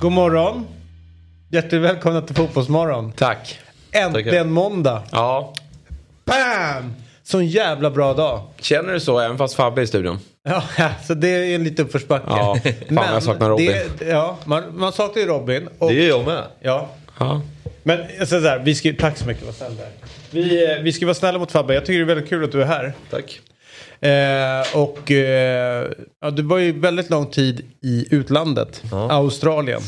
God 0.00 0.12
morgon. 0.12 0.66
Hjärtligt 1.50 1.80
välkomna 1.82 2.20
till 2.22 2.34
Fotbollsmorgon. 2.36 3.12
Tack. 3.12 3.58
Äntligen 3.92 4.30
Tackar. 4.32 4.44
måndag. 4.44 5.02
Ja, 5.12 5.52
Bam! 6.24 6.94
Sån 7.22 7.46
jävla 7.46 7.90
bra 7.90 8.14
dag. 8.14 8.42
känner 8.60 8.92
du 8.92 9.00
så 9.00 9.18
även 9.20 9.38
fast 9.38 9.54
Fabbe 9.54 9.80
är 9.80 9.82
i 9.82 9.86
studion? 9.86 10.18
Ja, 10.42 10.62
så 11.06 11.14
det 11.14 11.28
är 11.28 11.54
en 11.54 11.64
liten 11.64 11.84
uppförsbacke. 11.86 12.24
Ja, 12.28 12.56
fan, 12.88 13.14
jag 13.14 13.22
saknar 13.22 13.48
Robin. 13.48 13.72
Det, 13.98 14.06
ja, 14.06 14.38
man, 14.44 14.78
man 14.78 14.92
saknar 14.92 15.22
ju 15.22 15.28
Robin. 15.28 15.68
Och, 15.78 15.88
Det 15.88 15.94
gör 15.94 16.08
jag 16.08 16.26
med. 16.26 16.44
ja. 16.60 16.88
Ja. 17.18 17.40
Men 17.82 17.98
jag 18.18 18.28
säger 18.28 18.42
så 18.42 18.48
här, 18.48 18.58
vi 18.58 18.74
ska, 18.74 18.92
tack 18.98 19.16
så 19.18 19.26
mycket, 19.26 19.44
vad 19.46 19.54
snäll 19.54 19.76
du 19.76 19.82
är. 19.82 19.90
vi, 20.30 20.72
eh, 20.76 20.82
vi 20.82 20.92
ska 20.92 21.06
vara 21.06 21.14
snälla 21.14 21.38
mot 21.38 21.52
Fabbe. 21.52 21.74
Jag 21.74 21.86
tycker 21.86 21.98
det 21.98 22.04
är 22.04 22.14
väldigt 22.14 22.28
kul 22.28 22.44
att 22.44 22.52
du 22.52 22.62
är 22.62 22.66
här. 22.66 22.92
Tack. 23.10 23.40
Eh, 24.00 24.76
och 24.76 25.10
eh, 25.10 25.90
ja, 26.20 26.30
du 26.30 26.42
var 26.42 26.58
ju 26.58 26.80
väldigt 26.80 27.10
lång 27.10 27.26
tid 27.26 27.64
i 27.82 28.06
utlandet, 28.10 28.82
Australien. 28.92 29.80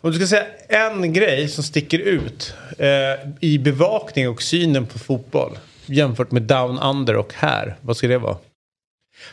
Om 0.00 0.10
du 0.10 0.16
ska 0.16 0.26
säga 0.26 0.46
en 0.68 1.12
grej 1.12 1.48
som 1.48 1.64
sticker 1.64 1.98
ut 1.98 2.54
eh, 2.78 3.30
i 3.40 3.58
bevakning 3.58 4.28
och 4.28 4.42
synen 4.42 4.86
på 4.86 4.98
fotboll 4.98 5.58
jämfört 5.86 6.30
med 6.30 6.42
Down 6.42 6.78
Under 6.78 7.16
och 7.16 7.32
här, 7.34 7.76
vad 7.80 7.96
ska 7.96 8.08
det 8.08 8.18
vara? 8.18 8.36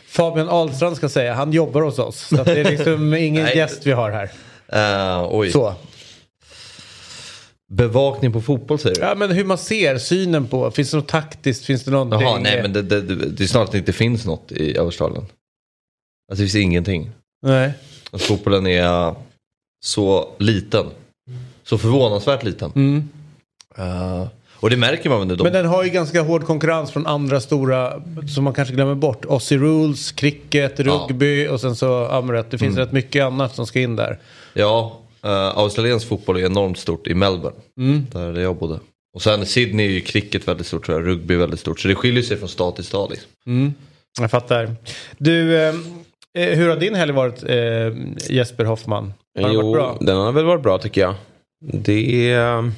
Fabian 0.06 0.48
Ahlstrand 0.48 0.96
ska 0.96 1.08
säga, 1.08 1.34
han 1.34 1.52
jobbar 1.52 1.82
hos 1.82 1.98
oss. 1.98 2.28
Så 2.28 2.44
det 2.44 2.60
är 2.60 2.70
liksom 2.70 3.14
ingen 3.18 3.46
gäst 3.46 3.86
vi 3.86 3.92
har 3.92 4.10
här. 4.10 4.30
Uh, 4.72 5.28
oj. 5.30 5.50
Så. 5.50 5.74
Bevakning 7.76 8.32
på 8.32 8.40
fotboll 8.40 8.78
säger 8.78 8.94
du? 8.94 9.00
Ja, 9.00 9.14
men 9.14 9.30
hur 9.30 9.44
man 9.44 9.58
ser 9.58 9.98
synen 9.98 10.46
på, 10.46 10.70
finns 10.70 10.90
det 10.90 10.96
något 10.96 11.08
taktiskt, 11.08 11.64
finns 11.64 11.84
det 11.84 11.90
någonting? 11.90 12.20
Jaha, 12.20 12.38
nej 12.38 12.62
men 12.62 12.72
det, 12.72 12.82
det, 12.82 13.00
det, 13.00 13.44
är 13.44 13.46
snarare 13.46 13.64
att 13.64 13.72
det 13.72 13.78
inte 13.78 13.92
finns 13.92 14.26
något 14.26 14.52
i 14.52 14.78
Australien. 14.78 15.22
Alltså 15.22 15.32
det 16.28 16.36
finns 16.36 16.54
ingenting. 16.54 17.10
Nej. 17.46 17.72
Alltså, 18.10 18.28
fotbollen 18.28 18.66
är 18.66 19.14
så 19.84 20.28
liten. 20.38 20.86
Så 21.64 21.78
förvånansvärt 21.78 22.44
liten. 22.44 22.72
Mm. 22.74 23.08
Eh, 23.78 24.26
och 24.64 24.70
det 24.70 24.76
märker 24.76 25.10
man 25.10 25.28
väl. 25.28 25.36
De, 25.38 25.42
Men 25.42 25.52
den 25.52 25.66
har 25.66 25.84
ju 25.84 25.90
ganska 25.90 26.22
hård 26.22 26.44
konkurrens 26.44 26.90
från 26.90 27.06
andra 27.06 27.40
stora 27.40 28.02
som 28.34 28.44
man 28.44 28.54
kanske 28.54 28.74
glömmer 28.74 28.94
bort. 28.94 29.24
Aussie 29.24 29.58
Rules, 29.58 30.12
cricket, 30.12 30.80
rugby 30.80 31.48
och 31.48 31.60
sen 31.60 31.76
så 31.76 31.86
ja, 31.86 32.44
det 32.50 32.58
finns 32.58 32.76
rätt 32.76 32.92
mycket 32.92 33.24
annat 33.24 33.54
som 33.54 33.66
ska 33.66 33.80
in 33.80 33.96
där. 33.96 34.18
Ja, 34.54 35.00
uh, 35.24 35.58
australiensk 35.58 36.08
fotboll 36.08 36.36
är 36.36 36.46
enormt 36.46 36.78
stort 36.78 37.06
i 37.06 37.14
Melbourne. 37.14 37.56
Mm. 37.78 38.06
Där 38.12 38.40
jag 38.40 38.56
bodde. 38.56 38.80
Och 39.14 39.22
sen 39.22 39.42
i 39.42 39.46
Sydney 39.46 39.86
är 39.86 39.90
ju 39.90 40.00
cricket 40.00 40.48
väldigt 40.48 40.66
stort 40.66 40.86
tror 40.86 40.98
jag. 40.98 41.08
Rugby 41.08 41.36
väldigt 41.36 41.60
stort. 41.60 41.80
Så 41.80 41.88
det 41.88 41.94
skiljer 41.94 42.22
sig 42.22 42.36
från 42.36 42.48
stad 42.48 42.74
till 42.74 42.84
stad. 42.84 43.10
Liksom. 43.10 43.74
Jag 44.20 44.30
fattar. 44.30 44.76
Du, 45.18 45.56
eh, 45.56 45.74
eh, 46.38 46.58
hur 46.58 46.68
har 46.68 46.76
din 46.76 46.94
helg 46.94 47.12
varit 47.12 47.42
eh, 47.42 48.36
Jesper 48.36 48.64
Hoffman? 48.64 49.12
Har 49.34 49.42
den 49.42 49.52
Jo, 49.52 49.60
varit 49.60 49.74
bra? 49.74 49.98
den 50.00 50.16
har 50.16 50.32
väl 50.32 50.44
varit 50.44 50.62
bra 50.62 50.78
tycker 50.78 51.00
jag. 51.00 51.14
Det 51.72 52.30
är... 52.32 52.72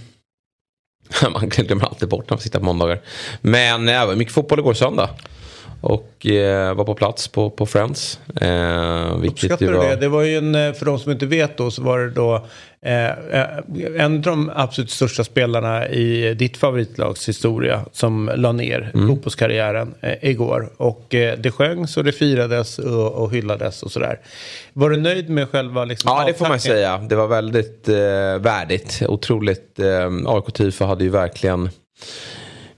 Man 1.32 1.48
glömmer 1.48 1.84
alltid 1.84 2.08
bort 2.08 2.30
när 2.30 2.34
man 2.36 2.42
sitter 2.42 2.58
på 2.58 2.64
måndagar. 2.64 3.00
Men 3.40 3.86
det 3.86 4.06
var 4.06 4.14
mycket 4.14 4.34
fotboll 4.34 4.58
igår 4.58 4.74
söndag. 4.74 5.10
Och 5.80 6.26
eh, 6.26 6.74
var 6.74 6.84
på 6.84 6.94
plats 6.94 7.28
på, 7.28 7.50
på 7.50 7.66
Friends. 7.66 8.20
Eh, 8.40 9.16
vilket 9.18 9.60
ju 9.60 9.72
var... 9.72 9.84
det? 9.88 9.96
Det 9.96 10.08
var 10.08 10.22
ju 10.22 10.36
en, 10.36 10.54
eh, 10.54 10.72
för 10.72 10.86
de 10.86 10.98
som 10.98 11.12
inte 11.12 11.26
vet 11.26 11.56
då, 11.58 11.70
så 11.70 11.82
var 11.82 11.98
det 11.98 12.10
då 12.10 12.46
eh, 12.82 13.06
eh, 13.06 13.46
en 13.98 14.14
av 14.14 14.20
de 14.20 14.50
absolut 14.54 14.90
största 14.90 15.24
spelarna 15.24 15.88
i 15.88 16.34
ditt 16.34 16.56
favoritlags 16.56 17.28
historia 17.28 17.84
som 17.92 18.30
la 18.36 18.52
ner 18.52 18.90
Mm. 18.94 19.08
fotbollskarriären 19.08 19.94
eh, 20.00 20.30
igår. 20.30 20.70
Och 20.76 21.14
eh, 21.14 21.38
det 21.38 21.50
sjöngs 21.50 21.96
och 21.96 22.04
det 22.04 22.12
firades 22.12 22.78
och, 22.78 23.12
och 23.12 23.32
hyllades 23.32 23.82
och 23.82 23.92
sådär. 23.92 24.20
Var 24.72 24.90
du 24.90 24.96
nöjd 24.96 25.28
med 25.30 25.48
själva 25.50 25.84
liksom, 25.84 26.10
Ja, 26.16 26.24
det 26.26 26.34
får 26.34 26.48
man 26.48 26.60
säga. 26.60 26.98
Det 26.98 27.16
var 27.16 27.26
väldigt 27.26 27.88
eh, 27.88 27.94
värdigt. 28.40 29.02
Otroligt. 29.08 29.78
Eh, 29.78 30.10
AIK 30.26 30.52
Tifo 30.54 30.84
hade 30.84 31.04
ju 31.04 31.10
verkligen 31.10 31.70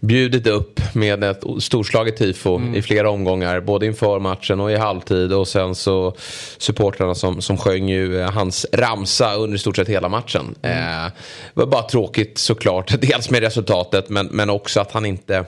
bjudit 0.01 0.47
upp 0.47 0.81
med 0.95 1.25
ett 1.25 1.43
storslaget 1.61 2.17
tifo 2.17 2.57
Mm. 2.57 2.75
i 2.75 2.83
flera 2.83 3.11
omgångar. 3.11 3.61
Både 3.61 3.87
inför 3.87 4.19
matchen 4.19 4.61
och 4.61 4.73
i 4.73 4.77
halvtid. 4.77 5.33
Och 5.33 5.49
sen 5.49 5.75
så 5.75 6.15
supportrarna 6.59 7.15
som, 7.15 7.41
som 7.41 7.57
sjöng 7.57 7.89
ju 7.89 8.21
eh, 8.21 8.31
hans 8.31 8.67
ramsa 8.73 9.35
under 9.35 9.57
i 9.57 9.59
stort 9.59 9.77
sett 9.77 9.89
hela 9.89 10.09
matchen. 10.09 10.55
Mm. 10.63 10.79
Eh, 10.79 11.13
det 11.55 11.61
var 11.61 11.67
bara 11.67 11.83
tråkigt 11.83 12.39
såklart. 12.39 12.95
Dels 13.01 13.31
med 13.31 13.41
resultatet 13.41 14.09
men, 14.09 14.27
men 14.27 14.51
också 14.51 14.81
att 14.81 14.93
han 14.93 15.07
inte 15.07 15.45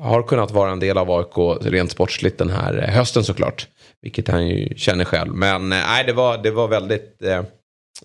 har 0.00 0.22
kunnat 0.22 0.50
vara 0.50 0.70
en 0.70 0.80
del 0.80 0.98
av 0.98 1.10
AIK 1.10 1.58
rent 1.72 1.90
sportsligt 1.90 2.38
den 2.38 2.50
här 2.50 2.84
eh, 2.88 2.94
hösten 2.94 3.24
såklart. 3.24 3.66
Vilket 4.02 4.28
han 4.28 4.48
ju 4.48 4.74
känner 4.76 5.04
själv. 5.04 5.34
Men 5.34 5.72
eh, 5.72 5.78
nej, 5.78 6.04
det, 6.04 6.12
var, 6.12 6.38
det 6.38 6.50
var 6.50 6.68
väldigt 6.68 7.22
eh, 7.22 7.42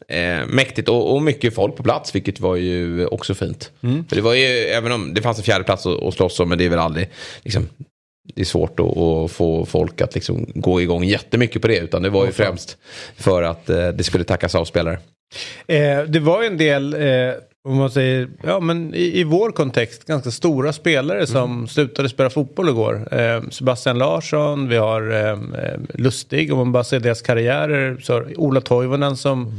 eh, 0.07 0.47
mäktigt 0.47 0.89
och, 0.89 1.15
och 1.15 1.21
mycket 1.21 1.55
folk 1.55 1.75
på 1.75 1.83
plats. 1.83 2.15
Vilket 2.15 2.39
var 2.39 2.55
ju 2.55 3.05
också 3.05 3.35
fint. 3.35 3.71
För 4.09 4.15
det 4.15 4.21
var 4.21 4.33
ju, 4.33 4.45
även 4.45 4.91
om 4.91 5.13
det 5.13 5.21
fanns 5.21 5.37
en 5.37 5.43
fjärde 5.43 5.63
plats 5.63 5.85
att, 5.85 6.03
att 6.03 6.13
slåss 6.13 6.39
om. 6.39 6.49
Men 6.49 6.57
det 6.57 6.65
är 6.65 6.69
väl 6.69 6.79
aldrig, 6.79 7.09
liksom, 7.43 7.69
det 8.35 8.41
är 8.41 8.45
svårt 8.45 8.79
att, 8.79 8.97
att 8.97 9.31
få 9.31 9.65
folk 9.65 10.01
att 10.01 10.15
liksom 10.15 10.51
gå 10.55 10.81
igång 10.81 11.03
jättemycket 11.03 11.61
på 11.61 11.67
det. 11.67 11.77
Utan 11.77 12.01
det 12.01 12.09
var 12.09 12.25
ju 12.25 12.31
främst 12.31 12.77
för 13.15 13.43
att 13.43 13.69
eh, 13.69 13.87
det 13.87 14.03
skulle 14.03 14.23
tackas 14.23 14.55
av 14.55 14.65
spelare. 14.65 14.99
Eh, 15.67 16.03
det 16.03 16.19
var 16.19 16.41
ju 16.41 16.47
en 16.47 16.57
del, 16.57 16.93
eh, 16.93 17.33
om 17.63 17.77
man 17.77 17.91
säger, 17.91 18.29
ja 18.43 18.59
men 18.59 18.93
i, 18.93 19.19
i 19.19 19.23
vår 19.23 19.51
kontext, 19.51 20.05
ganska 20.05 20.31
stora 20.31 20.73
spelare 20.73 21.27
som 21.27 21.67
slutade 21.67 22.09
spela 22.09 22.29
fotboll 22.29 22.69
igår. 22.69 23.07
Eh, 23.19 23.41
Sebastian 23.49 23.97
Larsson, 23.97 24.67
vi 24.67 24.77
har 24.77 25.11
eh, 25.11 25.29
eh, 25.29 25.79
Lustig, 25.93 26.53
om 26.53 26.57
man 26.57 26.71
bara 26.71 26.83
ser 26.83 26.99
deras 26.99 27.21
karriärer. 27.21 27.97
Så 28.01 28.23
Ola 28.35 28.61
Toivonen 28.61 29.17
som, 29.17 29.53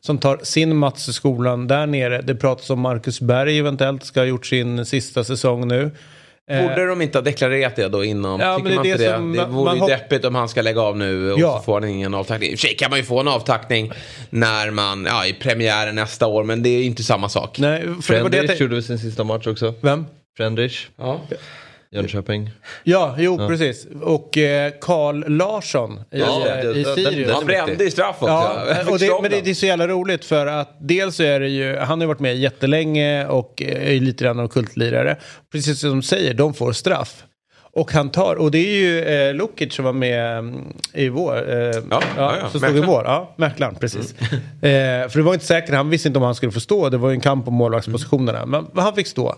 som 0.00 0.18
tar 0.18 0.38
sin 0.42 0.76
Mats 0.76 1.08
i 1.08 1.12
skolan 1.12 1.66
där 1.66 1.86
nere. 1.86 2.22
Det 2.22 2.34
pratas 2.34 2.70
om 2.70 2.80
Marcus 2.80 3.20
Berg 3.20 3.58
eventuellt 3.58 4.04
ska 4.04 4.20
ha 4.20 4.24
gjort 4.24 4.46
sin 4.46 4.86
sista 4.86 5.24
säsong 5.24 5.68
nu. 5.68 5.90
Eh, 6.50 6.62
Borde 6.62 6.86
de 6.86 7.02
inte 7.02 7.18
ha 7.18 7.22
deklarerat 7.22 7.76
det 7.76 7.88
då 7.88 8.04
innan? 8.04 8.40
Ja, 8.40 8.56
Tycker 8.56 8.70
men 8.74 8.82
det 8.82 8.90
är 8.90 8.98
det 8.98 9.04
det? 9.04 9.14
som 9.14 9.32
det 9.32 9.44
vore 9.46 9.74
ju 9.76 9.86
deppigt 9.86 10.24
om 10.24 10.34
han 10.34 10.48
ska 10.48 10.62
lägga 10.62 10.80
av 10.80 10.96
nu 10.96 11.32
och 11.32 11.38
Ja. 11.40 11.56
så 11.58 11.64
får 11.64 11.80
han 11.80 11.90
ingen 11.90 12.14
avtackning. 12.14 12.50
I 12.50 12.54
och 12.54 12.58
för 12.58 12.66
sig 12.66 12.76
kan 12.76 12.90
man 12.90 12.98
ju 12.98 13.04
få 13.04 13.20
en 13.20 13.28
avtackning 13.28 13.92
när 14.30 14.70
man, 14.70 15.04
ja 15.04 15.26
i 15.26 15.32
premiären 15.32 15.94
nästa 15.94 16.26
år 16.26 16.44
men 16.44 16.62
det 16.62 16.68
är 16.68 16.82
inte 16.84 17.02
samma 17.02 17.28
sak. 17.28 17.58
Nej, 17.58 17.82
för 18.02 18.14
det 18.14 18.22
var 18.22 18.30
det 18.30 18.44
jag 18.44 18.56
gjorde 18.60 18.82
sin 18.82 18.98
sista 18.98 19.24
match 19.24 19.46
också. 19.46 19.74
Vem? 19.80 20.06
Frendrich, 20.36 20.86
Ja. 20.98 21.20
Jönköping. 21.94 22.50
Ja, 22.82 23.14
jo 23.18 23.48
precis. 23.48 23.86
Och 24.02 24.38
eh, 24.38 24.72
Karl 24.80 25.24
Larsson 25.28 25.92
i, 26.10 26.18
Ja, 26.20 26.46
eh, 26.46 26.64
det- 26.64 26.78
i 26.78 26.84
Sirius. 26.84 27.32
Han 27.32 27.44
brände 27.46 27.84
i 27.84 27.90
straff 27.90 28.16
också. 28.18 28.26
Ja, 28.32 28.66
och 28.90 28.98
det, 28.98 29.10
men 29.22 29.30
det, 29.30 29.40
det 29.44 29.50
är 29.50 29.54
så 29.54 29.66
jävla 29.66 29.88
roligt 29.88 30.24
för 30.24 30.46
att 30.46 30.76
dels 30.80 31.20
är 31.20 31.40
det 31.40 31.48
ju, 31.48 31.76
han 31.76 32.00
har 32.00 32.06
varit 32.08 32.20
med 32.20 32.36
jättelänge 32.36 33.26
och 33.26 33.62
är 33.66 33.92
ju 33.92 34.00
lite 34.00 34.24
grann 34.24 34.40
av 34.40 34.48
kultlirare. 34.48 35.16
Precis 35.52 35.80
som 35.80 35.90
de 35.90 36.02
säger, 36.02 36.34
de 36.34 36.54
får 36.54 36.72
straff. 36.72 37.24
Och 37.76 37.92
han 37.92 38.10
tar, 38.10 38.34
och 38.34 38.50
det 38.50 38.58
är 38.58 38.76
ju 38.76 39.00
eh, 39.04 39.34
Lukic 39.34 39.74
som 39.74 39.84
var 39.84 39.92
med 39.92 40.38
mm, 40.38 40.60
i 40.92 41.08
vår. 41.08 41.50
Eh, 41.52 41.56
ja, 41.56 41.72
ja, 41.90 42.02
ja, 42.16 42.48
som 42.50 42.60
stod 42.60 42.76
i 42.76 42.80
vår. 42.80 43.02
Ja, 43.04 43.34
Mäklaren, 43.36 43.74
precis. 43.74 44.14
eh, 44.22 45.08
för 45.08 45.16
det 45.16 45.22
var 45.22 45.34
inte 45.34 45.46
säkert, 45.46 45.74
han 45.74 45.90
visste 45.90 46.08
inte 46.08 46.18
om 46.18 46.24
han 46.24 46.34
skulle 46.34 46.52
få 46.52 46.60
stå. 46.60 46.88
Det 46.88 46.96
var 46.96 47.08
ju 47.10 47.14
en 47.14 47.20
kamp 47.20 47.48
om 47.48 47.54
målvaktspositionerna. 47.54 48.46
Men 48.46 48.66
han 48.76 48.94
fick 48.94 49.06
stå. 49.06 49.34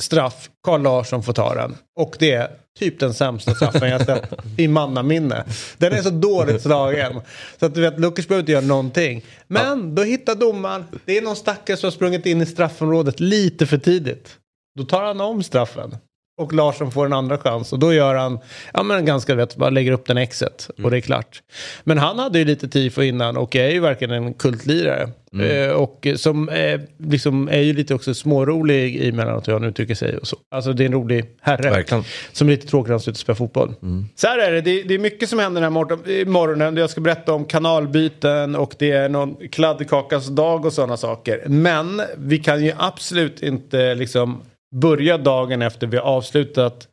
Straff, 0.00 0.50
Carl 0.64 0.82
Larsson 0.82 1.22
får 1.22 1.32
ta 1.32 1.54
den. 1.54 1.76
Och 1.96 2.16
det 2.18 2.32
är 2.32 2.50
typ 2.78 3.00
den 3.00 3.14
sämsta 3.14 3.54
straffen 3.54 3.88
jag 3.88 4.06
sett 4.06 4.32
i 4.56 4.68
mannaminne. 4.68 5.44
Den 5.78 5.92
är 5.92 6.02
så 6.02 6.10
dåligt 6.10 6.62
slagen. 6.62 7.20
Så 7.60 7.66
att 7.66 7.74
du 7.74 7.80
vet, 7.80 8.00
Lukic 8.00 8.28
behöver 8.28 8.42
inte 8.42 8.52
göra 8.52 8.64
någonting. 8.64 9.24
Men 9.46 9.94
då 9.94 10.02
hittar 10.02 10.34
domaren, 10.34 10.84
det 11.04 11.18
är 11.18 11.22
någon 11.22 11.36
stackare 11.36 11.76
som 11.76 11.86
har 11.86 11.92
sprungit 11.92 12.26
in 12.26 12.40
i 12.40 12.46
straffområdet 12.46 13.20
lite 13.20 13.66
för 13.66 13.78
tidigt. 13.78 14.36
Då 14.78 14.84
tar 14.84 15.04
han 15.04 15.20
om 15.20 15.42
straffen 15.42 15.96
och 16.38 16.52
Larsson 16.52 16.90
får 16.90 17.06
en 17.06 17.12
andra 17.12 17.38
chans 17.38 17.72
och 17.72 17.78
då 17.78 17.92
gör 17.92 18.14
han, 18.14 18.38
ja 18.72 18.82
men 18.82 19.04
ganska 19.04 19.36
rätt, 19.36 19.56
bara 19.56 19.70
lägger 19.70 19.92
upp 19.92 20.06
den 20.06 20.16
exet 20.16 20.70
och 20.82 20.90
det 20.90 20.96
är 20.96 21.00
klart. 21.00 21.42
Men 21.84 21.98
han 21.98 22.18
hade 22.18 22.38
ju 22.38 22.44
lite 22.44 22.68
tifo 22.68 23.02
innan 23.02 23.36
och 23.36 23.56
är 23.56 23.70
ju 23.70 23.80
verkligen 23.80 24.14
en 24.14 24.34
kultlirare. 24.34 25.10
Eh, 25.42 25.70
och 25.70 26.06
som 26.16 26.48
eh, 26.48 26.80
liksom 26.98 27.48
är 27.48 27.60
ju 27.60 27.72
lite 27.72 27.94
också 27.94 28.14
smårolig 28.14 29.08
emellanåt 29.08 29.48
hur 29.48 29.52
han 29.52 29.64
uttrycker 29.64 29.94
sig 29.94 30.18
och 30.18 30.26
så. 30.26 30.36
Alltså 30.50 30.72
det 30.72 30.84
är 30.84 30.86
en 30.86 30.92
rolig 30.92 31.24
herre. 31.40 31.70
Verkligen. 31.70 32.04
Som 32.32 32.48
är 32.48 32.52
lite 32.52 32.66
tråkig 32.66 32.88
när 32.88 32.92
han 32.92 33.00
slutar 33.00 33.18
spela 33.18 33.36
fotboll. 33.36 33.74
Så 34.16 34.26
här 34.26 34.38
är 34.38 34.52
det, 34.52 34.60
det, 34.60 34.82
det 34.82 34.94
är 34.94 34.98
mycket 34.98 35.28
som 35.28 35.38
händer 35.38 35.60
den 35.60 35.72
här 35.72 35.80
mor- 35.80 36.24
morgonen. 36.24 36.76
Jag 36.76 36.90
ska 36.90 37.00
berätta 37.00 37.32
om 37.32 37.44
kanalbyten 37.44 38.56
och 38.56 38.74
det 38.78 38.90
är 38.90 39.08
någon 39.08 39.36
kladdkakas 39.52 40.26
dag 40.26 40.66
och 40.66 40.72
sådana 40.72 40.96
saker. 40.96 41.42
Men 41.46 42.02
vi 42.16 42.38
kan 42.38 42.64
ju 42.64 42.72
absolut 42.78 43.42
inte 43.42 43.94
liksom 43.94 44.40
börja 44.74 45.18
dagen 45.18 45.62
efter 45.62 45.86
vi 45.86 45.96
har 45.96 46.04
avslutat 46.04 46.88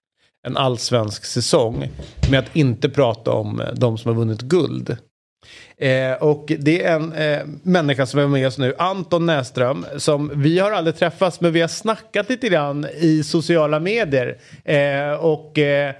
en 0.48 0.57
allsvensk 0.57 1.25
säsong 1.25 1.89
med 2.31 2.39
att 2.39 2.56
inte 2.56 2.89
prata 2.89 3.31
om 3.31 3.62
eh, 3.62 3.74
de 3.74 3.98
som 3.98 4.10
har 4.10 4.19
vunnit 4.19 4.42
guld. 4.42 4.98
Eh, 5.77 6.13
och 6.13 6.51
det 6.60 6.83
är 6.83 6.95
en 6.95 7.13
eh, 7.13 7.45
människa 7.63 8.06
som 8.06 8.19
är 8.19 8.27
med 8.27 8.48
oss 8.48 8.57
nu, 8.57 8.75
Anton 8.77 9.25
Näström, 9.25 9.86
som 9.98 10.31
vi 10.36 10.60
har 10.60 10.72
aldrig 10.72 10.95
träffats 10.95 11.42
men 11.42 11.54
vi 11.54 11.62
har 11.62 11.68
snackat 11.68 12.30
lite 12.30 12.50
grann 12.50 12.88
i 12.98 13.24
sociala 13.24 13.80
medier. 13.80 14.38
Eh, 14.63 15.13
och 15.13 15.57
eh, 15.57 15.95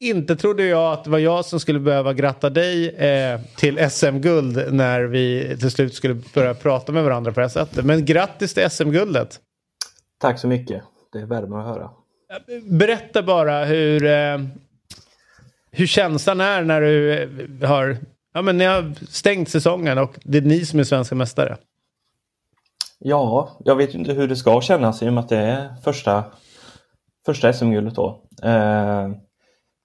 inte 0.00 0.36
trodde 0.36 0.64
jag 0.64 0.92
att 0.92 1.04
det 1.04 1.10
var 1.10 1.18
jag 1.18 1.44
som 1.44 1.60
skulle 1.60 1.80
behöva 1.80 2.12
gratta 2.12 2.50
dig 2.50 2.88
eh, 2.88 3.40
till 3.56 3.90
SM-guld 3.90 4.74
när 4.74 5.02
vi 5.02 5.56
till 5.60 5.70
slut 5.70 5.94
skulle 5.94 6.14
börja 6.34 6.54
prata 6.54 6.92
med 6.92 7.04
varandra 7.04 7.32
på 7.32 7.40
det 7.40 7.44
här 7.44 7.50
sättet. 7.50 7.84
Men 7.84 8.04
grattis 8.04 8.54
till 8.54 8.70
SM-guldet! 8.70 9.40
Tack 10.20 10.38
så 10.38 10.46
mycket. 10.48 10.82
Det 11.12 11.26
värmer 11.26 11.58
att 11.58 11.66
höra. 11.66 11.90
Berätta 12.70 13.22
bara 13.22 13.64
hur, 13.64 14.04
eh, 14.04 14.38
hur 15.70 15.86
känslan 15.86 16.40
är 16.40 16.62
när 16.62 16.80
du 16.80 17.22
eh, 17.22 17.68
har, 17.68 17.96
ja, 18.34 18.42
men 18.42 18.58
ni 18.58 18.64
har 18.64 18.92
stängt 19.08 19.48
säsongen 19.48 19.98
och 19.98 20.18
det 20.24 20.38
är 20.38 20.42
ni 20.42 20.66
som 20.66 20.80
är 20.80 20.84
svenska 20.84 21.14
mästare. 21.14 21.56
Ja, 22.98 23.50
jag 23.64 23.76
vet 23.76 23.94
ju 23.94 23.98
inte 23.98 24.12
hur 24.12 24.28
det 24.28 24.36
ska 24.36 24.60
kännas 24.60 25.02
i 25.02 25.08
och 25.08 25.12
med 25.12 25.24
att 25.24 25.28
det 25.28 25.38
är 25.38 25.74
första, 25.84 26.24
första 27.26 27.52
SM-guldet 27.52 27.94
då. 27.94 28.22
Eh, 28.42 29.10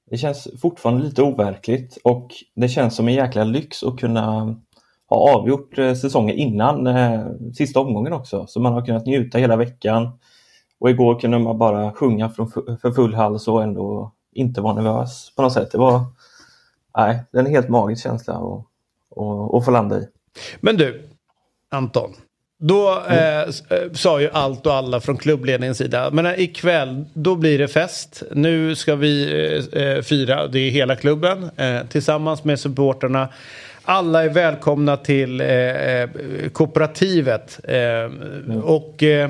det 0.09 0.17
känns 0.17 0.47
fortfarande 0.61 1.03
lite 1.03 1.21
overkligt 1.21 1.97
och 2.03 2.31
det 2.55 2.69
känns 2.69 2.95
som 2.95 3.07
en 3.07 3.13
jäkla 3.13 3.43
lyx 3.43 3.83
att 3.83 3.99
kunna 3.99 4.55
ha 5.09 5.35
avgjort 5.35 5.75
säsongen 5.75 6.35
innan 6.35 6.87
sista 7.53 7.79
omgången 7.79 8.13
också. 8.13 8.47
Så 8.47 8.59
man 8.59 8.73
har 8.73 8.85
kunnat 8.85 9.05
njuta 9.05 9.37
hela 9.37 9.55
veckan. 9.55 10.19
Och 10.79 10.89
igår 10.89 11.19
kunde 11.19 11.39
man 11.39 11.57
bara 11.57 11.91
sjunga 11.91 12.29
för 12.29 12.91
full 12.91 13.13
hals 13.13 13.47
och 13.47 13.63
ändå 13.63 14.11
inte 14.35 14.61
vara 14.61 14.73
nervös 14.81 15.31
på 15.35 15.41
något 15.41 15.53
sätt. 15.53 15.71
Det 15.71 15.77
var 15.77 16.01
nej, 16.97 17.23
det 17.31 17.37
är 17.37 17.43
en 17.43 17.49
helt 17.51 17.69
magisk 17.69 18.03
känsla 18.03 18.33
att, 18.33 18.65
att, 19.17 19.53
att 19.53 19.65
få 19.65 19.71
landa 19.71 19.99
i. 19.99 20.07
Men 20.59 20.77
du, 20.77 21.09
Anton. 21.71 22.13
Då 22.59 22.89
eh, 23.09 23.39
s- 23.41 23.63
eh, 23.71 23.91
sa 23.93 24.21
ju 24.21 24.29
allt 24.33 24.65
och 24.65 24.73
alla 24.73 24.99
från 24.99 25.17
klubbledningens 25.17 25.77
sida. 25.77 26.09
Men 26.11 26.25
eh, 26.25 26.39
ikväll, 26.39 27.05
då 27.13 27.35
blir 27.35 27.59
det 27.59 27.67
fest. 27.67 28.23
Nu 28.31 28.75
ska 28.75 28.95
vi 28.95 29.23
eh, 29.73 29.81
eh, 29.83 30.01
fira, 30.01 30.47
det 30.47 30.59
är 30.59 30.69
hela 30.71 30.95
klubben, 30.95 31.49
eh, 31.57 31.81
tillsammans 31.89 32.43
med 32.43 32.59
supporterna. 32.59 33.27
Alla 33.83 34.23
är 34.23 34.29
välkomna 34.29 34.97
till 34.97 35.41
eh, 35.41 35.47
eh, 35.47 36.09
kooperativet. 36.53 37.59
Eh, 37.63 38.57
Och 38.63 39.03
eh, 39.03 39.29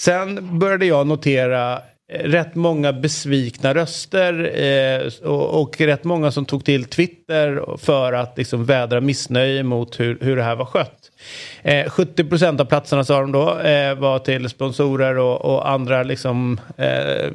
sen 0.00 0.58
började 0.58 0.86
jag 0.86 1.06
notera 1.06 1.82
eh, 2.12 2.24
rätt 2.24 2.54
många 2.54 2.92
besvikna 2.92 3.74
röster 3.74 4.60
eh, 4.62 5.28
och, 5.30 5.62
och 5.62 5.80
rätt 5.80 6.04
många 6.04 6.30
som 6.30 6.44
tog 6.44 6.64
till 6.64 6.84
Twitter 6.84 7.76
för 7.78 8.12
att 8.12 8.38
liksom 8.38 8.64
vädra 8.64 9.00
missnöje 9.00 9.62
mot 9.62 10.00
hur, 10.00 10.18
hur 10.20 10.36
det 10.36 10.42
här 10.42 10.56
var 10.56 10.64
skött. 10.64 11.10
Eh, 11.62 11.90
70 11.90 12.24
procent 12.24 12.60
av 12.60 12.64
platserna 12.64 13.04
sa 13.04 13.20
de 13.20 13.32
då 13.32 13.58
eh, 13.58 13.94
var 13.94 14.18
till 14.18 14.48
sponsorer 14.48 15.18
och, 15.18 15.44
och 15.44 15.70
andra 15.70 16.02
liksom 16.02 16.60
eh, 16.76 17.30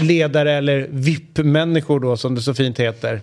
ledare 0.00 0.52
eller 0.52 0.86
VIP-människor 0.90 2.00
då 2.00 2.16
som 2.16 2.34
det 2.34 2.40
så 2.40 2.54
fint 2.54 2.80
heter. 2.80 3.20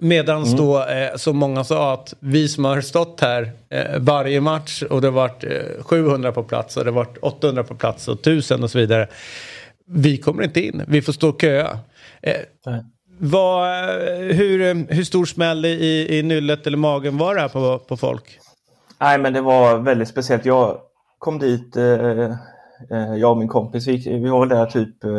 Medan 0.00 0.56
då 0.56 0.84
eh, 0.84 1.16
så 1.16 1.32
många 1.32 1.64
sa 1.64 1.92
att 1.92 2.14
vi 2.20 2.48
som 2.48 2.64
har 2.64 2.80
stått 2.80 3.20
här 3.20 3.52
eh, 3.68 3.98
varje 3.98 4.40
match 4.40 4.82
och 4.82 5.00
det 5.00 5.06
har 5.06 5.12
varit 5.12 5.44
eh, 5.44 5.82
700 5.82 6.32
på 6.32 6.42
plats 6.42 6.76
och 6.76 6.84
det 6.84 6.90
har 6.90 6.96
varit 6.96 7.18
800 7.22 7.64
på 7.64 7.74
plats 7.74 8.08
och 8.08 8.20
1000 8.20 8.62
och 8.62 8.70
så 8.70 8.78
vidare. 8.78 9.08
Vi 9.86 10.18
kommer 10.18 10.42
inte 10.42 10.60
in, 10.60 10.82
vi 10.88 11.02
får 11.02 11.12
stå 11.12 11.28
och 11.28 11.40
köa. 11.40 11.78
Eh, 12.22 12.40
vad, 13.18 13.68
eh, 13.68 14.36
hur, 14.36 14.62
eh, 14.62 14.74
hur 14.88 15.04
stor 15.04 15.24
smäll 15.24 15.64
i, 15.64 16.18
i 16.18 16.22
nyllet 16.22 16.66
eller 16.66 16.78
magen 16.78 17.18
var 17.18 17.34
det 17.34 17.40
här 17.40 17.48
på, 17.48 17.78
på 17.78 17.96
folk? 17.96 18.38
Nej, 19.00 19.18
men 19.18 19.32
det 19.32 19.40
var 19.40 19.78
väldigt 19.78 20.08
speciellt. 20.08 20.44
Jag 20.44 20.78
kom 21.18 21.38
dit, 21.38 21.76
jag 23.18 23.30
och 23.30 23.36
min 23.36 23.48
kompis, 23.48 23.88
vi, 23.88 23.96
vi 23.96 24.28
var 24.28 24.40
väl 24.40 24.48
där 24.48 24.66
typ 24.66 25.04
eh, 25.04 25.10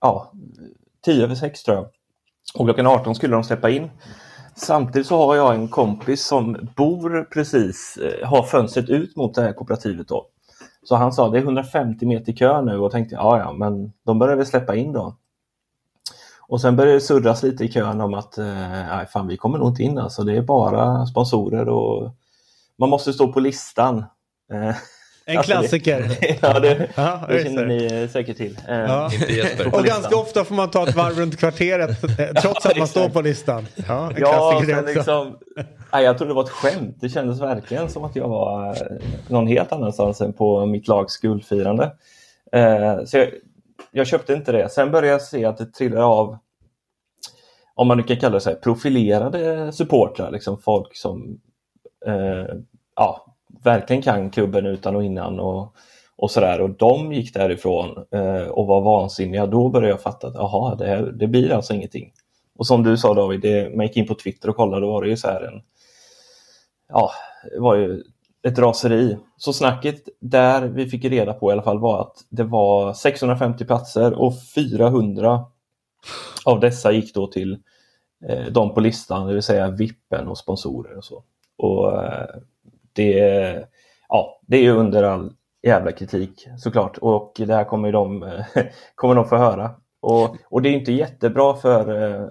ja, 0.00 0.32
10 1.04 1.24
över 1.24 1.34
6 1.34 1.62
tror 1.62 1.76
jag. 1.76 1.86
Och 2.54 2.66
klockan 2.66 2.86
18 2.86 3.14
skulle 3.14 3.34
de 3.34 3.44
släppa 3.44 3.70
in. 3.70 3.90
Samtidigt 4.54 5.06
så 5.06 5.26
har 5.26 5.36
jag 5.36 5.54
en 5.54 5.68
kompis 5.68 6.26
som 6.26 6.68
bor 6.76 7.28
precis, 7.32 7.98
eh, 8.02 8.28
har 8.28 8.42
fönstret 8.42 8.88
ut 8.88 9.16
mot 9.16 9.34
det 9.34 9.42
här 9.42 9.52
kooperativet 9.52 10.08
då. 10.08 10.26
Så 10.84 10.96
han 10.96 11.12
sa 11.12 11.28
det 11.28 11.38
är 11.38 11.42
150 11.42 12.06
meter 12.06 12.32
kö 12.32 12.62
nu 12.62 12.78
och 12.78 12.92
tänkte 12.92 13.14
ja 13.14 13.38
ja 13.38 13.52
men 13.52 13.92
de 14.06 14.18
börjar 14.18 14.36
väl 14.36 14.46
släppa 14.46 14.76
in 14.76 14.92
då. 14.92 15.16
Och 16.40 16.60
sen 16.60 16.76
började 16.76 16.96
det 16.96 17.00
surras 17.00 17.42
lite 17.42 17.64
i 17.64 17.72
kön 17.72 18.00
om 18.00 18.14
att 18.14 18.38
eh, 18.38 18.44
nej, 18.44 19.06
fan, 19.06 19.28
vi 19.28 19.36
kommer 19.36 19.58
nog 19.58 19.68
inte 19.68 19.82
in 19.82 19.98
alltså. 19.98 20.22
Det 20.24 20.36
är 20.36 20.42
bara 20.42 21.06
sponsorer 21.06 21.68
och 21.68 22.10
man 22.78 22.88
måste 22.88 23.12
stå 23.12 23.32
på 23.32 23.40
listan. 23.40 24.04
Eh, 24.52 24.76
en 25.24 25.38
Alltså, 25.38 25.52
det- 25.52 25.58
klassiker. 25.60 26.10
ja, 26.42 26.60
det, 26.60 26.88
Ja, 26.94 27.20
det 27.28 27.42
känner 27.44 27.64
det. 27.66 27.68
ni 27.68 28.02
eh, 28.02 28.08
säkert 28.08 28.36
till. 28.36 28.58
Eh, 28.68 28.76
Ja. 28.78 29.10
Och 29.72 29.84
ganska 29.84 30.16
ofta 30.16 30.44
får 30.44 30.54
man 30.54 30.70
ta 30.70 30.88
ett 30.88 30.96
varv 30.96 31.18
runt 31.18 31.36
kvarteret 31.38 32.04
eh, 32.20 32.26
trots 32.42 32.66
att 32.66 32.76
man 32.78 32.86
står 32.88 33.08
på 33.08 33.20
listan. 33.20 33.66
Ja, 33.88 34.10
en 34.10 34.16
Ja, 34.20 34.62
sen 34.66 34.84
liksom, 34.84 35.38
nej, 35.92 36.04
jag 36.04 36.18
trodde 36.18 36.30
det 36.30 36.34
var 36.34 36.42
ett 36.44 36.50
skämt. 36.50 36.96
Det 37.00 37.08
kändes 37.08 37.40
verkligen 37.40 37.88
som 37.88 38.04
att 38.04 38.16
jag 38.16 38.28
var 38.28 38.76
någon 39.28 39.46
helt 39.46 39.72
annanstans 39.72 40.20
än 40.20 40.32
på 40.32 40.66
mitt 40.66 40.88
lags 40.88 41.16
guldfirande. 41.16 41.92
Så 43.06 43.18
jag, 43.18 43.28
jag 43.90 44.06
köpte 44.06 44.32
inte 44.32 44.52
det. 44.52 44.68
Sen 44.68 44.90
började 44.90 45.08
jag 45.08 45.22
se 45.22 45.44
att 45.44 45.58
det 45.58 45.66
trillade 45.66 46.04
av, 46.04 46.38
om 47.74 47.88
man 47.88 47.96
nu 47.96 48.02
kan 48.02 48.16
kalla 48.16 48.34
det 48.34 48.40
så 48.40 48.50
här, 48.50 48.56
profilerade 48.56 49.72
supportrar. 49.72 50.30
Liksom 50.30 50.58
folk 50.58 50.96
som 50.96 51.40
eh, 52.06 52.54
ja, 52.96 53.31
verkligen 53.64 54.02
kan 54.02 54.30
klubben 54.30 54.66
utan 54.66 54.96
och 54.96 55.04
innan 55.04 55.40
och, 55.40 55.74
och 56.16 56.30
sådär. 56.30 56.60
Och 56.60 56.70
de 56.70 57.12
gick 57.12 57.34
därifrån 57.34 58.04
eh, 58.10 58.48
och 58.48 58.66
var 58.66 58.80
vansinniga. 58.80 59.46
Då 59.46 59.68
började 59.68 59.92
jag 59.92 60.00
fatta 60.00 60.26
att 60.26 60.36
aha, 60.36 60.74
det, 60.74 60.86
här, 60.86 61.02
det 61.02 61.26
blir 61.26 61.52
alltså 61.52 61.74
ingenting. 61.74 62.12
Och 62.58 62.66
som 62.66 62.82
du 62.82 62.96
sa 62.96 63.14
David, 63.14 63.40
det, 63.40 63.76
man 63.76 63.86
gick 63.86 63.96
in 63.96 64.06
på 64.06 64.14
Twitter 64.14 64.48
och 64.48 64.56
kollade, 64.56 64.86
då 64.86 64.92
var 64.92 65.02
det 65.02 65.08
ju 65.08 65.16
så 65.16 65.28
här 65.28 65.42
en... 65.42 65.62
Ja, 66.88 67.10
det 67.52 67.60
var 67.60 67.74
ju 67.74 68.02
ett 68.42 68.58
raseri. 68.58 69.18
Så 69.36 69.52
snacket 69.52 70.08
där 70.20 70.62
vi 70.62 70.86
fick 70.86 71.04
reda 71.04 71.32
på 71.32 71.50
i 71.50 71.52
alla 71.52 71.62
fall 71.62 71.78
var 71.78 72.00
att 72.00 72.16
det 72.28 72.44
var 72.44 72.92
650 72.92 73.64
platser 73.64 74.12
och 74.12 74.34
400 74.54 75.44
av 76.44 76.60
dessa 76.60 76.92
gick 76.92 77.14
då 77.14 77.26
till 77.26 77.58
eh, 78.28 78.46
de 78.52 78.74
på 78.74 78.80
listan, 78.80 79.26
det 79.26 79.32
vill 79.34 79.42
säga 79.42 79.70
vippen 79.70 80.28
och 80.28 80.38
sponsorer 80.38 80.96
och 80.96 81.04
så. 81.04 81.24
Och 81.56 82.04
eh, 82.04 82.36
det, 82.92 83.66
ja, 84.08 84.40
det 84.46 84.56
är 84.56 84.62
ju 84.62 84.70
under 84.72 85.02
all 85.02 85.32
jävla 85.66 85.92
kritik 85.92 86.48
såklart 86.58 86.98
och 86.98 87.32
det 87.36 87.54
här 87.54 87.64
kommer 87.64 87.92
de, 87.92 88.32
kommer 88.94 89.14
de 89.14 89.28
få 89.28 89.36
höra. 89.36 89.70
Och, 90.02 90.36
och 90.50 90.62
det 90.62 90.68
är 90.68 90.72
inte 90.72 90.92
jättebra 90.92 91.56
för 91.56 92.02
eh, 92.02 92.26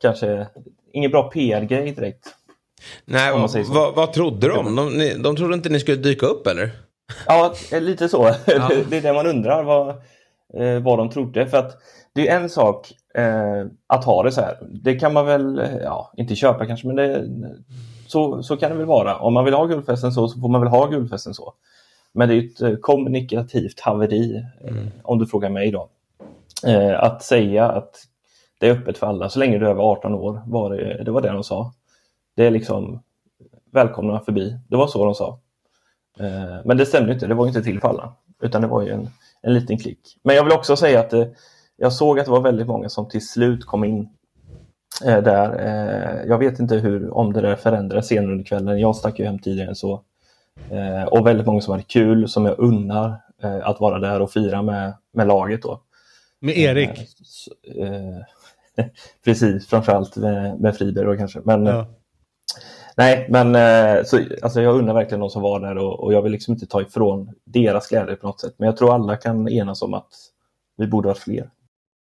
kanske, 0.00 0.46
ingen 0.92 1.10
bra 1.10 1.30
PR-grej 1.30 1.92
direkt. 1.92 2.34
Nej, 3.04 3.32
vad, 3.68 3.94
vad, 3.94 4.12
trodde 4.12 4.48
de? 4.48 4.76
De, 4.76 4.88
ni- 4.98 5.14
de 5.18 5.36
trodde 5.36 5.54
inte 5.54 5.68
ni 5.68 5.80
skulle 5.80 5.96
dyka 5.96 6.26
upp 6.26 6.46
eller? 6.46 6.70
Ja, 7.26 7.54
eh, 7.72 7.80
lite 7.80 8.08
så. 8.08 8.22
det 8.46 8.96
är 8.96 9.02
det 9.02 9.12
man 9.12 9.26
undrar 9.26 9.62
vad, 9.62 9.88
eh, 10.54 10.82
vad 10.82 10.98
de 10.98 11.10
trodde. 11.10 11.46
För 11.46 11.58
att 11.58 11.76
det 12.14 12.28
är 12.28 12.40
en 12.40 12.48
sak 12.50 12.92
eh, 13.14 13.66
att 13.86 14.04
ha 14.04 14.22
det 14.22 14.32
så 14.32 14.40
här. 14.40 14.58
Det 14.82 14.94
kan 14.94 15.12
man 15.12 15.26
väl, 15.26 15.62
ja, 15.82 16.12
inte 16.16 16.34
köpa 16.36 16.66
kanske, 16.66 16.86
men 16.86 16.96
det, 16.96 17.24
så, 18.10 18.42
så 18.42 18.56
kan 18.56 18.70
det 18.70 18.76
väl 18.76 18.86
vara. 18.86 19.18
Om 19.18 19.34
man 19.34 19.44
vill 19.44 19.54
ha 19.54 19.66
guldfesten 19.66 20.12
så, 20.12 20.28
så 20.28 20.40
får 20.40 20.48
man 20.48 20.60
väl 20.60 20.70
ha 20.70 20.86
guldfesten 20.86 21.34
så. 21.34 21.52
Men 22.12 22.28
det 22.28 22.34
är 22.34 22.44
ett 22.44 22.60
eh, 22.60 22.76
kommunikativt 22.76 23.80
haveri, 23.80 24.44
eh, 24.64 24.86
om 25.02 25.18
du 25.18 25.26
frågar 25.26 25.50
mig 25.50 25.70
då. 25.70 25.88
Eh, 26.66 27.02
att 27.02 27.22
säga 27.22 27.68
att 27.68 28.06
det 28.58 28.68
är 28.68 28.72
öppet 28.72 28.98
för 28.98 29.06
alla 29.06 29.28
så 29.28 29.38
länge 29.38 29.58
du 29.58 29.66
är 29.66 29.70
över 29.70 29.82
18 29.82 30.14
år, 30.14 30.42
var 30.46 30.70
det, 30.70 31.04
det 31.04 31.10
var 31.10 31.20
det 31.20 31.28
de 31.28 31.44
sa. 31.44 31.72
Det 32.36 32.46
är 32.46 32.50
liksom 32.50 33.02
välkomna 33.72 34.20
förbi. 34.20 34.58
Det 34.68 34.76
var 34.76 34.86
så 34.86 35.04
de 35.04 35.14
sa. 35.14 35.38
Eh, 36.18 36.56
Men 36.64 36.76
det 36.76 36.86
stämde 36.86 37.12
inte, 37.12 37.26
det 37.26 37.34
var 37.34 37.46
inte 37.46 37.62
till 37.62 37.80
för 37.80 37.88
alla. 37.88 38.12
Utan 38.42 38.62
det 38.62 38.68
var 38.68 38.82
ju 38.82 38.90
en, 38.90 39.08
en 39.42 39.54
liten 39.54 39.78
klick. 39.78 40.00
Men 40.22 40.36
jag 40.36 40.44
vill 40.44 40.52
också 40.52 40.76
säga 40.76 41.00
att 41.00 41.12
eh, 41.12 41.26
jag 41.76 41.92
såg 41.92 42.18
att 42.18 42.24
det 42.24 42.30
var 42.30 42.40
väldigt 42.40 42.66
många 42.66 42.88
som 42.88 43.08
till 43.08 43.28
slut 43.28 43.64
kom 43.64 43.84
in 43.84 44.08
där. 45.04 45.58
Eh, 45.58 46.28
jag 46.28 46.38
vet 46.38 46.58
inte 46.58 46.74
hur, 46.74 47.14
om 47.14 47.32
det 47.32 47.40
där 47.40 47.56
förändras 47.56 48.06
senare 48.06 48.32
under 48.32 48.44
kvällen. 48.44 48.80
Jag 48.80 48.96
stack 48.96 49.18
ju 49.18 49.24
hem 49.24 49.38
tidigare 49.38 49.68
än 49.68 49.76
så. 49.76 50.02
Eh, 50.70 51.04
och 51.04 51.26
väldigt 51.26 51.46
många 51.46 51.60
som 51.60 51.72
hade 51.72 51.82
kul, 51.82 52.28
som 52.28 52.46
jag 52.46 52.58
unnar 52.58 53.20
eh, 53.42 53.68
att 53.68 53.80
vara 53.80 53.98
där 53.98 54.20
och 54.20 54.32
fira 54.32 54.62
med, 54.62 54.94
med 55.12 55.26
laget 55.26 55.62
då. 55.62 55.80
Med 56.40 56.58
Erik? 56.58 56.88
Eh, 56.88 57.04
så, 57.22 57.50
eh, 57.82 58.86
precis, 59.24 59.66
framförallt 59.66 60.16
med, 60.16 60.60
med 60.60 60.76
Friberg 60.76 61.04
då 61.04 61.16
kanske. 61.16 61.40
Men, 61.44 61.66
Ja. 61.66 61.86
Nej, 62.98 63.26
men 63.30 63.54
eh, 63.54 64.04
så, 64.04 64.20
alltså 64.42 64.60
jag 64.60 64.74
undrar 64.74 64.94
verkligen 64.94 65.20
de 65.20 65.30
som 65.30 65.42
var 65.42 65.60
där 65.60 65.78
och, 65.78 66.00
och 66.00 66.12
jag 66.12 66.22
vill 66.22 66.32
liksom 66.32 66.54
inte 66.54 66.66
ta 66.66 66.82
ifrån 66.82 67.30
deras 67.44 67.88
glädje 67.88 68.16
på 68.16 68.26
något 68.26 68.40
sätt. 68.40 68.54
Men 68.56 68.66
jag 68.66 68.76
tror 68.76 68.94
alla 68.94 69.16
kan 69.16 69.48
enas 69.48 69.82
om 69.82 69.94
att 69.94 70.08
vi 70.76 70.86
borde 70.86 71.08
vara 71.08 71.18
fler. 71.18 71.50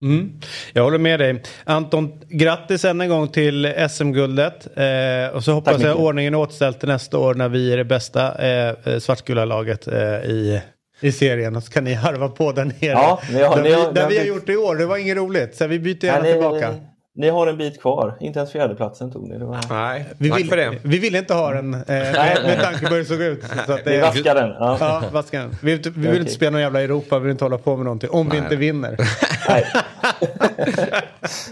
Mm. 0.04 0.32
Jag 0.74 0.84
håller 0.84 0.98
med 0.98 1.20
dig. 1.20 1.44
Anton, 1.64 2.12
grattis 2.30 2.86
än 2.86 3.02
en 3.02 3.10
gång 3.10 3.28
till 3.28 3.74
SM-guldet. 3.90 4.68
Eh, 4.78 5.36
och 5.36 5.44
så 5.44 5.52
hoppas 5.52 5.74
Tack 5.76 5.84
jag 5.86 6.00
ordningen 6.00 6.34
är 6.34 6.38
återställd 6.38 6.80
till 6.80 6.90
nästa 6.90 7.18
år 7.18 7.34
när 7.34 7.50
vi 7.50 7.74
är 7.74 7.78
det 7.78 7.86
bästa 7.86 8.46
eh, 8.48 8.76
eh, 8.86 9.00
svartgula 9.00 9.46
laget 9.46 9.88
eh, 9.88 9.96
i, 10.04 10.62
i 11.02 11.12
serien. 11.12 11.56
Och 11.56 11.64
så 11.64 11.72
kan 11.72 11.84
ni 11.84 11.94
harva 11.94 12.28
på 12.30 12.52
där 12.52 12.66
nere. 12.66 12.76
Ja, 12.82 13.22
ni 13.32 13.42
har- 13.44 13.56
där 13.56 13.64
ni 13.64 13.70
vi, 13.70 13.76
har- 13.76 13.92
där 13.94 14.04
ni 14.08 14.14
vi 14.14 14.18
har 14.20 14.26
gjort 14.26 14.46
det 14.46 14.54
i 14.54 14.58
år. 14.58 14.76
Det 14.76 14.86
var 14.86 14.98
inget 14.98 15.18
roligt. 15.18 15.56
Så 15.56 15.68
vi 15.68 15.80
byter 15.80 16.06
gärna 16.06 16.22
Nej, 16.24 16.32
tillbaka. 16.34 16.76
Ni 17.16 17.30
har 17.30 17.48
en 17.48 17.58
bit 17.58 17.82
kvar. 17.82 18.18
Inte 18.20 18.40
ens 18.40 18.52
fjärdeplatsen 18.52 19.12
tog 19.12 19.30
ni. 19.30 19.38
Det 19.38 19.46
var... 19.46 19.60
Nej, 19.70 20.06
Vi 20.18 20.30
tack 20.30 20.40
vill, 20.40 20.50
för 20.50 20.58
det. 20.58 20.78
vi 20.84 21.00
ville 21.00 21.18
inte 21.18 21.34
ha 21.34 21.52
den 21.54 21.74
eh, 21.74 21.82
med, 21.88 22.38
med 22.46 22.60
tanke 22.62 22.86
på 22.88 22.92
hur 22.94 23.00
det 23.00 23.06
såg 23.06 23.22
ut. 23.22 23.44
Så 23.66 23.74
att 23.74 23.88
Vi 23.88 23.92
det, 23.92 24.02
vaskar 24.02 24.36
den. 24.36 24.50
Ja. 24.50 24.78
ja, 24.80 25.04
vaska 25.12 25.40
den. 25.40 25.50
Vi, 25.50 25.58
vill 25.72 25.74
inte- 25.78 25.90
vi 25.90 26.00
vill 26.00 26.10
Okej. 26.10 26.20
inte 26.20 26.32
spela 26.32 26.52
någon 26.52 26.62
jävla 26.62 26.82
Europa, 26.82 27.20
vi 27.20 27.24
vill 27.24 27.32
inte 27.32 27.46
hålla 27.46 27.58
på 27.58 27.76
med 27.76 27.84
någonting. 27.86 28.10
Om 28.10 28.26
vi 28.30 28.34
Nej. 28.36 28.44
inte 28.44 28.56
vinner. 28.56 28.98
Nej, 29.50 29.66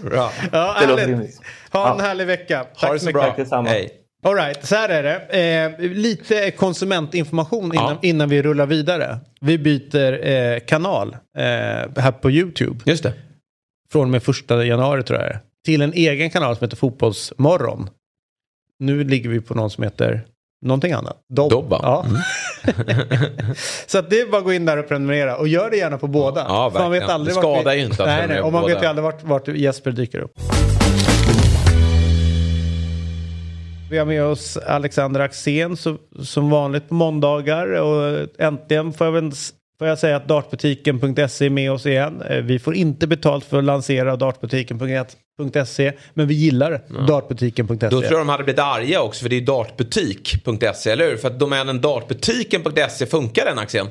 Bra. 0.10 0.30
Ja, 0.52 0.76
det 0.80 0.86
låter 0.86 1.06
rimligt. 1.06 1.40
Ha 1.72 1.92
en 1.92 1.98
Ja. 1.98 2.04
härlig 2.04 2.26
vecka. 2.26 2.58
Ha 2.58 2.64
Tack 2.64 2.92
det 2.92 2.98
så 2.98 2.98
så 2.98 3.06
mycket. 3.06 3.12
bra. 3.20 3.22
Tack 3.24 3.36
detsamma. 3.36 3.68
Hej. 3.68 3.90
All 4.26 4.34
right, 4.34 4.64
så 4.66 4.74
här 4.76 4.88
är 4.88 5.02
det. 5.02 5.74
Eh, 5.82 5.90
lite 5.90 6.50
konsumentinformation 6.50 7.64
innan, 7.74 7.84
Ja. 7.92 7.98
innan 8.02 8.28
vi 8.28 8.42
rullar 8.42 8.66
vidare. 8.66 9.18
Vi 9.40 9.58
byter 9.58 10.26
eh, 10.28 10.58
kanal 10.60 11.16
eh, 11.38 11.42
här 12.02 12.12
på 12.12 12.30
YouTube. 12.30 12.80
Just 12.84 13.02
det. 13.02 13.12
Från 13.92 14.02
och 14.02 14.08
med 14.08 14.22
första 14.22 14.64
januari 14.64 15.02
tror 15.02 15.18
jag 15.20 15.28
det 15.28 15.32
är. 15.34 15.40
Till 15.64 15.82
en 15.82 15.92
egen 15.92 16.30
kanal 16.30 16.56
som 16.56 16.64
heter 16.64 16.76
Fotbollsmorgon. 16.76 17.88
Nu 18.78 19.04
ligger 19.04 19.30
vi 19.30 19.40
på 19.40 19.54
någon 19.54 19.70
som 19.70 19.84
heter 19.84 20.24
någonting 20.64 20.92
annat. 20.92 21.16
Dobb. 21.34 21.50
Dobba. 21.50 21.80
Ja. 21.82 22.04
Mm. 22.08 22.20
så 23.86 23.98
att 23.98 24.10
det 24.10 24.20
är 24.20 24.26
bara 24.26 24.38
att 24.38 24.44
gå 24.44 24.52
in 24.52 24.64
där 24.64 24.76
och 24.76 24.88
prenumerera. 24.88 25.36
Och 25.36 25.48
gör 25.48 25.70
det 25.70 25.76
gärna 25.76 25.98
på 25.98 26.06
båda. 26.06 26.44
Ja, 26.48 26.70
man 26.74 26.90
vet 26.90 27.02
aldrig 27.08 27.36
Det 27.36 27.40
skadar 27.40 27.72
vi... 27.72 27.78
ju 27.78 27.84
inte 27.84 28.02
att 28.02 28.08
nej, 28.08 28.28
nej, 28.28 28.40
Och 28.40 28.52
man 28.52 28.60
på 28.62 28.66
vet 28.66 28.74
ju 28.76 28.78
båda. 28.78 28.88
aldrig 28.88 29.02
vart, 29.04 29.22
vart 29.24 29.48
Jesper 29.48 29.90
dyker 29.92 30.18
upp. 30.18 30.32
Vi 33.90 33.98
har 33.98 34.06
med 34.06 34.24
oss 34.24 34.56
Alexander 34.56 35.20
Axén 35.20 35.76
så, 35.76 35.96
som 36.22 36.50
vanligt 36.50 36.88
på 36.88 36.94
måndagar. 36.94 37.66
Och 37.66 38.26
äntligen 38.38 38.92
får 38.92 39.06
jag, 39.06 39.32
får 39.78 39.88
jag 39.88 39.98
säga 39.98 40.16
att 40.16 40.28
dartbutiken.se 40.28 41.46
är 41.46 41.50
med 41.50 41.72
oss 41.72 41.86
igen. 41.86 42.22
Eh, 42.22 42.36
Vi 42.42 42.58
får 42.58 42.74
inte 42.74 43.06
betalt 43.06 43.44
för 43.44 43.58
att 43.58 43.64
lansera 43.64 44.16
dartbutiken.se 44.16 45.18
men 46.14 46.28
vi 46.28 46.34
gillar 46.34 47.06
dartbutiken.se. 47.06 47.88
Då 47.88 48.00
tror 48.00 48.12
jag 48.12 48.20
de 48.20 48.28
hade 48.28 48.44
blivit 48.44 48.60
arga 48.60 49.02
också 49.02 49.22
för 49.22 49.28
det 49.28 49.36
är 49.36 49.40
dartbutik.se, 49.40 50.90
eller 50.90 51.08
hur? 51.08 51.16
För 51.16 51.28
att 51.28 51.38
domänen 51.38 51.80
dartbutiken.se, 51.80 53.06
funkar 53.06 53.44
den 53.44 53.58
Axén? 53.58 53.88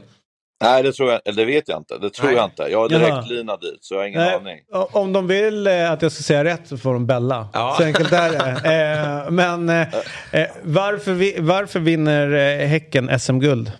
Nej, 0.64 0.84
det 0.84 0.94
tror 0.94 1.12
jag 1.12 1.22
eller 1.26 1.38
det 1.38 1.46
vet 1.46 1.68
jag 1.68 1.78
inte. 1.78 1.98
Det 1.98 2.10
tror 2.10 2.28
Nej. 2.28 2.36
jag 2.36 2.46
inte. 2.46 2.64
Jag 2.72 2.80
har 2.80 2.90
Jaha. 2.90 3.00
direkt 3.00 3.30
linat 3.30 3.62
dit, 3.62 3.78
så 3.82 3.94
jag 3.94 4.00
har 4.00 4.08
ingen 4.08 4.22
Nej, 4.22 4.36
aning. 4.36 4.60
Om 4.92 5.14
de 5.14 5.28
vill 5.28 5.68
eh, 5.68 5.92
att 5.92 6.02
jag 6.02 6.12
ska 6.12 6.24
säga 6.24 6.44
rätt 6.44 6.62
så 6.66 6.78
får 6.78 6.94
de 6.94 7.06
bälla. 7.08 7.48
Ja. 7.54 7.76
Så 7.78 7.84
enkelt 7.84 8.12
är 8.12 8.30
det. 8.32 8.54
Eh, 8.74 9.32
men 9.32 9.70
eh, 9.70 9.88
eh, 10.32 10.48
varför, 10.64 11.14
vi, 11.14 11.36
varför 11.40 11.80
vinner 11.80 12.32
eh, 12.62 12.68
Häcken 12.68 13.20
SM-guld? 13.20 13.72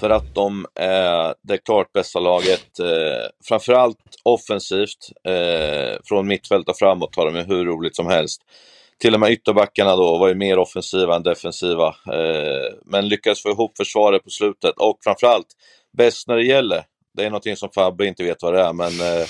För 0.00 0.10
att 0.10 0.34
de 0.34 0.66
är 0.74 1.34
det 1.42 1.58
klart 1.58 1.92
bästa 1.92 2.20
laget. 2.20 2.78
Eh, 2.80 3.28
framförallt 3.44 3.98
offensivt. 4.22 5.12
Eh, 5.24 5.98
från 6.04 6.26
mittfält 6.26 6.68
och 6.68 6.78
framåt 6.78 7.16
har 7.16 7.26
de 7.26 7.36
ju 7.36 7.42
hur 7.42 7.64
roligt 7.64 7.96
som 7.96 8.06
helst. 8.06 8.42
Till 8.98 9.14
och 9.14 9.20
med 9.20 9.30
ytterbackarna 9.30 9.96
då 9.96 10.18
var 10.18 10.28
ju 10.28 10.34
mer 10.34 10.58
offensiva 10.58 11.16
än 11.16 11.22
defensiva. 11.22 11.86
Eh, 11.88 12.74
men 12.84 13.08
lyckades 13.08 13.42
få 13.42 13.48
ihop 13.48 13.76
försvaret 13.76 14.24
på 14.24 14.30
slutet. 14.30 14.74
Och 14.76 14.98
framförallt, 15.04 15.46
bäst 15.96 16.28
när 16.28 16.36
det 16.36 16.44
gäller. 16.44 16.84
Det 17.16 17.24
är 17.24 17.30
någonting 17.30 17.56
som 17.56 17.68
Fabbe 17.74 18.06
inte 18.06 18.24
vet 18.24 18.42
vad 18.42 18.54
det 18.54 18.60
är, 18.60 18.72
men 18.72 19.00
eh, 19.00 19.26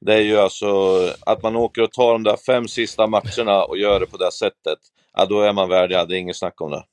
det 0.00 0.14
är 0.14 0.20
ju 0.20 0.38
alltså 0.38 0.98
att 1.20 1.42
man 1.42 1.56
åker 1.56 1.82
och 1.82 1.92
tar 1.92 2.12
de 2.12 2.22
där 2.22 2.36
fem 2.46 2.68
sista 2.68 3.06
matcherna 3.06 3.64
och 3.64 3.78
gör 3.78 4.00
det 4.00 4.06
på 4.06 4.16
det 4.16 4.24
här 4.24 4.30
sättet. 4.30 4.78
Ja, 5.16 5.26
då 5.26 5.40
är 5.40 5.52
man 5.52 5.68
värdig. 5.68 6.08
Det 6.08 6.16
är 6.16 6.18
inget 6.18 6.36
snack 6.36 6.60
om 6.60 6.70
det. 6.70 6.84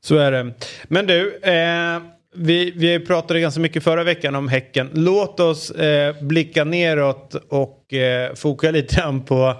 Så 0.00 0.16
är 0.16 0.32
det. 0.32 0.52
Men 0.88 1.06
du, 1.06 1.36
eh, 1.36 2.17
vi, 2.38 2.72
vi 2.76 3.00
pratade 3.00 3.40
ganska 3.40 3.60
mycket 3.60 3.84
förra 3.84 4.04
veckan 4.04 4.34
om 4.34 4.48
Häcken. 4.48 4.90
Låt 4.92 5.40
oss 5.40 5.70
eh, 5.70 6.14
blicka 6.22 6.64
neråt 6.64 7.34
och 7.48 7.94
eh, 7.94 8.34
foka 8.34 8.70
lite 8.70 8.96
grann 8.96 9.20
på 9.24 9.54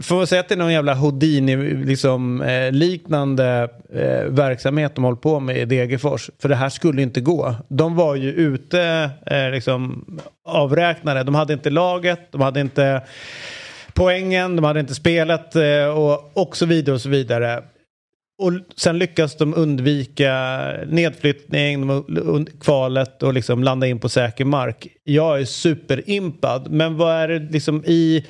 Får 0.00 0.16
man 0.16 0.26
säga 0.26 0.40
att 0.40 0.48
det 0.48 0.54
är 0.54 0.58
någon 0.58 0.72
jävla 0.72 0.94
Houdini-liknande 0.94 1.86
liksom, 1.86 2.42
eh, 2.42 2.72
liknande, 2.72 3.68
eh, 3.94 4.24
verksamhet 4.28 4.94
de 4.94 5.04
håller 5.04 5.16
på 5.16 5.40
med 5.40 5.56
i 5.56 5.64
Degerfors? 5.64 6.30
För 6.38 6.48
det 6.48 6.54
här 6.54 6.68
skulle 6.68 7.02
inte 7.02 7.20
gå. 7.20 7.54
De 7.68 7.96
var 7.96 8.14
ju 8.14 8.32
ute 8.32 9.10
eh, 9.26 9.50
liksom, 9.50 10.04
avräknade. 10.44 11.22
De 11.22 11.34
hade 11.34 11.52
inte 11.52 11.70
laget, 11.70 12.32
de 12.32 12.40
hade 12.40 12.60
inte 12.60 13.00
poängen, 13.92 14.56
de 14.56 14.64
hade 14.64 14.80
inte 14.80 14.94
spelet 14.94 15.56
eh, 15.56 15.86
och, 15.86 16.30
och 16.34 16.56
så 16.56 16.66
vidare 16.66 16.94
och 16.94 17.00
så 17.00 17.08
vidare. 17.08 17.62
Och 18.38 18.52
sen 18.76 18.98
lyckas 18.98 19.36
de 19.36 19.54
undvika 19.54 20.32
nedflyttning, 20.86 21.86
de 22.08 22.46
kvalet 22.60 23.22
och 23.22 23.34
liksom 23.34 23.62
landa 23.62 23.86
in 23.86 24.00
på 24.00 24.08
säker 24.08 24.44
mark. 24.44 24.86
Jag 25.04 25.40
är 25.40 25.44
superimpad, 25.44 26.70
men 26.70 26.96
vad 26.96 27.14
är 27.14 27.28
det 27.28 27.52
liksom 27.52 27.84
i, 27.86 28.26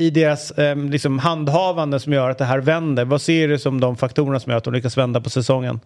i 0.00 0.10
deras 0.10 0.50
eh, 0.50 0.76
liksom 0.76 1.18
handhavande 1.18 2.00
som 2.00 2.12
gör 2.12 2.30
att 2.30 2.38
det 2.38 2.44
här 2.44 2.58
vänder? 2.58 3.04
Vad 3.04 3.22
ser 3.22 3.48
du 3.48 3.58
som 3.58 3.80
de 3.80 3.96
faktorerna 3.96 4.40
som 4.40 4.50
gör 4.50 4.58
att 4.58 4.64
de 4.64 4.72
lyckas 4.72 4.96
vända 4.96 5.20
på 5.20 5.30
säsongen? 5.30 5.80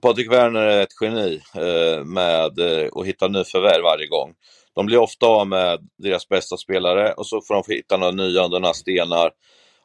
Patrik 0.00 0.32
Werner 0.32 0.62
är 0.62 0.82
ett 0.82 1.02
geni 1.02 1.40
eh, 1.54 2.04
med 2.04 2.58
eh, 2.58 2.88
att 2.96 3.06
hitta 3.06 3.28
nyförvärv 3.28 3.82
varje 3.82 4.06
gång. 4.06 4.32
De 4.74 4.86
blir 4.86 4.98
ofta 4.98 5.26
av 5.26 5.46
med 5.46 5.78
deras 5.98 6.28
bästa 6.28 6.56
spelare 6.56 7.12
och 7.12 7.26
så 7.26 7.40
får 7.40 7.54
de 7.54 7.74
hitta 7.74 7.96
några 7.96 8.12
nya 8.12 8.44
under 8.44 8.60
några 8.60 8.74
stenar. 8.74 9.30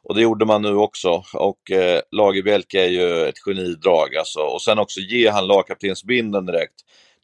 Och 0.08 0.14
det 0.14 0.22
gjorde 0.22 0.44
man 0.44 0.62
nu 0.62 0.74
också. 0.76 1.22
Och 1.34 1.70
eh, 1.70 2.00
Lagerbielke 2.10 2.84
är 2.84 2.88
ju 2.88 3.28
ett 3.28 3.38
genidrag 3.38 4.16
alltså. 4.16 4.40
Och 4.40 4.62
sen 4.62 4.78
också 4.78 5.00
ge 5.00 5.28
han 5.28 5.46
lagkaptensbindeln 5.46 6.46
direkt. 6.46 6.74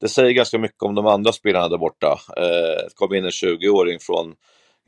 Det 0.00 0.08
säger 0.08 0.32
ganska 0.32 0.58
mycket 0.58 0.82
om 0.82 0.94
de 0.94 1.06
andra 1.06 1.32
spelarna 1.32 1.68
där 1.68 1.78
borta. 1.78 2.20
Eh, 2.36 2.88
kom 2.94 3.14
in 3.14 3.24
en 3.24 3.30
20-åring 3.30 3.98
från 4.00 4.34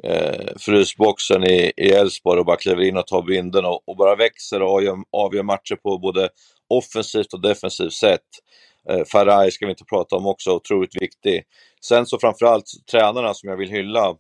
eh, 0.02 0.46
frysboxen 0.58 1.44
i 1.44 1.72
i 1.76 1.90
Elfsborg 1.92 2.40
och 2.40 2.46
bara 2.46 2.56
kliver 2.56 2.82
in 2.82 2.96
och 2.96 3.06
tar 3.06 3.22
binden 3.22 3.64
och, 3.64 3.88
och 3.88 3.96
bara 3.96 4.16
växer 4.16 4.62
och 4.62 4.70
avgör, 4.70 4.96
avgör 5.12 5.42
matcher 5.42 5.76
på 5.76 5.98
både 5.98 6.28
offensivt 6.68 7.32
och 7.32 7.40
defensivt 7.40 7.92
sätt. 7.92 8.26
Eh, 8.90 9.04
Faraj 9.12 9.50
ska 9.50 9.66
vi 9.66 9.72
inte 9.72 9.84
prata 9.84 10.16
om 10.16 10.26
också, 10.26 10.50
otroligt 10.50 11.02
viktig. 11.02 11.44
Sen 11.84 12.06
så 12.06 12.18
framförallt 12.18 12.66
tränarna 12.90 13.34
som 13.34 13.48
jag 13.50 13.56
vill 13.56 13.70
hylla. 13.70 14.16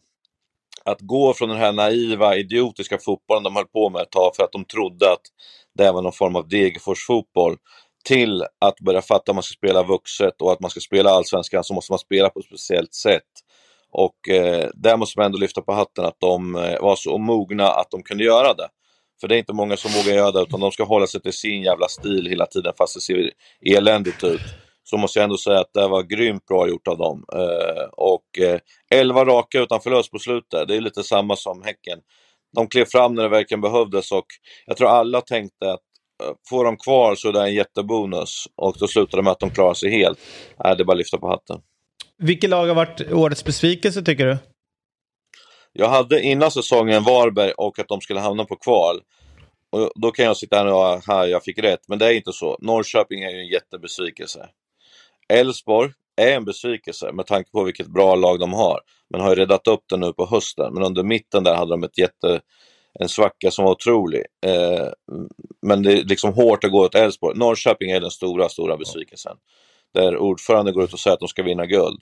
Att 0.86 1.00
gå 1.00 1.34
från 1.34 1.48
den 1.48 1.58
här 1.58 1.72
naiva, 1.72 2.36
idiotiska 2.36 2.98
fotbollen 2.98 3.42
de 3.42 3.56
höll 3.56 3.66
på 3.66 3.90
med 3.90 4.02
ett 4.02 4.10
tag 4.10 4.36
för 4.36 4.42
att 4.42 4.52
de 4.52 4.64
trodde 4.64 5.12
att 5.12 5.22
det 5.78 5.92
var 5.92 6.02
någon 6.02 6.12
form 6.12 6.36
av 6.36 6.48
Degerfors 6.48 7.06
fotboll 7.06 7.56
till 8.04 8.42
att 8.60 8.80
börja 8.80 9.02
fatta 9.02 9.32
att 9.32 9.36
man 9.36 9.42
ska 9.42 9.52
spela 9.52 9.82
vuxet 9.82 10.42
och 10.42 10.52
att 10.52 10.60
man 10.60 10.70
ska 10.70 10.80
spela 10.80 11.10
allsvenskan 11.10 11.64
så 11.64 11.74
måste 11.74 11.92
man 11.92 11.98
spela 11.98 12.28
på 12.28 12.38
ett 12.38 12.46
speciellt 12.46 12.94
sätt. 12.94 13.22
Och 13.92 14.28
eh, 14.28 14.68
där 14.74 14.96
måste 14.96 15.18
man 15.18 15.26
ändå 15.26 15.38
lyfta 15.38 15.62
på 15.62 15.72
hatten 15.72 16.04
att 16.04 16.16
de 16.20 16.56
eh, 16.56 16.80
var 16.80 16.96
så 16.96 17.18
mogna 17.18 17.68
att 17.68 17.90
de 17.90 18.02
kunde 18.02 18.24
göra 18.24 18.54
det. 18.54 18.68
För 19.20 19.28
det 19.28 19.36
är 19.36 19.38
inte 19.38 19.52
många 19.52 19.76
som 19.76 19.90
vågar 19.90 20.16
göra 20.16 20.32
det 20.32 20.42
utan 20.42 20.60
de 20.60 20.72
ska 20.72 20.84
hålla 20.84 21.06
sig 21.06 21.22
till 21.22 21.32
sin 21.32 21.62
jävla 21.62 21.88
stil 21.88 22.26
hela 22.26 22.46
tiden 22.46 22.72
fast 22.78 22.94
det 22.94 23.00
ser 23.00 23.30
eländigt 23.60 24.24
ut. 24.24 24.65
Så 24.90 24.96
måste 24.96 25.18
jag 25.18 25.24
ändå 25.24 25.36
säga 25.36 25.60
att 25.60 25.72
det 25.74 25.88
var 25.88 26.02
grymt 26.02 26.46
bra 26.46 26.68
gjort 26.68 26.88
av 26.88 26.98
dem. 26.98 27.24
Eh, 27.32 27.84
och 27.92 28.38
eh, 28.38 28.60
11 28.90 29.24
raka 29.24 29.60
utan 29.60 29.80
förlust 29.80 30.10
på 30.10 30.18
slutet, 30.18 30.68
det 30.68 30.76
är 30.76 30.80
lite 30.80 31.02
samma 31.02 31.36
som 31.36 31.62
Häcken. 31.62 31.98
De 32.56 32.68
klev 32.68 32.84
fram 32.84 33.14
när 33.14 33.22
det 33.22 33.28
verkligen 33.28 33.60
behövdes 33.60 34.12
och 34.12 34.26
jag 34.66 34.76
tror 34.76 34.88
alla 34.88 35.20
tänkte 35.20 35.72
att 35.72 35.80
eh, 36.22 36.32
får 36.48 36.64
de 36.64 36.76
kvar 36.76 37.14
så 37.14 37.28
är 37.28 37.32
det 37.32 37.42
en 37.42 37.54
jättebonus. 37.54 38.44
Och 38.56 38.76
då 38.78 38.88
slutade 38.88 39.16
det 39.16 39.24
med 39.24 39.30
att 39.30 39.40
de 39.40 39.50
klarar 39.50 39.74
sig 39.74 39.90
helt. 39.90 40.18
Äh, 40.64 40.76
det 40.76 40.82
är 40.82 40.84
bara 40.84 40.92
att 40.92 40.98
lyfta 40.98 41.18
på 41.18 41.28
hatten. 41.28 41.60
Vilket 42.18 42.50
lag 42.50 42.66
har 42.66 42.74
varit 42.74 43.12
årets 43.12 43.44
besvikelse 43.44 44.02
tycker 44.02 44.26
du? 44.26 44.38
Jag 45.72 45.88
hade 45.88 46.22
innan 46.22 46.50
säsongen 46.50 47.02
Varberg 47.02 47.52
och 47.52 47.78
att 47.78 47.88
de 47.88 48.00
skulle 48.00 48.20
hamna 48.20 48.44
på 48.44 48.56
kval. 48.56 49.00
Och 49.72 49.92
då 49.94 50.10
kan 50.10 50.24
jag 50.24 50.36
sitta 50.36 50.56
här 50.56 50.66
och 50.66 51.06
här 51.06 51.26
jag 51.26 51.44
fick 51.44 51.58
rätt, 51.58 51.80
men 51.88 51.98
det 51.98 52.06
är 52.06 52.12
inte 52.12 52.32
så. 52.32 52.56
Norrköping 52.60 53.22
är 53.22 53.30
ju 53.30 53.38
en 53.38 53.48
jättebesvikelse. 53.48 54.48
Elfsborg 55.32 55.90
är 56.20 56.32
en 56.36 56.44
besvikelse 56.44 57.12
med 57.12 57.26
tanke 57.26 57.50
på 57.50 57.62
vilket 57.64 57.86
bra 57.86 58.14
lag 58.14 58.40
de 58.40 58.52
har. 58.52 58.80
Men 59.10 59.20
har 59.20 59.28
ju 59.30 59.34
räddat 59.34 59.66
upp 59.68 59.84
det 59.90 59.96
nu 59.96 60.12
på 60.12 60.26
hösten. 60.26 60.74
Men 60.74 60.82
under 60.82 61.02
mitten 61.02 61.44
där 61.44 61.54
hade 61.54 61.70
de 61.70 61.84
ett 61.84 61.98
jätte, 61.98 62.40
en 63.00 63.08
svacka 63.08 63.50
som 63.50 63.64
var 63.64 63.72
otrolig. 63.72 64.22
Eh, 64.46 64.86
men 65.66 65.82
det 65.82 65.92
är 65.92 66.04
liksom 66.04 66.32
hårt 66.32 66.64
att 66.64 66.70
gå 66.70 66.84
åt 66.84 66.94
Elfsborg. 66.94 67.38
Norrköping 67.38 67.90
är 67.90 68.00
den 68.00 68.10
stora, 68.10 68.48
stora 68.48 68.76
besvikelsen. 68.76 69.36
Där 69.94 70.16
ordförande 70.16 70.72
går 70.72 70.84
ut 70.84 70.92
och 70.92 70.98
säger 71.00 71.14
att 71.14 71.20
de 71.20 71.28
ska 71.28 71.42
vinna 71.42 71.66
guld. 71.66 72.00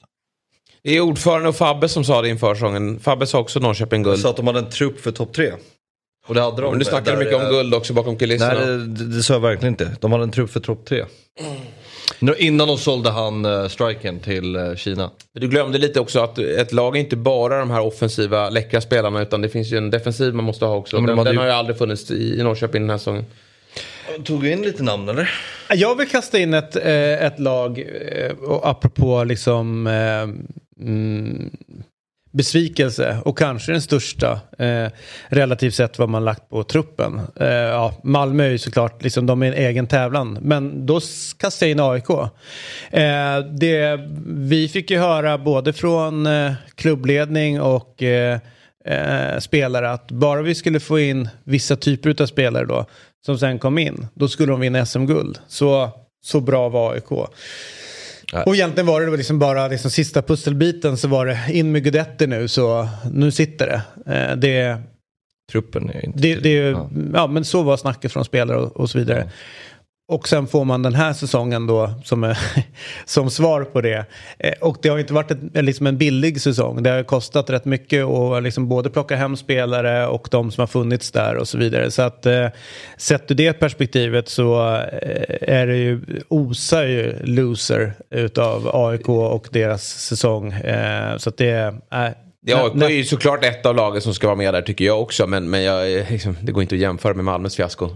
Det 0.83 0.97
är 0.97 1.01
ordförande 1.01 1.49
och 1.49 1.57
Fabbe 1.57 1.89
som 1.89 2.05
sa 2.05 2.23
det 2.23 2.29
inför 2.29 2.55
säsongen. 2.55 3.01
Fabbe 3.01 3.27
sa 3.27 3.39
också 3.41 3.61
Norrköping 3.61 4.03
guld. 4.03 4.21
Så 4.21 4.29
att 4.29 4.37
de 4.37 4.47
hade 4.47 4.59
en 4.59 4.71
trupp 4.71 5.01
för 5.01 5.11
topp 5.13 5.33
tre. 5.33 5.53
Och 6.27 6.35
det 6.35 6.41
hade 6.41 6.63
de. 6.63 6.71
Men 6.71 6.79
du 6.79 6.85
snackade 6.85 7.17
där- 7.17 7.25
mycket 7.25 7.43
om 7.43 7.49
guld 7.51 7.75
också 7.75 7.93
bakom 7.93 8.19
kulisserna. 8.19 8.55
Nej, 8.55 8.67
det, 8.67 9.17
det 9.17 9.23
sa 9.23 9.33
jag 9.35 9.41
verkligen 9.41 9.73
inte. 9.73 9.97
De 10.01 10.13
hade 10.13 10.25
en 10.25 10.31
trupp 10.31 10.51
för 10.51 10.61
topp 10.61 10.85
tre. 10.87 11.05
Nu- 12.19 12.35
Innan 12.39 12.69
de 12.69 12.79
sålde 12.79 13.11
han 13.11 13.45
uh, 13.47 13.69
striken 13.69 14.21
till 14.21 14.57
eh, 14.57 14.75
Kina. 14.75 15.11
Du 15.33 15.49
glömde 15.49 15.79
lite 15.79 16.01
också 16.01 16.21
att 16.21 16.39
ett 16.39 16.73
lag 16.73 16.97
är 16.97 17.01
inte 17.01 17.17
bara 17.17 17.59
de 17.59 17.71
här 17.71 17.81
offensiva 17.81 18.51
läckra 18.51 18.81
spelarna 18.81 19.23
utan 19.23 19.41
det 19.43 19.49
finns 19.49 19.73
ju 19.73 19.77
en 19.77 19.91
defensiv 19.91 20.35
man 20.35 20.45
måste 20.45 20.65
ha 20.65 20.77
också. 20.77 20.97
Ja, 20.97 21.01
men 21.01 21.07
de 21.09 21.17
den 21.17 21.25
den 21.25 21.35
ju- 21.35 21.39
har 21.41 21.47
ju 21.47 21.53
aldrig 21.53 21.79
funnits 21.79 22.11
i, 22.11 22.41
i 22.41 22.43
Norrköping 22.43 22.83
den 22.83 22.91
här 22.91 22.99
säsongen. 22.99 23.25
Tog 24.25 24.43
du 24.43 24.51
in 24.53 24.63
lite 24.63 24.83
namn 24.83 25.09
eller? 25.09 25.31
Jag 25.75 25.97
vill 25.97 26.09
kasta 26.09 26.39
in 26.39 26.55
ett, 26.55 26.77
eh, 26.77 27.25
ett 27.27 27.41
lag, 27.41 27.79
eh, 28.13 28.33
och 28.33 28.69
apropå 28.69 29.25
liksom 29.25 29.87
eh, 29.87 30.23
mm, 30.87 31.51
besvikelse 32.35 33.19
och 33.25 33.39
kanske 33.39 33.73
den 33.73 33.83
största 33.83 34.41
eh, 34.59 34.87
relativt 35.29 35.75
sett 35.75 35.99
vad 35.99 36.09
man 36.09 36.25
lagt 36.25 36.49
på 36.49 36.65
truppen. 36.65 37.21
Eh, 37.41 37.49
ja, 37.49 37.95
Malmö 38.03 38.45
är 38.45 38.51
ju 38.51 38.59
såklart, 38.59 39.03
liksom, 39.03 39.27
de 39.27 39.43
är 39.43 39.47
en 39.47 39.55
egen 39.55 39.87
tävlan. 39.87 40.39
Men 40.41 40.87
då 40.87 41.01
kastar 41.39 41.67
jag 41.67 41.71
in 41.71 41.81
AIK. 41.81 42.11
Eh, 42.91 43.39
det, 43.59 44.01
vi 44.27 44.69
fick 44.69 44.91
ju 44.91 44.99
höra 44.99 45.39
både 45.39 45.73
från 45.73 46.27
eh, 46.27 46.53
klubbledning 46.75 47.61
och 47.61 48.03
eh, 48.03 48.39
eh, 48.85 49.39
spelare 49.39 49.91
att 49.91 50.11
bara 50.11 50.43
vi 50.43 50.55
skulle 50.55 50.81
få 50.81 50.99
in 50.99 51.29
vissa 51.45 51.77
typer 51.77 52.23
av 52.23 52.27
spelare 52.27 52.65
då 52.65 52.87
som 53.27 53.39
sen 53.39 53.59
kom 53.59 53.79
in, 53.79 54.07
då 54.15 54.29
skulle 54.29 54.53
de 54.53 54.61
vinna 54.61 54.87
SM-guld. 54.87 55.39
Så, 55.49 55.91
så 56.23 56.41
bra 56.41 56.69
var 56.69 56.93
AIK. 56.93 57.29
Och 58.43 58.55
egentligen 58.55 58.87
var 58.87 59.01
det 59.01 59.17
liksom 59.17 59.39
bara 59.39 59.69
liksom 59.69 59.91
sista 59.91 60.23
pusselbiten 60.23 60.97
så 60.97 61.09
var 61.09 61.27
det 61.27 61.39
in 61.49 61.73
med 61.73 61.83
Guidetti 61.83 62.27
nu 62.27 62.49
så 62.49 62.89
nu 63.11 63.31
sitter 63.31 63.67
det. 63.67 63.83
Eh, 64.15 64.37
det, 64.37 64.79
Truppen 65.53 65.91
är 65.91 66.05
inte... 66.05 66.19
det, 66.19 66.35
det 66.35 66.51
Ja. 66.51 66.91
ja. 67.15 67.27
men 67.27 67.45
så 67.45 67.63
var 67.63 67.77
snacket 67.77 68.13
från 68.13 68.25
spelare 68.25 68.59
och, 68.59 68.77
och 68.77 68.91
så 68.91 68.99
vidare. 68.99 69.31
Och 70.07 70.29
sen 70.29 70.47
får 70.47 70.65
man 70.65 70.83
den 70.83 70.95
här 70.95 71.13
säsongen 71.13 71.67
då 71.67 71.91
som, 72.05 72.25
är, 72.25 72.39
som 73.05 73.31
svar 73.31 73.65
på 73.65 73.81
det. 73.81 74.07
Eh, 74.39 74.53
och 74.61 74.77
det 74.83 74.89
har 74.89 74.99
inte 74.99 75.13
varit 75.13 75.31
ett, 75.31 75.39
eh, 75.55 75.63
liksom 75.63 75.87
en 75.87 75.99
billig 75.99 76.41
säsong. 76.41 76.83
Det 76.83 76.91
har 76.91 77.03
kostat 77.03 77.51
rätt 77.51 77.65
mycket 77.65 78.05
att 78.05 78.43
liksom 78.43 78.69
både 78.69 78.91
plocka 78.91 79.17
hem 79.17 79.37
spelare 79.37 80.07
och 80.07 80.29
de 80.31 80.51
som 80.51 80.63
har 80.63 80.67
funnits 80.67 81.11
där 81.11 81.37
och 81.37 81.49
så 81.49 81.59
vidare. 81.59 81.91
Så 81.91 82.03
att 82.03 82.27
eh, 82.27 82.49
sett 82.97 83.31
ur 83.31 83.35
det 83.35 83.53
perspektivet 83.53 84.29
så 84.29 84.61
är 85.41 85.67
det 85.67 85.77
ju, 85.77 86.01
osar 86.29 86.85
ju 86.85 87.25
loser 87.25 87.93
utav 88.11 88.71
AIK 88.73 89.09
och 89.09 89.49
deras 89.51 89.83
säsong. 89.85 90.55
Så 91.17 91.29
att 91.29 91.37
det 91.37 91.51
är... 91.91 92.24
Eh, 92.47 92.51
Ja, 92.51 92.65
AIK 92.75 92.83
är 92.83 92.89
ju 92.89 93.05
såklart 93.05 93.45
ett 93.45 93.67
av 93.67 93.75
lagen 93.75 94.01
som 94.03 94.15
ska 94.15 94.27
vara 94.27 94.37
med 94.37 94.55
där 94.55 94.63
tycker 94.63 94.85
jag 94.85 95.01
också. 95.03 95.27
Men, 95.27 95.51
men 95.51 95.63
jag, 95.63 95.91
är 95.93 96.07
liksom, 96.11 96.37
det 96.43 96.53
går 96.53 96.63
inte 96.63 96.75
att 96.75 96.81
jämföra 96.81 97.15
med 97.15 97.25
Malmös 97.25 97.57
fiasko. 97.57 97.85
Eh, 97.85 97.91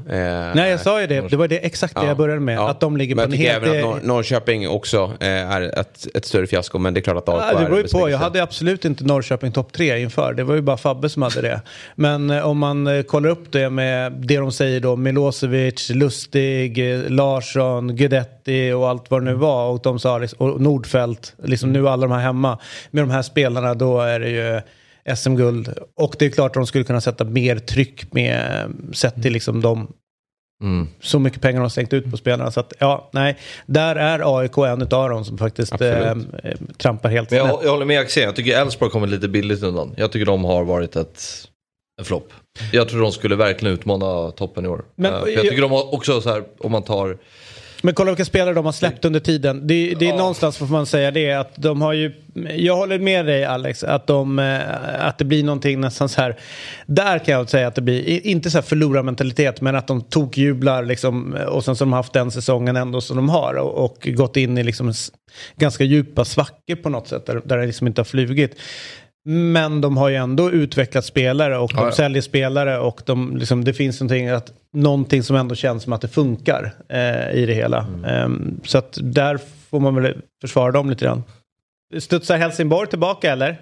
Nej, 0.54 0.70
jag 0.70 0.80
sa 0.80 1.00
ju 1.00 1.06
det. 1.06 1.28
Det 1.30 1.36
var 1.36 1.48
det, 1.48 1.58
exakt 1.58 1.94
det 1.94 2.00
Ja. 2.00 2.06
jag 2.08 2.16
började 2.16 2.40
med. 2.40 2.56
Ja. 2.56 2.68
Att 2.68 2.80
de 2.80 2.96
ligger 2.96 3.14
på 3.14 3.20
men 3.20 3.24
en 3.24 3.30
jag 3.30 3.38
tycker 3.38 3.52
helt... 3.52 3.84
även 3.84 3.92
att 3.92 4.02
Nor- 4.02 4.06
Norrköping 4.06 4.68
också 4.68 5.12
eh, 5.20 5.28
är 5.28 5.60
ett, 5.80 6.06
ett 6.14 6.24
större 6.24 6.46
fiasko. 6.46 6.78
Men 6.78 6.94
det 6.94 7.00
är 7.00 7.02
klart 7.02 7.16
att 7.16 7.28
AIK 7.28 7.42
Ja, 7.52 7.58
det 7.58 7.64
beror 7.64 7.78
ju 7.82 7.88
på. 7.88 8.10
Jag 8.10 8.18
hade 8.18 8.42
absolut 8.42 8.84
inte 8.84 9.04
Norrköping 9.04 9.52
topp 9.52 9.72
tre 9.72 9.98
inför. 10.02 10.32
Det 10.32 10.44
var 10.44 10.54
ju 10.54 10.60
bara 10.60 10.76
Fabbe 10.76 11.08
som 11.08 11.22
hade 11.22 11.40
det. 11.40 11.60
Men 11.94 12.30
eh, 12.30 12.46
om 12.46 12.58
man 12.58 12.86
eh, 12.86 13.02
kollar 13.02 13.30
upp 13.30 13.52
det 13.52 13.70
med 13.70 14.12
det 14.12 14.36
de 14.36 14.52
säger 14.52 14.80
då. 14.80 14.96
Milosevic, 14.96 15.90
Lustig, 15.90 16.92
eh, 16.94 17.10
Larsson, 17.10 17.96
Guidetti 17.96 18.37
och 18.74 18.88
allt 18.88 19.10
vad 19.10 19.20
det 19.20 19.24
nu 19.24 19.34
var. 19.34 19.68
Och 19.70 19.80
de 19.82 19.98
sa 19.98 20.18
liksom, 20.18 20.38
och 20.50 20.60
Nordfeldt, 20.60 21.34
liksom 21.44 21.72
nu 21.72 21.88
alla 21.88 22.06
de 22.06 22.12
här 22.12 22.20
hemma. 22.22 22.58
Med 22.90 23.02
de 23.02 23.10
här 23.10 23.22
spelarna 23.22 23.74
då 23.74 24.00
är 24.00 24.20
det 24.20 24.28
ju 24.30 24.60
SM-guld. 25.16 25.74
Och 25.96 26.16
det 26.18 26.26
är 26.26 26.30
klart 26.30 26.50
att 26.50 26.54
de 26.54 26.66
skulle 26.66 26.84
kunna 26.84 27.00
sätta 27.00 27.24
mer 27.24 27.56
tryck 27.58 28.12
med 28.12 28.64
sett 28.92 29.22
till 29.22 29.32
liksom 29.32 29.60
de 29.60 29.92
Mm. 30.62 30.88
så 31.00 31.18
mycket 31.18 31.40
pengar 31.42 31.54
de 31.58 31.62
har 31.62 31.68
slängt 31.68 31.92
ut 31.92 32.10
på 32.10 32.16
spelarna. 32.16 32.50
Så 32.50 32.60
att 32.60 32.72
ja, 32.78 33.08
nej. 33.12 33.36
Där 33.66 33.96
är 33.96 34.38
AIK 34.38 34.56
en 34.58 34.82
av 34.82 34.88
dem 35.10 35.24
som 35.24 35.38
faktiskt 35.38 35.80
eh, 35.80 36.14
trampar 36.78 37.08
helt 37.08 37.30
Men 37.30 37.38
jag, 37.38 37.48
snett. 37.48 37.60
jag 37.64 37.70
håller 37.70 37.86
med 37.86 38.00
Axén, 38.00 38.22
jag 38.22 38.36
tycker 38.36 38.60
Elfsborg 38.60 38.90
kommer 38.90 39.06
lite 39.06 39.28
billigt 39.28 39.62
undan. 39.62 39.94
Jag 39.96 40.12
tycker 40.12 40.26
de 40.26 40.44
har 40.44 40.64
varit 40.64 40.96
ett, 40.96 41.22
en 41.98 42.04
flopp. 42.04 42.32
Jag 42.72 42.88
tror 42.88 43.02
de 43.02 43.12
skulle 43.12 43.36
verkligen 43.36 43.74
utmana 43.74 44.30
toppen 44.30 44.64
i 44.64 44.68
år. 44.68 44.84
Men- 44.96 45.14
Eh, 45.14 45.20
för 45.20 45.28
jag 45.30 45.42
tycker 45.42 45.62
de 45.62 45.70
har 45.70 45.94
också 45.94 46.20
så 46.20 46.28
här, 46.30 46.44
om 46.58 46.72
man 46.72 46.82
tar... 46.82 47.18
Men 47.82 47.94
kolla 47.94 48.10
vilka 48.10 48.24
spelare 48.24 48.54
de 48.54 48.64
har 48.64 48.72
släppt 48.72 49.04
under 49.04 49.20
tiden. 49.20 49.66
Det, 49.66 49.94
det 49.94 50.08
är 50.08 50.16
någonstans 50.16 50.56
får 50.56 50.66
man 50.66 50.86
säga 50.86 51.10
det 51.10 51.32
att 51.32 51.52
de 51.56 51.82
har 51.82 51.92
ju, 51.92 52.12
jag 52.56 52.76
håller 52.76 52.98
med 52.98 53.26
dig 53.26 53.44
Alex, 53.44 53.84
att, 53.84 54.06
de, 54.06 54.38
eh, 54.38 55.06
att 55.06 55.18
det 55.18 55.24
blir 55.24 55.44
någonting 55.44 55.80
nästan 55.80 56.08
så 56.08 56.20
här. 56.20 56.36
Där 56.86 57.18
kan 57.18 57.34
jag 57.34 57.50
säga 57.50 57.68
att 57.68 57.74
det 57.74 57.80
blir, 57.80 58.26
inte 58.26 58.50
så 58.50 58.58
här 58.58 58.62
förlorarmentalitet, 58.62 59.60
men 59.60 59.76
att 59.76 59.86
de 59.86 60.00
tokjublar 60.00 60.84
liksom, 60.84 61.36
och 61.48 61.64
sen 61.64 61.76
så 61.76 61.84
har 61.84 61.86
de 61.86 61.92
haft 61.92 62.12
den 62.12 62.30
säsongen 62.30 62.76
ändå 62.76 63.00
som 63.00 63.16
de 63.16 63.28
har 63.28 63.54
och, 63.54 63.84
och 63.84 64.08
gått 64.12 64.36
in 64.36 64.58
i 64.58 64.62
liksom 64.62 64.92
ganska 65.56 65.84
djupa 65.84 66.24
svackor 66.24 66.74
på 66.74 66.88
något 66.88 67.08
sätt 67.08 67.26
där, 67.26 67.40
där 67.44 67.58
det 67.58 67.66
liksom 67.66 67.86
inte 67.86 68.00
har 68.00 68.04
flugit. 68.04 68.56
Men 69.30 69.80
de 69.80 69.96
har 69.96 70.08
ju 70.08 70.14
ändå 70.16 70.50
utvecklat 70.50 71.04
spelare 71.04 71.58
och 71.58 71.70
de 71.74 71.78
Ja, 71.80 71.84
ja. 71.86 71.92
säljer 71.92 72.22
spelare 72.22 72.78
och 72.78 73.02
de, 73.06 73.36
liksom, 73.36 73.64
det 73.64 73.74
finns 73.74 74.00
någonting, 74.00 74.28
att, 74.28 74.52
någonting 74.72 75.22
som 75.22 75.36
ändå 75.36 75.54
känns 75.54 75.82
som 75.82 75.92
att 75.92 76.00
det 76.00 76.08
funkar 76.08 76.74
eh, 76.88 77.30
i 77.34 77.46
det 77.46 77.54
hela. 77.54 77.86
Ehm, 78.06 78.60
så 78.64 78.78
att 78.78 78.98
där 79.02 79.40
får 79.70 79.80
man 79.80 79.94
väl 79.94 80.22
försvara 80.40 80.72
dem 80.72 80.90
lite 80.90 81.04
grann. 81.04 81.22
Studsar 81.98 82.36
Helsingborg 82.36 82.88
tillbaka 82.88 83.32
eller? 83.32 83.60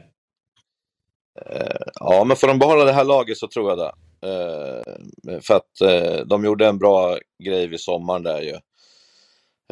Ja, 1.94 2.24
men 2.24 2.36
får 2.36 2.48
de 2.48 2.58
behålla 2.58 2.84
det 2.84 2.92
här 2.92 3.04
laget 3.04 3.38
så 3.38 3.48
tror 3.48 3.70
jag 3.70 3.78
det. 3.78 3.92
Eh, 4.28 5.40
för 5.40 5.54
att 5.54 5.80
eh, 5.80 6.26
de 6.26 6.44
gjorde 6.44 6.66
en 6.66 6.78
bra 6.78 7.18
grej 7.44 7.66
vid 7.66 7.80
sommaren 7.80 8.22
där 8.22 8.40
ju. 8.40 8.56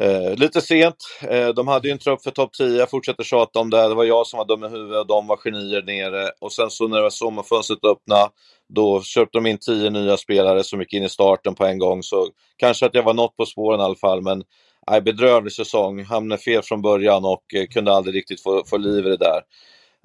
Eh, 0.01 0.35
lite 0.35 0.61
sent. 0.61 0.95
Eh, 1.29 1.47
de 1.47 1.67
hade 1.67 1.87
ju 1.87 1.91
en 1.91 1.97
trupp 1.97 2.23
för 2.23 2.31
topp 2.31 2.53
10. 2.53 2.77
Jag 2.77 2.89
fortsätter 2.89 3.23
tjata 3.23 3.59
om 3.59 3.69
det. 3.69 3.87
Det 3.87 3.95
var 3.95 4.03
jag 4.03 4.27
som 4.27 4.37
var 4.37 4.45
dum 4.45 4.63
i 4.63 4.67
huvudet 4.67 4.99
och 4.99 5.07
de 5.07 5.27
var 5.27 5.37
genier 5.37 5.81
nere. 5.81 6.31
Och 6.41 6.51
sen 6.51 6.69
så 6.69 6.87
när 6.87 6.97
det 6.97 7.03
var 7.03 7.09
sommarfönstret 7.09 7.85
öppna, 7.85 8.29
då 8.73 9.01
köpte 9.01 9.37
de 9.37 9.45
in 9.45 9.57
10 9.57 9.89
nya 9.89 10.17
spelare 10.17 10.63
som 10.63 10.79
gick 10.79 10.93
in 10.93 11.03
i 11.03 11.09
starten 11.09 11.55
på 11.55 11.65
en 11.65 11.79
gång. 11.79 12.03
Så 12.03 12.27
kanske 12.57 12.85
att 12.85 12.95
jag 12.95 13.03
var 13.03 13.13
något 13.13 13.37
på 13.37 13.45
spåren 13.45 13.79
i 13.79 13.83
alla 13.83 13.95
fall. 13.95 14.21
Men 14.21 14.43
nej, 14.89 15.01
bedrövlig 15.01 15.53
säsong. 15.53 16.03
Hamnade 16.03 16.41
fel 16.41 16.61
från 16.63 16.81
början 16.81 17.25
och 17.25 17.43
eh, 17.55 17.65
kunde 17.67 17.93
aldrig 17.93 18.15
riktigt 18.15 18.43
få, 18.43 18.63
få 18.65 18.77
liv 18.77 19.05
i 19.05 19.09
det 19.09 19.17
där. 19.17 19.41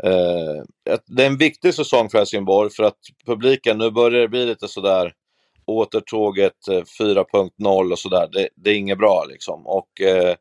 Eh, 0.04 0.62
det 1.06 1.22
är 1.22 1.26
en 1.26 1.38
viktig 1.38 1.74
säsong 1.74 2.10
för 2.10 2.18
Helsingborg 2.18 2.70
för 2.70 2.82
att 2.82 2.98
publiken, 3.26 3.78
nu 3.78 3.90
börjar 3.90 4.20
det 4.20 4.28
bli 4.28 4.46
lite 4.46 4.68
sådär 4.68 5.12
återtåget 5.76 6.68
eh, 6.68 6.82
4.0 7.00 7.92
och 7.92 7.98
sådär. 7.98 8.28
Det, 8.32 8.48
det 8.54 8.70
är 8.70 8.74
inget 8.74 8.98
bra 8.98 9.24
liksom. 9.28 9.66
Och 9.66 10.00
eh, 10.00 10.36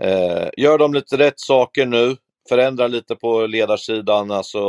eh, 0.00 0.48
gör 0.56 0.78
de 0.78 0.94
lite 0.94 1.18
rätt 1.18 1.40
saker 1.40 1.86
nu, 1.86 2.16
förändrar 2.48 2.88
lite 2.88 3.16
på 3.16 3.46
ledarsidan, 3.46 4.30
alltså 4.30 4.60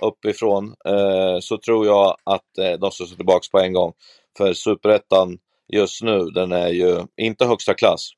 uppifrån, 0.00 0.74
eh, 0.84 1.38
så 1.40 1.58
tror 1.58 1.86
jag 1.86 2.16
att 2.24 2.58
eh, 2.58 2.72
de 2.72 2.90
ska 2.90 3.04
stå 3.04 3.16
tillbaka 3.16 3.46
på 3.52 3.58
en 3.58 3.72
gång. 3.72 3.92
För 4.38 4.52
superettan 4.52 5.38
just 5.72 6.02
nu, 6.02 6.24
den 6.24 6.52
är 6.52 6.68
ju 6.68 7.02
inte 7.16 7.46
högsta 7.46 7.74
klass. 7.74 8.10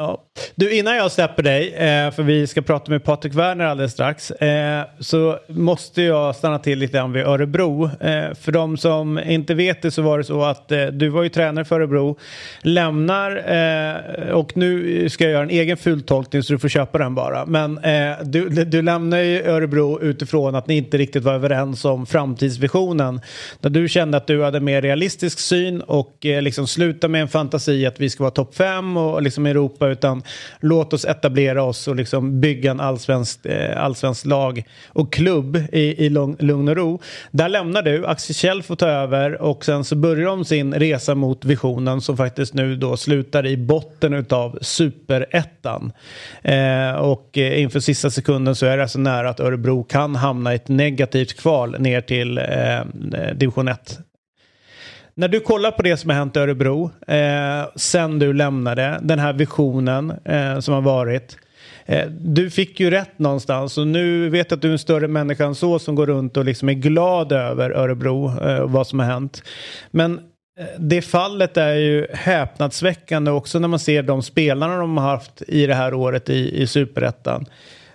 Ja. 0.00 0.24
Du, 0.54 0.74
innan 0.74 0.96
jag 0.96 1.12
släpper 1.12 1.42
dig, 1.42 1.74
eh, 1.74 2.10
för 2.10 2.22
vi 2.22 2.46
ska 2.46 2.62
prata 2.62 2.90
med 2.90 3.04
Patrik 3.04 3.34
Werner 3.34 3.64
alldeles 3.64 3.92
strax, 3.92 4.30
eh, 4.30 4.84
så 5.00 5.38
måste 5.48 6.02
jag 6.02 6.36
stanna 6.36 6.58
till 6.58 6.78
lite 6.78 6.92
grann 6.92 7.12
vid 7.12 7.26
Örebro. 7.26 7.84
Eh, 7.84 8.34
för 8.34 8.52
de 8.52 8.76
som 8.76 9.18
inte 9.18 9.54
vet 9.54 9.82
det 9.82 9.90
så 9.90 10.02
var 10.02 10.18
det 10.18 10.24
så 10.24 10.42
att 10.42 10.72
du 10.92 11.08
var 11.08 11.22
ju 11.22 11.28
tränare 11.28 11.64
för 11.64 11.80
Örebro, 11.80 12.18
lämnar 12.62 13.28
och 14.32 14.56
nu 14.56 15.08
ska 15.08 15.24
jag 15.24 15.32
göra 15.32 15.42
en 15.42 15.50
egen 15.50 15.76
fultolkning 15.76 16.42
så 16.42 16.52
du 16.52 16.58
får 16.58 16.68
köpa 16.68 16.98
den 16.98 17.14
bara. 17.14 17.46
Men 17.46 17.80
du, 18.22 18.48
du 18.48 18.82
lämnar 18.82 19.18
ju 19.18 19.42
Örebro 19.42 20.00
utifrån 20.00 20.54
att 20.54 20.66
ni 20.66 20.76
inte 20.76 20.98
riktigt 20.98 21.24
var 21.24 21.34
överens 21.34 21.84
om 21.84 22.06
framtidsvisionen. 22.06 23.20
Där 23.60 23.70
du 23.70 23.88
kände 23.88 24.16
att 24.16 24.26
du 24.26 24.42
hade 24.42 24.60
mer 24.60 24.82
realistisk 24.82 25.38
syn 25.38 25.80
och 25.80 26.16
liksom 26.22 26.66
sluta 26.66 27.08
med 27.08 27.22
en 27.22 27.28
fantasi 27.28 27.86
att 27.86 28.00
vi 28.00 28.10
ska 28.10 28.22
vara 28.22 28.30
topp 28.30 28.54
fem 28.54 28.96
och 28.96 29.22
liksom 29.22 29.46
Europa 29.46 29.87
utan 29.90 30.22
låt 30.60 30.92
oss 30.92 31.04
etablera 31.04 31.62
oss 31.62 31.88
och 31.88 31.96
liksom 31.96 32.40
bygga 32.40 32.70
en 32.70 32.80
allsvensk, 32.80 33.46
eh, 33.46 33.84
allsvensk 33.84 34.26
lag 34.26 34.62
och 34.88 35.12
klubb 35.12 35.56
i, 35.72 36.06
i 36.06 36.08
lugn 36.08 36.68
och 36.68 36.76
ro. 36.76 37.00
Där 37.30 37.48
lämnar 37.48 37.82
du, 37.82 38.06
Axel 38.06 38.36
Kjell 38.36 38.62
får 38.62 38.76
ta 38.76 38.86
över 38.86 39.42
och 39.42 39.64
sen 39.64 39.84
så 39.84 39.96
börjar 39.96 40.26
de 40.26 40.44
sin 40.44 40.74
resa 40.74 41.14
mot 41.14 41.44
visionen 41.44 42.00
som 42.00 42.16
faktiskt 42.16 42.54
nu 42.54 42.76
då 42.76 42.96
slutar 42.96 43.46
i 43.46 43.56
botten 43.56 44.14
utav 44.14 44.58
superettan. 44.60 45.92
Eh, 46.42 46.92
och 46.92 47.38
eh, 47.38 47.62
inför 47.62 47.80
sista 47.80 48.10
sekunden 48.10 48.54
så 48.54 48.66
är 48.66 48.76
det 48.76 48.82
alltså 48.82 48.98
nära 48.98 49.30
att 49.30 49.40
Örebro 49.40 49.84
kan 49.84 50.16
hamna 50.16 50.52
i 50.52 50.56
ett 50.56 50.68
negativt 50.68 51.40
kval 51.40 51.76
ner 51.80 52.00
till 52.00 52.38
eh, 52.38 53.34
division 53.34 53.68
1 53.68 53.98
när 55.18 55.28
du 55.28 55.40
kollar 55.40 55.70
på 55.70 55.82
det 55.82 55.96
som 55.96 56.10
har 56.10 56.16
hänt 56.16 56.36
i 56.36 56.38
Örebro 56.38 56.90
eh, 57.06 57.66
sen 57.76 58.18
du 58.18 58.32
lämnade, 58.32 58.98
den 59.02 59.18
här 59.18 59.32
visionen 59.32 60.12
eh, 60.24 60.58
som 60.58 60.74
har 60.74 60.80
varit. 60.80 61.36
Eh, 61.86 62.06
du 62.08 62.50
fick 62.50 62.80
ju 62.80 62.90
rätt 62.90 63.18
någonstans 63.18 63.78
och 63.78 63.86
nu 63.86 64.28
vet 64.28 64.50
jag 64.50 64.56
att 64.56 64.62
du 64.62 64.68
är 64.68 64.72
en 64.72 64.78
större 64.78 65.08
människa 65.08 65.44
än 65.44 65.54
så 65.54 65.78
som 65.78 65.94
går 65.94 66.06
runt 66.06 66.36
och 66.36 66.44
liksom 66.44 66.68
är 66.68 66.72
glad 66.72 67.32
över 67.32 67.70
Örebro 67.70 68.40
eh, 68.48 68.58
och 68.58 68.70
vad 68.70 68.86
som 68.86 68.98
har 68.98 69.06
hänt. 69.06 69.42
Men 69.90 70.18
eh, 70.58 70.66
det 70.78 71.02
fallet 71.02 71.56
är 71.56 71.74
ju 71.74 72.06
häpnadsväckande 72.12 73.30
också 73.30 73.58
när 73.58 73.68
man 73.68 73.78
ser 73.78 74.02
de 74.02 74.22
spelarna 74.22 74.76
de 74.76 74.96
har 74.96 75.08
haft 75.08 75.42
i 75.48 75.66
det 75.66 75.74
här 75.74 75.94
året 75.94 76.30
i, 76.30 76.62
i 76.62 76.66
superettan. 76.66 77.46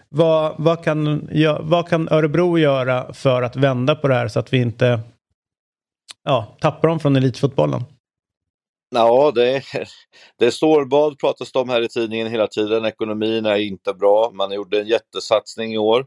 Vad, 0.10 0.54
vad, 0.58 0.84
kan, 0.84 1.30
vad 1.60 1.90
kan 1.90 2.10
Örebro 2.12 2.58
göra 2.58 3.14
för 3.14 3.42
att 3.42 3.56
vända 3.56 3.96
på 3.96 4.08
det 4.08 4.16
här 4.16 4.28
så 4.28 4.40
att 4.40 4.54
vi 4.54 4.58
inte 4.58 5.00
ja, 6.24 6.58
tappar 6.62 6.88
dem 6.88 7.00
från 7.00 7.16
elitfotbollen? 7.16 7.84
Ja, 8.96 9.32
det 9.36 9.50
är, 9.56 9.64
det 10.40 10.46
är 10.46 10.52
stålbad 10.52 11.20
pratas 11.20 11.52
det 11.52 11.60
om 11.60 11.70
här 11.70 11.82
i 11.82 11.88
tidningen 11.88 12.28
hela 12.28 12.48
tiden. 12.48 12.86
Ekonomin 12.86 13.46
är 13.46 13.56
inte 13.56 13.94
bra. 13.94 14.32
Man 14.34 14.52
gjorde 14.52 14.82
en 14.82 14.88
jättesatsning 14.88 15.74
i 15.74 15.78
år. 15.78 16.06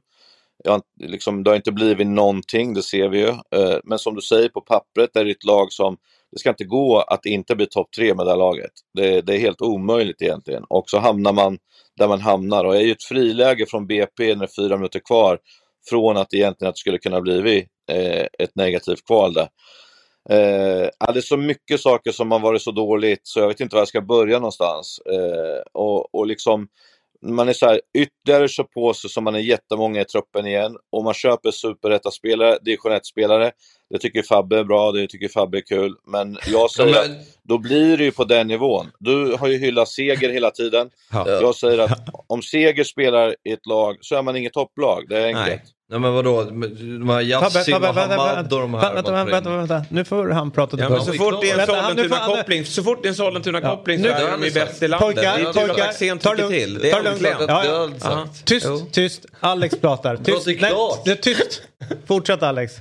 Ja, 0.64 0.80
liksom, 1.00 1.44
det 1.44 1.50
har 1.50 1.56
inte 1.56 1.72
blivit 1.72 2.06
någonting, 2.06 2.74
det 2.74 2.82
ser 2.82 3.08
vi 3.08 3.18
ju. 3.18 3.28
Eh, 3.28 3.78
men 3.84 3.98
som 3.98 4.14
du 4.14 4.20
säger, 4.20 4.48
på 4.48 4.60
pappret 4.60 5.16
är 5.16 5.24
det 5.24 5.30
ett 5.30 5.44
lag 5.44 5.72
som 5.72 5.96
det 6.32 6.38
ska 6.38 6.48
inte 6.48 6.64
gå 6.64 6.98
att 7.00 7.26
inte 7.26 7.56
bli 7.56 7.66
topp 7.66 7.88
tre 7.96 8.14
med 8.14 8.26
det 8.26 8.30
här 8.30 8.38
laget. 8.38 8.70
Det, 8.94 9.20
det, 9.20 9.34
är 9.34 9.38
helt 9.38 9.60
omöjligt 9.60 10.22
egentligen. 10.22 10.64
Och 10.68 10.90
så 10.90 10.98
hamnar 10.98 11.32
man 11.32 11.58
där 11.96 12.08
man 12.08 12.20
hamnar 12.20 12.64
och 12.64 12.72
det 12.72 12.78
är 12.78 12.82
ju 12.82 12.92
ett 12.92 13.04
friläge 13.04 13.66
från 13.66 13.86
BP 13.86 14.34
när 14.34 14.48
fyra 14.56 14.76
minuter 14.76 15.00
kvar 15.00 15.38
från 15.90 16.16
att 16.16 16.34
egentligen 16.34 16.68
att 16.68 16.74
det 16.74 16.80
skulle 16.80 16.98
kunna 16.98 17.20
bli 17.20 17.66
eh, 17.90 18.26
ett 18.38 18.54
negativt 18.54 19.06
kval 19.06 19.32
där. 19.32 19.48
Eh, 20.30 21.12
det 21.12 21.18
är 21.18 21.20
så 21.20 21.36
mycket 21.36 21.80
saker 21.80 22.12
som 22.12 22.30
har 22.30 22.38
varit 22.38 22.62
så 22.62 22.70
dåligt 22.70 23.20
så 23.22 23.40
jag 23.40 23.48
vet 23.48 23.60
inte 23.60 23.76
var 23.76 23.80
jag 23.80 23.88
ska 23.88 24.00
börja 24.00 24.38
någonstans. 24.38 24.98
Eh, 24.98 25.62
och, 25.72 26.14
och 26.14 26.26
liksom, 26.26 26.68
man 27.22 27.48
är 27.48 27.52
så 27.52 27.66
här, 27.66 27.80
ytterligare 27.98 28.48
så 28.48 28.64
på 28.64 28.94
sig 28.94 29.10
som 29.10 29.24
man 29.24 29.34
är 29.34 29.38
jättemånga 29.38 30.00
i 30.00 30.04
truppen 30.04 30.46
igen 30.46 30.76
och 30.92 31.04
man 31.04 31.14
köper 31.14 31.50
superettaspelare, 31.50 32.58
division 32.62 32.92
1-spelare. 32.92 33.52
Det 33.90 33.98
tycker 33.98 34.22
Fabbe 34.22 34.58
är 34.58 34.64
bra, 34.64 34.92
det 34.92 35.06
tycker 35.06 35.28
Fabbe 35.28 35.58
är 35.58 35.62
kul. 35.62 35.94
Men 36.06 36.38
jag 36.46 36.70
säger 36.70 36.94
ja, 36.94 37.02
men... 37.02 37.12
att 37.12 37.26
då 37.42 37.58
blir 37.58 37.96
det 37.96 38.04
ju 38.04 38.10
på 38.10 38.24
den 38.24 38.48
nivån. 38.48 38.90
Du 38.98 39.36
har 39.40 39.48
ju 39.48 39.58
hyllat 39.58 39.88
Seger 39.88 40.28
hela 40.28 40.50
tiden. 40.50 40.90
Ja. 41.12 41.28
Jag 41.28 41.54
säger 41.54 41.78
att 41.78 42.08
om 42.26 42.42
Seger 42.42 42.84
spelar 42.84 43.36
i 43.44 43.52
ett 43.52 43.66
lag 43.66 43.96
så 44.00 44.16
är 44.16 44.22
man 44.22 44.36
inget 44.36 44.52
topplag, 44.52 45.04
det 45.08 45.18
är 45.18 45.26
enkelt. 45.26 45.46
Nej. 45.46 45.62
Nej 45.88 46.00
men 46.00 46.14
vadå, 46.14 46.44
de 46.44 47.08
här 47.08 47.20
Yassin 47.20 47.74
och 47.74 47.80
Hamad 47.94 48.52
och 48.52 48.60
de 48.60 48.74
här. 48.74 48.94
Vänta, 48.94 49.12
vänta, 49.12 49.32
vänta, 49.32 49.50
vänta, 49.50 49.84
nu 49.90 50.04
får 50.04 50.28
han 50.28 50.50
prata 50.50 50.78
ja, 50.78 51.00
så, 51.00 51.12
fort 51.12 51.40
det 51.40 51.50
är 51.50 51.58
en 51.58 51.66
Sollentuna-koppling, 51.66 52.64
så 52.64 52.82
fort 52.82 52.98
det 53.02 53.08
är 53.08 53.10
en 53.10 53.14
Sollentuna-koppling 53.14 54.02
så 54.02 54.08
är 54.08 54.30
de 54.30 54.44
ju 54.44 54.50
bäst 54.50 54.82
i 54.82 54.88
landet. 54.88 55.06
Pojkar, 55.06 55.38
det 55.38 55.48
är 55.48 55.52
tur 55.52 55.70
att 55.70 55.80
Axén 55.80 56.18
tycker 56.18 56.48
till. 56.48 56.78
Det 56.78 56.90
är 56.90 57.02
lugnt. 57.02 58.44
Tyst, 58.44 58.92
tyst. 58.92 59.26
Alex 59.40 59.80
pratar. 59.80 60.16
Tyst. 60.16 60.46
Nej, 60.60 61.16
tyst. 61.16 61.62
Fortsätt 62.06 62.42
Alex. 62.42 62.72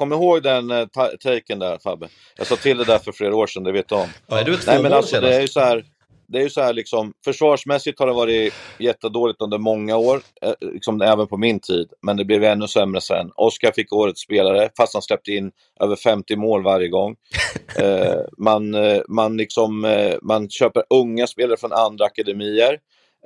Kom 0.00 0.12
ihåg 0.12 0.42
den 0.42 0.70
uh, 0.70 0.86
taken 1.20 1.58
där 1.58 1.78
Fabbe. 1.78 2.08
Jag 2.36 2.46
sa 2.46 2.56
till 2.56 2.78
det 2.78 2.84
där 2.84 2.98
för 2.98 3.12
flera 3.12 3.36
år 3.36 3.46
sedan, 3.46 3.64
det 3.64 3.72
vet 3.72 3.88
du 3.88 3.94
om. 3.94 4.08
Är 4.28 4.66
Nej 4.66 4.82
men 4.82 4.92
alltså 4.92 5.20
det 5.20 5.36
är 5.36 5.40
ju 5.40 5.48
så 5.48 5.60
här 5.60 5.84
det 6.28 6.38
är 6.38 6.42
ju 6.42 6.50
så 6.50 6.60
här 6.60 6.72
liksom, 6.72 7.12
försvarsmässigt 7.24 7.98
har 7.98 8.06
det 8.06 8.12
varit 8.12 8.54
jättedåligt 8.78 9.42
under 9.42 9.58
många 9.58 9.96
år, 9.96 10.20
eh, 10.42 10.52
liksom 10.60 11.02
även 11.02 11.26
på 11.26 11.36
min 11.36 11.60
tid, 11.60 11.92
men 12.02 12.16
det 12.16 12.24
blev 12.24 12.44
ännu 12.44 12.68
sämre 12.68 13.00
sen. 13.00 13.30
Oskar 13.34 13.72
fick 13.72 13.92
årets 13.92 14.20
spelare, 14.20 14.70
fast 14.76 14.92
han 14.92 15.02
släppte 15.02 15.30
in 15.30 15.52
över 15.80 15.96
50 15.96 16.36
mål 16.36 16.62
varje 16.62 16.88
gång. 16.88 17.16
eh, 17.78 18.20
man, 18.38 18.74
eh, 18.74 19.00
man, 19.08 19.36
liksom, 19.36 19.84
eh, 19.84 20.14
man 20.22 20.50
köper 20.50 20.82
unga 20.90 21.26
spelare 21.26 21.56
från 21.56 21.72
andra 21.72 22.04
akademier 22.04 22.78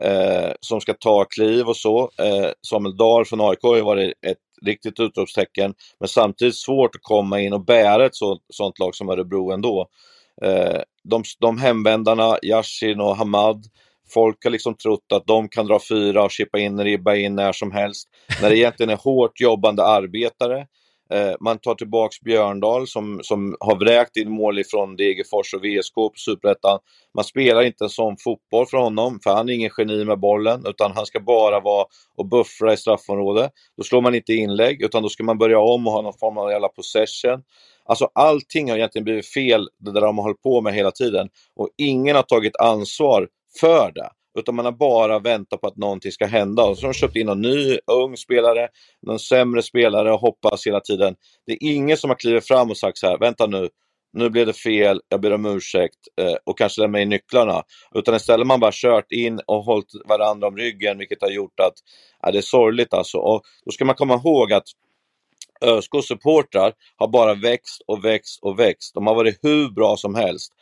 eh, 0.02 0.52
som 0.60 0.80
ska 0.80 0.94
ta 0.94 1.24
kliv 1.24 1.68
och 1.68 1.76
så. 1.76 2.10
Eh, 2.18 2.50
Samuel 2.66 2.96
Dahl 2.96 3.24
från 3.24 3.40
AIK 3.40 3.62
har 3.62 3.76
ju 3.76 3.82
varit 3.82 4.12
ett 4.26 4.38
riktigt 4.64 5.00
utropstecken, 5.00 5.74
men 6.00 6.08
samtidigt 6.08 6.56
svårt 6.56 6.94
att 6.94 7.02
komma 7.02 7.40
in 7.40 7.52
och 7.52 7.64
bära 7.64 8.06
ett 8.06 8.14
så, 8.14 8.38
sånt 8.48 8.78
lag 8.78 8.94
som 8.94 9.08
Örebro 9.08 9.50
ändå. 9.50 9.88
Eh, 10.42 10.80
de, 11.04 11.22
de 11.40 11.58
hemvändarna, 11.58 12.38
Yashin 12.42 13.00
och 13.00 13.16
Hamad, 13.16 13.64
folk 14.14 14.44
har 14.44 14.50
liksom 14.50 14.74
trott 14.74 15.12
att 15.12 15.26
de 15.26 15.48
kan 15.48 15.66
dra 15.66 15.80
fyra 15.88 16.24
och 16.24 16.30
chippa 16.30 16.58
in 16.58 16.80
ribba 16.80 17.14
in 17.14 17.34
när 17.34 17.52
som 17.52 17.72
helst, 17.72 18.08
när 18.42 18.50
det 18.50 18.58
egentligen 18.58 18.90
är 18.90 18.96
hårt 18.96 19.40
jobbande 19.40 19.84
arbetare. 19.84 20.66
Eh, 21.10 21.34
man 21.40 21.58
tar 21.58 21.74
tillbaks 21.74 22.20
Björndal 22.20 22.86
som, 22.86 23.20
som 23.22 23.56
har 23.60 23.76
vräkt 23.76 24.16
in 24.16 24.30
mål 24.30 24.58
ifrån 24.58 24.96
Degerfors 24.96 25.54
och 25.54 25.64
VSK 25.64 25.94
på 25.94 26.12
Superettan. 26.14 26.78
Man 27.14 27.24
spelar 27.24 27.62
inte 27.62 27.84
en 27.84 27.90
sån 27.90 28.16
fotboll 28.16 28.66
för 28.66 28.76
honom, 28.76 29.20
för 29.24 29.30
han 29.30 29.48
är 29.48 29.52
ingen 29.52 29.70
geni 29.78 30.04
med 30.04 30.18
bollen, 30.18 30.66
utan 30.66 30.92
han 30.92 31.06
ska 31.06 31.20
bara 31.20 31.60
vara 31.60 31.86
och 32.16 32.26
buffra 32.26 32.72
i 32.72 32.76
straffområdet. 32.76 33.50
Då 33.76 33.82
slår 33.82 34.00
man 34.00 34.14
inte 34.14 34.32
inlägg, 34.32 34.82
utan 34.82 35.02
då 35.02 35.08
ska 35.08 35.24
man 35.24 35.38
börja 35.38 35.58
om 35.58 35.86
och 35.86 35.92
ha 35.92 36.02
någon 36.02 36.18
form 36.18 36.38
av 36.38 36.50
jävla 36.50 36.68
possession. 36.68 37.42
Alltså 37.84 38.10
allting 38.14 38.70
har 38.70 38.76
egentligen 38.76 39.04
blivit 39.04 39.26
fel, 39.26 39.68
det 39.78 39.92
där 39.92 40.00
de 40.00 40.18
har 40.18 40.24
hållit 40.24 40.42
på 40.42 40.60
med 40.60 40.74
hela 40.74 40.90
tiden. 40.90 41.28
Och 41.56 41.68
ingen 41.76 42.16
har 42.16 42.22
tagit 42.22 42.56
ansvar 42.56 43.28
för 43.60 43.92
det. 43.94 44.08
Utan 44.38 44.54
man 44.54 44.64
har 44.64 44.72
bara 44.72 45.18
väntat 45.18 45.60
på 45.60 45.66
att 45.66 45.76
någonting 45.76 46.12
ska 46.12 46.26
hända. 46.26 46.64
Och 46.64 46.78
så 46.78 46.86
har 46.86 46.92
de 46.92 46.98
köpt 46.98 47.16
in 47.16 47.26
någon 47.26 47.40
ny, 47.40 47.78
ung 47.86 48.16
spelare, 48.16 48.68
någon 49.02 49.18
sämre 49.18 49.62
spelare 49.62 50.12
och 50.12 50.20
hoppas 50.20 50.66
hela 50.66 50.80
tiden. 50.80 51.14
Det 51.46 51.52
är 51.52 51.58
ingen 51.60 51.96
som 51.96 52.10
har 52.10 52.16
klivit 52.16 52.46
fram 52.46 52.70
och 52.70 52.76
sagt 52.76 52.98
så 52.98 53.06
här, 53.06 53.18
vänta 53.18 53.46
nu, 53.46 53.68
nu 54.12 54.30
blev 54.30 54.46
det 54.46 54.52
fel, 54.52 55.00
jag 55.08 55.20
ber 55.20 55.32
om 55.32 55.46
ursäkt 55.46 55.98
eh, 56.20 56.34
och 56.44 56.58
kanske 56.58 56.80
lämna 56.80 57.00
in 57.00 57.08
nycklarna. 57.08 57.62
Utan 57.94 58.14
istället 58.14 58.40
har 58.40 58.44
man 58.44 58.60
bara 58.60 58.72
kört 58.74 59.12
in 59.12 59.40
och 59.46 59.64
hållit 59.64 59.90
varandra 60.08 60.48
om 60.48 60.56
ryggen 60.56 60.98
vilket 60.98 61.22
har 61.22 61.30
gjort 61.30 61.60
att 61.60 61.74
ja, 62.22 62.30
det 62.30 62.38
är 62.38 62.42
sorgligt 62.42 62.94
alltså. 62.94 63.18
Och 63.18 63.42
då 63.64 63.70
ska 63.72 63.84
man 63.84 63.94
komma 63.94 64.14
ihåg 64.14 64.52
att 64.52 64.64
ÖSKs 65.60 66.08
supportrar 66.08 66.72
har 66.96 67.08
bara 67.08 67.34
växt 67.34 67.82
och 67.86 68.04
växt 68.04 68.42
och 68.42 68.58
växt. 68.58 68.94
De 68.94 69.06
har 69.06 69.14
varit 69.14 69.38
hur 69.42 69.70
bra 69.70 69.96
som 69.96 70.14
helst. 70.14 70.52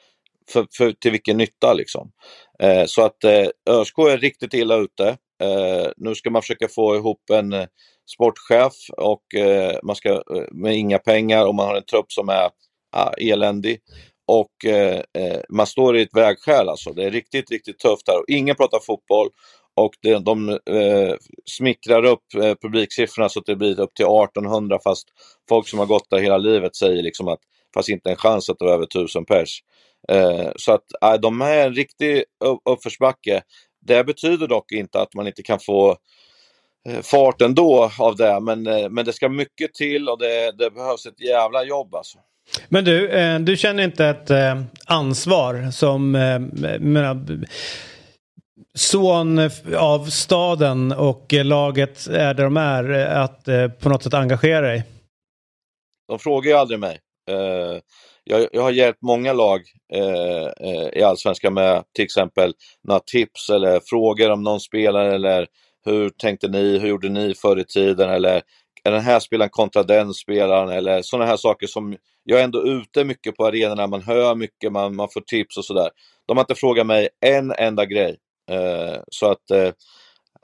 För, 0.53 0.67
för 0.77 0.93
till 0.93 1.11
vilken 1.11 1.37
nytta 1.37 1.73
liksom. 1.73 2.11
Eh, 2.59 2.85
så 2.87 3.03
att 3.03 3.25
eh, 3.25 3.47
ÖSK 3.71 3.99
är 3.99 4.19
riktigt 4.19 4.55
illa 4.55 4.77
ute. 4.77 5.09
Eh, 5.43 5.91
nu 5.97 6.15
ska 6.15 6.31
man 6.31 6.43
försöka 6.43 6.69
få 6.69 6.97
ihop 6.97 7.31
en 7.33 7.53
eh, 7.53 7.67
sportchef 8.15 8.73
och 8.97 9.35
eh, 9.35 9.79
man 9.83 9.97
ska 9.97 10.09
eh, 10.11 10.45
med 10.53 10.77
inga 10.77 10.99
pengar 10.99 11.47
och 11.47 11.55
man 11.55 11.67
har 11.67 11.77
en 11.77 11.85
trupp 11.85 12.13
som 12.13 12.29
är 12.29 12.51
ah, 12.97 13.13
eländig. 13.19 13.81
Och 14.27 14.71
eh, 14.71 15.03
eh, 15.19 15.41
man 15.49 15.67
står 15.67 15.97
i 15.97 16.03
ett 16.03 16.17
vägskäl 16.17 16.69
alltså. 16.69 16.93
Det 16.93 17.05
är 17.05 17.11
riktigt, 17.11 17.51
riktigt 17.51 17.79
tufft 17.79 18.09
här 18.09 18.19
och 18.19 18.25
ingen 18.29 18.57
pratar 18.57 18.79
fotboll 18.87 19.29
och 19.75 19.93
det, 20.03 20.19
de 20.19 20.49
eh, 20.49 21.15
smickrar 21.51 22.05
upp 22.05 22.35
eh, 22.37 22.55
publiksiffrorna 22.63 23.29
så 23.29 23.39
att 23.39 23.47
det 23.47 23.57
blir 23.57 23.81
upp 23.81 23.95
till 23.95 24.05
1800 24.05 24.79
fast 24.85 25.09
folk 25.49 25.69
som 25.69 25.79
har 25.79 25.87
gått 25.87 26.11
där 26.11 26.19
hela 26.19 26.39
livet 26.39 26.77
säger 26.77 27.03
liksom 27.03 27.29
att 27.29 27.41
fast 27.75 27.89
inte 27.89 28.11
en 28.11 28.17
chans 28.17 28.51
att 28.51 28.59
det 28.59 28.65
var 28.65 28.73
över 28.73 28.85
1000 28.85 29.25
pers. 29.25 29.61
Eh, 30.09 30.51
så 30.57 30.73
att 30.73 31.21
de 31.23 31.41
är 31.41 31.67
en 31.67 31.75
riktig 31.75 32.25
uppförsbacke. 32.71 33.43
Det 33.87 34.05
betyder 34.05 34.47
dock 34.47 34.73
inte 34.73 35.01
att 35.01 35.15
man 35.15 35.27
inte 35.27 35.43
kan 35.43 35.61
få 35.61 35.97
eh, 36.89 37.01
fart 37.03 37.43
ändå 37.43 37.91
av 37.99 38.17
det, 38.17 38.41
men, 38.41 38.67
eh, 38.67 38.89
men 38.89 39.05
det 39.05 39.13
ska 39.13 39.29
mycket 39.29 39.75
till 39.75 40.09
och 40.09 40.19
det, 40.19 40.53
det 40.59 40.71
behövs 40.71 41.07
ett 41.07 41.21
jävla 41.21 41.65
jobb 41.65 41.95
alltså. 41.95 42.19
Men 42.69 42.85
du, 42.85 43.09
du 43.39 43.57
känner 43.57 43.85
inte 43.85 44.07
ett 44.07 44.31
ansvar 44.87 45.71
som 45.71 46.13
menar, 46.81 47.45
son 48.75 49.51
av 49.77 50.07
staden 50.07 50.93
och 50.93 51.33
laget 51.33 52.07
är 52.07 52.35
där 52.35 52.45
de 52.45 52.57
är 52.57 52.91
att 53.07 53.45
på 53.81 53.89
något 53.89 54.03
sätt 54.03 54.15
engagera 54.15 54.61
dig? 54.61 54.85
De 56.09 56.19
frågar 56.19 56.51
ju 56.51 56.57
aldrig 56.57 56.81
mig. 56.81 56.99
Jag, 58.25 58.49
jag 58.53 58.63
har 58.63 58.71
hjälpt 58.71 59.03
många 59.03 59.33
lag 59.33 59.61
eh, 59.95 60.47
eh, 60.69 60.89
i 60.93 61.03
Allsvenskan 61.03 61.55
med 61.55 61.85
till 61.95 62.05
exempel 62.05 62.53
några 62.89 63.01
tips 63.01 63.51
eller 63.51 63.81
frågor 63.85 64.31
om 64.31 64.43
någon 64.43 64.61
spelare 64.61 65.15
eller 65.15 65.47
hur 65.85 66.09
tänkte 66.09 66.49
ni, 66.49 66.79
hur 66.79 66.89
gjorde 66.89 67.09
ni 67.09 67.35
förr 67.35 67.61
i 67.61 67.65
tiden 67.65 68.11
eller 68.11 68.43
är 68.85 68.93
den 68.93 69.01
här 69.01 69.21
spelaren 69.21 69.51
kontra 69.51 69.83
den 69.83 70.15
spelaren 70.15 70.69
eller 70.69 71.03
sådana 71.03 71.27
här 71.27 71.37
saker 71.37 71.67
som 71.67 71.97
jag 72.25 72.41
är 72.41 72.45
ändå 72.45 72.67
ute 72.67 73.05
mycket 73.05 73.37
på 73.37 73.47
arenorna, 73.47 73.87
man 73.87 74.03
hör 74.03 74.35
mycket, 74.35 74.73
man, 74.73 74.97
man 74.97 75.09
får 75.09 75.21
tips 75.21 75.57
och 75.57 75.65
sådär. 75.65 75.91
De 76.27 76.37
har 76.37 76.43
inte 76.43 76.55
frågat 76.55 76.87
mig 76.87 77.09
en 77.21 77.53
enda 77.59 77.85
grej 77.85 78.17
Eh, 78.51 79.01
så 79.11 79.31
att 79.31 79.51
eh, 79.51 79.73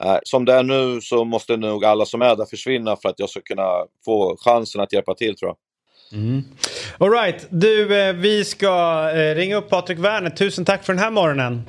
eh 0.03 0.19
som 0.23 0.45
det 0.45 0.53
är 0.53 0.63
nu 0.63 1.01
så 1.01 1.25
måste 1.25 1.57
nog 1.57 1.85
alla 1.85 2.05
som 2.05 2.21
är 2.21 2.35
där 2.35 2.45
försvinna 2.45 2.95
för 2.95 3.09
att 3.09 3.19
jag 3.19 3.29
ska 3.29 3.41
kunna 3.41 3.85
få 4.05 4.37
chansen 4.39 4.81
att 4.81 4.93
hjälpa 4.93 5.13
till 5.15 5.35
tror 5.35 5.49
jag. 5.49 5.57
Mm. 6.13 6.43
Alright, 6.97 7.47
du 7.49 8.01
eh, 8.01 8.13
vi 8.13 8.45
ska 8.45 9.09
eh, 9.15 9.35
ringa 9.35 9.55
upp 9.55 9.69
Patrik 9.69 9.99
Werner. 9.99 10.29
Tusen 10.29 10.65
tack 10.65 10.85
för 10.85 10.93
den 10.93 11.03
här 11.03 11.11
morgonen. 11.11 11.63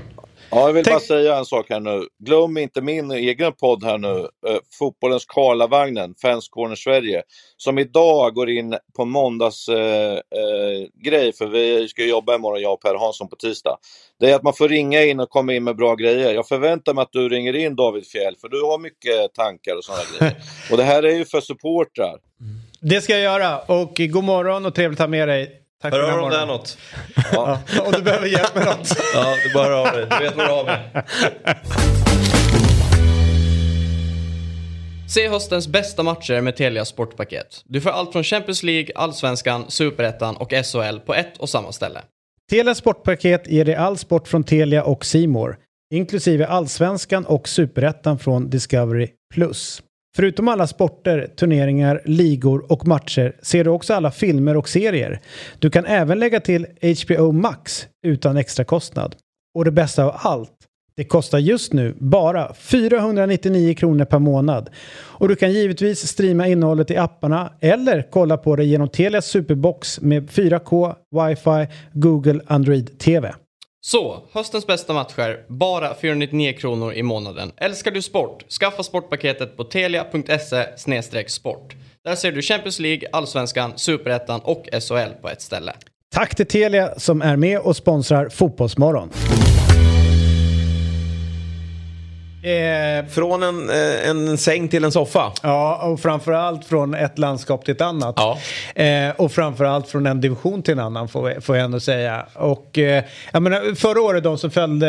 Ja, 0.50 0.66
jag 0.66 0.72
vill 0.72 0.84
Tänk... 0.84 0.94
bara 0.94 1.00
säga 1.00 1.38
en 1.38 1.44
sak 1.44 1.66
här 1.70 1.80
nu. 1.80 2.06
Glöm 2.18 2.56
inte 2.56 2.80
min 2.80 3.10
egen 3.10 3.52
podd 3.52 3.84
här 3.84 3.98
nu, 3.98 4.28
eh, 4.48 4.58
Fotbollens 4.78 5.24
Karlavagnen, 5.26 6.14
Fans 6.22 6.48
Corner 6.48 6.76
Sverige, 6.76 7.22
som 7.56 7.78
idag 7.78 8.34
går 8.34 8.50
in 8.50 8.76
på 8.96 9.04
måndags 9.04 9.68
eh, 9.68 10.12
eh, 10.12 10.88
grej, 11.04 11.32
för 11.32 11.46
vi 11.46 11.88
ska 11.88 12.04
jobba 12.04 12.34
imorgon, 12.34 12.62
jag 12.62 12.72
och 12.72 12.80
Per 12.80 12.94
Hansson 12.94 13.28
på 13.28 13.36
tisdag. 13.36 13.78
Det 14.20 14.30
är 14.30 14.34
att 14.34 14.42
man 14.42 14.54
får 14.54 14.68
ringa 14.68 15.04
in 15.04 15.20
och 15.20 15.30
komma 15.30 15.54
in 15.54 15.64
med 15.64 15.76
bra 15.76 15.94
grejer. 15.94 16.34
Jag 16.34 16.48
förväntar 16.48 16.94
mig 16.94 17.02
att 17.02 17.12
du 17.12 17.28
ringer 17.28 17.56
in 17.56 17.76
David 17.76 18.06
Fjell, 18.06 18.36
för 18.40 18.48
du 18.48 18.62
har 18.62 18.78
mycket 18.78 19.34
tankar 19.34 19.76
och 19.76 19.84
sådana 19.84 20.02
grejer. 20.18 20.36
Och 20.70 20.76
det 20.76 20.84
här 20.84 21.02
är 21.02 21.14
ju 21.14 21.24
för 21.24 21.40
supportrar. 21.40 22.29
Det 22.82 23.00
ska 23.00 23.12
jag 23.12 23.22
göra 23.22 23.58
och 23.58 24.00
god 24.10 24.24
morgon 24.24 24.66
och 24.66 24.74
trevligt 24.74 25.00
att 25.00 25.04
ha 25.04 25.10
med 25.10 25.28
dig. 25.28 25.52
Tack 25.82 25.92
Hör 25.92 26.18
av 26.18 26.24
om 26.24 26.30
det 26.30 26.36
är 26.36 26.46
något. 26.46 26.78
Ja. 27.32 27.58
om 27.86 27.92
du 27.92 28.02
behöver 28.02 28.26
hjälp 28.26 28.54
med 28.54 28.64
något. 28.64 28.88
ja, 29.14 29.34
du 29.44 29.54
bara 29.54 29.64
hör 29.64 29.72
av 29.72 29.96
dig. 29.96 30.06
Du 30.10 30.24
vet 30.24 30.36
vad 30.36 30.46
du 30.46 30.50
har 30.50 30.64
med. 30.64 31.04
Se 35.08 35.28
höstens 35.28 35.68
bästa 35.68 36.02
matcher 36.02 36.40
med 36.40 36.56
Telia 36.56 36.84
Sportpaket. 36.84 37.62
Du 37.64 37.80
får 37.80 37.90
allt 37.90 38.12
från 38.12 38.24
Champions 38.24 38.62
League, 38.62 38.88
Allsvenskan, 38.94 39.64
Superettan 39.68 40.36
och 40.36 40.50
SHL 40.50 40.98
på 41.06 41.14
ett 41.14 41.36
och 41.38 41.48
samma 41.48 41.72
ställe. 41.72 42.00
Telia 42.50 42.74
Sportpaket 42.74 43.48
ger 43.48 43.64
dig 43.64 43.74
all 43.74 43.98
sport 43.98 44.28
från 44.28 44.44
Telia 44.44 44.84
och 44.84 45.04
Simor, 45.04 45.56
inklusive 45.94 46.46
Allsvenskan 46.46 47.26
och 47.26 47.48
Superettan 47.48 48.18
från 48.18 48.50
Discovery+. 48.50 49.08
Förutom 50.16 50.48
alla 50.48 50.66
sporter, 50.66 51.26
turneringar, 51.36 52.02
ligor 52.04 52.72
och 52.72 52.86
matcher 52.86 53.36
ser 53.42 53.64
du 53.64 53.70
också 53.70 53.94
alla 53.94 54.10
filmer 54.10 54.56
och 54.56 54.68
serier. 54.68 55.20
Du 55.58 55.70
kan 55.70 55.86
även 55.86 56.18
lägga 56.18 56.40
till 56.40 56.66
HBO 57.04 57.32
Max 57.32 57.86
utan 58.06 58.36
extra 58.36 58.64
kostnad. 58.64 59.16
Och 59.54 59.64
det 59.64 59.70
bästa 59.70 60.04
av 60.04 60.12
allt, 60.14 60.56
det 60.96 61.04
kostar 61.04 61.38
just 61.38 61.72
nu 61.72 61.94
bara 61.98 62.54
499 62.54 63.74
kronor 63.74 64.04
per 64.04 64.18
månad. 64.18 64.70
Och 64.92 65.28
du 65.28 65.36
kan 65.36 65.52
givetvis 65.52 66.06
streama 66.06 66.48
innehållet 66.48 66.90
i 66.90 66.96
apparna 66.96 67.52
eller 67.60 68.06
kolla 68.10 68.36
på 68.36 68.56
det 68.56 68.64
genom 68.64 68.88
Telias 68.88 69.26
Superbox 69.26 70.00
med 70.00 70.30
4K, 70.30 70.94
wifi, 71.10 71.74
Google 71.92 72.40
Android 72.46 72.98
TV. 72.98 73.34
Så, 73.82 74.22
höstens 74.32 74.66
bästa 74.66 74.92
matcher, 74.92 75.44
bara 75.48 75.94
499 75.94 76.52
kronor 76.58 76.92
i 76.92 77.02
månaden. 77.02 77.52
Älskar 77.56 77.90
du 77.90 78.02
sport? 78.02 78.44
Skaffa 78.52 78.82
sportpaketet 78.82 79.56
på 79.56 79.64
telia.se 79.64 81.28
sport. 81.28 81.74
Där 82.04 82.14
ser 82.14 82.32
du 82.32 82.42
Champions 82.42 82.78
League, 82.78 83.08
Allsvenskan, 83.12 83.72
Superettan 83.76 84.40
och 84.40 84.68
SHL 84.72 85.12
på 85.22 85.28
ett 85.28 85.40
ställe. 85.40 85.72
Tack 86.14 86.34
till 86.36 86.46
Telia 86.46 86.98
som 86.98 87.22
är 87.22 87.36
med 87.36 87.58
och 87.58 87.76
sponsrar 87.76 88.28
Fotbollsmorgon. 88.28 89.10
Eh, 92.42 93.06
från 93.06 93.42
en, 93.42 93.70
eh, 93.70 94.08
en 94.08 94.38
säng 94.38 94.68
till 94.68 94.84
en 94.84 94.92
soffa. 94.92 95.32
Ja, 95.42 95.80
och 95.82 96.00
framförallt 96.00 96.64
från 96.64 96.94
ett 96.94 97.18
landskap 97.18 97.64
till 97.64 97.74
ett 97.74 97.80
annat. 97.80 98.14
Ja. 98.16 98.38
Eh, 98.82 99.10
och 99.16 99.32
framförallt 99.32 99.88
från 99.88 100.06
en 100.06 100.20
division 100.20 100.62
till 100.62 100.72
en 100.72 100.78
annan 100.80 101.08
får, 101.08 101.40
får 101.40 101.56
jag 101.56 101.64
ändå 101.64 101.80
säga. 101.80 102.26
Och 102.34 102.78
eh, 102.78 103.04
jag 103.32 103.42
menar, 103.42 103.74
förra 103.74 104.00
året 104.00 104.24
de 104.24 104.38
som 104.38 104.50
följde 104.50 104.88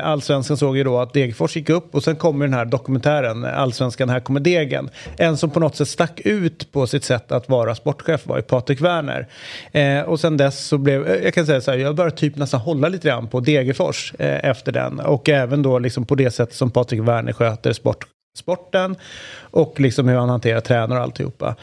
eh, 0.00 0.08
allsvenskan 0.08 0.56
såg 0.56 0.76
ju 0.76 0.84
då 0.84 0.98
att 0.98 1.12
Degerfors 1.12 1.56
gick 1.56 1.70
upp 1.70 1.94
och 1.94 2.04
sen 2.04 2.16
kommer 2.16 2.46
den 2.46 2.54
här 2.54 2.64
dokumentären 2.64 3.44
Allsvenskan, 3.44 4.08
här 4.08 4.20
kommer 4.20 4.40
degen. 4.40 4.90
En 5.16 5.36
som 5.36 5.50
på 5.50 5.60
något 5.60 5.76
sätt 5.76 5.88
stack 5.88 6.20
ut 6.24 6.72
på 6.72 6.86
sitt 6.86 7.04
sätt 7.04 7.32
att 7.32 7.48
vara 7.48 7.74
sportchef 7.74 8.26
var 8.26 8.36
ju 8.36 8.42
Patrik 8.42 8.80
Werner. 8.80 9.26
Eh, 9.72 10.00
och 10.00 10.20
sen 10.20 10.36
dess 10.36 10.66
så 10.66 10.78
blev, 10.78 11.06
eh, 11.06 11.24
jag 11.24 11.34
kan 11.34 11.46
säga 11.46 11.60
så 11.60 11.70
här, 11.70 11.78
jag 11.78 11.94
började 11.94 12.16
typ 12.16 12.36
nästan 12.36 12.60
hålla 12.60 12.88
lite 12.88 13.08
grann 13.08 13.28
på 13.28 13.40
Degerfors 13.40 14.14
efter 14.18 14.72
den. 14.72 15.00
Och 15.00 15.28
även 15.28 15.62
då 15.62 15.78
liksom 15.78 16.06
på 16.06 16.14
det 16.14 16.30
sätt 16.30 16.54
som 16.54 16.63
som 16.64 16.70
Patrik 16.70 17.00
Werner 17.00 17.32
sköter 17.32 17.72
sport, 17.72 18.06
sporten 18.38 18.96
och 19.40 19.80
liksom 19.80 20.08
hur 20.08 20.16
han 20.16 20.28
hanterar 20.28 20.60
tränare 20.60 20.98
och 20.98 21.04
alltihopa. 21.04 21.56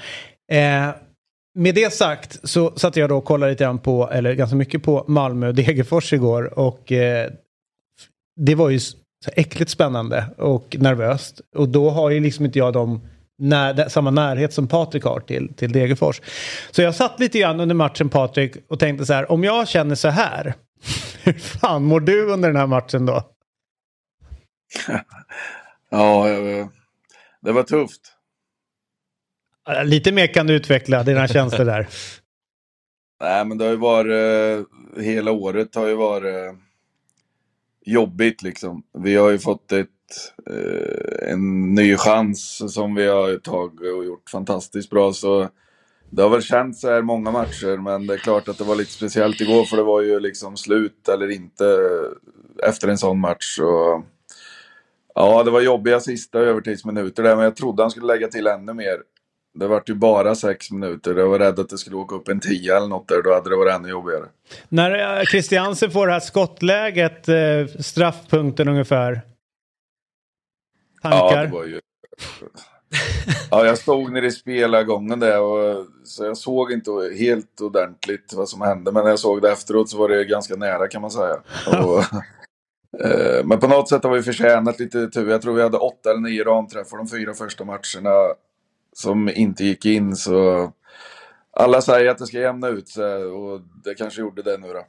Eh, 0.51 0.89
med 1.59 1.75
det 1.75 1.93
sagt 1.93 2.49
så 2.49 2.73
satt 2.75 2.95
jag 2.95 3.09
då 3.09 3.17
och 3.17 3.25
kollade 3.25 3.51
lite 3.51 3.63
grann 3.63 3.79
på, 3.79 4.09
eller 4.11 4.33
ganska 4.33 4.55
mycket 4.55 4.83
på 4.83 5.05
Malmö 5.07 5.47
och 5.47 5.55
Degerfors 5.55 6.13
igår 6.13 6.59
och 6.59 6.91
eh, 6.91 7.29
det 8.39 8.55
var 8.55 8.69
ju 8.69 8.79
så 8.79 9.31
äckligt 9.35 9.71
spännande 9.71 10.25
och 10.37 10.75
nervöst. 10.79 11.41
Och 11.55 11.69
då 11.69 11.89
har 11.89 12.09
ju 12.09 12.19
liksom 12.19 12.45
inte 12.45 12.59
jag 12.59 12.73
de 12.73 13.01
när, 13.41 13.89
samma 13.89 14.11
närhet 14.11 14.53
som 14.53 14.67
Patrik 14.67 15.03
har 15.03 15.19
till, 15.19 15.53
till 15.53 15.71
Degerfors. 15.71 16.21
Så 16.71 16.81
jag 16.81 16.95
satt 16.95 17.19
lite 17.19 17.39
grann 17.39 17.59
under 17.59 17.75
matchen 17.75 18.09
Patrik 18.09 18.55
och 18.67 18.79
tänkte 18.79 19.05
så 19.05 19.13
här, 19.13 19.31
om 19.31 19.43
jag 19.43 19.67
känner 19.67 19.95
så 19.95 20.07
här, 20.07 20.53
hur 21.23 21.33
fan 21.33 21.83
mår 21.83 21.99
du 21.99 22.31
under 22.31 22.49
den 22.49 22.57
här 22.57 22.67
matchen 22.67 23.05
då? 23.05 23.23
Ja, 25.89 26.27
det 27.41 27.51
var 27.51 27.63
tufft. 27.63 28.01
Lite 29.83 30.11
mer 30.11 30.27
kan 30.27 30.47
du 30.47 30.53
utveckla 30.53 31.03
dina 31.03 31.27
känslor 31.27 31.65
där. 31.65 31.87
Nej, 33.21 33.45
men 33.45 33.57
det 33.57 33.63
har 33.63 33.71
ju 33.71 33.77
varit, 33.77 34.67
hela 34.97 35.31
året 35.31 35.75
har 35.75 35.87
ju 35.87 35.95
varit 35.95 36.55
jobbigt 37.85 38.41
liksom. 38.41 38.83
Vi 38.97 39.15
har 39.15 39.29
ju 39.29 39.39
fått 39.39 39.71
ett, 39.71 39.87
eh, 40.49 41.31
en 41.31 41.73
ny 41.75 41.97
chans 41.97 42.73
som 42.73 42.95
vi 42.95 43.07
har 43.07 43.37
tagit 43.37 43.95
och 43.95 44.05
gjort 44.05 44.29
fantastiskt 44.29 44.89
bra. 44.89 45.13
Så 45.13 45.49
det 46.09 46.21
har 46.21 46.29
väl 46.29 46.41
känts 46.41 46.81
så 46.81 46.89
här 46.89 47.01
många 47.01 47.31
matcher, 47.31 47.77
men 47.77 48.07
det 48.07 48.13
är 48.13 48.17
klart 48.17 48.47
att 48.47 48.57
det 48.57 48.63
var 48.63 48.75
lite 48.75 48.91
speciellt 48.91 49.41
igår 49.41 49.65
för 49.65 49.77
det 49.77 49.83
var 49.83 50.01
ju 50.01 50.19
liksom 50.19 50.57
slut 50.57 51.09
eller 51.09 51.31
inte 51.31 51.65
efter 52.63 52.87
en 52.87 52.97
sån 52.97 53.19
match. 53.19 53.59
Och 53.59 54.05
Ja, 55.15 55.43
det 55.43 55.51
var 55.51 55.61
jobbiga 55.61 55.99
sista 55.99 56.39
övertidsminuter 56.39 57.23
där, 57.23 57.35
men 57.35 57.43
jag 57.43 57.55
trodde 57.55 57.83
han 57.83 57.91
skulle 57.91 58.05
lägga 58.05 58.27
till 58.27 58.47
ännu 58.47 58.73
mer. 58.73 58.97
Det 59.53 59.67
vart 59.67 59.89
ju 59.89 59.95
bara 59.95 60.35
sex 60.35 60.71
minuter. 60.71 61.15
Jag 61.15 61.27
var 61.27 61.39
rädd 61.39 61.59
att 61.59 61.69
det 61.69 61.77
skulle 61.77 61.95
åka 61.95 62.15
upp 62.15 62.27
en 62.27 62.39
tio 62.39 62.77
eller 62.77 62.87
något 62.87 63.07
där. 63.07 63.21
Då 63.23 63.33
hade 63.33 63.49
det 63.49 63.55
varit 63.55 63.73
ännu 63.73 63.89
jobbigare. 63.89 64.25
När 64.69 65.19
eh, 65.19 65.23
Christiansen 65.23 65.91
får 65.91 66.07
det 66.07 66.13
här 66.13 66.19
skottläget, 66.19 67.29
eh, 67.29 67.65
straffpunkten 67.79 68.67
ungefär. 68.67 69.21
Tankar? 71.01 71.37
Ja, 71.37 71.41
det 71.41 71.51
var 71.51 71.65
ju... 71.65 71.79
Ja, 73.51 73.65
jag 73.65 73.77
stod 73.77 74.11
nere 74.11 74.25
i 74.25 74.31
spelargången 74.31 75.19
där 75.19 75.41
och 75.41 75.85
så 76.03 76.25
jag 76.25 76.37
såg 76.37 76.71
inte 76.71 76.91
helt 77.19 77.61
ordentligt 77.61 78.33
vad 78.33 78.49
som 78.49 78.61
hände. 78.61 78.91
Men 78.91 79.03
när 79.03 79.09
jag 79.09 79.19
såg 79.19 79.41
det 79.41 79.51
efteråt 79.51 79.89
så 79.89 79.97
var 79.97 80.09
det 80.09 80.25
ganska 80.25 80.55
nära 80.55 80.87
kan 80.87 81.01
man 81.01 81.11
säga. 81.11 81.35
Och, 81.83 82.03
Eh, 82.99 83.45
men 83.45 83.59
på 83.59 83.67
något 83.67 83.89
sätt 83.89 84.03
har 84.03 84.11
vi 84.11 84.21
förtjänat 84.21 84.79
lite 84.79 85.07
tur. 85.07 85.29
Jag 85.29 85.41
tror 85.41 85.53
vi 85.53 85.61
hade 85.61 85.77
åtta 85.77 86.09
eller 86.09 86.21
nio 86.21 86.43
ramträffar 86.43 86.97
de 86.97 87.07
fyra 87.07 87.33
första 87.33 87.65
matcherna 87.65 88.33
som 88.93 89.29
inte 89.29 89.63
gick 89.63 89.85
in. 89.85 90.15
Så 90.15 90.71
alla 91.51 91.81
säger 91.81 92.11
att 92.11 92.17
det 92.17 92.27
ska 92.27 92.39
jämna 92.39 92.67
ut 92.67 92.89
sig 92.89 93.23
och 93.23 93.61
det 93.83 93.93
kanske 93.93 94.21
gjorde 94.21 94.41
det 94.41 94.57
nu 94.57 94.67
då. 94.67 94.83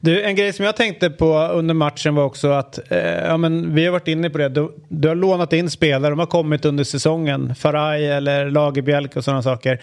Du, 0.00 0.22
en 0.22 0.36
grej 0.36 0.52
som 0.52 0.64
jag 0.64 0.76
tänkte 0.76 1.10
på 1.10 1.38
under 1.38 1.74
matchen 1.74 2.14
var 2.14 2.24
också 2.24 2.48
att 2.48 2.92
eh, 2.92 2.98
ja, 2.98 3.36
men 3.36 3.74
vi 3.74 3.84
har 3.84 3.92
varit 3.92 4.08
inne 4.08 4.30
på 4.30 4.38
det. 4.38 4.48
Du, 4.48 4.74
du, 4.88 5.08
har 5.08 5.14
lånat 5.14 5.52
in 5.52 5.70
spelare, 5.70 6.10
de 6.10 6.18
har 6.18 6.26
kommit 6.26 6.64
under 6.64 6.84
säsongen. 6.84 7.54
Faraj 7.54 8.10
eller 8.10 8.50
Lagerbjälk 8.50 9.16
och 9.16 9.24
sådana 9.24 9.42
saker. 9.42 9.82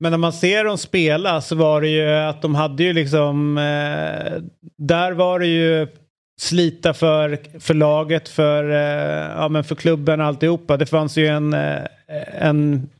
Men 0.00 0.10
när 0.10 0.18
man 0.18 0.32
ser 0.32 0.64
dem 0.64 0.78
spela 0.78 1.40
så 1.40 1.56
var 1.56 1.80
det 1.80 1.88
ju 1.88 2.08
att 2.08 2.42
de 2.42 2.54
hade 2.54 2.82
ju 2.82 2.92
liksom... 2.92 3.58
Eh, 3.58 4.42
där 4.78 5.12
var 5.12 5.38
det 5.38 5.46
ju 5.46 5.88
slita 6.40 6.94
för, 6.94 7.38
för 7.60 7.74
laget, 7.74 8.28
för, 8.28 8.70
eh, 8.70 9.36
ja, 9.36 9.48
men 9.48 9.64
för 9.64 9.74
klubben 9.74 10.20
alltihopa. 10.20 10.76
Det 10.76 10.86
fanns 10.86 11.16
ju 11.16 11.26
en, 11.26 11.54
eh, 11.54 11.82
en, 12.32 12.90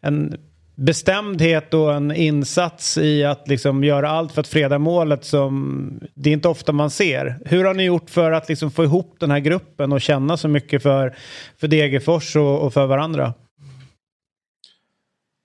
en 0.00 0.36
bestämdhet 0.74 1.74
och 1.74 1.94
en 1.94 2.12
insats 2.12 2.98
i 2.98 3.24
att 3.24 3.48
liksom 3.48 3.84
göra 3.84 4.10
allt 4.10 4.32
för 4.32 4.40
att 4.40 4.48
freda 4.48 4.78
målet 4.78 5.24
som 5.24 6.00
det 6.14 6.30
är 6.30 6.34
inte 6.34 6.48
ofta 6.48 6.72
man 6.72 6.90
ser. 6.90 7.38
Hur 7.44 7.64
har 7.64 7.74
ni 7.74 7.84
gjort 7.84 8.10
för 8.10 8.32
att 8.32 8.48
liksom 8.48 8.70
få 8.70 8.84
ihop 8.84 9.16
den 9.18 9.30
här 9.30 9.38
gruppen 9.38 9.92
och 9.92 10.00
känna 10.00 10.36
så 10.36 10.48
mycket 10.48 10.82
för, 10.82 11.16
för 11.60 11.68
Degerfors 11.68 12.36
och, 12.36 12.60
och 12.60 12.72
för 12.72 12.86
varandra? 12.86 13.34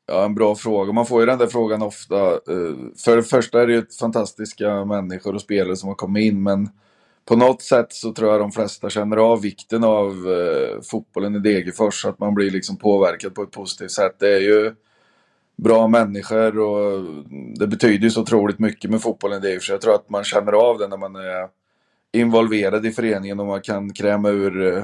Ja, 0.08 0.26
en 0.26 0.36
bra 0.36 0.56
fråga. 0.56 0.94
Man 0.94 1.06
får 1.06 1.20
ju 1.20 1.26
den 1.26 1.38
där 1.38 1.48
frågan 1.48 1.82
ofta. 1.82 2.16
Eh, 2.32 2.76
för 3.06 3.16
det 3.16 3.24
första 3.24 3.62
är 3.62 3.68
det 3.68 3.74
ju 3.74 3.86
fantastiska 4.00 4.86
människor 4.86 5.36
och 5.36 5.42
spelare 5.42 5.76
som 5.76 5.90
har 5.90 5.96
kommit 5.96 6.24
in, 6.24 6.44
men 6.44 6.70
på 7.26 7.36
något 7.36 7.62
sätt 7.62 7.94
så 7.94 8.14
tror 8.14 8.32
jag 8.32 8.42
de 8.42 8.52
flesta 8.52 8.90
känner 8.90 9.18
av 9.18 9.42
vikten 9.42 9.84
av 9.84 10.10
eh, 10.12 10.82
fotbollen 10.82 11.36
i 11.36 11.40
Degerfors. 11.40 12.06
Att 12.06 12.20
man 12.20 12.34
blir 12.34 12.52
liksom 12.52 12.78
påverkad 12.78 13.36
på 13.36 13.44
ett 13.44 13.52
positivt 13.52 13.92
sätt. 13.92 14.16
Det 14.20 14.36
är 14.36 14.40
ju 14.40 14.76
bra 15.56 15.88
människor 15.88 16.60
och 16.60 17.04
det 17.60 17.68
betyder 17.68 18.04
ju 18.04 18.12
så 18.12 18.22
otroligt 18.22 18.60
mycket 18.60 18.92
med 18.92 19.02
fotbollen 19.02 19.38
i 19.38 19.42
Degerfors. 19.42 19.70
Jag 19.70 19.82
tror 19.82 19.96
att 19.96 20.10
man 20.10 20.24
känner 20.24 20.52
av 20.52 20.78
det 20.78 20.88
när 20.88 20.98
man 20.98 21.16
är 21.16 21.48
involverad 22.12 22.86
i 22.86 22.92
föreningen 22.92 23.40
och 23.40 23.46
man 23.46 23.62
kan 23.62 23.94
kräma 23.94 24.30
ur 24.30 24.78
eh, 24.78 24.84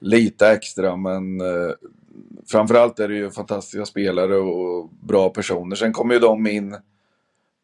lite 0.00 0.48
extra. 0.48 0.96
Men 0.96 1.40
eh, 1.40 1.72
framförallt 2.50 2.98
är 2.98 3.08
det 3.08 3.14
ju 3.14 3.30
fantastiska 3.30 3.86
spelare 3.86 4.36
och 4.36 4.88
bra 5.00 5.30
personer. 5.30 5.76
Sen 5.76 5.92
kommer 5.92 6.14
ju 6.14 6.20
de 6.20 6.46
in. 6.46 6.76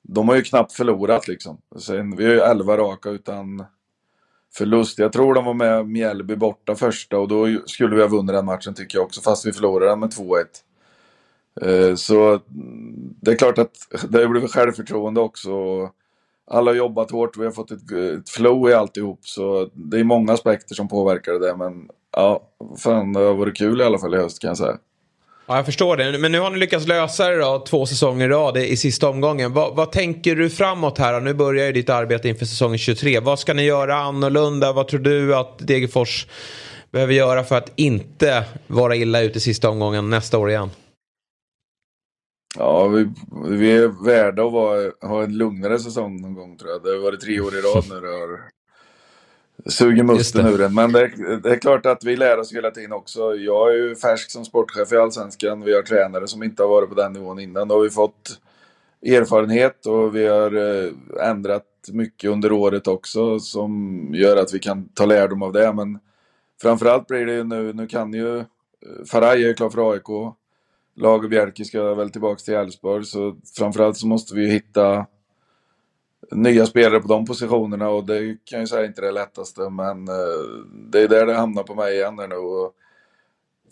De 0.02 0.28
har 0.28 0.36
ju 0.36 0.42
knappt 0.42 0.72
förlorat 0.72 1.28
liksom. 1.28 1.58
Sen, 1.78 2.16
vi 2.16 2.24
har 2.24 2.32
ju 2.32 2.40
11 2.40 2.76
raka 2.76 3.10
utan 3.10 3.64
förlust. 4.56 4.98
Jag 4.98 5.12
tror 5.12 5.34
de 5.34 5.44
var 5.44 5.54
med 5.54 5.88
Mjällby 5.88 6.36
borta 6.36 6.74
första 6.74 7.18
och 7.18 7.28
då 7.28 7.46
skulle 7.66 7.96
vi 7.96 8.02
ha 8.02 8.08
vunnit 8.08 8.34
den 8.34 8.44
matchen 8.44 8.74
tycker 8.74 8.98
jag 8.98 9.04
också. 9.04 9.20
Fast 9.20 9.46
vi 9.46 9.52
förlorade 9.52 9.90
den 9.90 10.00
med 10.00 10.10
2-1. 10.10 10.44
Eh, 11.60 11.94
så 11.94 12.28
mm, 12.28 13.14
det 13.20 13.30
är 13.30 13.36
klart 13.36 13.58
att 13.58 13.76
det 14.08 14.18
har 14.18 14.28
blivit 14.28 14.52
självförtroende 14.52 15.20
också. 15.20 15.50
Alla 16.50 16.70
har 16.70 16.76
jobbat 16.76 17.10
hårt, 17.10 17.36
vi 17.36 17.44
har 17.44 17.52
fått 17.52 17.70
ett, 17.70 17.92
ett 17.92 18.28
flow 18.28 18.70
i 18.70 18.74
alltihop. 18.74 19.20
Så 19.22 19.70
det 19.74 20.00
är 20.00 20.04
många 20.04 20.32
aspekter 20.32 20.74
som 20.74 20.88
påverkar 20.88 21.32
det. 21.32 21.38
där, 21.38 21.56
Men 21.56 21.88
ja, 22.12 22.42
fan 22.78 23.12
det 23.12 23.20
har 23.20 23.34
varit 23.34 23.56
kul 23.56 23.80
i 23.80 23.84
alla 23.84 23.98
fall 23.98 24.14
i 24.14 24.18
höst 24.18 24.40
kan 24.40 24.48
jag 24.48 24.58
säga. 24.58 24.78
Ja, 25.48 25.56
jag 25.56 25.66
förstår 25.66 25.96
det. 25.96 26.18
Men 26.18 26.32
nu 26.32 26.40
har 26.40 26.50
ni 26.50 26.58
lyckats 26.58 26.86
lösa 26.86 27.28
det 27.28 27.36
då, 27.36 27.64
två 27.68 27.86
säsonger 27.86 28.24
i 28.24 28.28
rad 28.28 28.56
i 28.56 28.76
sista 28.76 29.08
omgången. 29.08 29.52
Vad, 29.52 29.76
vad, 29.76 29.92
tänker 29.92 30.36
du 30.36 30.50
framåt 30.50 30.98
här? 30.98 31.20
Nu 31.20 31.34
börjar 31.34 31.66
ju 31.66 31.72
ditt 31.72 31.90
arbete 31.90 32.28
inför 32.28 32.46
säsongen 32.46 32.78
23. 32.78 33.20
Vad 33.20 33.38
ska 33.38 33.54
ni 33.54 33.62
göra 33.62 33.96
annorlunda? 33.96 34.72
Vad 34.72 34.88
tror 34.88 35.00
du 35.00 35.36
att 35.36 35.58
Degerfors 35.58 36.26
behöver 36.90 37.14
göra 37.14 37.44
för 37.44 37.56
att 37.56 37.72
inte 37.76 38.44
vara 38.66 38.96
illa 38.96 39.20
ute 39.20 39.38
i 39.38 39.40
sista 39.40 39.70
omgången 39.70 40.10
nästa 40.10 40.38
år 40.38 40.50
igen? 40.50 40.70
Ja, 42.58 42.88
vi, 42.88 43.08
vi 43.48 43.72
är 43.72 44.04
värda 44.04 44.46
att 44.46 44.52
vara, 44.52 44.90
ha 45.00 45.22
en 45.22 45.38
lugnare 45.38 45.78
säsong 45.78 46.20
någon 46.20 46.34
gång 46.34 46.56
tror 46.56 46.70
jag. 46.70 46.82
Det 46.82 46.90
har 46.90 46.98
varit 46.98 47.20
tre 47.20 47.40
år 47.40 47.54
i 47.54 47.60
rad 47.60 47.84
nu 47.90 48.00
det 48.00 48.12
har 48.12 48.40
suger 49.64 50.02
musten 50.02 50.46
ur 50.46 50.58
den. 50.58 50.74
Men 50.74 50.92
det, 50.92 51.10
det, 51.42 51.50
är 51.50 51.58
klart 51.58 51.86
att 51.86 52.04
vi 52.04 52.16
lär 52.16 52.38
oss 52.38 52.52
hela 52.52 52.70
tiden 52.70 52.92
också. 52.92 53.34
Jag 53.34 53.70
är 53.70 53.76
ju 53.76 53.96
färsk 53.96 54.30
som 54.30 54.44
sportchef 54.44 54.92
i 54.92 54.96
Allsvenskan. 54.96 55.64
Vi 55.64 55.74
har 55.74 55.82
tränare 55.82 56.26
som 56.26 56.42
inte 56.42 56.62
har 56.62 56.68
varit 56.68 56.88
på 56.88 56.94
den 56.94 57.12
nivån 57.12 57.38
innan. 57.38 57.68
Då 57.68 57.74
har 57.74 57.82
vi 57.82 57.90
fått 57.90 58.40
erfarenhet 59.06 59.86
och 59.86 60.16
vi 60.16 60.26
har 60.26 60.56
eh, 60.56 60.90
ändrat 61.30 61.64
mycket 61.92 62.30
under 62.30 62.52
året 62.52 62.86
också 62.86 63.38
som 63.38 64.00
gör 64.14 64.36
att 64.36 64.54
vi 64.54 64.58
kan 64.58 64.88
ta 64.88 65.06
lärdom 65.06 65.42
av 65.42 65.52
det. 65.52 65.72
Men 65.72 65.98
framförallt 66.62 67.06
blir 67.06 67.26
det 67.26 67.32
ju 67.32 67.44
nu, 67.44 67.72
nu 67.72 67.86
kan 67.86 68.12
ju 68.12 68.38
eh, 68.38 68.44
Faraj 69.06 69.44
är 69.44 69.54
klar 69.54 69.70
för 69.70 69.92
AIK. 69.92 70.34
Lager 70.96 71.28
Bjerke 71.28 71.64
ska 71.64 71.94
väl 71.94 72.10
tillbaka 72.10 72.38
till 72.38 72.54
Elfsborg 72.54 73.04
så 73.04 73.36
framförallt 73.56 73.96
så 73.96 74.06
måste 74.06 74.34
vi 74.34 74.50
hitta 74.50 75.06
nya 76.30 76.66
spelare 76.66 77.00
på 77.00 77.08
de 77.08 77.26
positionerna 77.26 77.88
och 77.88 78.06
det 78.06 78.36
kan 78.44 78.58
jag 78.58 78.68
säga 78.68 78.86
inte 78.86 79.00
det 79.00 79.12
lättaste 79.12 79.70
men 79.70 80.08
eh, 80.08 80.64
det 80.90 81.00
är 81.00 81.08
där 81.08 81.26
det 81.26 81.34
hamnar 81.34 81.62
på 81.62 81.74
mig 81.74 81.94
igen 81.94 82.16
nu. 82.28 82.36
Och 82.36 82.72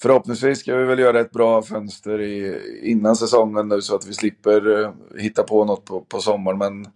förhoppningsvis 0.02 0.58
ska 0.58 0.76
vi 0.76 0.84
väl 0.84 0.98
göra 0.98 1.20
ett 1.20 1.32
bra 1.32 1.62
fönster 1.62 2.20
i, 2.20 2.60
innan 2.82 3.16
säsongen 3.16 3.68
nu 3.68 3.82
så 3.82 3.94
att 3.94 4.06
vi 4.06 4.12
slipper 4.12 4.82
eh, 4.82 4.90
hitta 5.18 5.42
på 5.42 5.64
något 5.64 5.84
på, 5.84 6.00
på 6.00 6.20
sommaren 6.20 6.58
men 6.58 6.86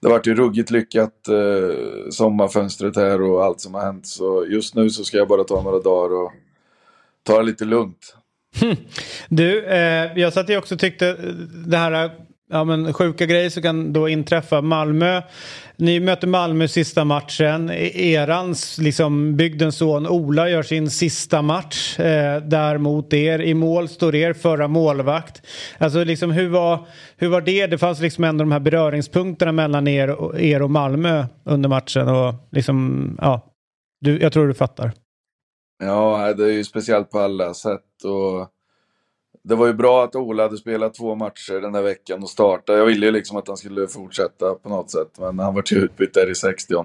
det 0.00 0.08
vart 0.08 0.26
ju 0.26 0.34
ruggigt 0.34 0.70
lyckat 0.70 1.28
eh, 1.28 2.10
sommarfönstret 2.10 2.96
här 2.96 3.22
och 3.22 3.44
allt 3.44 3.60
som 3.60 3.74
har 3.74 3.82
hänt 3.82 4.06
så 4.06 4.46
just 4.46 4.74
nu 4.74 4.90
så 4.90 5.04
ska 5.04 5.16
jag 5.16 5.28
bara 5.28 5.44
ta 5.44 5.62
några 5.62 5.78
dagar 5.78 6.16
och 6.16 6.32
ta 7.22 7.38
det 7.38 7.44
lite 7.44 7.64
lugnt. 7.64 8.16
Hm. 8.60 8.76
Du, 9.28 9.64
eh, 9.64 10.18
jag 10.18 10.32
satt 10.32 10.50
ju 10.50 10.56
också 10.56 10.76
tyckte 10.76 11.08
eh, 11.08 11.14
det 11.66 11.76
här 11.76 12.10
ja, 12.52 12.64
men 12.64 12.92
sjuka 12.92 13.26
grejer 13.26 13.50
som 13.50 13.62
kan 13.62 13.92
då 13.92 14.08
inträffa. 14.08 14.60
Malmö, 14.60 15.22
ni 15.76 16.00
möter 16.00 16.26
Malmö 16.26 16.68
sista 16.68 17.04
matchen. 17.04 17.70
E- 17.70 18.12
erans, 18.12 18.78
liksom 18.78 19.36
bygdens 19.36 19.76
son 19.76 20.06
Ola 20.06 20.48
gör 20.48 20.62
sin 20.62 20.90
sista 20.90 21.42
match 21.42 22.00
eh, 22.00 22.42
där 22.42 22.78
mot 22.78 23.12
er. 23.12 23.42
I 23.42 23.54
mål 23.54 23.88
står 23.88 24.14
er 24.14 24.32
förra 24.32 24.68
målvakt. 24.68 25.42
Alltså 25.78 26.04
liksom 26.04 26.30
hur 26.30 26.48
var, 26.48 26.86
hur 27.16 27.28
var 27.28 27.40
det? 27.40 27.66
Det 27.66 27.78
fanns 27.78 28.00
liksom 28.00 28.24
ändå 28.24 28.44
de 28.44 28.52
här 28.52 28.60
beröringspunkterna 28.60 29.52
mellan 29.52 29.88
er 29.88 30.10
och, 30.10 30.40
er 30.40 30.62
och 30.62 30.70
Malmö 30.70 31.26
under 31.44 31.68
matchen 31.68 32.08
och 32.08 32.34
liksom, 32.50 33.16
ja, 33.20 33.46
du, 34.00 34.20
jag 34.20 34.32
tror 34.32 34.48
du 34.48 34.54
fattar. 34.54 34.92
Ja, 35.84 36.34
det 36.34 36.44
är 36.44 36.52
ju 36.52 36.64
speciellt 36.64 37.10
på 37.10 37.18
alla 37.18 37.54
sätt 37.54 38.04
och 38.04 38.48
det 39.42 39.54
var 39.54 39.66
ju 39.66 39.72
bra 39.72 40.04
att 40.04 40.16
Ola 40.16 40.42
hade 40.42 40.56
spelat 40.56 40.94
två 40.94 41.14
matcher 41.14 41.60
den 41.60 41.74
här 41.74 41.82
veckan 41.82 42.22
och 42.22 42.30
starta. 42.30 42.76
Jag 42.76 42.86
ville 42.86 43.06
ju 43.06 43.12
liksom 43.12 43.36
att 43.36 43.48
han 43.48 43.56
skulle 43.56 43.88
fortsätta 43.88 44.54
på 44.54 44.68
något 44.68 44.90
sätt, 44.90 45.18
men 45.18 45.38
han 45.38 45.54
var 45.54 45.64
ju 45.66 45.76
utbytt 45.76 46.14
där 46.14 46.30
i 46.30 46.34
60 46.34 46.74
eh, 46.74 46.80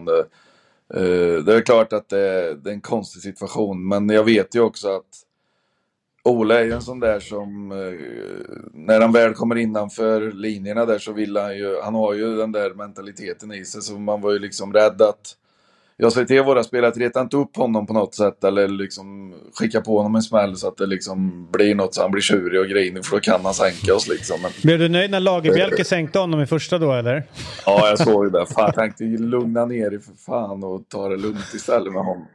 Det 1.44 1.56
är 1.56 1.62
klart 1.62 1.94
att 1.94 2.10
det, 2.10 2.56
det, 2.56 2.70
är 2.70 2.74
en 2.74 2.82
konstig 2.82 3.22
situation, 3.22 3.88
men 3.88 4.10
jag 4.10 4.24
vet 4.24 4.56
ju 4.56 4.60
också 4.60 4.96
att 4.96 5.24
Ola 6.24 6.60
är 6.60 6.64
ju 6.64 6.72
en 6.72 6.82
sån 6.82 7.00
där 7.00 7.20
som, 7.20 7.72
eh, 7.72 7.78
när 8.74 9.02
han 9.02 9.12
väl 9.12 9.34
kommer 9.34 9.56
innanför 9.56 10.32
linjerna 10.32 10.86
där 10.86 11.00
så 11.00 11.14
vill 11.14 11.38
han 11.38 11.58
ju, 11.58 11.82
han 11.82 11.96
har 11.96 12.14
ju 12.14 12.36
den 12.36 12.52
där 12.52 12.74
mentaliteten 12.74 13.52
i 13.52 13.66
sig, 13.66 13.82
så 13.82 13.94
man 13.94 14.22
var 14.22 14.32
ju 14.32 14.40
liksom 14.40 14.74
rädd 14.74 15.02
att 15.02 15.36
jag 16.00 16.14
säger 16.14 16.28
till 16.28 16.44
våra 16.44 16.64
spelare 16.64 16.92
att 16.92 16.98
reta 16.98 17.22
inte 17.22 17.38
upp 17.38 17.58
honom 17.58 17.88
på 17.88 17.94
något 17.94 18.16
sätt 18.16 18.44
eller 18.44 18.68
liksom 18.68 19.34
skicka 19.54 19.82
på 19.82 19.98
honom 19.98 20.16
en 20.16 20.22
smäll 20.22 20.56
så 20.56 20.68
att 20.68 20.78
det 20.78 20.86
liksom 20.86 21.48
blir 21.52 21.76
något 21.76 21.96
så 21.96 22.02
han 22.02 22.12
blir 22.12 22.22
tjurig 22.22 22.62
och 22.62 22.68
grinig 22.68 23.06
för 23.06 23.16
då 23.16 23.20
kan 23.20 23.46
han 23.46 23.54
sänka 23.54 23.96
oss 23.96 24.08
liksom. 24.08 24.42
Men... 24.42 24.52
Blev 24.64 24.80
du 24.80 24.90
nöjd 24.90 25.12
när 25.12 25.20
Lagerbjälke 25.20 25.86
sänkte 25.86 26.20
honom 26.20 26.42
i 26.42 26.46
första 26.46 26.78
då 26.78 26.94
eller? 26.94 27.24
Ja, 27.66 27.90
jag 27.90 28.00
såg 28.00 28.32
det. 28.32 28.46
Fan, 28.46 28.66
jag 28.66 28.76
tänkte 28.76 29.04
lugna 29.04 29.66
ner 29.66 29.90
dig 29.90 30.00
för 30.00 30.14
fan 30.14 30.64
och 30.64 30.90
ta 30.90 31.10
det 31.10 31.18
lugnt 31.18 31.54
istället 31.54 31.94
med 31.94 32.04
honom. 32.04 32.28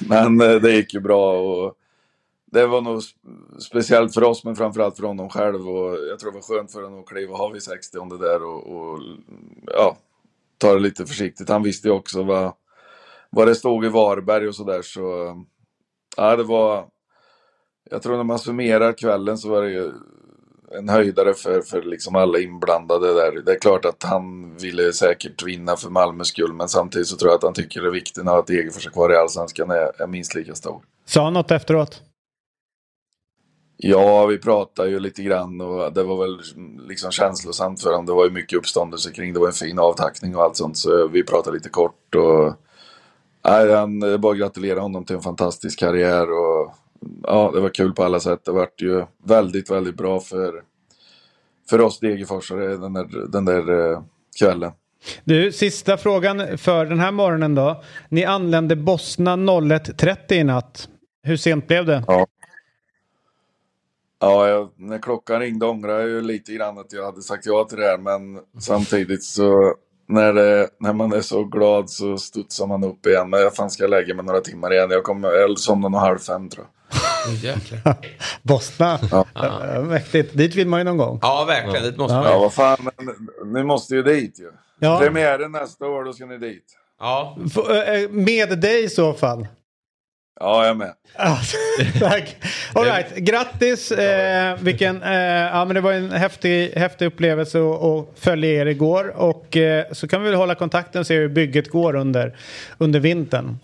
Men 0.00 0.40
eh, 0.40 0.54
det 0.54 0.72
gick 0.72 0.94
ju 0.94 1.00
bra 1.00 1.40
och 1.40 1.74
det 2.52 2.66
var 2.66 2.80
nog 2.80 3.02
speciellt 3.60 4.14
för 4.14 4.22
oss 4.24 4.44
men 4.44 4.56
framförallt 4.56 4.96
för 4.96 5.06
honom 5.06 5.28
själv 5.28 5.68
och 5.68 5.96
jag 6.10 6.18
tror 6.18 6.30
det 6.30 6.34
var 6.34 6.56
skönt 6.56 6.72
för 6.72 6.82
honom 6.82 7.00
att 7.00 7.06
kliva 7.06 7.34
av 7.34 7.56
i 7.56 7.60
60 7.60 8.18
det 8.18 8.18
där 8.28 8.42
och, 8.42 8.76
och 8.76 8.98
ja, 9.66 9.96
ta 10.58 10.74
det 10.74 10.80
lite 10.80 11.06
försiktigt. 11.06 11.48
Han 11.48 11.62
visste 11.62 11.88
ju 11.88 11.94
också 11.94 12.22
vad 12.22 12.52
vad 13.30 13.46
det 13.46 13.54
stod 13.54 13.84
i 13.84 13.88
Varberg 13.88 14.48
och 14.48 14.54
sådär 14.54 14.82
så... 14.82 15.36
Ja, 16.16 16.36
det 16.36 16.44
var... 16.44 16.86
Jag 17.90 18.02
tror 18.02 18.16
när 18.16 18.24
man 18.24 18.38
summerar 18.38 18.92
kvällen 18.92 19.38
så 19.38 19.48
var 19.48 19.62
det 19.62 19.70
ju 19.70 19.92
en 20.78 20.88
höjdare 20.88 21.34
för, 21.34 21.60
för 21.60 21.82
liksom 21.82 22.16
alla 22.16 22.38
inblandade 22.38 23.14
där. 23.14 23.42
Det 23.42 23.52
är 23.52 23.58
klart 23.58 23.84
att 23.84 24.02
han 24.02 24.56
ville 24.56 24.92
säkert 24.92 25.42
vinna 25.42 25.76
för 25.76 25.90
Malmös 25.90 26.28
skull 26.28 26.52
men 26.52 26.68
samtidigt 26.68 27.08
så 27.08 27.16
tror 27.16 27.30
jag 27.30 27.36
att 27.36 27.42
han 27.42 27.54
tycker 27.54 27.80
det 27.80 27.86
är 27.86 27.92
viktigt 27.92 28.28
att 28.28 28.46
Degerfors 28.46 28.86
är 28.86 28.90
kvar 28.90 29.12
i 29.12 29.16
Allsvenskan 29.16 29.70
är, 29.70 30.02
är 30.02 30.06
minst 30.06 30.34
lika 30.34 30.54
stor. 30.54 30.82
Sa 31.04 31.24
han 31.24 31.32
något 31.32 31.50
efteråt? 31.50 32.02
Ja, 33.76 34.26
vi 34.26 34.38
pratade 34.38 34.90
ju 34.90 35.00
lite 35.00 35.22
grann 35.22 35.60
och 35.60 35.92
det 35.92 36.02
var 36.02 36.16
väl 36.16 36.40
liksom 36.88 37.10
känslosamt 37.10 37.82
för 37.82 37.90
honom. 37.90 38.06
Det 38.06 38.12
var 38.12 38.24
ju 38.24 38.30
mycket 38.30 38.58
uppståndelse 38.58 39.12
kring 39.12 39.32
det 39.32 39.40
var 39.40 39.46
en 39.46 39.52
fin 39.52 39.78
avtackning 39.78 40.36
och 40.36 40.42
allt 40.42 40.56
sånt 40.56 40.76
så 40.76 41.08
vi 41.08 41.22
pratade 41.22 41.56
lite 41.56 41.68
kort 41.68 42.14
och 42.14 42.54
Nej, 43.44 43.72
han, 43.72 44.20
bara 44.20 44.32
att 44.32 44.38
gratulera 44.38 44.80
honom 44.80 45.04
till 45.04 45.16
en 45.16 45.22
fantastisk 45.22 45.78
karriär 45.78 46.30
och 46.30 46.74
ja, 47.22 47.50
det 47.54 47.60
var 47.60 47.68
kul 47.68 47.92
på 47.92 48.04
alla 48.04 48.20
sätt. 48.20 48.44
Det 48.44 48.52
vart 48.52 48.82
ju 48.82 49.04
väldigt, 49.24 49.70
väldigt 49.70 49.96
bra 49.96 50.20
för, 50.20 50.62
för 51.70 51.80
oss 51.80 52.00
Degerforsare 52.00 52.76
den 52.76 52.92
där, 52.92 53.28
den 53.28 53.44
där 53.44 53.92
eh, 53.92 54.02
kvällen. 54.38 54.72
Du, 55.24 55.52
sista 55.52 55.96
frågan 55.96 56.58
för 56.58 56.86
den 56.86 57.00
här 57.00 57.12
morgonen 57.12 57.54
då. 57.54 57.82
Ni 58.08 58.24
anlände 58.24 58.76
Bosna 58.76 59.36
01.30 59.36 60.32
i 60.32 60.44
natt. 60.44 60.88
Hur 61.22 61.36
sent 61.36 61.66
blev 61.68 61.86
det? 61.86 62.04
Ja. 62.06 62.26
Ja, 64.22 64.48
jag, 64.48 64.70
när 64.76 64.98
klockan 64.98 65.40
ringde 65.40 65.66
ångrade 65.66 66.00
jag 66.00 66.08
ju 66.08 66.20
lite 66.20 66.52
grann 66.52 66.78
att 66.78 66.92
jag 66.92 67.04
hade 67.04 67.22
sagt 67.22 67.46
ja 67.46 67.64
till 67.64 67.78
det 67.78 67.86
här 67.86 67.98
men 67.98 68.40
samtidigt 68.58 69.24
så 69.24 69.74
när, 70.10 70.32
det, 70.32 70.68
när 70.80 70.92
man 70.92 71.12
är 71.12 71.20
så 71.20 71.44
glad 71.44 71.90
så 71.90 72.18
studsar 72.18 72.66
man 72.66 72.84
upp 72.84 73.06
igen. 73.06 73.30
Men 73.30 73.40
jag 73.40 73.54
fan 73.54 73.70
ska 73.70 73.86
lägga 73.86 74.14
mig 74.14 74.24
några 74.24 74.40
timmar 74.40 74.72
igen. 74.72 74.90
Jag 74.90 75.04
kommer 75.04 75.32
jag 75.32 75.58
somnar 75.58 75.88
nog 75.88 76.00
halv 76.00 76.18
fem 76.18 76.48
tror 76.48 76.66
jag. 76.66 76.70
Bosna. 78.42 78.98
Ja. 79.10 79.26
ja. 79.34 79.80
Mäktigt. 79.80 80.36
Dit 80.36 80.54
vill 80.54 80.68
man 80.68 80.80
ju 80.80 80.84
någon 80.84 80.96
gång. 80.96 81.18
Ja, 81.22 81.44
verkligen. 81.44 81.84
Dit 81.84 81.96
måste 81.96 82.14
ja. 82.14 82.22
man 82.22 82.32
Ja, 82.32 82.38
vad 82.38 82.52
fan. 82.52 82.90
Ni 83.44 83.62
måste 83.64 83.94
ju 83.94 84.02
dit 84.02 84.40
ju. 84.40 84.50
Ja. 84.78 84.98
Premiären 84.98 85.52
nästa 85.52 85.86
år, 85.86 86.04
då 86.04 86.12
ska 86.12 86.26
ni 86.26 86.38
dit. 86.38 86.64
Ja. 87.00 87.36
Eh, 87.56 88.10
med 88.10 88.60
dig 88.60 88.84
i 88.84 88.88
så 88.88 89.12
fall. 89.12 89.46
Ja, 90.40 90.66
jag 90.66 90.76
med. 90.76 90.92
Tack. 91.98 92.36
All 92.72 92.84
right. 92.84 93.16
Grattis. 93.16 93.92
Eh, 93.92 94.56
vilken, 94.60 95.02
eh, 95.02 95.12
ja, 95.12 95.64
men 95.64 95.74
det 95.74 95.80
var 95.80 95.92
en 95.92 96.12
häftig, 96.12 96.72
häftig 96.76 97.06
upplevelse 97.06 97.58
att 97.58 98.06
följa 98.20 98.50
er 98.50 98.66
igår. 98.66 99.12
Och 99.16 99.56
eh, 99.56 99.84
så 99.92 100.08
kan 100.08 100.22
vi 100.22 100.28
väl 100.28 100.38
hålla 100.38 100.54
kontakten 100.54 101.00
och 101.00 101.06
se 101.06 101.14
hur 101.16 101.28
bygget 101.28 101.68
går 101.68 101.96
under, 101.96 102.36
under 102.78 103.00
vintern. 103.00 103.58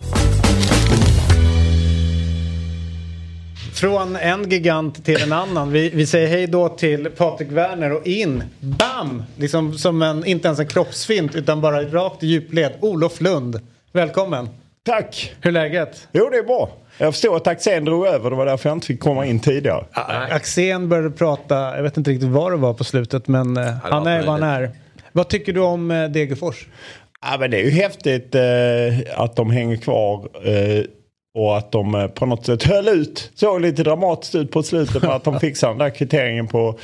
Från 3.75 4.15
en 4.15 4.49
gigant 4.49 5.05
till 5.05 5.21
en 5.21 5.33
annan. 5.33 5.71
Vi, 5.71 5.89
vi 5.89 6.07
säger 6.07 6.27
hej 6.27 6.47
då 6.47 6.69
till 6.69 7.05
Patrik 7.05 7.51
Werner 7.51 7.91
och 7.91 8.07
in, 8.07 8.43
bam! 8.59 9.23
Liksom 9.37 9.73
som 9.73 10.01
en, 10.01 10.25
inte 10.25 10.47
ens 10.47 10.59
en 10.59 10.67
kroppsfint 10.67 11.35
utan 11.35 11.61
bara 11.61 11.83
rakt 11.83 12.23
i 12.23 12.27
djupled. 12.27 12.73
Olof 12.79 13.21
Lund. 13.21 13.61
Välkommen. 13.91 14.49
Tack! 14.87 15.35
Hur 15.41 15.49
är 15.49 15.53
läget? 15.53 16.07
Jo, 16.11 16.29
det 16.31 16.37
är 16.37 16.43
bra. 16.43 16.69
Jag 16.97 17.13
förstår 17.13 17.35
att 17.35 17.47
Axén 17.47 17.85
drog 17.85 18.07
över, 18.07 18.29
det 18.29 18.35
var 18.35 18.45
därför 18.45 18.69
jag 18.69 18.75
inte 18.75 18.87
fick 18.87 18.99
komma 18.99 19.25
in 19.25 19.39
tidigare. 19.39 19.85
Axén 20.31 20.89
började 20.89 21.11
prata, 21.11 21.75
jag 21.75 21.83
vet 21.83 21.97
inte 21.97 22.11
riktigt 22.11 22.29
vad 22.29 22.51
det 22.51 22.57
var 22.57 22.73
på 22.73 22.83
slutet, 22.83 23.27
men 23.27 23.57
eh, 23.57 23.73
han 23.83 24.07
är 24.07 24.23
vad 24.25 24.39
han 24.39 24.43
är. 24.43 24.71
Vad 25.11 25.27
tycker 25.27 25.53
du 25.53 25.59
om 25.59 25.91
eh, 25.91 26.09
Degerfors? 26.09 26.67
Ja, 27.21 27.37
men 27.39 27.51
det 27.51 27.57
är 27.57 27.63
ju 27.63 27.69
häftigt 27.69 28.35
eh, 28.35 29.21
att 29.21 29.35
de 29.35 29.51
hänger 29.51 29.77
kvar. 29.77 30.29
Eh, 30.43 30.83
och 31.37 31.57
att 31.57 31.71
de 31.71 31.95
eh, 31.95 32.07
på 32.07 32.25
något 32.25 32.45
sätt 32.45 32.63
höll 32.63 32.87
ut. 32.87 33.31
Såg 33.35 33.61
lite 33.61 33.83
dramatiskt 33.83 34.35
ut 34.35 34.51
på 34.51 34.63
slutet 34.63 35.01
med 35.01 35.11
att 35.11 35.23
de 35.23 35.39
fixade 35.39 35.71
den 35.71 35.79
där 35.79 35.89
kvitteringen 35.89 36.47
på 36.47 36.79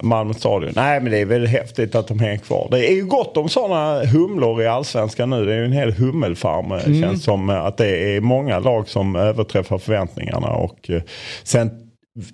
Malmö 0.00 0.34
stadion. 0.34 0.72
Nej 0.76 1.00
men 1.00 1.12
det 1.12 1.18
är 1.18 1.24
väl 1.24 1.46
häftigt 1.46 1.94
att 1.94 2.08
de 2.08 2.18
hänger 2.18 2.36
kvar. 2.36 2.68
Det 2.70 2.90
är 2.90 2.94
ju 2.94 3.04
gott 3.04 3.36
om 3.36 3.48
sådana 3.48 4.04
humlor 4.04 4.62
i 4.62 4.66
allsvenskan 4.66 5.30
nu. 5.30 5.44
Det 5.44 5.52
är 5.52 5.58
ju 5.58 5.64
en 5.64 5.72
hel 5.72 5.92
hummelfarm. 5.92 6.72
Mm. 6.72 7.02
Känns 7.02 7.24
som 7.24 7.50
eh, 7.50 7.64
att 7.64 7.76
det 7.76 8.16
är 8.16 8.20
många 8.20 8.58
lag 8.58 8.88
som 8.88 9.16
överträffar 9.16 9.78
förväntningarna. 9.78 10.48
Och 10.48 10.90
eh, 10.90 11.02
sen 11.42 11.70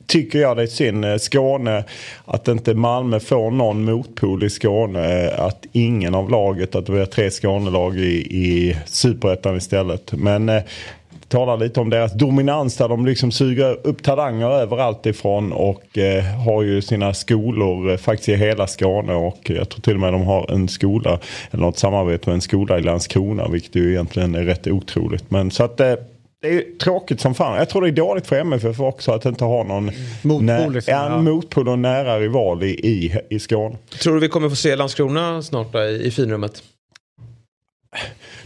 tycker 0.06 0.38
jag 0.38 0.56
det 0.56 0.62
är 0.62 0.66
synd, 0.66 1.04
eh, 1.04 1.16
Skåne, 1.16 1.84
att 2.24 2.48
inte 2.48 2.74
Malmö 2.74 3.20
får 3.20 3.50
någon 3.50 3.84
motpol 3.84 4.44
i 4.44 4.50
Skåne. 4.50 5.30
Att 5.30 5.66
ingen 5.72 6.14
av 6.14 6.30
laget, 6.30 6.74
att 6.74 6.88
vi 6.88 6.98
har 6.98 7.06
tre 7.06 7.30
Skånelag 7.30 7.98
i, 7.98 8.16
i 8.16 8.76
superettan 8.86 9.56
istället. 9.56 10.12
Men 10.12 10.48
eh, 10.48 10.62
talar 11.28 11.56
lite 11.56 11.80
om 11.80 11.90
deras 11.90 12.12
dominans 12.12 12.76
där 12.76 12.88
de 12.88 13.06
liksom 13.06 13.32
suger 13.32 13.86
upp 13.86 14.02
talanger 14.02 14.50
överallt 14.50 15.06
ifrån 15.06 15.52
och 15.52 15.98
eh, 15.98 16.24
har 16.24 16.62
ju 16.62 16.82
sina 16.82 17.14
skolor 17.14 17.90
eh, 17.90 17.96
faktiskt 17.96 18.28
i 18.28 18.36
hela 18.36 18.66
Skåne 18.66 19.14
och 19.14 19.50
jag 19.50 19.68
tror 19.68 19.80
till 19.80 19.94
och 19.94 20.00
med 20.00 20.12
de 20.12 20.22
har 20.22 20.50
en 20.50 20.68
skola 20.68 21.18
eller 21.50 21.62
något 21.62 21.78
samarbete 21.78 22.28
med 22.30 22.34
en 22.34 22.40
skola 22.40 22.78
i 22.78 22.82
Landskrona 22.82 23.48
vilket 23.48 23.74
ju 23.74 23.90
egentligen 23.90 24.34
är 24.34 24.44
rätt 24.44 24.66
otroligt. 24.66 25.30
Men 25.30 25.50
så 25.50 25.64
att 25.64 25.80
eh, 25.80 25.94
det 26.42 26.48
är 26.48 26.78
tråkigt 26.78 27.20
som 27.20 27.34
fan. 27.34 27.56
Jag 27.56 27.68
tror 27.68 27.82
det 27.82 27.88
är 27.88 27.92
dåligt 27.92 28.26
för 28.26 28.36
MFF 28.36 28.80
också 28.80 29.12
att 29.12 29.24
inte 29.24 29.44
ha 29.44 29.64
någon 29.64 29.90
Motpol 30.22 30.72
liksom, 30.72 30.94
ja, 30.94 31.08
ja. 31.10 31.18
motpol 31.18 31.68
och 31.68 31.78
nära 31.78 32.20
rival 32.20 32.62
i, 32.62 32.68
i, 32.68 33.18
i 33.30 33.38
Skåne. 33.38 33.76
Tror 34.02 34.14
du 34.14 34.20
vi 34.20 34.28
kommer 34.28 34.48
få 34.48 34.56
se 34.56 34.76
Landskrona 34.76 35.42
snart 35.42 35.72
då, 35.72 35.82
i, 35.82 36.06
i 36.06 36.10
finrummet? 36.10 36.62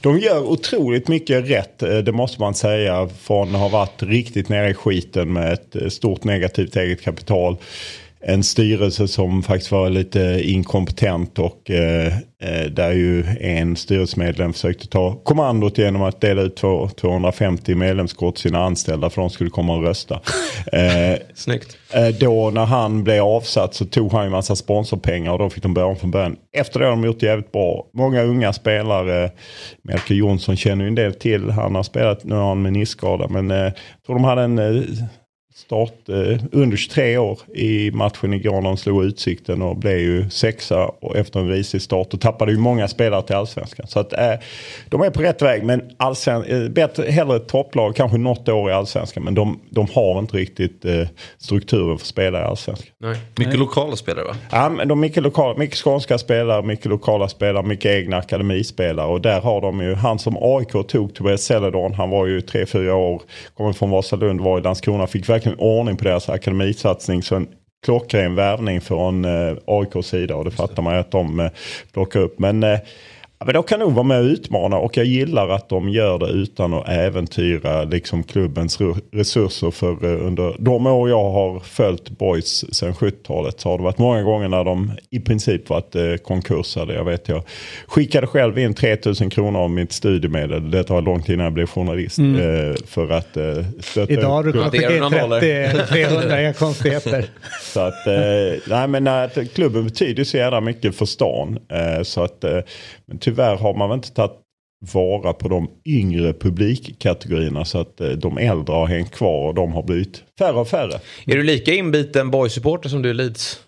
De 0.03 0.19
gör 0.19 0.43
otroligt 0.43 1.09
mycket 1.09 1.51
rätt, 1.51 1.83
eh, 1.83 1.99
det 1.99 2.13
måste 2.13 2.41
man 2.41 2.55
säga. 2.55 3.09
Från 3.21 3.55
att 3.55 3.61
ha 3.61 3.69
varit 3.69 4.03
riktigt 4.03 4.49
nere 4.49 4.71
i 4.71 4.75
skiten 4.75 5.33
med 5.33 5.53
ett 5.53 5.77
eh, 5.77 5.89
stort 5.89 6.25
negativt 6.25 6.77
eget 6.77 7.03
kapital. 7.03 7.57
En 8.25 8.43
styrelse 8.43 9.09
som 9.09 9.43
faktiskt 9.43 9.73
var 9.73 9.91
lite 9.91 10.41
inkompetent 10.45 11.39
och 11.39 11.71
eh, 11.71 12.07
eh, 12.43 12.67
där 12.71 12.93
ju 12.93 13.25
en 13.41 13.77
styrelsemedlem 13.77 14.53
försökte 14.53 14.89
ta 14.89 15.15
kommandot 15.15 15.79
genom 15.79 16.03
att 16.03 16.21
dela 16.21 16.43
ut 16.43 16.57
två- 16.57 16.89
250 16.89 17.75
medlemskort 17.75 18.35
till 18.35 18.43
sina 18.43 18.65
anställda 18.65 19.11
för 19.11 19.21
de 19.21 19.31
skulle 19.31 19.51
komma 19.51 19.75
och 19.77 19.83
rösta. 19.83 20.21
Eh, 20.73 21.19
Snyggt. 21.35 21.77
Eh, 21.95 22.09
Då 22.09 22.51
när 22.51 22.65
han 22.65 23.05
blev 23.05 23.23
avsatt 23.25 23.75
så 23.75 23.85
tog 23.85 24.13
han 24.13 24.25
ju 24.25 24.31
massa 24.31 24.57
sponsorpengar 24.57 25.33
och 25.33 25.39
då 25.39 25.51
fick 25.51 25.63
de 25.63 25.75
börja 25.75 25.87
om 25.87 25.97
från 25.97 26.11
början. 26.11 26.37
Efter 26.53 26.81
det 26.81 26.87
har 26.87 26.91
de 26.91 27.05
gjort 27.05 27.21
det 27.21 27.27
jävligt 27.27 27.53
bra. 27.53 27.87
Många 27.95 28.23
unga 28.23 28.53
spelare. 28.53 29.31
Melker 29.85 30.15
Jonsson 30.15 30.57
känner 30.57 30.85
ju 30.85 30.89
en 30.89 30.95
del 30.95 31.15
till. 31.15 31.51
Han 31.51 31.75
har 31.75 31.83
spelat, 31.83 32.25
nu 32.25 32.35
har 32.35 32.49
han 32.49 32.63
meniskskada. 32.63 33.29
Men 33.29 33.51
eh, 33.51 33.73
tror 34.07 34.15
de 34.17 34.25
hade 34.25 34.43
en 34.43 34.59
eh, 34.59 34.83
start 35.55 36.09
eh, 36.09 36.39
under 36.53 36.77
23 36.77 37.19
år 37.19 37.39
i 37.55 37.91
matchen 37.91 38.35
igår 38.35 38.55
när 38.55 38.63
de 38.63 38.77
slog 38.77 39.05
Utsikten 39.05 39.63
och 39.63 39.77
blev 39.77 39.99
ju 39.99 40.31
sexa 40.31 40.85
och 40.87 41.17
efter 41.17 41.41
en 41.41 41.49
risig 41.49 41.83
start 41.83 42.15
och 42.15 42.21
tappade 42.21 42.53
ju 42.53 42.59
många 42.59 42.89
spelare 42.89 43.23
till 43.23 43.37
allsvenskan. 43.37 43.87
Så 43.87 44.01
att 44.01 44.13
eh, 44.13 44.33
de 44.89 45.01
är 45.01 45.11
på 45.11 45.23
rätt 45.23 45.43
väg 45.43 45.65
men 45.65 45.91
allsven, 45.97 46.45
eh, 46.45 46.69
bättre, 46.69 47.11
hellre 47.11 47.37
ett 47.37 47.49
topplag, 47.49 47.97
kanske 47.97 48.19
något 48.19 48.49
år 48.49 48.71
i 48.71 48.73
allsvenskan 48.73 49.25
men 49.25 49.35
de, 49.35 49.61
de 49.71 49.87
har 49.95 50.19
inte 50.19 50.37
riktigt 50.37 50.85
eh, 50.85 51.07
strukturen 51.39 51.99
för 51.99 52.05
att 52.05 52.09
spela 52.09 52.41
i 52.41 52.45
allsvenskan. 52.45 52.89
Nej. 52.99 53.17
Mycket 53.37 53.59
lokala 53.59 53.97
spelare 53.97 54.25
va? 54.25 54.37
Ja, 54.51 54.69
men 54.69 54.89
de 54.89 55.01
mycket, 55.01 55.23
lokala, 55.23 55.59
mycket 55.59 55.79
skånska 55.79 56.19
spelare, 56.19 56.63
mycket 56.63 56.87
lokala 56.87 57.29
spelare, 57.29 57.67
mycket 57.67 57.91
egna 57.91 58.17
akademispelare. 58.17 59.07
Och 59.07 59.21
där 59.21 59.41
har 59.41 59.61
de 59.61 59.81
ju, 59.81 59.95
han 59.95 60.19
som 60.19 60.37
AIK 60.41 60.89
tog, 60.89 61.15
Tobias 61.15 61.43
Celedon, 61.43 61.95
han 61.95 62.11
var 62.11 62.27
ju 62.27 62.41
3-4 62.41 62.91
år, 62.91 63.23
kommer 63.57 63.73
från 63.73 63.91
Vasalund, 63.91 64.41
var 64.41 64.59
i 64.59 64.63
Landskrona, 64.63 65.07
fick 65.07 65.29
verkligen 65.29 65.42
ordning 65.59 65.97
på 65.97 66.05
deras 66.05 66.29
akademisatsning. 66.29 67.23
Så 67.23 67.37
en 67.37 67.49
klockren 67.85 68.35
värvning 68.35 68.81
från 68.81 69.25
eh, 69.25 69.57
AIKs 69.67 70.07
sida 70.07 70.37
och 70.37 70.45
det 70.45 70.51
fattar 70.51 70.83
man 70.83 70.95
ju 70.95 71.01
att 71.01 71.11
de 71.11 71.41
eh, 71.41 71.51
plockar 71.93 72.21
upp. 72.21 72.39
Men 72.39 72.63
eh, 72.63 72.79
Ja, 73.43 73.47
men 73.47 73.55
de 73.55 73.63
kan 73.65 73.81
nog 73.81 73.93
vara 73.93 74.03
med 74.03 74.19
och 74.19 74.25
utmana 74.25 74.77
och 74.77 74.97
jag 74.97 75.07
gillar 75.07 75.49
att 75.49 75.69
de 75.69 75.89
gör 75.89 76.19
det 76.19 76.27
utan 76.27 76.75
att 76.75 76.89
äventyra 76.89 77.85
liksom 77.85 78.23
klubbens 78.23 78.81
re- 78.81 79.01
resurser. 79.13 79.71
För 79.71 80.05
eh, 80.05 80.27
under 80.27 80.57
de 80.59 80.87
år 80.87 81.09
jag 81.11 81.31
har 81.31 81.61
följt 81.61 82.11
Boys 82.11 82.75
sedan 82.75 82.93
70-talet 82.95 83.61
så 83.61 83.69
har 83.71 83.79
det 83.79 83.85
varit 83.85 83.99
många 83.99 84.23
gånger 84.23 84.49
när 84.49 84.65
de 84.65 84.93
i 85.11 85.21
princip 85.21 85.69
varit 85.69 85.95
eh, 85.95 86.15
konkursade. 86.17 86.95
Jag 86.95 87.05
vet 87.05 87.29
jag 87.29 87.43
skickade 87.87 88.27
själv 88.27 88.59
in 88.59 88.75
3000 88.75 89.31
kronor 89.31 89.61
av 89.61 89.71
mitt 89.71 89.93
studiemedel. 89.93 90.71
Detta 90.71 90.95
var 90.95 91.03
långt 91.03 91.29
innan 91.29 91.45
jag 91.45 91.53
blev 91.53 91.67
journalist. 91.67 92.19
Eh, 92.19 92.85
för 92.87 93.11
att 93.13 93.37
eh, 93.37 93.45
stötta 93.81 94.13
Idag 94.13 94.29
har 94.29 94.45
du 94.45 94.53
kunnat 94.53 94.71
skicka 94.73 94.97
in 94.97 95.03
30-300, 95.03 96.41
inga 96.41 96.53
konstigheter. 96.53 97.25
så 97.63 97.81
att, 97.81 98.07
eh, 98.07 98.59
nej 98.67 98.89
men 98.89 99.07
att 99.09 99.39
klubben 99.55 99.85
betyder 99.85 100.25
så 100.25 100.37
jävla 100.37 100.61
mycket 100.61 100.95
för 100.97 101.07
stan. 101.07 101.59
Eh, 101.69 102.03
så 102.03 102.23
att, 102.23 102.45
eh, 102.45 102.59
men 103.07 103.19
tyvärr 103.33 103.57
har 103.57 103.75
man 103.75 103.89
väl 103.89 103.97
inte 103.97 104.13
tagit 104.13 104.39
vara 104.93 105.33
på 105.33 105.49
de 105.49 105.71
yngre 105.85 106.33
publikkategorierna 106.33 107.65
så 107.65 107.79
att 107.79 108.01
eh, 108.01 108.09
de 108.09 108.39
äldre 108.39 108.75
har 108.75 108.87
hängt 108.87 109.11
kvar 109.11 109.49
och 109.49 109.55
de 109.55 109.73
har 109.73 109.83
blivit 109.83 110.23
färre 110.39 110.61
och 110.61 110.69
färre. 110.69 111.01
Är 111.27 111.37
du 111.37 111.43
lika 111.43 111.75
inbiten 111.75 112.31
boy-supporter 112.31 112.89
som 112.89 113.03
du 113.03 113.11
är 113.11 113.15
Leeds? 113.15 113.61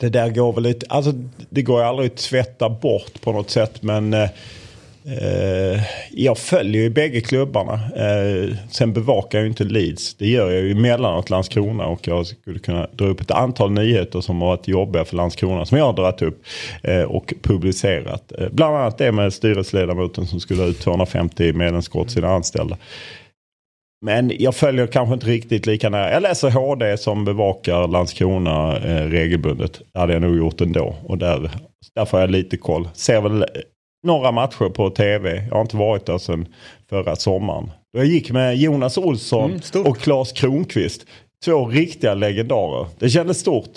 Det 0.00 0.08
där 0.08 0.30
går 0.30 0.52
väl 0.52 0.62
lite, 0.62 0.86
alltså 0.88 1.12
det 1.50 1.62
går 1.62 1.80
ju 1.80 1.86
aldrig 1.86 2.10
att 2.10 2.16
tvätta 2.16 2.68
bort 2.68 3.20
på 3.20 3.32
något 3.32 3.50
sätt 3.50 3.82
men 3.82 4.14
eh, 5.06 5.82
jag 6.10 6.38
följer 6.38 6.82
ju 6.82 6.90
bägge 6.90 7.20
klubbarna. 7.20 7.72
Eh, 7.96 8.54
sen 8.70 8.92
bevakar 8.92 9.38
jag 9.38 9.42
ju 9.42 9.48
inte 9.48 9.64
Leeds. 9.64 10.14
Det 10.14 10.26
gör 10.26 10.50
jag 10.50 10.62
ju 10.62 10.70
emellanåt 10.70 11.30
Landskrona 11.30 11.86
och 11.86 12.08
jag 12.08 12.26
skulle 12.26 12.58
kunna 12.58 12.86
dra 12.92 13.06
upp 13.06 13.20
ett 13.20 13.30
antal 13.30 13.70
nyheter 13.70 14.20
som 14.20 14.40
har 14.40 14.48
varit 14.48 14.68
jobbiga 14.68 15.04
för 15.04 15.16
Landskrona 15.16 15.66
som 15.66 15.78
jag 15.78 15.84
har 15.84 15.92
dragit 15.92 16.22
upp 16.22 16.42
eh, 16.82 17.02
och 17.02 17.34
publicerat. 17.42 18.32
Eh, 18.38 18.48
bland 18.52 18.76
annat 18.76 18.98
det 18.98 19.12
med 19.12 19.32
styrelseledamoten 19.32 20.26
som 20.26 20.40
skulle 20.40 20.62
ha 20.62 20.68
ut 20.68 20.80
250 20.80 21.52
medlemskort 21.52 22.06
till 22.06 22.14
sina 22.14 22.28
anställda. 22.28 22.76
Men 24.04 24.32
jag 24.38 24.54
följer 24.54 24.86
kanske 24.86 25.14
inte 25.14 25.26
riktigt 25.26 25.66
lika 25.66 25.90
nära. 25.90 26.12
Jag 26.12 26.22
läser 26.22 26.50
HD 26.50 26.96
som 26.96 27.24
bevakar 27.24 27.88
Landskrona 27.88 28.76
eh, 28.76 29.06
regelbundet. 29.08 29.80
Det 29.92 29.98
hade 29.98 30.12
jag 30.12 30.22
nog 30.22 30.36
gjort 30.36 30.60
ändå. 30.60 30.94
Och 31.04 31.18
där, 31.18 31.50
där 31.94 32.04
får 32.04 32.20
jag 32.20 32.30
lite 32.30 32.56
koll. 32.56 32.88
Ser 32.94 33.20
väl 33.20 33.44
några 34.04 34.32
matcher 34.32 34.68
på 34.68 34.90
tv. 34.90 35.44
Jag 35.48 35.54
har 35.54 35.60
inte 35.62 35.76
varit 35.76 36.06
där 36.06 36.18
sedan 36.18 36.46
förra 36.90 37.16
sommaren. 37.16 37.70
Jag 37.92 38.06
gick 38.06 38.30
med 38.30 38.56
Jonas 38.56 38.98
Olsson 38.98 39.60
Mm, 39.74 39.86
och 39.86 39.98
Claes 39.98 40.32
Kronqvist. 40.32 41.06
Två 41.44 41.66
riktiga 41.66 42.14
legendarer. 42.14 42.86
Det 42.98 43.08
kändes 43.08 43.38
stort. 43.38 43.70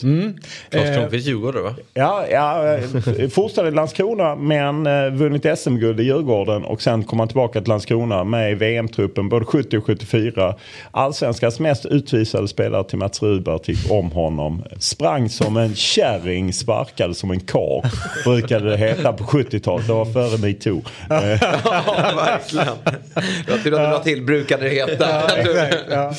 Klas 0.69 0.83
Eh, 0.87 0.95
Kronqvist 0.95 1.27
Djurgårdare 1.27 1.63
va? 1.63 1.75
Ja, 1.93 2.25
ja 2.31 2.73
eh, 2.73 3.29
fortsatte 3.29 3.67
i 3.67 3.71
Landskrona 3.71 4.35
men 4.35 4.87
eh, 4.87 5.09
vunnit 5.09 5.59
SM-guld 5.59 5.99
i 5.99 6.03
Djurgården 6.03 6.65
och 6.65 6.81
sen 6.81 7.03
kom 7.03 7.19
han 7.19 7.27
tillbaka 7.27 7.61
till 7.61 7.69
Landskrona 7.69 8.23
med 8.23 8.51
i 8.51 8.55
VM-truppen 8.55 9.29
både 9.29 9.45
70 9.45 9.77
och 9.77 9.85
74. 9.85 10.55
Allsvenskans 10.91 11.59
mest 11.59 11.85
utvisade 11.85 12.47
spelare 12.47 12.83
till 12.83 12.97
Mats 12.97 13.21
Rudberg 13.21 13.59
tyckte 13.59 13.93
om 13.93 14.11
honom. 14.11 14.63
Sprang 14.79 15.29
som 15.29 15.57
en 15.57 15.75
kärring, 15.75 16.53
sparkade 16.53 17.13
som 17.13 17.31
en 17.31 17.39
kar 17.39 17.91
brukade 18.23 18.69
det 18.69 18.77
heta 18.77 19.13
på 19.13 19.23
70-talet. 19.23 19.87
Det 19.87 19.93
var 19.93 20.05
före 20.05 20.37
metoo. 20.37 20.81
Eh, 21.09 21.17
Ja, 21.97 22.13
verkligen. 22.15 22.67
Jag 23.47 23.63
tycker 23.63 23.77
att 23.77 23.85
du 23.87 23.91
la 23.91 23.99
till 23.99 24.21
brukade 24.25 24.63
det 24.63 24.69
heta. 24.69 25.09
Ja, 25.09 25.37
exakt, 25.37 25.77
ja. 25.89 26.13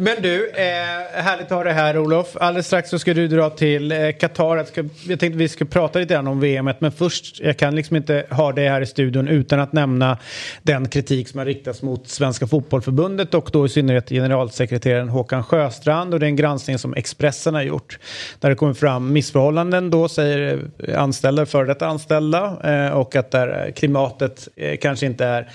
Men 0.00 0.22
du, 0.22 0.50
eh, 0.50 1.22
härligt 1.22 1.44
att 1.44 1.50
ha 1.50 1.64
dig 1.64 1.72
här 1.72 1.98
Olof. 1.98 2.36
Alldeles 2.40 2.66
strax 2.66 2.90
så 2.90 2.98
ska 2.98 3.14
du 3.14 3.28
dra 3.28 3.50
till 3.50 3.92
eh, 3.92 4.12
Qatar. 4.12 4.56
Jag, 4.56 4.68
ska, 4.68 4.84
jag 5.08 5.20
tänkte 5.20 5.38
vi 5.38 5.48
ska 5.48 5.64
prata 5.64 5.98
lite 5.98 6.14
grann 6.14 6.26
om 6.26 6.40
VM, 6.40 6.70
men 6.78 6.92
först, 6.92 7.40
jag 7.40 7.56
kan 7.56 7.74
liksom 7.74 7.96
inte 7.96 8.26
ha 8.30 8.52
dig 8.52 8.68
här 8.68 8.80
i 8.80 8.86
studion 8.86 9.28
utan 9.28 9.60
att 9.60 9.72
nämna 9.72 10.18
den 10.62 10.88
kritik 10.88 11.28
som 11.28 11.38
har 11.38 11.46
riktats 11.46 11.82
mot 11.82 12.08
Svenska 12.08 12.46
Fotbollförbundet 12.46 13.34
och 13.34 13.50
då 13.52 13.66
i 13.66 13.68
synnerhet 13.68 14.08
generalsekreteraren 14.08 15.08
Håkan 15.08 15.44
Sjöstrand 15.44 16.14
och 16.14 16.20
den 16.20 16.36
granskning 16.36 16.78
som 16.78 16.94
Expressen 16.94 17.54
har 17.54 17.62
gjort. 17.62 17.98
Där 18.40 18.48
det 18.48 18.56
kommer 18.56 18.74
fram 18.74 19.12
missförhållanden 19.12 19.90
då, 19.90 20.08
säger 20.08 20.62
eh, 20.78 21.02
anställda, 21.02 21.46
före 21.46 21.66
detta 21.66 21.86
anställda 21.86 22.56
eh, 22.64 22.90
och 22.90 23.16
att 23.16 23.30
där 23.30 23.66
eh, 23.66 23.72
klimatet 23.72 24.48
eh, 24.56 24.76
kanske 24.76 25.06
inte 25.06 25.24
är 25.24 25.48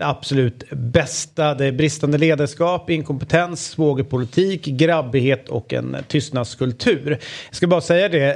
det 0.00 0.06
absolut 0.06 0.64
bästa. 0.70 1.54
Det 1.54 1.66
är 1.66 1.72
bristande 1.72 2.18
ledarskap, 2.18 2.90
inkompetens, 2.90 3.66
svågerpolitik, 3.66 4.64
grabbighet 4.64 5.48
och 5.48 5.72
en 5.72 5.96
tystnadskultur. 6.08 7.18
Jag 7.48 7.56
ska 7.56 7.66
bara 7.66 7.80
säga 7.80 8.08
det 8.08 8.34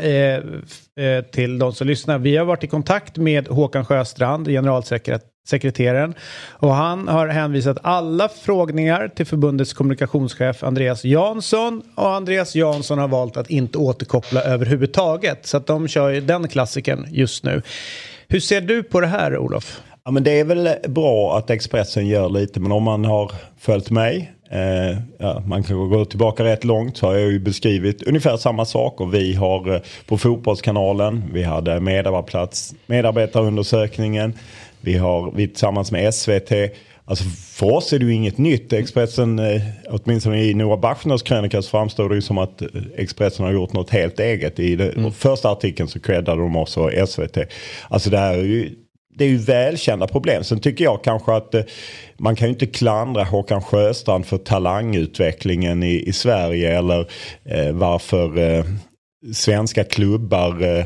eh, 0.96 1.04
eh 1.04 1.24
till 1.24 1.58
de 1.58 1.72
som 1.72 1.86
lyssnar. 1.86 2.18
Vi 2.18 2.36
har 2.36 2.44
varit 2.44 2.64
i 2.64 2.66
kontakt 2.66 3.16
med 3.16 3.48
Håkan 3.48 3.84
Sjöstrand, 3.84 4.46
generalsekreteraren, 4.46 5.28
sekreteraren. 5.46 6.14
Och 6.50 6.74
han 6.74 7.08
har 7.08 7.28
hänvisat 7.28 7.78
alla 7.82 8.28
frågningar 8.28 9.08
till 9.08 9.26
förbundets 9.26 9.72
kommunikationschef 9.72 10.62
Andreas 10.62 11.04
Jansson. 11.04 11.82
Och 11.94 12.14
Andreas 12.14 12.54
Jansson 12.54 12.98
har 12.98 13.08
valt 13.08 13.36
att 13.36 13.50
inte 13.50 13.78
återkoppla 13.78 14.42
överhuvudtaget. 14.42 15.46
Så 15.46 15.56
att 15.56 15.66
de 15.66 15.88
kör 15.88 16.10
ju 16.10 16.20
den 16.20 16.48
klassiken 16.48 17.06
just 17.10 17.44
nu. 17.44 17.62
Hur 18.28 18.40
ser 18.40 18.60
du 18.60 18.82
på 18.82 19.00
det 19.00 19.06
här 19.06 19.38
Olof? 19.38 19.80
Ja, 20.04 20.10
men 20.10 20.24
det 20.24 20.40
är 20.40 20.44
väl 20.44 20.68
bra 20.88 21.38
att 21.38 21.50
Expressen 21.50 22.06
gör 22.06 22.28
lite 22.28 22.60
men 22.60 22.72
om 22.72 22.82
man 22.82 23.04
har 23.04 23.32
följt 23.58 23.90
mig 23.90 24.34
Eh, 24.54 24.98
ja, 25.18 25.42
man 25.46 25.62
kan 25.62 25.88
gå 25.88 26.04
tillbaka 26.04 26.44
rätt 26.44 26.64
långt 26.64 26.96
så 26.96 27.06
har 27.06 27.14
jag 27.14 27.32
ju 27.32 27.38
beskrivit 27.38 28.02
ungefär 28.02 28.36
samma 28.36 28.64
saker. 28.64 29.06
Vi 29.06 29.34
har 29.34 29.74
eh, 29.74 29.80
på 30.06 30.18
Fotbollskanalen, 30.18 31.24
vi 31.32 31.42
hade 31.42 31.80
medarbetarplats, 31.80 32.74
medarbetarundersökningen. 32.86 34.32
Vi 34.80 34.96
har 34.96 35.32
vi 35.36 35.48
tillsammans 35.48 35.92
med 35.92 36.14
SVT. 36.14 36.52
Alltså 37.04 37.24
för 37.28 37.74
oss 37.74 37.92
är 37.92 37.98
det 37.98 38.04
ju 38.04 38.14
inget 38.14 38.38
nytt. 38.38 38.72
Expressen, 38.72 39.38
eh, 39.38 39.62
åtminstone 39.90 40.42
i 40.42 40.54
Noah 40.54 40.80
Bachners 40.80 41.22
krönika 41.22 41.62
så 41.62 41.70
framstår 41.70 42.08
det 42.08 42.14
ju 42.14 42.22
som 42.22 42.38
att 42.38 42.62
Expressen 42.96 43.44
har 43.44 43.52
gjort 43.52 43.72
något 43.72 43.90
helt 43.90 44.20
eget. 44.20 44.58
I 44.58 44.76
det, 44.76 44.90
mm. 44.90 45.12
första 45.12 45.50
artikeln 45.50 45.88
så 45.88 46.00
creddade 46.00 46.42
de 46.42 46.56
oss 46.56 46.76
och 46.76 47.08
SVT. 47.08 47.38
Alltså 47.88 48.10
det 48.10 48.18
här 48.18 48.34
är 48.34 48.44
ju 48.44 48.70
det 49.14 49.24
är 49.24 49.28
ju 49.28 49.36
välkända 49.36 50.06
problem. 50.06 50.44
Sen 50.44 50.60
tycker 50.60 50.84
jag 50.84 51.04
kanske 51.04 51.32
att 51.32 51.54
eh, 51.54 51.62
man 52.18 52.36
kan 52.36 52.48
ju 52.48 52.52
inte 52.52 52.66
klandra 52.66 53.24
Håkan 53.24 53.62
Sjöstrand 53.62 54.26
för 54.26 54.38
talangutvecklingen 54.38 55.82
i, 55.82 56.08
i 56.08 56.12
Sverige 56.12 56.78
eller 56.78 57.00
eh, 57.44 57.72
varför 57.72 58.38
eh, 58.38 58.64
svenska 59.32 59.84
klubbar 59.84 60.62
eh, 60.62 60.84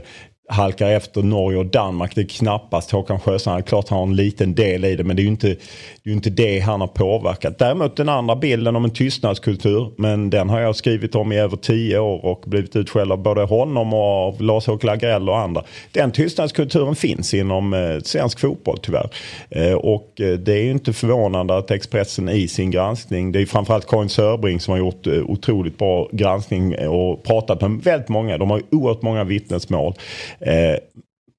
halkar 0.48 0.90
efter 0.90 1.22
Norge 1.22 1.58
och 1.58 1.66
Danmark. 1.66 2.14
Det 2.14 2.20
är 2.20 2.24
knappast 2.24 2.90
Håkan 2.90 3.20
Sjöstrand. 3.20 3.66
Klart 3.66 3.88
han 3.88 3.98
har 3.98 4.06
en 4.06 4.16
liten 4.16 4.54
del 4.54 4.84
i 4.84 4.96
det 4.96 5.04
men 5.04 5.16
det 5.16 5.22
är 5.22 5.24
ju 5.24 5.30
inte 5.30 5.56
det, 6.02 6.10
är 6.10 6.14
inte 6.14 6.30
det 6.30 6.60
han 6.60 6.80
har 6.80 6.88
påverkat. 6.88 7.58
Däremot 7.58 7.96
den 7.96 8.08
andra 8.08 8.36
bilden 8.36 8.76
om 8.76 8.84
en 8.84 8.90
tystnadskultur. 8.90 9.90
Men 9.96 10.30
den 10.30 10.48
har 10.48 10.60
jag 10.60 10.76
skrivit 10.76 11.14
om 11.14 11.32
i 11.32 11.38
över 11.38 11.56
tio 11.56 11.98
år 11.98 12.24
och 12.24 12.44
blivit 12.46 12.76
utskälld 12.76 13.12
av 13.12 13.22
både 13.22 13.42
honom 13.42 13.94
och 13.94 14.26
av 14.26 14.42
Lars-Åke 14.42 14.86
Lagrell 14.86 15.28
och 15.28 15.38
andra. 15.38 15.64
Den 15.92 16.10
tystnadskulturen 16.10 16.96
finns 16.96 17.34
inom 17.34 17.74
eh, 17.74 17.98
svensk 18.02 18.40
fotboll 18.40 18.78
tyvärr. 18.82 19.10
Eh, 19.50 19.72
och 19.72 20.20
eh, 20.20 20.38
det 20.38 20.52
är 20.52 20.62
ju 20.62 20.70
inte 20.70 20.92
förvånande 20.92 21.56
att 21.56 21.70
Expressen 21.70 22.28
i 22.28 22.48
sin 22.48 22.70
granskning, 22.70 23.32
det 23.32 23.40
är 23.40 23.46
framförallt 23.46 23.86
Karin 23.86 24.08
Sörbring 24.08 24.60
som 24.60 24.72
har 24.72 24.78
gjort 24.78 25.06
eh, 25.06 25.12
otroligt 25.12 25.78
bra 25.78 26.08
granskning 26.12 26.88
och 26.88 27.24
pratat 27.24 27.60
med 27.60 27.70
väldigt 27.70 28.08
många. 28.08 28.38
De 28.38 28.50
har 28.50 28.62
oerhört 28.70 29.02
många 29.02 29.24
vittnesmål. 29.24 29.94
Eh, 30.40 30.76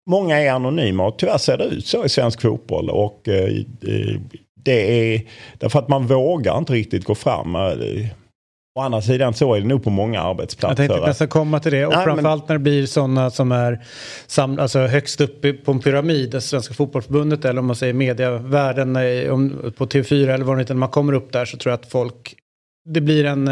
många 0.10 0.40
är 0.40 0.52
anonyma 0.52 1.08
och 1.08 1.20
tyvärr 1.20 1.38
ser 1.38 1.58
det 1.58 1.64
ut 1.64 1.86
så 1.86 2.06
i 2.06 2.10
svensk 2.10 2.42
fotboll. 2.42 2.90
Och 2.90 3.28
eh, 3.28 3.54
det 4.64 5.14
är 5.14 5.22
därför 5.58 5.80
att 5.80 5.88
man 5.88 6.08
vågar 6.08 6.58
inte 6.58 6.74
riktigt 6.74 7.04
gå 7.04 7.16
fram. 7.16 7.56
Eh, 7.56 8.06
å 8.80 8.82
andra 8.82 9.02
sidan 9.02 9.34
så 9.34 9.54
är 9.54 9.62
det 9.62 9.68
nog 9.68 9.84
på 9.84 9.90
många 9.90 10.22
arbetsplatser. 10.22 10.84
Jag 10.84 10.90
tänkte 10.92 11.08
nästan 11.08 11.28
komma 11.28 11.60
till 11.60 11.72
det. 11.72 11.86
Och 11.86 11.94
Nej, 11.94 12.06
framförallt 12.06 12.42
men... 12.42 12.48
när 12.48 12.56
det 12.56 12.64
blir 12.64 12.86
sådana 12.86 13.32
som 13.32 13.52
är 13.52 13.86
sam, 14.28 14.60
alltså 14.60 14.80
högst 14.80 15.22
upp 15.22 15.66
på 15.66 15.72
en 15.72 15.80
pyramid, 15.80 16.32
det 16.32 16.42
Svenska 16.42 16.74
fotbollsförbundet 16.74 17.46
eller 17.46 17.60
om 17.60 17.66
man 17.66 17.76
säger 17.76 17.94
medievärlden 17.94 18.94
på 19.78 19.86
TV4 19.86 20.34
eller 20.34 20.46
vad 20.46 20.58
det 20.58 20.70
är. 20.70 20.74
När 20.74 20.80
man 20.80 20.90
kommer 20.90 21.14
upp 21.14 21.32
där 21.32 21.46
så 21.46 21.58
tror 21.58 21.72
jag 21.72 21.80
att 21.80 21.92
folk, 21.92 22.36
det 22.90 23.02
blir 23.02 23.26
en, 23.26 23.46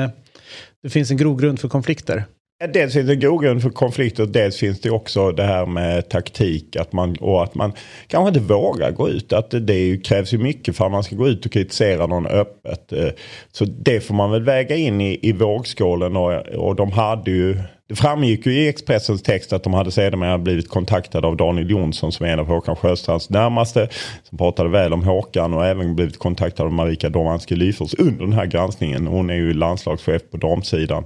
det 0.84 0.90
finns 0.90 1.12
en 1.12 1.18
grogrund 1.18 1.60
för 1.60 1.70
konflikter. 1.70 2.26
Dels 2.66 2.94
finns 2.94 3.08
det 3.08 3.16
grogrund 3.16 3.62
för 3.62 3.70
konflikter, 3.70 4.26
dels 4.26 4.58
finns 4.58 4.82
det 4.82 4.90
också 4.90 5.32
det 5.32 5.44
här 5.44 5.66
med 5.66 6.10
taktik 6.10 6.76
att 6.76 6.94
man, 6.94 7.16
och 7.16 7.44
att 7.44 7.56
man 7.56 7.74
kanske 8.08 8.28
inte 8.28 8.54
vågar 8.54 8.92
gå 8.92 9.10
ut. 9.10 9.34
Att 9.34 9.52
det, 9.52 9.60
det 9.60 9.98
krävs 10.06 10.34
ju 10.34 10.38
mycket 10.38 10.76
för 10.76 10.86
att 10.86 10.92
man 10.92 11.04
ska 11.04 11.16
gå 11.16 11.28
ut 11.28 11.46
och 11.46 11.52
kritisera 11.52 12.08
någon 12.08 12.28
öppet. 12.28 12.94
Eh, 12.94 13.10
så 13.52 13.66
det 13.66 14.02
får 14.02 14.14
man 14.14 14.32
väl 14.32 14.44
väga 14.44 14.76
in 14.76 15.02
i, 15.02 15.20
i 15.22 15.32
vågskålen 15.32 16.18
och, 16.18 16.34
och 16.48 16.76
de 16.76 16.92
hade 16.92 17.32
ju 17.32 17.58
det 17.88 17.96
framgick 17.96 18.46
ju 18.46 18.54
i 18.54 18.68
Expressens 18.68 19.22
text 19.22 19.54
att 19.54 19.64
de 19.64 19.74
hade 19.74 19.92
sedermera 19.92 20.38
blivit 20.38 20.70
kontaktade 20.70 21.28
av 21.28 21.38
Daniel 21.38 21.70
Jonsson 21.70 22.12
som 22.12 22.26
är 22.26 22.30
en 22.30 22.40
av 22.40 22.48
Håkan 22.48 22.76
Sjöstrands 22.76 23.30
närmaste. 23.30 23.90
Som 24.24 24.38
pratade 24.38 24.70
väl 24.70 24.94
om 24.94 25.04
Håkan 25.04 25.54
och 25.54 25.66
även 25.66 25.96
blivit 25.96 26.18
kontaktade 26.18 26.68
av 26.68 26.74
Marika 26.74 27.10
Domanski 27.10 27.56
Lyfors 27.56 27.94
under 27.94 28.26
den 28.26 28.34
här 28.34 28.46
granskningen. 28.46 29.08
Hon 29.08 29.30
är 29.30 29.36
ju 29.36 29.54
landslagschef 29.54 30.22
på 30.32 30.38
damsidan. 30.38 31.06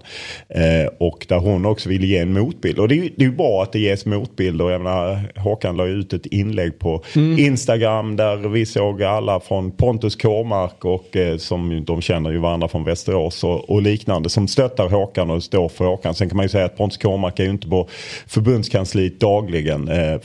Eh, 0.49 0.93
och 0.99 1.25
där 1.29 1.37
hon 1.37 1.65
också 1.65 1.89
ville 1.89 2.07
ge 2.07 2.17
en 2.17 2.33
motbild. 2.33 2.79
Och 2.79 2.87
det 2.87 2.95
är 2.95 3.03
ju 3.03 3.09
det 3.15 3.25
är 3.25 3.29
bra 3.29 3.63
att 3.63 3.71
det 3.71 3.79
ges 3.79 4.05
motbilder. 4.05 4.69
Jag 4.69 4.81
menar, 4.81 5.39
Håkan 5.39 5.77
la 5.77 5.85
ut 5.85 6.13
ett 6.13 6.25
inlägg 6.25 6.79
på 6.79 7.03
mm. 7.15 7.39
Instagram 7.39 8.15
där 8.15 8.37
vi 8.37 8.65
såg 8.65 9.03
alla 9.03 9.39
från 9.39 9.71
Pontus 9.71 10.15
Kåmark 10.15 10.85
och 10.85 11.15
eh, 11.15 11.37
som 11.37 11.85
de 11.85 12.01
känner 12.01 12.31
ju 12.31 12.37
varandra 12.37 12.67
från 12.67 12.83
Västerås 12.83 13.43
och, 13.43 13.69
och 13.69 13.81
liknande 13.81 14.29
som 14.29 14.47
stöttar 14.47 14.89
Håkan 14.89 15.31
och 15.31 15.43
står 15.43 15.69
för 15.69 15.85
Håkan. 15.85 16.15
Sen 16.15 16.29
kan 16.29 16.37
man 16.37 16.45
ju 16.45 16.49
säga 16.49 16.70
Pontus 16.77 16.97
Kåmark 16.97 17.39
är 17.39 17.43
ju 17.43 17.49
inte 17.49 17.67
på 17.67 17.89
förbundskansliet 18.27 19.19
dagligen. 19.19 19.87
Eh, 19.87 20.19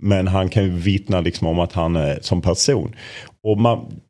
men 0.00 0.28
han 0.28 0.48
kan 0.48 0.64
ju 0.64 0.70
vittna 0.70 1.20
liksom 1.20 1.46
om 1.46 1.58
att 1.58 1.72
han 1.72 1.96
är 1.96 2.18
som 2.22 2.42
person. 2.42 2.96
Och 3.42 3.58
man, 3.58 4.00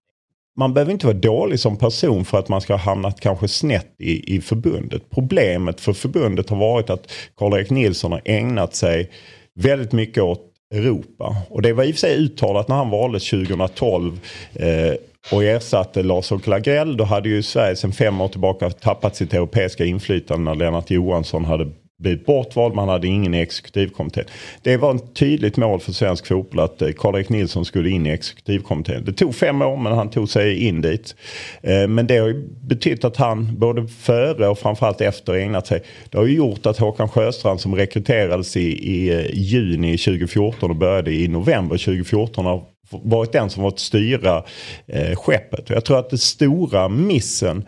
man 0.57 0.75
behöver 0.75 0.93
inte 0.93 1.07
vara 1.07 1.17
dålig 1.17 1.61
som 1.61 1.77
person 1.77 2.25
för 2.25 2.39
att 2.39 2.49
man 2.49 2.61
ska 2.61 2.73
ha 2.73 2.81
hamnat 2.81 3.21
kanske 3.21 3.49
snett 3.49 3.95
i, 3.99 4.37
i 4.37 4.41
förbundet. 4.41 5.11
Problemet 5.11 5.81
för 5.81 5.93
förbundet 5.93 6.51
har 6.51 6.57
varit 6.57 6.91
att 6.91 7.13
Karl-Erik 7.37 7.71
Nilsson 7.71 8.13
har 8.13 8.23
ägnat 8.25 8.75
sig 8.75 9.11
väldigt 9.55 9.93
mycket 9.93 10.23
åt 10.23 10.47
Europa. 10.75 11.37
Och 11.49 11.63
det 11.63 11.73
var 11.73 11.85
i 11.85 11.91
och 11.91 11.95
för 11.95 12.01
sig 12.01 12.17
uttalat 12.17 12.69
när 12.69 12.77
han 12.77 12.91
valdes 12.91 13.31
2012 13.31 14.21
eh, 14.55 14.95
och 15.33 15.45
ersatte 15.45 16.03
Lars-Åke 16.03 16.51
Lagrell. 16.51 16.97
Då 16.97 17.05
hade 17.05 17.29
ju 17.29 17.43
Sverige 17.43 17.77
sedan 17.77 17.93
fem 17.93 18.21
år 18.21 18.29
tillbaka 18.29 18.71
tappat 18.71 19.17
sitt 19.17 19.35
europeiska 19.35 19.85
inflytande 19.85 20.45
när 20.45 20.55
Lennart 20.55 20.91
Johansson 20.91 21.45
hade 21.45 21.67
blivit 22.01 22.27
bortvald. 22.27 22.75
Man 22.75 22.89
hade 22.89 23.07
ingen 23.07 23.35
exekutivkommitté. 23.35 24.25
Det 24.63 24.77
var 24.77 24.95
ett 24.95 25.15
tydligt 25.15 25.57
mål 25.57 25.81
för 25.81 25.93
svensk 25.93 26.27
fotboll 26.27 26.61
att 26.61 26.83
eh, 26.83 26.89
Karl-Erik 26.93 27.29
Nilsson 27.29 27.65
skulle 27.65 27.91
in 27.91 28.07
i 28.07 28.11
exekutivkommittén. 28.11 29.05
Det 29.05 29.13
tog 29.13 29.35
fem 29.35 29.63
år 29.63 29.77
men 29.77 29.93
han 29.93 30.11
tog 30.11 30.29
sig 30.29 30.67
in 30.67 30.81
dit. 30.81 31.17
Eh, 31.63 31.89
men 31.89 32.07
det 32.07 32.19
har 32.19 32.29
ju 32.29 32.49
betytt 32.63 33.05
att 33.05 33.17
han 33.17 33.59
både 33.59 33.89
före 33.89 34.49
och 34.49 34.59
framförallt 34.59 35.01
efter 35.01 35.35
ägnat 35.35 35.67
sig. 35.67 35.83
Det 36.11 36.19
har 36.19 36.27
ju 36.27 36.37
gjort 36.37 36.67
att 36.67 36.79
Håkan 36.79 37.09
Sjöstrand 37.09 37.61
som 37.61 37.75
rekryterades 37.75 38.57
i, 38.57 38.61
i 38.93 39.11
eh, 39.13 39.27
juni 39.33 39.99
2014 39.99 40.71
och 40.71 40.77
började 40.77 41.13
i 41.13 41.29
november 41.29 41.77
2014 41.77 42.47
har 42.47 42.63
varit 42.91 43.33
den 43.33 43.51
som 43.51 43.63
fått 43.63 43.79
styra 43.79 44.45
eh, 44.87 45.17
skeppet. 45.17 45.71
Jag 45.71 45.85
tror 45.85 45.99
att 45.99 46.11
den 46.11 46.19
stora 46.19 46.89
missen 46.89 47.65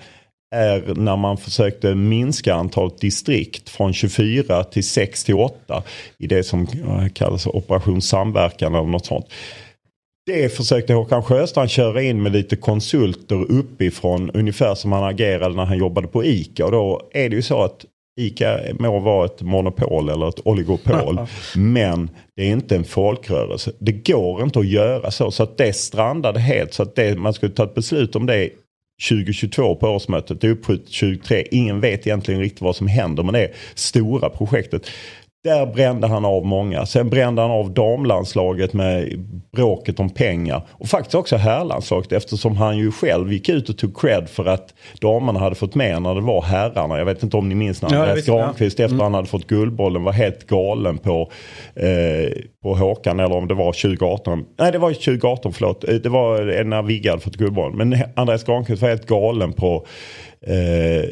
är 0.54 0.94
när 0.94 1.16
man 1.16 1.36
försökte 1.36 1.94
minska 1.94 2.54
antalet 2.54 3.00
distrikt 3.00 3.68
från 3.68 3.92
24 3.92 4.64
till 4.64 4.84
6 4.84 5.24
till 5.24 5.34
8 5.34 5.82
i 6.18 6.26
det 6.26 6.44
som 6.44 6.60
eh, 6.62 7.08
kallas 7.08 7.46
Operation 7.46 8.02
Samverkan 8.02 8.74
eller 8.74 8.86
något 8.86 9.06
sånt. 9.06 9.26
Det 10.26 10.56
försökte 10.56 10.94
Håkan 10.94 11.22
Sjöstrand 11.22 11.70
köra 11.70 12.02
in 12.02 12.22
med 12.22 12.32
lite 12.32 12.56
konsulter 12.56 13.52
uppifrån 13.52 14.30
ungefär 14.30 14.74
som 14.74 14.92
han 14.92 15.04
agerade 15.04 15.54
när 15.54 15.64
han 15.64 15.78
jobbade 15.78 16.08
på 16.08 16.24
ICA. 16.24 16.64
Och 16.64 16.72
då 16.72 17.10
är 17.12 17.28
det 17.28 17.36
ju 17.36 17.42
så 17.42 17.62
att 17.62 17.84
ICA 18.20 18.60
må 18.78 18.98
vara 19.00 19.24
ett 19.26 19.42
monopol 19.42 20.08
eller 20.08 20.28
ett 20.28 20.46
oligopol. 20.46 21.20
men 21.56 22.10
det 22.36 22.42
är 22.42 22.50
inte 22.50 22.76
en 22.76 22.84
folkrörelse. 22.84 23.72
Det 23.78 23.92
går 23.92 24.42
inte 24.42 24.58
att 24.58 24.66
göra 24.66 25.10
så. 25.10 25.30
Så 25.30 25.42
att 25.42 25.58
det 25.58 25.72
strandade 25.72 26.40
helt. 26.40 26.74
Så 26.74 26.82
att 26.82 26.94
det, 26.94 27.18
man 27.18 27.34
skulle 27.34 27.52
ta 27.52 27.64
ett 27.64 27.74
beslut 27.74 28.16
om 28.16 28.26
det 28.26 28.50
2022 29.08 29.76
på 29.76 29.88
årsmötet. 29.88 30.40
Det 30.40 30.46
är 30.46 30.50
uppskjutet 30.50 30.86
2023. 30.86 31.46
Ingen 31.50 31.80
vet 31.80 32.06
egentligen 32.06 32.40
riktigt 32.40 32.60
vad 32.60 32.76
som 32.76 32.86
händer 32.86 33.22
med 33.22 33.34
det 33.34 33.50
stora 33.74 34.28
projektet. 34.28 34.86
Där 35.44 35.66
brände 35.66 36.06
han 36.06 36.24
av 36.24 36.46
många. 36.46 36.86
Sen 36.86 37.10
brände 37.10 37.42
han 37.42 37.50
av 37.50 37.74
damlandslaget 37.74 38.72
med 38.72 39.24
bråket 39.52 40.00
om 40.00 40.10
pengar. 40.10 40.62
Och 40.70 40.88
faktiskt 40.88 41.14
också 41.14 41.36
herrlandslaget 41.36 42.12
eftersom 42.12 42.56
han 42.56 42.78
ju 42.78 42.92
själv 42.92 43.32
gick 43.32 43.48
ut 43.48 43.68
och 43.68 43.78
tog 43.78 44.00
cred 44.00 44.28
för 44.28 44.44
att 44.44 44.74
damerna 45.00 45.38
hade 45.38 45.54
fått 45.54 45.74
mer 45.74 46.00
när 46.00 46.14
det 46.14 46.20
var 46.20 46.42
herrarna. 46.42 46.98
Jag 46.98 47.04
vet 47.04 47.22
inte 47.22 47.36
om 47.36 47.48
ni 47.48 47.54
minns 47.54 47.82
när 47.82 47.94
ja, 47.94 47.98
Andreas 47.98 48.26
Granqvist 48.26 48.78
ja. 48.78 48.84
efter 48.84 48.94
mm. 48.94 49.04
han 49.04 49.14
hade 49.14 49.28
fått 49.28 49.46
Guldbollen 49.46 50.04
var 50.04 50.12
helt 50.12 50.46
galen 50.46 50.98
på, 50.98 51.30
eh, 51.74 52.32
på 52.62 52.74
Håkan. 52.74 53.20
Eller 53.20 53.36
om 53.36 53.48
det 53.48 53.54
var 53.54 53.72
2018. 53.72 54.44
Nej 54.58 54.72
det 54.72 54.78
var 54.78 54.92
2018 54.92 55.52
förlåt. 55.52 55.88
Eh, 55.88 55.94
det 55.94 56.08
var 56.08 56.64
när 56.64 56.82
Vigge 56.82 57.10
hade 57.10 57.22
fått 57.22 57.36
Guldbollen. 57.36 57.76
Men 57.76 58.02
Andreas 58.16 58.44
Granqvist 58.44 58.82
var 58.82 58.88
helt 58.88 59.06
galen 59.06 59.52
på 59.52 59.86
eh, 60.46 61.10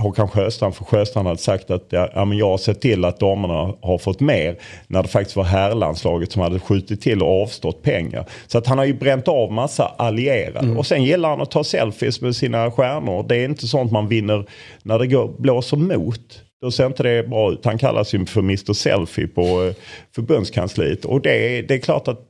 Håkan 0.00 0.28
Sjöstrand 0.28 0.74
för 0.74 0.84
Sjöstrand 0.84 1.26
hade 1.28 1.40
sagt 1.40 1.70
att 1.70 1.86
ja, 1.88 2.24
men 2.24 2.38
jag 2.38 2.48
har 2.48 2.58
sett 2.58 2.80
till 2.80 3.04
att 3.04 3.20
damerna 3.20 3.74
har 3.82 3.98
fått 3.98 4.20
mer. 4.20 4.56
När 4.86 5.02
det 5.02 5.08
faktiskt 5.08 5.36
var 5.36 5.44
herrlandslaget 5.44 6.32
som 6.32 6.42
hade 6.42 6.60
skjutit 6.60 7.00
till 7.00 7.22
och 7.22 7.42
avstått 7.42 7.82
pengar. 7.82 8.24
Så 8.46 8.58
att 8.58 8.66
han 8.66 8.78
har 8.78 8.84
ju 8.84 8.94
bränt 8.94 9.28
av 9.28 9.52
massa 9.52 9.84
allierade. 9.84 10.58
Mm. 10.58 10.78
Och 10.78 10.86
sen 10.86 11.04
gillar 11.04 11.28
han 11.28 11.40
att 11.40 11.50
ta 11.50 11.64
selfies 11.64 12.20
med 12.20 12.36
sina 12.36 12.70
stjärnor. 12.70 13.24
Det 13.28 13.36
är 13.36 13.44
inte 13.44 13.66
sånt 13.66 13.92
man 13.92 14.08
vinner 14.08 14.46
när 14.82 14.98
det 14.98 15.06
går, 15.06 15.34
blåser 15.38 15.76
mot. 15.76 16.42
Då 16.60 16.70
ser 16.70 16.86
inte 16.86 17.02
det 17.02 17.28
bra 17.28 17.52
ut. 17.52 17.64
Han 17.64 17.78
kallas 17.78 18.14
ju 18.14 18.26
för 18.26 18.40
Mr 18.40 18.72
Selfie 18.72 19.26
på 19.26 19.64
eh, 19.64 19.74
förbundskansliet. 20.14 21.04
Och 21.04 21.20
det, 21.20 21.62
det 21.62 21.74
är 21.74 21.78
klart 21.78 22.08
att 22.08 22.20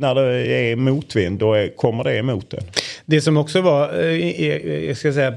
när 0.00 0.14
det 0.14 0.70
är 0.70 0.76
motvind 0.76 1.38
då 1.38 1.54
är, 1.54 1.68
kommer 1.68 2.04
det 2.04 2.16
emot 2.16 2.50
det. 2.50 2.62
Det 3.06 3.20
som 3.20 3.36
också 3.36 3.60
var, 3.60 4.04
eh, 4.04 4.86
jag 4.88 4.96
ska 4.96 5.12
säga, 5.12 5.34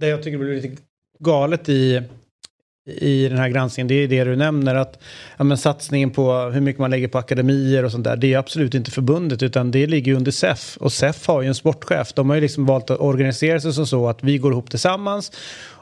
det 0.00 0.06
jag 0.08 0.22
tycker 0.22 0.38
blev 0.38 0.54
lite 0.54 0.82
galet 1.18 1.68
i, 1.68 2.02
i 2.86 3.28
den 3.28 3.38
här 3.38 3.48
granskningen, 3.48 3.88
det 3.88 3.94
är 3.94 4.08
det 4.08 4.24
du 4.24 4.36
nämner 4.36 4.74
att 4.74 5.02
ja, 5.36 5.44
men 5.44 5.58
satsningen 5.58 6.10
på 6.10 6.32
hur 6.32 6.60
mycket 6.60 6.80
man 6.80 6.90
lägger 6.90 7.08
på 7.08 7.18
akademier 7.18 7.84
och 7.84 7.92
sånt 7.92 8.04
där, 8.04 8.16
det 8.16 8.34
är 8.34 8.38
absolut 8.38 8.74
inte 8.74 8.90
förbundet 8.90 9.42
utan 9.42 9.70
det 9.70 9.86
ligger 9.86 10.14
under 10.14 10.32
SEF 10.32 10.76
och 10.76 10.92
SEF 10.92 11.26
har 11.26 11.42
ju 11.42 11.48
en 11.48 11.54
sportchef. 11.54 12.12
De 12.12 12.28
har 12.28 12.36
ju 12.36 12.40
liksom 12.40 12.66
valt 12.66 12.90
att 12.90 13.00
organisera 13.00 13.60
sig 13.60 13.72
som 13.72 13.86
så 13.86 14.08
att 14.08 14.24
vi 14.24 14.38
går 14.38 14.52
ihop 14.52 14.70
tillsammans 14.70 15.32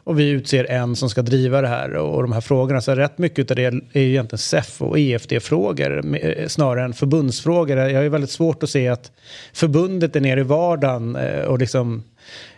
och 0.04 0.18
vi 0.18 0.28
utser 0.28 0.70
en 0.70 0.96
som 0.96 1.10
ska 1.10 1.22
driva 1.22 1.60
det 1.60 1.68
här 1.68 1.92
och 1.92 2.22
de 2.22 2.32
här 2.32 2.40
frågorna. 2.40 2.80
Så 2.80 2.94
rätt 2.94 3.18
mycket 3.18 3.50
av 3.50 3.56
det 3.56 3.64
är 3.64 4.00
ju 4.00 4.10
egentligen 4.10 4.38
SEF 4.38 4.82
och 4.82 4.98
EFD-frågor 4.98 6.16
eh, 6.24 6.46
snarare 6.48 6.84
än 6.84 6.92
förbundsfrågor. 6.92 7.76
Jag 7.76 7.94
har 7.94 8.02
ju 8.02 8.08
väldigt 8.08 8.30
svårt 8.30 8.62
att 8.62 8.70
se 8.70 8.88
att 8.88 9.12
förbundet 9.52 10.16
är 10.16 10.20
nere 10.20 10.40
i 10.40 10.42
vardagen 10.42 11.16
eh, 11.16 11.44
och 11.44 11.58
liksom 11.58 12.02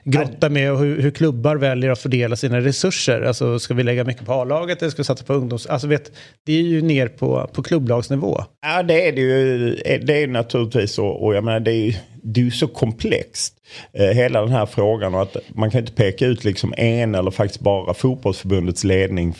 grotta 0.04 0.48
med 0.48 0.78
hur, 0.78 1.02
hur 1.02 1.10
klubbar 1.10 1.56
väljer 1.56 1.90
att 1.90 1.98
fördela 1.98 2.36
sina 2.36 2.60
resurser. 2.60 3.22
Alltså 3.22 3.58
ska 3.58 3.74
vi 3.74 3.82
lägga 3.82 4.04
mycket 4.04 4.26
på 4.26 4.32
A-laget 4.32 4.82
eller 4.82 4.90
ska 4.90 5.02
vi 5.02 5.04
satsa 5.04 5.24
på 5.24 5.32
ungdoms... 5.34 5.66
Alltså 5.66 5.86
vet, 5.86 6.12
det 6.46 6.52
är 6.52 6.62
ju 6.62 6.82
ner 6.82 7.08
på, 7.08 7.50
på 7.52 7.62
klubblagsnivå. 7.62 8.44
Ja 8.62 8.82
det 8.82 9.08
är 9.08 9.12
det 9.12 9.20
ju. 9.20 9.70
Det 10.04 10.22
är 10.22 10.26
naturligtvis 10.26 10.92
så. 10.92 11.06
Och 11.06 11.34
jag 11.34 11.44
menar 11.44 11.60
det 11.60 11.72
är 11.72 11.86
ju 11.86 11.94
det 12.26 12.40
är 12.40 12.44
ju 12.44 12.50
så 12.50 12.66
komplext. 12.66 13.54
Eh, 13.92 14.06
hela 14.06 14.40
den 14.40 14.50
här 14.50 14.66
frågan 14.66 15.14
och 15.14 15.22
att 15.22 15.36
man 15.48 15.70
kan 15.70 15.80
inte 15.80 15.92
peka 15.92 16.26
ut 16.26 16.44
liksom 16.44 16.74
en 16.76 17.14
eller 17.14 17.30
faktiskt 17.30 17.60
bara 17.60 17.94
fotbollsförbundets 17.94 18.84
ledning 18.84 19.34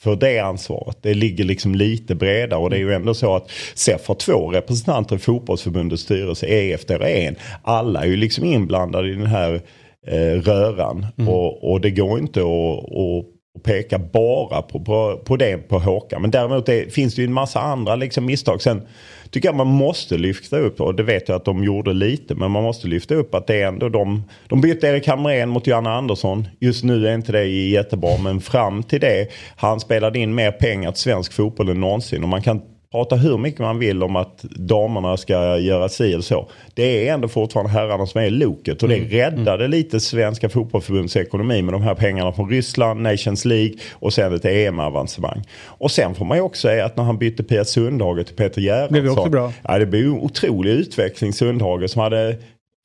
för 0.00 0.16
det 0.16 0.38
ansvaret. 0.38 0.98
Det 1.02 1.14
ligger 1.14 1.44
liksom 1.44 1.74
lite 1.74 2.14
bredare 2.14 2.60
och 2.60 2.70
det 2.70 2.76
är 2.76 2.80
ju 2.80 2.94
ändå 2.94 3.14
så 3.14 3.36
att 3.36 3.50
SEF 3.74 4.08
har 4.08 4.14
två 4.14 4.50
representanter 4.50 5.16
i 5.16 5.18
fotbollsförbundets 5.18 6.02
styrelse, 6.02 6.46
EFD 6.46 6.90
har 6.90 7.00
en. 7.00 7.36
Alla 7.62 8.02
är 8.02 8.06
ju 8.06 8.16
liksom 8.16 8.44
inblandade 8.44 9.08
i 9.08 9.14
den 9.14 9.26
här 9.26 9.62
eh, 10.06 10.42
röran 10.42 11.06
mm. 11.18 11.28
och, 11.28 11.70
och, 11.72 11.80
det 11.80 11.90
går 11.90 12.18
inte 12.18 12.40
att, 12.40 12.84
att 12.84 13.62
peka 13.62 13.98
bara 13.98 14.62
på, 14.62 14.84
på, 14.84 15.20
på 15.24 15.36
det 15.36 15.56
på 15.56 15.78
Håkan. 15.78 16.22
Men 16.22 16.30
däremot 16.30 16.66
det, 16.66 16.94
finns 16.94 17.14
det 17.14 17.22
ju 17.22 17.26
en 17.26 17.32
massa 17.32 17.60
andra 17.60 17.96
liksom 17.96 18.26
misstag. 18.26 18.62
Sen 18.62 18.82
tycker 19.30 19.48
jag 19.48 19.56
man 19.56 19.66
måste 19.66 20.18
lyfta 20.18 20.58
upp, 20.58 20.80
och 20.80 20.94
det 20.94 21.02
vet 21.02 21.28
jag 21.28 21.36
att 21.36 21.44
de 21.44 21.64
gjorde 21.64 21.92
lite, 21.92 22.34
men 22.34 22.50
man 22.50 22.62
måste 22.62 22.88
lyfta 22.88 23.14
upp 23.14 23.34
att 23.34 23.46
det 23.46 23.62
är 23.62 23.66
ändå 23.66 23.88
de... 23.88 24.22
De 24.48 24.60
bytte 24.60 24.86
Erik 24.86 25.06
Hamrén 25.06 25.48
mot 25.48 25.66
Janne 25.66 25.90
Andersson. 25.90 26.48
Just 26.60 26.84
nu 26.84 27.08
är 27.08 27.14
inte 27.14 27.32
det 27.32 27.44
jättebra, 27.44 28.18
men 28.18 28.40
fram 28.40 28.82
till 28.82 29.00
det, 29.00 29.28
han 29.56 29.80
spelade 29.80 30.18
in 30.18 30.34
mer 30.34 30.52
pengar 30.52 30.92
till 30.92 31.02
svensk 31.02 31.32
fotboll 31.32 31.68
än 31.68 31.80
någonsin. 31.80 32.22
Och 32.22 32.28
man 32.28 32.42
kan 32.42 32.62
prata 32.92 33.16
hur 33.16 33.38
mycket 33.38 33.60
man 33.60 33.78
vill 33.78 34.02
om 34.02 34.16
att 34.16 34.42
damerna 34.42 35.16
ska 35.16 35.58
göra 35.58 35.88
si 35.88 36.12
eller 36.12 36.22
så. 36.22 36.48
Det 36.74 37.08
är 37.08 37.14
ändå 37.14 37.28
fortfarande 37.28 37.72
herrarna 37.72 38.06
som 38.06 38.20
är 38.20 38.30
loket 38.30 38.82
och 38.82 38.88
det 38.88 38.96
mm. 38.96 39.08
räddade 39.08 39.64
mm. 39.64 39.70
lite 39.70 40.00
Svenska 40.00 40.48
fotbollförbundets 40.48 41.16
ekonomi 41.16 41.62
med 41.62 41.74
de 41.74 41.82
här 41.82 41.94
pengarna 41.94 42.32
från 42.32 42.50
Ryssland, 42.50 43.02
Nations 43.02 43.44
League 43.44 43.74
och 43.92 44.12
sen 44.12 44.34
ett 44.34 44.44
EM-avancemang. 44.44 45.42
Och 45.64 45.90
sen 45.90 46.14
får 46.14 46.24
man 46.24 46.36
ju 46.36 46.42
också 46.42 46.60
säga 46.60 46.84
att 46.84 46.96
när 46.96 47.04
han 47.04 47.18
bytte 47.18 47.42
Pia 47.42 47.64
Sundhage 47.64 48.26
till 48.26 48.36
Peter 48.36 48.60
Gerhardsson. 48.60 48.94
Det 48.94 49.00
blev 49.00 49.12
också 49.12 49.30
bra. 49.30 49.52
Ja, 49.62 49.78
det 49.78 49.86
blev 49.86 50.04
en 50.04 50.12
otrolig 50.12 50.70
utveckling. 50.70 51.32
Sundhage 51.32 51.90
som 51.90 52.02
hade 52.02 52.36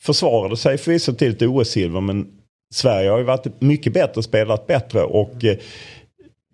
försvarade 0.04 0.58
sig 0.58 0.78
förvisso 0.78 1.14
till 1.14 1.32
ett 1.32 1.42
OS-silver 1.42 2.02
men 2.02 2.28
Sverige 2.74 3.10
har 3.10 3.18
ju 3.18 3.24
varit 3.24 3.62
mycket 3.62 3.94
bättre, 3.94 4.24
spelat 4.24 4.68
bättre 4.68 5.04
och 5.04 5.46
eh, 5.46 5.58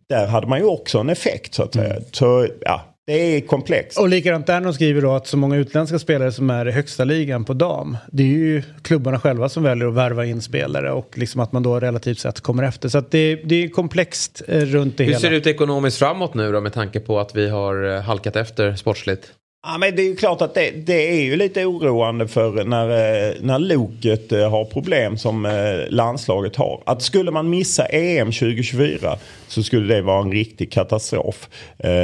där 0.09 0.27
hade 0.27 0.47
man 0.47 0.59
ju 0.59 0.65
också 0.65 0.99
en 0.99 1.09
effekt 1.09 1.53
så 1.53 1.63
att 1.63 1.73
säga. 1.73 1.93
Mm. 1.93 2.03
Så 2.11 2.47
ja, 2.61 2.81
det 3.11 3.37
är 3.37 3.41
komplext. 3.41 3.99
Och 3.99 4.09
likadant 4.09 4.47
där 4.47 4.61
de 4.61 4.73
skriver 4.73 5.01
då 5.01 5.11
att 5.11 5.27
så 5.27 5.37
många 5.37 5.55
utländska 5.55 5.99
spelare 5.99 6.31
som 6.31 6.49
är 6.49 6.67
i 6.67 6.71
högsta 6.71 7.03
ligan 7.03 7.45
på 7.45 7.53
dam. 7.53 7.97
Det 8.11 8.23
är 8.23 8.27
ju 8.27 8.63
klubbarna 8.81 9.19
själva 9.19 9.49
som 9.49 9.63
väljer 9.63 9.87
att 9.87 9.93
värva 9.93 10.25
in 10.25 10.41
spelare 10.41 10.91
och 10.91 11.17
liksom 11.17 11.41
att 11.41 11.51
man 11.51 11.63
då 11.63 11.79
relativt 11.79 12.19
sett 12.19 12.41
kommer 12.41 12.63
efter. 12.63 12.89
Så 12.89 12.97
att 12.97 13.11
det, 13.11 13.35
det 13.35 13.63
är 13.63 13.67
komplext 13.67 14.41
eh, 14.47 14.59
runt 14.59 14.97
det 14.97 15.03
Hur 15.03 15.11
hela. 15.11 15.17
Hur 15.17 15.21
ser 15.21 15.31
det 15.31 15.37
ut 15.37 15.47
ekonomiskt 15.47 15.97
framåt 15.97 16.33
nu 16.33 16.51
då 16.51 16.61
med 16.61 16.73
tanke 16.73 16.99
på 16.99 17.19
att 17.19 17.35
vi 17.35 17.49
har 17.49 17.95
eh, 17.95 18.01
halkat 18.01 18.35
efter 18.35 18.75
sportsligt? 18.75 19.33
Ja, 19.67 19.77
men 19.77 19.95
det 19.95 20.01
är 20.01 20.07
ju 20.07 20.15
klart 20.15 20.41
att 20.41 20.53
det, 20.53 20.71
det, 20.71 21.09
är 21.09 21.21
ju 21.21 21.35
lite 21.35 21.65
oroande 21.65 22.27
för 22.27 22.63
när, 22.63 22.89
eh, 22.89 23.33
när 23.41 23.59
Loket 23.59 24.31
har 24.31 24.65
problem 24.65 25.17
som 25.17 25.47
landslaget 25.89 26.55
har. 26.55 26.81
Att 26.85 27.01
skulle 27.01 27.31
man 27.31 27.49
missa 27.49 27.85
EM 27.85 28.27
2024 28.27 29.17
så 29.47 29.63
skulle 29.63 29.95
det 29.95 30.01
vara 30.01 30.21
en 30.21 30.31
riktig 30.31 30.71
katastrof. 30.71 31.49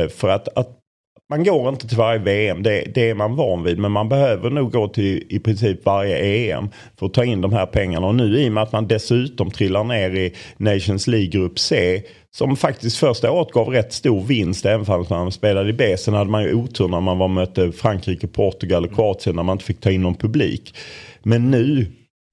För 0.10 0.30
att, 0.30 0.58
att 0.58 0.78
man 1.30 1.44
går 1.44 1.70
inte 1.70 1.88
till 1.88 1.98
varje 1.98 2.20
VM, 2.20 2.64
det, 2.64 2.92
det, 2.96 3.10
är 3.10 3.14
man 3.14 3.36
van 3.36 3.64
vid. 3.64 3.80
Men 3.80 3.92
man 3.92 4.10
behöver 4.10 4.50
nog 4.50 4.72
gå 4.72 4.88
till 4.88 5.24
i 5.30 5.40
princip 5.40 5.86
varje 5.86 6.18
EM 6.18 6.70
för 7.00 7.06
att 7.06 7.14
ta 7.14 7.26
in 7.26 7.42
de 7.42 7.54
här 7.54 7.66
pengarna. 7.66 8.08
Och 8.08 8.16
nu 8.16 8.40
i 8.40 8.50
och 8.50 8.54
med 8.54 8.64
att 8.64 8.72
man 8.72 8.88
dessutom 8.88 9.52
trillar 9.52 9.84
ner 9.84 10.16
i 10.16 10.34
Nations 10.58 11.08
League-grupp 11.08 11.60
C 11.60 12.02
som 12.32 12.56
faktiskt 12.56 12.98
första 12.98 13.32
året 13.32 13.52
gav 13.52 13.68
rätt 13.68 13.94
stor 13.94 14.22
vinst 14.22 14.66
även 14.66 14.86
om 14.90 15.06
man 15.10 15.32
spelade 15.32 15.70
i 15.70 15.74
B. 15.74 15.98
Sen 15.98 16.14
hade 16.14 16.30
man 16.30 16.44
ju 16.44 16.54
otur 16.54 16.88
när 16.88 17.02
man 17.02 17.18
var 17.18 17.28
mötte 17.28 17.72
Frankrike, 17.72 18.28
Portugal 18.28 18.86
och 18.86 18.96
Kroatien 18.96 19.36
när 19.36 19.44
man 19.44 19.54
inte 19.54 19.66
fick 19.66 19.82
ta 19.82 19.92
in 19.92 20.02
någon 20.02 20.16
publik. 20.16 20.76
Men 21.24 21.52
nu, 21.52 21.86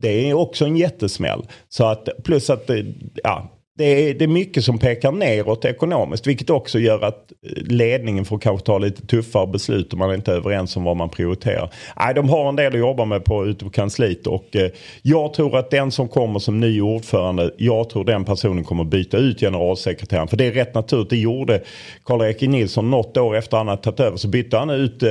det 0.03 0.31
är 0.31 0.35
också 0.35 0.65
en 0.65 0.77
jättesmäll. 0.77 1.47
Så 1.69 1.85
att, 1.85 2.09
plus 2.25 2.51
att 2.51 2.71
eh, 2.71 2.77
ja, 3.23 3.54
det 3.77 3.85
är, 3.85 4.15
det 4.15 4.25
är 4.25 4.29
mycket 4.29 4.65
som 4.65 4.79
pekar 4.79 5.13
neråt 5.13 5.65
ekonomiskt 5.65 6.27
vilket 6.27 6.51
också 6.51 6.79
gör 6.79 7.05
att 7.05 7.33
eh, 7.47 7.63
ledningen 7.63 8.25
får 8.25 8.39
kanske 8.39 8.67
ta 8.67 8.79
lite 8.79 9.07
tuffare 9.07 9.47
beslut 9.47 9.93
om 9.93 9.99
man 9.99 10.15
inte 10.15 10.33
är 10.33 10.37
överens 10.37 10.77
om 10.77 10.85
vad 10.85 10.97
man 10.97 11.09
prioriterar. 11.09 11.71
Nej, 11.97 12.15
de 12.15 12.29
har 12.29 12.49
en 12.49 12.57
del 12.57 12.73
att 12.73 12.79
jobba 12.79 13.05
med 13.05 13.25
på, 13.25 13.47
ute 13.47 13.65
på 13.65 13.71
kansliet 13.71 14.27
och 14.27 14.57
eh, 14.57 14.71
jag 15.03 15.35
tror 15.35 15.59
att 15.59 15.71
den 15.71 15.91
som 15.91 16.09
kommer 16.09 16.39
som 16.39 16.61
ny 16.61 16.81
ordförande, 16.81 17.51
jag 17.57 17.91
tror 17.91 18.05
den 18.05 18.25
personen 18.25 18.65
kommer 18.65 18.85
byta 18.85 19.17
ut 19.17 19.41
generalsekreteraren. 19.41 20.29
För 20.29 20.37
det 20.37 20.47
är 20.47 20.53
rätt 20.53 20.75
naturligt, 20.75 21.11
det 21.11 21.17
gjorde 21.17 21.63
Karl-Erik 22.05 22.41
Nilsson 22.41 22.91
något 22.91 23.17
år 23.17 23.37
efter 23.37 23.57
han 23.57 23.69
hade 23.69 23.83
tagit 23.83 24.01
över 24.01 24.17
så 24.17 24.29
bytte 24.29 24.57
han 24.57 24.71
ut 24.71 25.03
eh, 25.03 25.09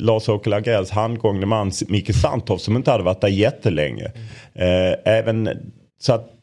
Lars-Åke 0.00 0.50
Lagrells 0.50 0.90
handgångne 0.90 1.46
man 1.46 1.72
Micke 1.88 2.14
Santoff 2.14 2.60
som 2.60 2.76
inte 2.76 2.90
hade 2.90 3.04
varit 3.04 3.20
där 3.20 3.28
jättelänge. 3.28 4.04
Eh, 4.54 4.94
även 5.04 5.48
så 5.98 6.12
att 6.12 6.36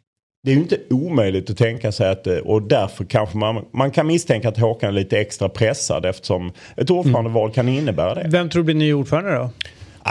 det 0.47 0.51
är 0.51 0.55
ju 0.55 0.61
inte 0.61 0.79
omöjligt 0.89 1.49
att 1.49 1.57
tänka 1.57 1.91
sig 1.91 2.09
att, 2.09 2.27
eh, 2.27 2.37
och 2.37 2.61
därför 2.61 3.05
kanske 3.05 3.37
man, 3.37 3.65
man 3.71 3.91
kan 3.91 4.07
misstänka 4.07 4.49
att 4.49 4.57
Håkan 4.57 4.89
är 4.89 4.93
lite 4.93 5.19
extra 5.19 5.49
pressad 5.49 6.05
eftersom 6.05 6.51
ett 6.77 6.89
ordförandeval 6.89 7.43
mm. 7.43 7.53
kan 7.53 7.69
innebära 7.69 8.15
det. 8.15 8.27
Vem 8.27 8.49
tror 8.49 8.63
du 8.63 8.65
blir 8.65 8.75
ny 8.75 8.93
ordförande 8.93 9.35
då? 9.35 9.49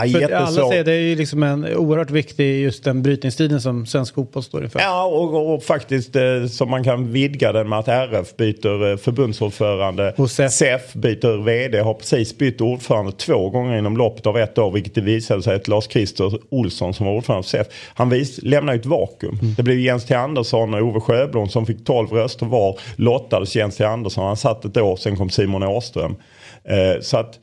Ja, 0.05 0.21
För 0.21 0.33
alla 0.33 0.69
säger 0.69 0.85
det 0.85 0.93
är 0.93 1.01
ju 1.01 1.17
liksom 1.17 1.43
en 1.43 1.77
oerhört 1.77 2.11
viktig 2.11 2.63
just 2.63 2.85
den 2.85 3.03
brytningstiden 3.03 3.61
som 3.61 3.87
svensk 3.87 4.15
fotboll 4.15 4.43
står 4.43 4.65
inför. 4.65 4.81
Ja 4.81 5.05
och, 5.05 5.55
och 5.55 5.63
faktiskt 5.63 6.17
eh, 6.17 6.47
så 6.51 6.67
man 6.67 6.85
kan 6.85 7.13
vidga 7.13 7.53
den 7.53 7.69
med 7.69 7.79
att 7.79 7.89
RF 7.89 8.37
byter 8.37 8.91
eh, 8.91 8.97
förbundsordförande. 8.97 10.15
Och 10.17 10.31
SEF. 10.31 10.53
SEF 10.53 10.93
byter 10.93 11.45
vd, 11.45 11.79
har 11.79 11.95
precis 11.95 12.39
bytt 12.39 12.61
ordförande 12.61 13.13
två 13.13 13.51
gånger 13.51 13.79
inom 13.79 13.97
loppet 13.97 14.27
av 14.27 14.39
ett 14.39 14.59
år. 14.59 14.71
Vilket 14.71 14.95
det 14.95 15.01
visade 15.01 15.43
sig 15.43 15.57
att 15.57 15.69
Lars-Christer 15.69 16.39
Olsson 16.49 16.95
som 16.95 17.07
var 17.07 17.13
ordförande 17.13 17.43
för 17.43 17.51
SEF. 17.51 17.67
Han 17.95 18.11
vis, 18.11 18.43
lämnade 18.43 18.79
ett 18.79 18.87
vakuum. 18.87 19.39
Mm. 19.43 19.55
Det 19.55 19.63
blev 19.63 19.79
Jens 19.79 20.05
T 20.05 20.15
Andersson 20.15 20.75
och 20.75 20.81
Ove 20.81 21.01
Sjöblom 21.01 21.49
som 21.49 21.67
fick 21.67 21.85
12 21.85 22.09
röster 22.13 22.47
var. 22.47 22.79
Lottades 22.97 23.57
Jens 23.57 23.77
T 23.77 23.85
Andersson. 23.85 24.27
Han 24.27 24.37
satt 24.37 24.65
ett 24.65 24.77
år, 24.77 24.97
sen 24.97 25.17
kom 25.17 25.31
Simon 25.31 25.63
Åström. 25.63 26.17
Eh, 26.65 27.01
så 27.01 27.17
att 27.17 27.39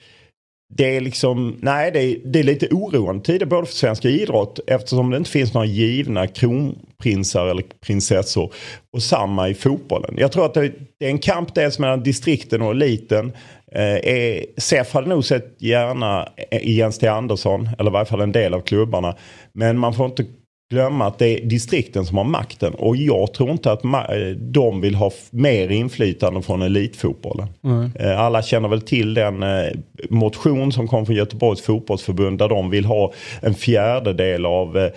det 0.76 0.96
är 0.96 1.02
liksom, 1.02 1.58
nej 1.62 1.92
det 1.92 2.00
är, 2.04 2.18
det 2.26 2.40
är 2.40 2.44
lite 2.44 2.68
oroande 2.72 3.24
tider 3.24 3.46
både 3.46 3.68
för 3.68 3.74
svensk 3.74 4.06
idrott 4.06 4.60
eftersom 4.68 5.10
det 5.10 5.18
inte 5.18 5.30
finns 5.30 5.54
några 5.54 5.68
givna 5.68 6.28
kronprinsar 6.28 7.48
eller 7.48 7.64
prinsessor. 7.86 8.54
Och 8.94 9.04
samma 9.04 9.50
i 9.50 9.54
fotbollen. 9.54 10.16
Jag 10.18 10.32
tror 10.32 10.46
att 10.46 10.54
det, 10.54 10.72
det 11.00 11.06
är 11.06 11.10
en 11.10 11.20
kamp 11.20 11.56
dels 11.56 11.80
mellan 11.80 12.04
distrikten 12.04 12.62
och 12.62 12.72
eliten. 12.72 13.32
Eh, 13.72 14.44
SEF 14.58 14.94
hade 14.94 15.08
nog 15.08 15.26
sett 15.26 15.56
gärna 15.58 16.30
eh, 16.52 16.70
Jens 16.70 16.98
T 16.98 17.08
Andersson, 17.08 17.70
eller 17.80 17.92
i 17.92 17.94
varje 17.94 18.06
fall 18.06 18.22
en 18.22 18.32
del 18.32 18.54
av 18.54 18.62
klubbarna. 18.62 19.16
Men 19.54 19.78
man 19.78 19.94
får 19.94 20.06
inte 20.06 20.26
glömma 20.74 21.08
att 21.08 21.20
det 21.20 21.28
är 21.28 21.46
distrikten 21.46 22.06
som 22.06 22.18
har 22.18 22.24
makten. 22.24 22.74
Och 22.74 22.96
jag 22.96 23.34
tror 23.34 23.52
inte 23.52 23.72
att 23.72 23.82
de 24.38 24.82
vill 24.82 24.96
ha 24.96 25.12
mer 25.30 25.70
inflytande 25.70 26.42
från 26.42 26.62
elitfotbollen. 26.62 27.48
Mm. 27.64 27.92
Alla 28.18 28.42
känner 28.42 28.70
väl 28.70 28.82
till 28.82 29.14
den 29.14 29.44
eh, 29.44 29.72
motion 30.10 30.72
som 30.72 30.88
kom 30.88 31.06
från 31.06 31.16
Göteborgs 31.16 31.62
fotbollsförbund 31.62 32.38
där 32.38 32.50
de 32.50 32.70
vill 32.70 32.86
ha 32.86 33.14
en 33.42 33.54
fjärdedel 33.54 34.46
av 34.46 34.78
eh, 34.78 34.92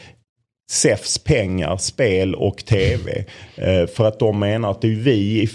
SEFs 0.71 1.19
pengar, 1.19 1.77
spel 1.77 2.35
och 2.35 2.57
tv. 2.57 3.25
För 3.95 4.05
att 4.05 4.19
de 4.19 4.39
menar 4.39 4.71
att 4.71 4.81
det 4.81 4.89
är 4.89 4.95
vi 4.95 5.49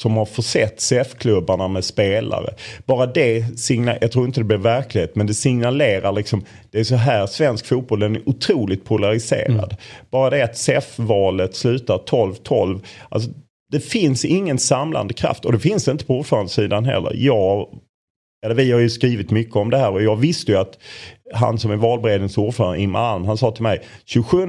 som 0.00 0.16
har 0.16 0.24
försett 0.24 0.80
CF-klubbarna 0.80 1.68
med 1.68 1.84
spelare. 1.84 2.54
Bara 2.86 3.06
det, 3.06 3.60
signal, 3.60 3.98
jag 4.00 4.12
tror 4.12 4.26
inte 4.26 4.40
det 4.40 4.44
blir 4.44 4.56
verklighet, 4.56 5.16
men 5.16 5.26
det 5.26 5.34
signalerar 5.34 6.12
liksom, 6.12 6.44
det 6.70 6.80
är 6.80 6.84
så 6.84 6.94
här 6.94 7.26
svensk 7.26 7.66
fotboll, 7.66 8.00
den 8.00 8.16
är 8.16 8.28
otroligt 8.28 8.84
polariserad. 8.84 9.50
Mm. 9.50 9.76
Bara 10.10 10.30
det 10.30 10.42
att 10.42 10.56
CF-valet 10.56 11.54
slutar 11.54 11.98
12-12, 11.98 12.80
alltså 13.08 13.30
det 13.72 13.80
finns 13.80 14.24
ingen 14.24 14.58
samlande 14.58 15.14
kraft 15.14 15.44
och 15.44 15.52
det 15.52 15.58
finns 15.58 15.84
det 15.84 15.90
inte 15.90 16.04
på 16.04 16.18
ordförandesidan 16.18 16.84
heller. 16.84 17.12
Jag 17.14 17.68
eller 18.44 18.54
vi 18.54 18.72
har 18.72 18.80
ju 18.80 18.90
skrivit 18.90 19.30
mycket 19.30 19.56
om 19.56 19.70
det 19.70 19.76
här 19.78 19.90
och 19.90 20.02
jag 20.02 20.16
visste 20.16 20.52
ju 20.52 20.58
att 20.58 20.78
han 21.34 21.58
som 21.58 21.70
är 21.70 21.76
valberedningens 21.76 22.38
ordförande, 22.38 22.80
Imran, 22.80 23.24
han 23.24 23.36
sa 23.36 23.50
till 23.50 23.62
mig 23.62 23.82
27 24.04 24.46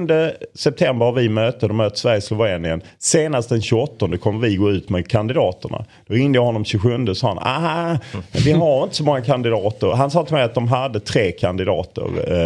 september 0.54 1.06
har 1.06 1.12
vi 1.12 1.28
möte, 1.28 1.68
de 1.68 1.76
möter 1.76 1.96
Sverige 1.96 2.16
och 2.16 2.22
Slovenien. 2.22 2.82
Senast 2.98 3.48
den 3.48 3.62
28 3.62 4.16
kommer 4.16 4.40
vi 4.48 4.56
gå 4.56 4.70
ut 4.70 4.88
med 4.88 5.08
kandidaterna. 5.08 5.84
Då 6.06 6.14
ringde 6.14 6.38
jag 6.38 6.44
honom 6.44 6.64
27 6.64 6.94
och 7.08 7.16
sa 7.16 7.28
han, 7.28 7.38
aha, 7.38 7.98
vi 8.44 8.52
har 8.52 8.82
inte 8.84 8.96
så 8.96 9.04
många 9.04 9.20
kandidater. 9.22 9.92
Han 9.92 10.10
sa 10.10 10.24
till 10.24 10.34
mig 10.34 10.42
att 10.44 10.54
de 10.54 10.68
hade 10.68 11.00
tre 11.00 11.32
kandidater. 11.32 12.02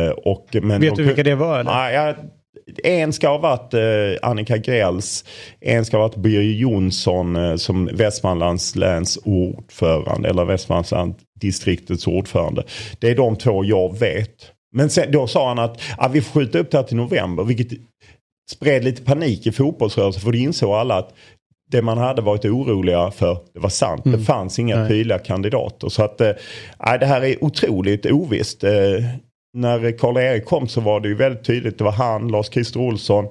eh, 0.06 0.10
Och, 0.10 0.46
men 0.62 0.80
Vet 0.80 0.96
de, 0.96 1.02
du 1.02 1.06
vilka 1.06 1.22
det 1.22 1.34
var 1.34 1.58
eller? 1.60 1.70
Nej, 1.70 1.94
jag, 1.94 2.14
en 2.84 3.12
ska 3.12 3.28
ha 3.28 3.38
varit 3.38 3.74
eh, 3.74 4.28
Annika 4.28 4.56
Grells, 4.56 5.24
en 5.60 5.84
ska 5.84 5.96
ha 5.96 6.08
varit 6.08 6.16
Birger 6.16 6.52
Jonsson 6.52 7.36
eh, 7.36 7.56
som 7.56 7.90
Västmanlands 7.92 8.76
läns 8.76 9.18
ordförande 9.24 10.28
eller 10.28 10.44
Västmanlands 10.44 11.18
distriktets 11.40 12.06
ordförande. 12.06 12.64
Det 12.98 13.10
är 13.10 13.16
de 13.16 13.36
två 13.36 13.64
jag 13.64 13.98
vet. 13.98 14.52
Men 14.72 14.90
sen, 14.90 15.12
då 15.12 15.26
sa 15.26 15.48
han 15.48 15.58
att 15.58 15.80
ah, 15.98 16.08
vi 16.08 16.20
får 16.20 16.40
skjuta 16.40 16.58
upp 16.58 16.70
det 16.70 16.76
här 16.76 16.84
till 16.84 16.96
november 16.96 17.44
vilket 17.44 17.78
spred 18.50 18.84
lite 18.84 19.02
panik 19.02 19.46
i 19.46 19.52
fotbollsrörelsen 19.52 20.22
för 20.22 20.32
det 20.32 20.38
insåg 20.38 20.74
alla 20.74 20.98
att 20.98 21.14
det 21.70 21.82
man 21.82 21.98
hade 21.98 22.22
varit 22.22 22.44
oroliga 22.44 23.10
för, 23.10 23.38
det 23.54 23.60
var 23.60 23.68
sant. 23.68 24.02
Det 24.04 24.18
fanns 24.18 24.58
inga 24.58 24.76
Nej. 24.76 24.88
tydliga 24.88 25.18
kandidater. 25.18 25.88
Så 25.88 26.02
att, 26.02 26.20
nej, 26.86 26.98
det 26.98 27.06
här 27.06 27.24
är 27.24 27.44
otroligt 27.44 28.06
ovisst. 28.06 28.64
Eh, 28.64 28.72
när 29.54 29.98
Karl-Erik 29.98 30.44
kom 30.44 30.68
så 30.68 30.80
var 30.80 31.00
det 31.00 31.08
ju 31.08 31.14
väldigt 31.14 31.44
tydligt. 31.44 31.78
Det 31.78 31.84
var 31.84 31.92
han, 31.92 32.30
Lars-Christer 32.30 32.80
Olsson, 32.80 33.26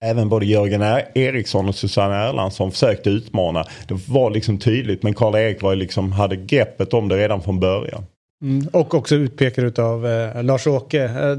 även 0.00 0.28
både 0.28 0.46
Jörgen 0.46 0.82
Er- 0.82 1.08
Eriksson 1.14 1.68
och 1.68 1.74
Susanne 1.74 2.14
Erlandsson 2.14 2.70
försökte 2.72 3.10
utmana. 3.10 3.64
Det 3.88 4.08
var 4.08 4.30
liksom 4.30 4.58
tydligt 4.58 5.02
men 5.02 5.14
Karl-Erik 5.14 5.62
var 5.62 5.74
liksom, 5.74 6.12
hade 6.12 6.36
greppet 6.36 6.94
om 6.94 7.08
det 7.08 7.16
redan 7.16 7.42
från 7.42 7.60
början. 7.60 8.04
Mm, 8.42 8.68
och 8.72 8.94
också 8.94 9.14
utpekad 9.14 9.64
utav 9.64 10.06
eh, 10.06 10.42
Lars-Åke. 10.42 11.02
Eh, 11.04 11.30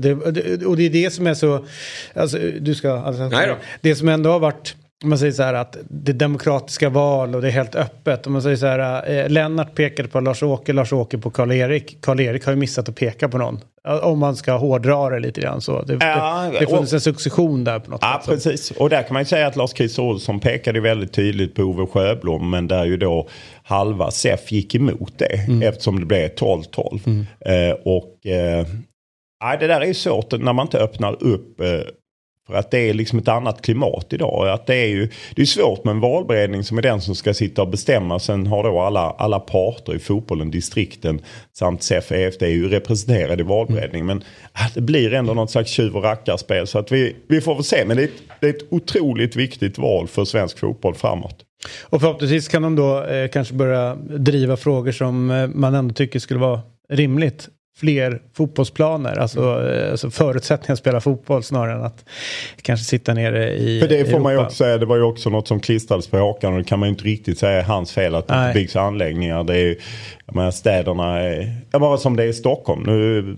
och 0.67 0.77
det 0.77 0.85
är 0.85 0.89
det 0.89 1.13
som 1.13 1.27
är 1.27 1.33
så... 1.33 1.65
Alltså, 2.13 2.37
du 2.59 2.75
ska... 2.75 2.91
Alltså, 2.91 3.23
Nej 3.29 3.47
då. 3.47 3.55
Det 3.81 3.95
som 3.95 4.09
ändå 4.09 4.29
har 4.29 4.39
varit... 4.39 4.75
Om 5.03 5.09
man 5.09 5.17
säger 5.19 5.31
så 5.33 5.43
här 5.43 5.53
att 5.53 5.77
det 5.89 6.11
är 6.11 6.13
demokratiska 6.13 6.89
val 6.89 7.35
och 7.35 7.41
det 7.41 7.47
är 7.47 7.51
helt 7.51 7.75
öppet. 7.75 8.27
Om 8.27 8.33
man 8.33 8.41
säger 8.41 8.55
så 8.55 8.65
här, 8.65 9.09
eh, 9.23 9.29
Lennart 9.29 9.75
pekade 9.75 10.09
på 10.09 10.19
Lars-Åke, 10.19 10.73
Lars-Åke 10.73 11.17
på 11.17 11.29
Karl-Erik. 11.29 12.01
Karl-Erik 12.01 12.45
har 12.45 12.51
ju 12.53 12.59
missat 12.59 12.89
att 12.89 12.95
peka 12.95 13.29
på 13.29 13.37
någon. 13.37 13.59
Ja, 13.83 13.99
Om 14.01 14.19
man 14.19 14.35
ska 14.35 14.53
hårdra 14.57 15.09
det 15.09 15.19
lite 15.19 15.41
grann 15.41 15.61
så. 15.61 15.81
Det, 15.81 15.93
Ja, 16.01 16.49
det, 16.53 16.59
det 16.59 16.67
funnits 16.67 16.93
en 16.93 17.01
succession 17.01 17.63
där 17.63 17.79
på 17.79 17.91
något 17.91 17.99
Ja, 18.01 18.21
sätt. 18.25 18.25
så. 18.25 18.49
precis. 18.49 18.71
Och 18.71 18.89
där 18.89 19.03
kan 19.03 19.13
man 19.13 19.21
ju 19.21 19.25
säga 19.25 19.47
att 19.47 19.55
Lars-Christer 19.55 20.01
Olsson 20.01 20.39
pekade 20.39 20.79
väldigt 20.79 21.13
tydligt 21.13 21.55
på 21.55 21.61
Ove 21.63 21.85
Sjöblom. 21.85 22.49
Men 22.49 22.67
där 22.67 22.85
ju 22.85 22.97
då 22.97 23.27
halva 23.63 24.11
SEF 24.11 24.51
gick 24.51 24.75
emot 24.75 25.13
det. 25.17 25.63
Eftersom 25.67 25.99
det 25.99 26.05
blev 26.05 26.29
12-12. 26.35 27.25
Eh, 27.45 27.75
och 27.85 28.25
eh, 28.25 28.67
nej, 29.43 29.57
det 29.59 29.67
där 29.67 29.81
är 29.81 29.85
ju 29.85 29.93
svårt 29.93 30.31
när 30.31 30.53
man 30.53 30.65
inte 30.65 30.79
öppnar 30.79 31.23
upp. 31.23 31.59
Eh, 31.61 31.67
för 32.47 32.53
att 32.53 32.71
det 32.71 32.89
är 32.89 32.93
liksom 32.93 33.19
ett 33.19 33.27
annat 33.27 33.61
klimat 33.61 34.05
idag. 34.09 34.49
Att 34.49 34.65
det 34.65 34.75
är 34.75 34.87
ju 34.87 35.09
det 35.35 35.41
är 35.41 35.45
svårt 35.45 35.83
med 35.83 35.91
en 35.91 35.99
valberedning 35.99 36.63
som 36.63 36.77
är 36.77 36.81
den 36.81 37.01
som 37.01 37.15
ska 37.15 37.33
sitta 37.33 37.61
och 37.61 37.69
bestämma. 37.69 38.19
Sen 38.19 38.47
har 38.47 38.63
då 38.63 38.79
alla, 38.79 39.15
alla 39.17 39.39
parter 39.39 39.95
i 39.95 39.99
fotbollen, 39.99 40.51
distrikten 40.51 41.21
samt 41.53 41.91
och 41.91 42.11
EFD 42.11 42.43
är 42.43 42.47
ju 42.47 42.69
representerade 42.69 43.43
i 43.43 43.45
valberedningen. 43.45 44.07
Men 44.07 44.23
ah, 44.53 44.69
det 44.73 44.81
blir 44.81 45.13
ändå 45.13 45.33
något 45.33 45.51
slags 45.51 45.71
tjuv 45.71 45.95
och 45.95 46.03
rackarspel. 46.03 46.67
Så 46.67 46.79
att 46.79 46.91
vi, 46.91 47.15
vi 47.27 47.41
får 47.41 47.55
väl 47.55 47.63
se. 47.63 47.85
Men 47.85 47.97
det 47.97 48.03
är, 48.03 48.07
ett, 48.07 48.21
det 48.41 48.47
är 48.47 48.53
ett 48.53 48.73
otroligt 48.73 49.35
viktigt 49.35 49.77
val 49.77 50.07
för 50.07 50.25
svensk 50.25 50.59
fotboll 50.59 50.95
framåt. 50.95 51.43
Och 51.83 52.01
förhoppningsvis 52.01 52.47
kan 52.47 52.61
de 52.61 52.75
då 52.75 53.03
eh, 53.03 53.29
kanske 53.29 53.53
börja 53.53 53.95
driva 53.95 54.57
frågor 54.57 54.91
som 54.91 55.31
eh, 55.31 55.47
man 55.47 55.75
ändå 55.75 55.93
tycker 55.93 56.19
skulle 56.19 56.39
vara 56.39 56.61
rimligt. 56.89 57.49
Fler 57.79 58.21
fotbollsplaner, 58.33 59.19
alltså, 59.19 59.69
eh, 59.69 59.91
alltså 59.91 60.09
förutsättningar 60.09 60.73
att 60.73 60.79
spela 60.79 61.01
fotboll 61.01 61.43
snarare 61.43 61.75
än 61.75 61.83
att 61.83 62.05
kanske 62.61 62.85
sitta 62.85 63.13
nere 63.13 63.53
i 63.53 63.81
För 63.81 63.87
det 63.87 64.11
får 64.11 64.19
man 64.19 64.31
ju 64.31 64.35
Europa. 64.35 64.47
också 64.47 64.57
säga, 64.57 64.77
det 64.77 64.85
var 64.85 64.95
ju 64.95 65.01
också 65.01 65.29
något 65.29 65.47
som 65.47 65.59
klistrades 65.59 66.07
på 66.07 66.17
Håkan 66.17 66.53
och 66.53 66.59
det 66.59 66.65
kan 66.65 66.79
man 66.79 66.89
ju 66.89 66.91
inte 66.93 67.03
riktigt 67.03 67.39
säga 67.39 67.59
är 67.59 67.63
hans 67.63 67.91
fel 67.91 68.15
att 68.15 68.27
det 68.27 68.35
Nej. 68.35 68.47
inte 68.47 68.59
byggs 68.59 68.75
anläggningar. 68.75 69.43
Det 69.43 69.53
är 69.53 69.57
ju, 69.65 69.75
jag 70.25 70.35
menar 70.35 70.51
städerna, 70.51 71.19
är, 71.19 71.55
ja, 71.71 71.79
bara 71.79 71.97
som 71.97 72.15
det 72.15 72.23
är 72.23 72.27
i 72.27 72.33
Stockholm. 72.33 72.83
Nu 72.85 73.35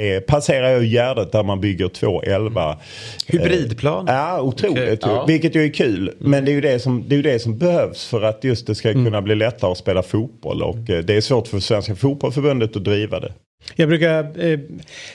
eh, 0.00 0.20
passerar 0.20 0.70
jag 0.70 0.84
Gärdet 0.84 1.32
där 1.32 1.42
man 1.42 1.60
bygger 1.60 1.88
två 1.88 2.22
elva. 2.22 2.78
Hybridplan. 3.26 4.04
Ja, 4.08 4.40
otroligt. 4.40 5.06
Ju. 5.06 5.10
ja. 5.10 5.24
Vilket 5.26 5.54
ju 5.54 5.64
är 5.64 5.72
kul. 5.72 6.12
Men 6.18 6.44
det 6.44 6.50
är 6.50 6.54
ju 6.54 6.60
det, 6.60 6.78
som, 6.78 7.04
det 7.08 7.16
är 7.16 7.22
det 7.22 7.38
som 7.38 7.58
behövs 7.58 8.06
för 8.06 8.22
att 8.22 8.44
just 8.44 8.66
det 8.66 8.74
ska 8.74 8.92
kunna 8.92 9.22
bli 9.22 9.34
lättare 9.34 9.70
att 9.70 9.78
spela 9.78 10.02
fotboll. 10.02 10.62
Och 10.62 10.90
eh, 10.90 11.04
det 11.04 11.14
är 11.14 11.20
svårt 11.20 11.48
för 11.48 11.60
Svenska 11.60 11.94
Fotbollförbundet 11.94 12.76
att 12.76 12.84
driva 12.84 13.20
det. 13.20 13.32
Jag 13.74 13.88
brukar 13.88 14.44
eh, 14.44 14.58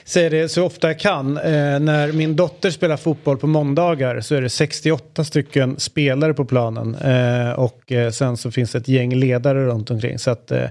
säga 0.04 0.30
det 0.30 0.48
så 0.48 0.64
ofta 0.64 0.86
jag 0.86 0.98
kan. 0.98 1.36
Eh, 1.36 1.42
när 1.80 2.12
min 2.12 2.36
dotter 2.36 2.70
spelar 2.70 2.96
fotboll 2.96 3.38
på 3.38 3.46
måndagar 3.46 4.20
så 4.20 4.34
är 4.34 4.42
det 4.42 4.48
68 4.48 5.24
stycken 5.24 5.80
spelare 5.80 6.34
på 6.34 6.44
planen. 6.44 6.94
Eh, 6.94 7.52
och 7.52 7.92
eh, 7.92 8.10
sen 8.10 8.36
så 8.36 8.50
finns 8.50 8.72
det 8.72 8.78
ett 8.78 8.88
gäng 8.88 9.14
ledare 9.14 9.66
runt 9.66 9.90
omkring. 9.90 10.18
Så 10.18 10.30
att 10.30 10.50
eh, 10.50 10.64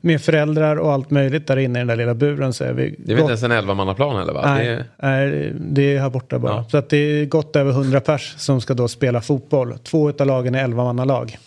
med 0.00 0.22
föräldrar 0.22 0.76
och 0.76 0.92
allt 0.92 1.10
möjligt 1.10 1.46
där 1.46 1.56
inne 1.56 1.78
i 1.78 1.80
den 1.80 1.86
där 1.86 1.96
lilla 1.96 2.14
buren 2.14 2.52
så 2.52 2.64
är 2.64 2.72
vi 2.72 2.94
Det 2.98 3.12
är 3.12 3.16
väl 3.16 3.20
inte 3.20 3.30
ens 3.30 3.42
en 3.42 3.52
elvamannaplan 3.52 4.22
eller 4.22 4.32
va? 4.32 4.54
Nej, 4.54 4.66
Det 4.66 4.72
är... 4.72 4.84
nej, 4.96 5.52
det 5.54 5.96
är 5.96 6.00
här 6.00 6.10
borta 6.10 6.38
bara. 6.38 6.52
Ja. 6.52 6.64
Så 6.70 6.76
att 6.76 6.90
det 6.90 6.96
är 6.96 7.24
gott 7.24 7.56
över 7.56 7.70
100 7.70 8.00
pers 8.00 8.34
som 8.38 8.60
ska 8.60 8.74
då 8.74 8.88
spela 8.88 9.20
fotboll. 9.20 9.78
Två 9.84 10.12
av 10.20 10.26
lagen 10.26 10.54
är 10.54 10.66
11-mannalag. 10.66 11.38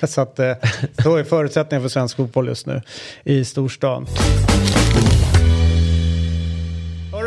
Så 0.02 0.20
att 0.20 0.38
eh, 0.38 0.52
så 1.02 1.16
är 1.16 1.24
förutsättningen 1.24 1.82
för 1.82 1.88
svensk 1.88 2.16
fotboll 2.16 2.48
just 2.48 2.66
nu 2.66 2.82
i 3.24 3.44
storstan. 3.44 4.06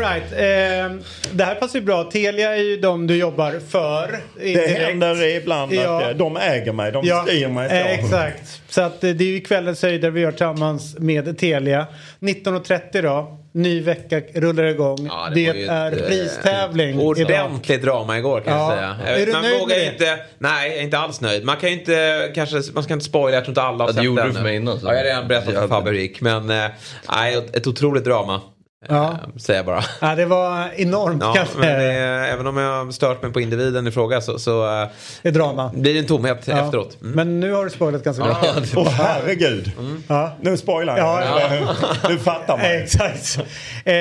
Right. 0.00 0.32
Eh, 0.32 0.96
det 1.32 1.44
här 1.44 1.54
passar 1.54 1.78
ju 1.78 1.84
bra. 1.84 2.04
Telia 2.04 2.56
är 2.56 2.62
ju 2.62 2.76
de 2.76 3.06
du 3.06 3.16
jobbar 3.16 3.60
för. 3.68 4.18
Det 4.54 4.70
händer 4.80 5.22
ibland 5.36 5.72
Ja. 5.72 5.96
att 6.02 6.10
eh, 6.10 6.16
de 6.16 6.36
äger 6.36 6.72
mig, 6.72 6.92
de 6.92 7.04
Ja, 7.06 7.24
styr 7.28 7.48
mig. 7.48 7.70
eh, 7.70 7.86
exakt. 7.98 8.60
Så 8.68 8.80
att 8.82 9.04
eh, 9.04 9.10
det 9.10 9.24
är 9.24 9.28
ju 9.28 9.40
kvällens 9.40 9.82
höjder 9.82 10.10
vi 10.10 10.20
gör 10.20 10.30
tillsammans 10.30 10.96
med 10.98 11.38
Telia. 11.38 11.86
19.30 12.20 13.02
då. 13.02 13.36
Ny 13.52 13.80
vecka 13.80 14.20
rullar 14.34 14.64
igång. 14.64 15.06
Ja, 15.08 15.28
det 15.34 15.40
ju 15.40 15.66
är 15.66 15.92
ett, 15.92 16.00
eh, 16.00 16.06
pristävling. 16.08 16.98
Ordentligt 17.00 17.82
drama 17.82 18.18
igår 18.18 18.40
kan 18.40 18.52
Ja. 18.58 18.76
jag 18.76 18.96
säga. 19.06 19.16
Är 19.16 19.26
du 19.26 19.32
man 19.32 19.42
nöjd 19.42 19.60
vågar 19.60 19.76
med 19.76 19.86
det? 19.86 19.92
inte, 19.92 20.18
nej 20.38 20.68
jag 20.70 20.78
är 20.78 20.82
inte 20.82 20.98
alls 20.98 21.20
nöjd. 21.20 21.44
Man 21.44 21.56
kan 21.56 21.70
ju 21.70 21.78
inte, 21.78 22.30
kanske, 22.34 22.56
man 22.74 22.82
ska 22.82 22.92
inte 22.94 23.04
spoila, 23.04 23.34
jag 23.36 23.44
tror 23.44 23.50
inte 23.50 23.62
alla 23.62 23.76
har 23.76 23.80
Ja, 23.82 23.86
det 23.86 23.94
sett 23.94 24.04
gjorde 24.04 24.22
den 24.22 24.28
du 24.30 24.34
för 24.36 24.42
mig 24.42 24.56
innan, 24.56 24.80
så. 24.80 24.86
Ja, 24.86 24.90
jag 24.92 24.98
har 24.98 25.04
redan 25.04 25.28
berättat 25.28 25.68
för 25.84 25.92
Rick. 25.92 26.20
Men 26.20 26.46
nej, 26.46 27.36
ett 27.52 27.66
otroligt 27.66 28.04
drama. 28.04 28.40
Ja. 28.88 29.04
Eh, 29.12 29.18
säger 29.36 29.58
jag 29.58 29.66
bara. 29.66 29.84
Ja, 30.00 30.14
det 30.14 30.24
var 30.26 30.68
enormt 30.76 31.22
Ja, 31.22 31.32
kanske. 31.36 31.58
men 31.58 31.68
det, 31.78 31.84
är- 31.92 32.32
även 32.32 32.46
om 32.46 32.56
jag 32.56 32.94
stört 32.94 33.22
mig 33.22 33.32
på 33.32 33.40
individen 33.40 33.86
i 33.86 33.90
fråga 33.90 34.20
så, 34.20 34.38
så 34.38 34.82
eh, 34.82 34.88
Det 35.22 35.28
är 35.28 35.32
drama. 35.32 35.70
blir 35.74 35.94
det 35.94 36.00
en 36.00 36.06
tomhet 36.06 36.42
Ja. 36.48 36.64
efteråt. 36.64 36.96
Mm. 37.02 37.12
Men 37.14 37.40
nu 37.40 37.52
har 37.52 37.64
du 37.64 37.70
spoilat 37.70 38.04
ganska 38.04 38.24
bra. 38.24 38.36
Ja, 38.42 38.54
Åh 38.76 38.88
herregud. 38.88 39.72
Ja. 40.08 40.32
Nu 40.40 40.56
spoilar 40.56 40.98
jag. 40.98 41.22
Ja, 41.22 41.74
Du 42.08 42.18
fattar 42.18 42.56
mig. 42.56 42.76
Exakt. 42.82 43.38
Eh, 43.84 43.94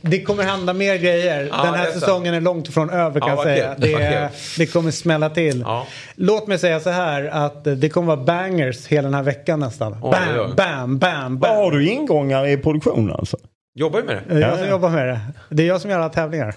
det 0.00 0.22
kommer 0.22 0.42
hända 0.44 0.72
mer 0.72 0.96
grejer. 0.96 1.48
Ja, 1.52 1.62
Den 1.64 1.74
här 1.74 1.86
det 1.86 1.92
säsongen 1.92 2.34
är 2.34 2.40
långt 2.40 2.68
ifrån 2.68 2.90
över 2.90 3.20
kan 3.20 3.28
Ja, 3.28 3.34
jag 3.34 3.42
säga. 3.44 3.74
Det, 3.78 3.88
kul. 3.88 4.38
det 4.58 4.66
kommer 4.66 4.90
smälla 4.90 5.30
till. 5.30 5.60
Ja. 5.66 5.86
Låt 6.14 6.46
mig 6.46 6.58
säga 6.58 6.80
så 6.80 6.90
här 6.90 7.24
att 7.26 7.64
det 7.64 7.88
kommer 7.88 8.16
vara 8.16 8.24
bangers 8.24 8.86
hela 8.86 9.02
den 9.08 9.14
här 9.14 9.22
veckan 9.22 9.60
nästan. 9.60 9.96
Oj, 10.02 10.10
bam, 10.36 10.54
bam, 10.56 10.98
bam, 10.98 11.38
Vad 11.38 11.50
har 11.56 11.70
bam. 11.70 11.78
du 11.78 11.88
ingångar 11.88 12.46
i 12.46 12.56
produktionen 12.56 13.12
alltså? 13.16 13.36
Jobbar 13.74 13.98
ju 14.00 14.04
med 14.06 14.16
det. 14.16 14.22
Det 14.28 14.34
är 14.34 14.40
jag 14.40 14.52
Ja, 14.52 14.58
som 14.58 14.68
jobbar 14.68 14.90
med 14.90 15.06
det. 15.08 15.20
Det 15.48 15.62
är 15.62 15.66
jag 15.66 15.80
som 15.80 15.90
gör 15.90 15.98
alla 15.98 16.08
tävlingar. 16.08 16.54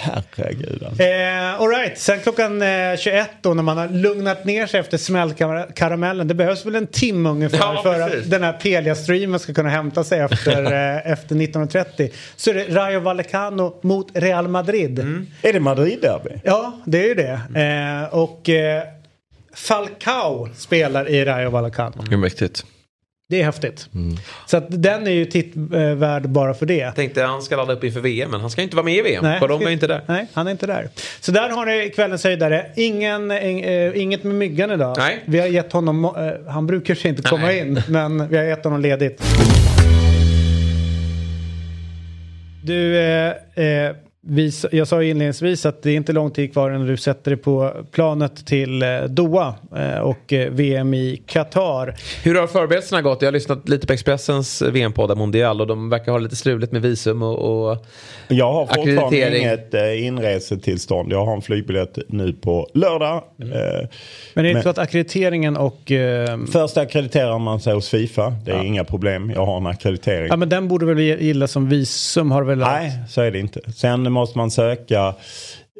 Herregud 0.00 0.82
alltså. 0.86 1.02
Eh, 1.02 1.60
all 1.60 1.68
right. 1.68 1.98
Sen 1.98 2.20
klockan 2.20 2.62
eh, 2.62 2.96
21 2.98 3.30
då 3.42 3.54
när 3.54 3.62
man 3.62 3.76
har 3.78 3.88
lugnat 3.88 4.44
ner 4.44 4.66
sig 4.66 4.80
efter 4.80 4.98
smällkaramellen. 4.98 6.28
Det 6.28 6.34
behövs 6.34 6.66
väl 6.66 6.74
en 6.74 6.86
timme 6.86 7.28
ungefär 7.28 7.58
Ja, 7.58 7.80
för 7.82 7.94
precis. 8.08 8.24
att 8.24 8.30
den 8.30 8.42
här 8.42 8.52
Pelia-streamen 8.52 9.38
ska 9.38 9.54
kunna 9.54 9.68
hämta 9.68 10.04
sig 10.04 10.20
efter, 10.20 10.64
eh, 10.96 11.12
efter 11.12 11.34
19.30. 11.34 12.10
Så 12.36 12.50
är 12.50 12.54
det 12.54 12.64
Rayo 12.68 13.00
Vallecano 13.00 13.80
mot 13.82 14.06
Real 14.14 14.48
Madrid. 14.48 14.98
Mm. 14.98 15.26
Är 15.42 15.52
det 15.52 15.60
Madrid-derby? 15.60 16.40
Ja, 16.44 16.80
det 16.86 16.98
är 17.04 17.08
ju 17.08 17.14
det. 17.14 17.40
Eh, 17.60 18.14
och 18.18 18.48
eh, 18.48 18.82
Falcao 19.54 20.48
spelar 20.56 21.08
i 21.08 21.24
Rayo 21.24 21.50
Vallecano. 21.50 22.04
Hur 22.10 22.16
mäktigt. 22.16 22.64
Det 23.30 23.40
är 23.40 23.44
häftigt. 23.44 23.88
Så 24.46 24.56
att 24.56 24.64
den 24.68 25.06
är 25.06 25.10
ju 25.10 25.24
tittvärd 25.24 26.28
bara 26.28 26.54
för 26.54 26.66
det. 26.66 26.76
Jag 26.76 26.94
tänkte 26.94 27.22
han 27.22 27.42
ska 27.42 27.56
ladda 27.56 27.72
upp 27.72 27.84
inför 27.84 28.00
VM 28.00 28.30
men 28.30 28.40
han 28.40 28.50
ska 28.50 28.62
inte 28.62 28.76
vara 28.76 28.84
med 28.84 28.94
i 28.94 29.02
VM. 29.02 29.24
Nej, 29.24 29.38
för 29.38 29.48
de 29.48 29.62
är 29.62 29.70
inte 29.70 29.86
där. 29.86 30.02
Nej, 30.06 30.26
han 30.32 30.46
är 30.46 30.50
inte 30.50 30.66
där. 30.66 30.88
Så 31.20 31.32
där 31.32 31.50
har 31.50 31.66
ni 31.66 31.90
kvällens 31.90 32.24
höjdare. 32.24 32.66
Ingen, 32.76 33.30
eh, 33.30 34.00
inget 34.00 34.24
med 34.24 34.34
myggan 34.34 34.70
idag. 34.70 34.94
Nej. 34.98 35.18
Vi 35.24 35.40
har 35.40 35.46
gett 35.46 35.72
honom, 35.72 36.04
eh, 36.04 36.52
han 36.52 36.66
brukar 36.66 36.94
sig 36.94 37.08
inte 37.10 37.22
komma 37.22 37.46
Nej. 37.46 37.58
in, 37.58 37.82
men 37.88 38.28
vi 38.28 38.36
har 38.36 38.44
gett 38.44 38.64
honom 38.64 38.80
ledigt. 38.80 39.22
Du, 42.64 42.98
eh, 42.98 43.32
eh, 43.54 43.96
vi, 44.20 44.52
jag 44.72 44.88
sa 44.88 45.02
inledningsvis 45.02 45.66
att 45.66 45.82
det 45.82 45.90
är 45.90 45.96
inte 45.96 46.12
lång 46.12 46.30
tid 46.30 46.52
kvar 46.52 46.70
innan 46.70 46.86
du 46.86 46.96
sätter 46.96 47.30
dig 47.30 47.40
på 47.40 47.72
planet 47.92 48.46
till 48.46 48.82
eh, 48.82 49.00
Doha 49.08 49.54
eh, 49.76 49.98
och 49.98 50.32
eh, 50.32 50.50
VM 50.50 50.94
i 50.94 51.22
Qatar. 51.26 51.94
Hur 52.24 52.34
har 52.34 52.46
förberedelserna 52.46 53.02
gått? 53.02 53.22
Jag 53.22 53.26
har 53.26 53.32
lyssnat 53.32 53.68
lite 53.68 53.86
på 53.86 53.92
Expressens 53.92 54.62
VM-podd 54.62 55.18
Mondial 55.18 55.60
och 55.60 55.66
de 55.66 55.90
verkar 55.90 56.12
ha 56.12 56.18
lite 56.18 56.36
struligt 56.36 56.72
med 56.72 56.82
visum 56.82 57.22
och, 57.22 57.70
och 57.70 57.86
Jag 58.28 58.52
har 58.52 58.66
fortfarande 58.66 59.04
Akkreditering. 59.04 59.42
inget 59.42 59.74
inresetillstånd. 60.02 61.12
Jag 61.12 61.26
har 61.26 61.34
en 61.34 61.42
flygbiljett 61.42 61.98
nu 62.08 62.32
på 62.32 62.68
lördag. 62.74 63.22
Mm. 63.42 63.50
Men 64.34 64.44
det 64.44 64.48
är 64.48 64.50
inte 64.50 64.52
Men- 64.54 64.62
så 64.62 64.68
att 64.68 64.78
akkrediteringen 64.78 65.56
och... 65.56 65.92
Eh, 65.92 66.38
först 66.52 66.76
akkrediterar 66.76 67.38
man 67.38 67.60
sig 67.60 67.74
hos 67.74 67.88
Fifa. 67.88 68.34
Det 68.44 68.50
är 68.52 68.64
inga 68.64 68.84
problem. 68.84 69.30
Jag 69.34 69.46
har 69.46 69.56
en 69.56 69.66
akkreditering. 69.66 70.26
ja, 70.30 70.36
men 70.36 70.48
den 70.48 70.68
borde 70.68 70.86
väl 70.86 70.98
gilla 71.00 71.46
som 71.46 71.68
visum 71.68 72.30
har 72.30 72.42
väl... 72.42 72.58
Nej, 72.58 72.92
så 73.08 73.20
är 73.20 73.30
det 73.30 73.38
inte. 73.38 73.60
Sen 73.72 74.07
måste 74.10 74.38
man 74.38 74.50
söka 74.50 75.14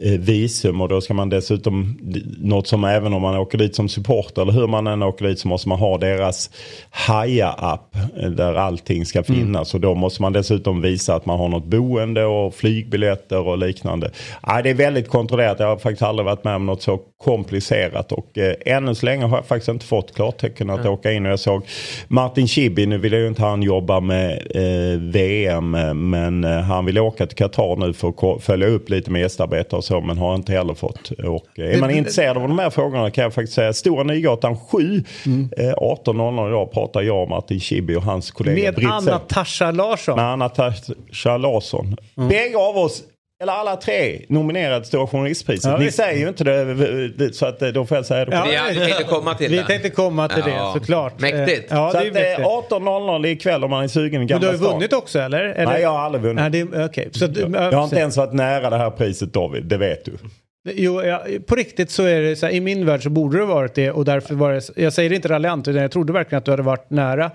visum 0.01 0.81
och 0.81 0.89
då 0.89 1.01
ska 1.01 1.15
man 1.15 1.29
dessutom, 1.29 1.99
något 2.39 2.67
som 2.67 2.85
även 2.85 3.13
om 3.13 3.23
man 3.23 3.37
åker 3.37 3.59
dit 3.59 3.75
som 3.75 3.89
supporter 3.89 4.43
eller 4.43 4.53
hur 4.53 4.67
man 4.67 4.87
än 4.87 5.03
åker 5.03 5.25
dit 5.25 5.39
så 5.39 5.49
måste 5.49 5.69
man 5.69 5.79
ha 5.79 5.99
deras 5.99 6.51
Haja-app 6.91 7.97
eh, 8.21 8.31
där 8.31 8.55
allting 8.55 9.07
ska 9.07 9.23
finnas. 9.23 9.75
Och 9.75 9.81
då 9.81 9.95
måste 9.95 10.23
man 10.23 10.33
dessutom 10.33 10.81
visa 10.83 11.15
att 11.15 11.27
man 11.27 11.39
har 11.39 11.49
något 11.49 11.65
boende 11.65 12.25
och 12.25 12.55
flygbiljetter 12.55 13.41
och 13.41 13.59
liknande. 13.59 14.11
Nej, 14.47 14.63
det 14.63 14.71
är 14.71 14.75
väldigt 14.75 15.09
kontrollerat. 15.09 15.61
Jag 15.61 15.67
har 15.67 15.77
faktiskt 15.77 16.03
aldrig 16.03 16.27
varit 16.27 16.45
med 16.45 16.57
om 16.57 16.67
något 16.67 16.83
så 16.83 17.01
komplicerat. 17.25 18.13
Och 18.13 18.39
eh, 18.39 18.55
ännu 18.67 18.95
så 18.95 19.07
länge 19.07 19.27
har 19.27 19.37
jag 19.37 19.47
faktiskt 19.47 19.69
inte 19.69 19.87
fått 19.87 20.15
klartecken 20.15 20.71
att 20.71 20.87
åka 20.87 21.13
in. 21.13 21.27
Och 21.27 21.33
jag 21.33 21.41
såg 21.41 21.63
Martin 22.09 22.49
Schibbye, 22.49 22.87
nu 22.87 22.99
vill 22.99 23.13
jag 23.13 23.23
ju 23.23 23.29
inte 23.29 23.43
han 23.43 23.63
jobba 23.63 24.01
med 24.01 24.43
eh, 24.55 25.01
VM 25.01 25.75
eh, 25.75 25.95
men 25.95 26.45
eh, 26.45 26.61
han 26.61 26.85
vill 26.85 26.99
åka 26.99 27.27
till 27.27 27.37
Qatar 27.37 27.77
nu 27.77 27.93
för 27.93 28.09
att 28.09 28.43
följa 28.43 28.69
upp 28.69 28.91
lite 28.91 29.11
med 29.11 29.21
gästarbetare 29.21 29.83
så 29.89 30.01
men 30.01 30.19
har 30.19 30.35
inte 30.35 30.53
heller 30.53 30.75
fått. 30.75 31.11
Och, 31.11 31.59
eh, 31.59 31.75
är 31.77 31.81
man 31.81 31.91
intresserad 31.91 32.37
av 32.37 32.49
de 32.49 32.59
här 32.59 32.71
frågorna 32.71 33.11
kan 33.11 33.25
jag 33.25 33.35
faktiskt 33.35 33.55
säga 33.55 33.73
Stora 33.73 34.03
Nygatan 34.03 34.57
7 34.57 35.05
eh, 35.57 35.75
18.00 35.77 36.49
idag 36.49 36.73
pratar 36.73 37.03
jag 37.03 37.23
och 37.23 37.29
Martin 37.29 37.61
Schibbye 37.61 37.97
och 37.97 38.03
hans 38.03 38.31
kollega 38.31 38.63
Med 38.63 38.75
Britt 38.75 38.89
Anna 38.91 39.19
Tasha 39.19 39.71
Larsson. 39.71 40.17
med 40.17 40.25
Anna-Tasha 40.25 41.37
Larsson. 41.37 41.97
Bägge 42.29 42.57
av 42.57 42.77
oss, 42.79 43.03
eller 43.43 43.53
alla 43.53 43.77
tre, 43.77 44.21
nominerade 44.29 44.81
till 44.81 44.89
Stora 44.89 45.07
Journalistpriset. 45.07 45.71
Ja, 45.71 45.79
Ni 45.79 45.85
visst. 45.85 45.97
säger 45.97 46.19
ju 46.21 46.29
inte 46.29 46.45
det, 46.45 47.33
så 47.35 47.47
att 47.47 47.63
eh, 47.63 47.69
då 47.69 47.87
får 47.87 47.97
jag 47.97 48.07
säga 48.07 48.25
det. 48.25 48.37
Ja, 48.37 48.47
Vi 48.51 48.57
hade 48.57 48.75
tänkt 48.95 49.09
komma 49.11 49.35
till 49.35 49.51
Vi 49.51 49.57
det. 49.57 49.65
tänkte 49.65 49.91
komma 49.91 50.29
till 50.29 50.43
Ja. 50.47 50.73
det 50.75 50.81
såklart. 50.81 51.21
Mäktigt. 51.21 51.73
Eh, 51.73 51.79
Ja, 51.79 51.91
så 51.91 51.99
det 51.99 52.05
är 52.05 52.09
att 52.09 52.15
det 52.15 52.21
är 52.21 52.39
mäktigt. 52.39 52.49
18.00 52.71 53.27
ikväll 53.27 53.65
om 53.65 53.71
man 53.71 53.85
är 53.85 53.89
sugen 53.89 54.15
i 54.15 54.19
Men 54.19 54.27
Gamla 54.27 54.41
du 54.53 54.59
har 54.59 54.65
ju 54.67 54.73
vunnit 54.73 54.93
också 54.93 55.19
eller? 55.19 55.41
eller? 55.45 55.73
Nej, 55.73 55.83
jag 55.83 55.89
har 55.91 55.99
aldrig 55.99 56.23
vunnit. 56.23 56.37
Nej, 56.41 56.51
det 56.51 56.85
okej. 56.85 57.09
Så, 57.13 57.27
du- 57.27 57.41
Jag 57.41 57.73
har 57.73 57.85
inte 57.85 57.97
ens 57.97 58.17
varit 58.17 58.33
nära 58.33 58.71
det 58.71 58.77
här 58.77 58.91
priset 58.91 59.33
David, 59.33 59.65
det 59.65 59.77
vet 59.77 60.05
du. 60.05 60.13
Jo, 60.75 61.03
ja, 61.03 61.23
på 61.47 61.55
riktigt 61.55 61.91
så 61.91 62.05
är 62.05 62.21
det 62.21 62.37
så 62.37 62.47
här, 62.47 62.53
i 62.53 62.61
min 62.61 62.87
värld 62.87 63.03
så 63.03 63.11
borde 63.11 63.39
det 63.39 63.45
varit 63.45 63.75
det 63.75 63.91
och 63.91 64.05
därför 64.05 64.35
var 64.35 64.53
det, 64.53 64.63
jag 64.83 64.93
säger 64.93 65.11
det 65.11 65.17
inte 65.17 65.29
raljant 65.29 65.69
utan 65.69 65.83
jag 65.83 65.91
trodde 65.91 66.13
verkligen 66.13 66.39
att 66.39 66.45
du 66.45 66.51
hade 66.51 66.63
varit 66.63 66.91
nära 66.91 67.31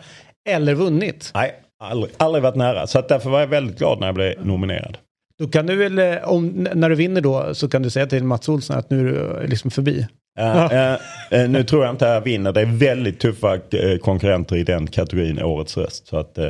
eller 0.49 0.73
vunnit. 0.73 1.31
Nej, 1.33 1.53
aldrig, 1.83 2.11
aldrig 2.17 2.43
varit 2.43 2.55
nära. 2.55 2.87
Så 2.87 2.99
att 2.99 3.07
därför 3.09 3.29
var 3.29 3.39
jag 3.39 3.47
väldigt 3.47 3.77
glad 3.77 3.99
när 3.99 4.07
jag 4.07 4.15
blev 4.15 4.45
nominerad. 4.45 4.97
Då 5.39 5.47
kan 5.47 5.65
du 5.65 5.75
väl, 5.75 5.99
eh, 5.99 6.29
om, 6.29 6.67
när 6.75 6.89
du 6.89 6.95
vinner 6.95 7.21
då 7.21 7.55
så 7.55 7.69
kan 7.69 7.81
du 7.81 7.89
säga 7.89 8.05
till 8.05 8.23
Mats 8.23 8.49
Olsson 8.49 8.77
att 8.77 8.89
nu 8.89 8.99
är 8.99 9.03
du 9.03 9.41
eh, 9.41 9.47
liksom 9.47 9.71
förbi. 9.71 10.07
Eh, 10.39 10.93
eh, 11.31 11.49
nu 11.49 11.63
tror 11.63 11.85
jag 11.85 11.93
inte 11.93 12.05
jag 12.05 12.21
vinner. 12.21 12.51
Det 12.51 12.61
är 12.61 12.65
väldigt 12.65 13.19
tuffa 13.19 13.53
eh, 13.53 13.97
konkurrenter 14.01 14.55
i 14.55 14.63
den 14.63 14.87
kategorin, 14.87 15.43
Årets 15.43 15.77
röst. 15.77 16.07
Så 16.07 16.17
att, 16.17 16.37
eh, 16.37 16.47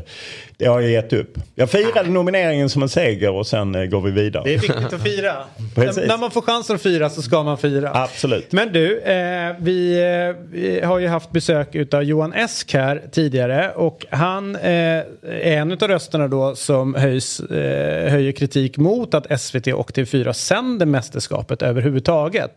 det 0.57 0.65
har 0.65 0.81
jag 0.81 0.91
gett 0.91 1.13
upp. 1.13 1.38
Jag 1.55 1.69
firade 1.69 2.09
nomineringen 2.09 2.69
som 2.69 2.81
en 2.84 2.89
seger 2.89 3.31
och 3.31 3.47
sen 3.47 3.89
går 3.89 4.01
vi 4.01 4.11
vidare. 4.11 4.43
Det 4.43 4.53
är 4.53 4.59
viktigt 4.59 4.93
att 4.93 5.03
fira. 5.03 5.34
Precis. 5.75 6.07
när, 6.07 6.17
man 6.17 6.31
får 6.31 6.41
chansen 6.41 6.75
att 6.75 6.81
fira 6.81 7.09
så 7.09 7.21
ska 7.21 7.43
man 7.43 7.57
fira. 7.57 7.91
Absolut. 7.93 8.51
Men 8.51 8.73
du, 8.73 9.01
vi, 9.59 9.95
vi 10.51 10.81
har 10.84 10.99
ju 10.99 11.07
haft 11.07 11.31
besök 11.31 11.93
av 11.93 12.03
Johan 12.03 12.34
Esk 12.34 12.73
här 12.73 13.01
tidigare 13.11 13.71
och 13.71 14.05
han 14.09 14.55
är 14.61 15.05
en 15.41 15.71
av 15.71 15.77
rösterna 15.88 16.27
då 16.27 16.55
som 16.55 16.95
höjs, 16.95 17.41
höjer 17.49 18.31
kritik 18.31 18.77
mot 18.77 19.13
att 19.13 19.41
SVT 19.41 19.67
och 19.67 19.91
TV4 19.91 20.34
sänder 20.34 20.86
mästerskapet 20.86 21.61
överhuvudtaget. 21.61 22.51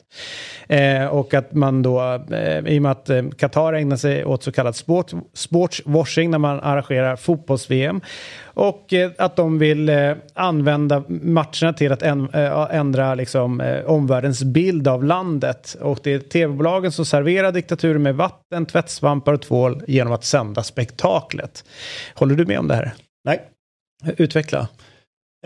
Och 1.16 1.34
att 1.34 1.54
man 1.54 1.82
då, 1.82 2.24
eh, 2.30 2.58
i 2.66 2.78
och 2.78 2.82
med 2.82 2.92
att 2.92 3.10
eh, 3.10 3.22
Qatar 3.28 3.72
ägnar 3.72 3.96
sig 3.96 4.24
åt 4.24 4.42
så 4.42 4.52
kallad 4.52 4.76
sport, 4.76 5.12
sportswashing 5.32 6.30
när 6.30 6.38
man 6.38 6.60
arrangerar 6.60 7.16
fotbolls-VM 7.16 8.00
och 8.44 8.92
eh, 8.92 9.10
att 9.18 9.36
de 9.36 9.58
vill 9.58 9.90
använda 10.34 11.04
matcherna 11.08 11.72
till 11.76 11.92
att 11.92 12.02
ändra 12.70 13.14
liksom, 13.14 13.80
omvärldens 13.86 14.44
bild 14.44 14.88
av 14.88 15.04
landet. 15.04 15.76
Och 15.80 15.98
det 16.02 16.12
är 16.12 16.18
tv-bolagen 16.18 16.92
som 16.92 17.04
serverar 17.04 17.52
diktaturen 17.52 18.02
med 18.02 18.16
vatten, 18.16 18.66
tvättsvampar 18.66 19.32
och 19.32 19.42
tvål 19.42 19.82
genom 19.86 20.12
att 20.12 20.24
sända 20.24 20.62
spektaklet. 20.62 21.64
Håller 22.14 22.34
du 22.34 22.46
med 22.46 22.58
om 22.58 22.68
det 22.68 22.74
här? 22.74 22.94
Nej. 23.24 23.40
Utveckla. 24.16 24.68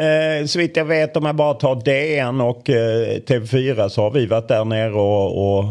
Eh, 0.00 0.46
så 0.46 0.58
vitt 0.58 0.76
jag 0.76 0.84
vet 0.84 1.16
om 1.16 1.26
jag 1.26 1.36
bara 1.36 1.54
tar 1.54 1.82
DN 1.84 2.40
och 2.40 2.70
eh, 2.70 3.20
TV4 3.20 3.88
så 3.88 4.02
har 4.02 4.10
vi 4.10 4.26
varit 4.26 4.48
där 4.48 4.64
nere 4.64 4.92
och, 4.92 5.58
och 5.58 5.64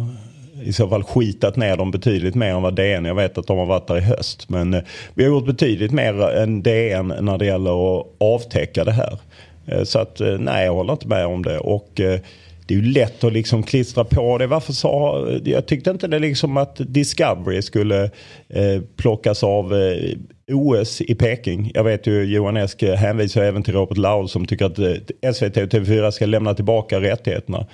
i 0.63 0.73
så 0.73 0.89
fall 0.89 1.03
skitat 1.03 1.55
ner 1.55 1.77
dem 1.77 1.91
betydligt 1.91 2.35
mer 2.35 2.49
än 2.49 2.61
vad 2.61 2.75
DN. 2.75 3.05
Jag 3.05 3.15
vet 3.15 3.37
att 3.37 3.47
de 3.47 3.57
har 3.57 3.65
varit 3.65 3.87
där 3.87 3.97
i 3.97 4.01
höst. 4.01 4.49
Men 4.49 4.73
eh, 4.73 4.81
vi 5.13 5.23
har 5.23 5.31
gjort 5.31 5.45
betydligt 5.45 5.91
mer 5.91 6.29
än 6.29 6.63
DN 6.63 7.13
när 7.21 7.37
det 7.37 7.45
gäller 7.45 7.99
att 7.99 8.05
avtäcka 8.17 8.83
det 8.83 8.91
här. 8.91 9.19
Eh, 9.67 9.83
så 9.83 9.99
att 9.99 10.21
eh, 10.21 10.37
nej, 10.39 10.65
jag 10.65 10.73
håller 10.73 10.93
inte 10.93 11.07
med 11.07 11.25
om 11.25 11.43
det. 11.43 11.59
Och 11.59 11.99
eh, 11.99 12.19
det 12.67 12.73
är 12.73 12.77
ju 12.77 12.91
lätt 12.91 13.23
att 13.23 13.33
liksom 13.33 13.63
klistra 13.63 14.03
på 14.03 14.37
det. 14.37 14.47
Varför 14.47 14.73
sa, 14.73 15.27
jag 15.43 15.65
tyckte 15.65 15.89
inte 15.89 16.07
det 16.07 16.19
liksom 16.19 16.57
att 16.57 16.75
Discovery 16.77 17.61
skulle 17.61 18.03
eh, 18.49 18.81
plockas 18.95 19.43
av 19.43 19.75
eh, 19.75 20.17
OS 20.53 21.01
i 21.01 21.15
Peking. 21.15 21.71
Jag 21.73 21.83
vet 21.83 22.07
ju 22.07 22.23
Johan 22.23 22.57
Esk 22.57 22.83
hänvisar 22.83 23.41
även 23.43 23.63
till 23.63 23.73
Robert 23.73 23.97
Laul 23.97 24.29
som 24.29 24.45
tycker 24.45 24.65
att 24.65 24.79
eh, 24.79 25.31
SVT 25.33 25.57
och 25.57 25.63
TV4 25.63 26.11
ska 26.11 26.25
lämna 26.25 26.53
tillbaka 26.53 27.01
rättigheterna. 27.01 27.65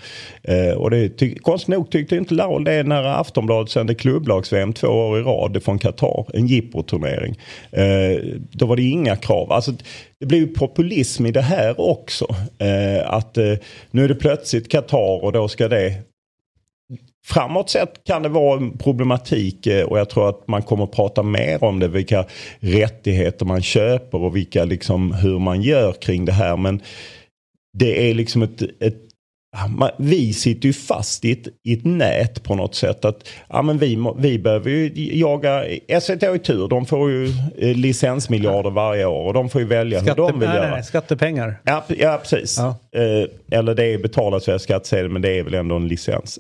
Eh, 0.44 0.78
och 0.78 0.90
det 0.90 1.10
ty- 1.10 1.36
konstigt 1.36 1.68
nog 1.68 1.90
tyckte 1.92 2.16
inte 2.16 2.34
Laul 2.34 2.64
det 2.64 2.84
när 2.84 3.04
Aftonbladet 3.04 3.70
sände 3.72 3.96
klubblags-VM 3.96 4.74
två 4.74 4.88
år 4.88 5.20
i 5.20 5.22
rad 5.22 5.64
från 5.64 5.80
Qatar. 5.80 6.26
En 6.34 6.48
jippoturnering. 6.48 7.40
Eh, 7.72 8.20
då 8.52 8.66
var 8.66 8.76
det 8.76 8.84
inga 8.84 9.16
krav. 9.16 9.52
Alltså, 9.52 9.72
det 10.20 10.26
blir 10.26 10.40
ju 10.40 10.48
populism 10.48 11.26
i 11.26 11.32
det 11.32 11.42
här 11.42 11.82
också. 11.82 12.36
Eh, 12.60 13.14
att 13.14 13.38
eh, 13.38 13.54
nu 13.92 14.04
är 14.04 14.08
det 14.08 14.16
plötsligt 14.16 14.72
Qatar 14.72 15.24
och 15.24 15.32
då 15.32 15.48
ska 15.48 15.68
det 15.68 15.94
Framåt 17.28 17.70
sett 17.70 18.04
kan 18.04 18.24
det 18.24 18.30
vara 18.30 18.58
en 18.58 18.78
problematik 18.78 19.68
eh, 19.68 19.86
och 19.86 20.00
jag 20.00 20.10
tror 20.10 20.30
att 20.30 20.48
man 20.48 20.62
kommer 20.62 20.84
att 20.84 20.92
prata 20.92 21.24
mer 21.24 21.64
om 21.64 21.80
det. 21.80 21.88
Vilka 21.88 22.26
rättigheter 22.60 23.46
man 23.46 23.62
köper 23.62 24.22
och 24.22 24.36
vilka, 24.36 24.66
liksom, 24.66 25.12
hur 25.14 25.40
man 25.40 25.62
gör 25.62 25.94
kring 25.94 26.26
det 26.26 26.32
här. 26.32 26.58
Men 26.58 26.82
det 27.78 28.10
är 28.10 28.14
liksom 28.14 28.42
ett, 28.42 28.62
ett 28.62 29.02
vi 29.98 30.34
sitter 30.34 30.68
ju 30.68 30.74
fast 30.74 31.26
i 31.26 31.32
ett, 31.32 31.48
i 31.64 31.74
ett 31.74 31.86
nät 31.86 32.44
på 32.44 32.56
något 32.56 32.76
sätt. 32.76 33.06
Att, 33.06 33.30
ja, 33.50 33.62
men 33.62 33.78
vi, 33.78 33.98
vi 34.18 34.40
behöver 34.40 34.70
ju 34.70 34.92
jaga, 35.20 35.64
SVT 36.02 36.22
har 36.22 36.34
ju 36.34 36.38
tur, 36.38 36.68
de 36.68 36.86
får 36.86 37.12
ju 37.12 37.26
eh, 37.58 37.76
licensmiljarder 37.76 38.70
varje 38.70 39.06
år 39.06 39.28
och 39.28 39.34
de 39.34 39.50
får 39.50 39.62
ju 39.62 39.68
välja 39.68 40.00
hur 40.00 40.16
de 40.16 40.40
vill 40.40 40.50
nej, 40.50 40.58
göra. 40.58 40.72
nej, 40.72 40.84
skattepengar. 40.84 41.62
Ja, 41.64 41.84
ja 41.88 42.20
precis. 42.22 42.58
Ja. 42.58 42.76
Eh, 43.02 43.58
eller 43.60 43.76
det 43.76 43.86
är 43.86 43.98
betalat 43.98 44.48
via 44.48 44.60
skattsedeln 44.60 45.14
men 45.14 45.22
det 45.22 45.40
är 45.40 45.44
väl 45.44 45.54
ändå 45.54 45.76
en 45.76 45.88
licens. 45.88 46.40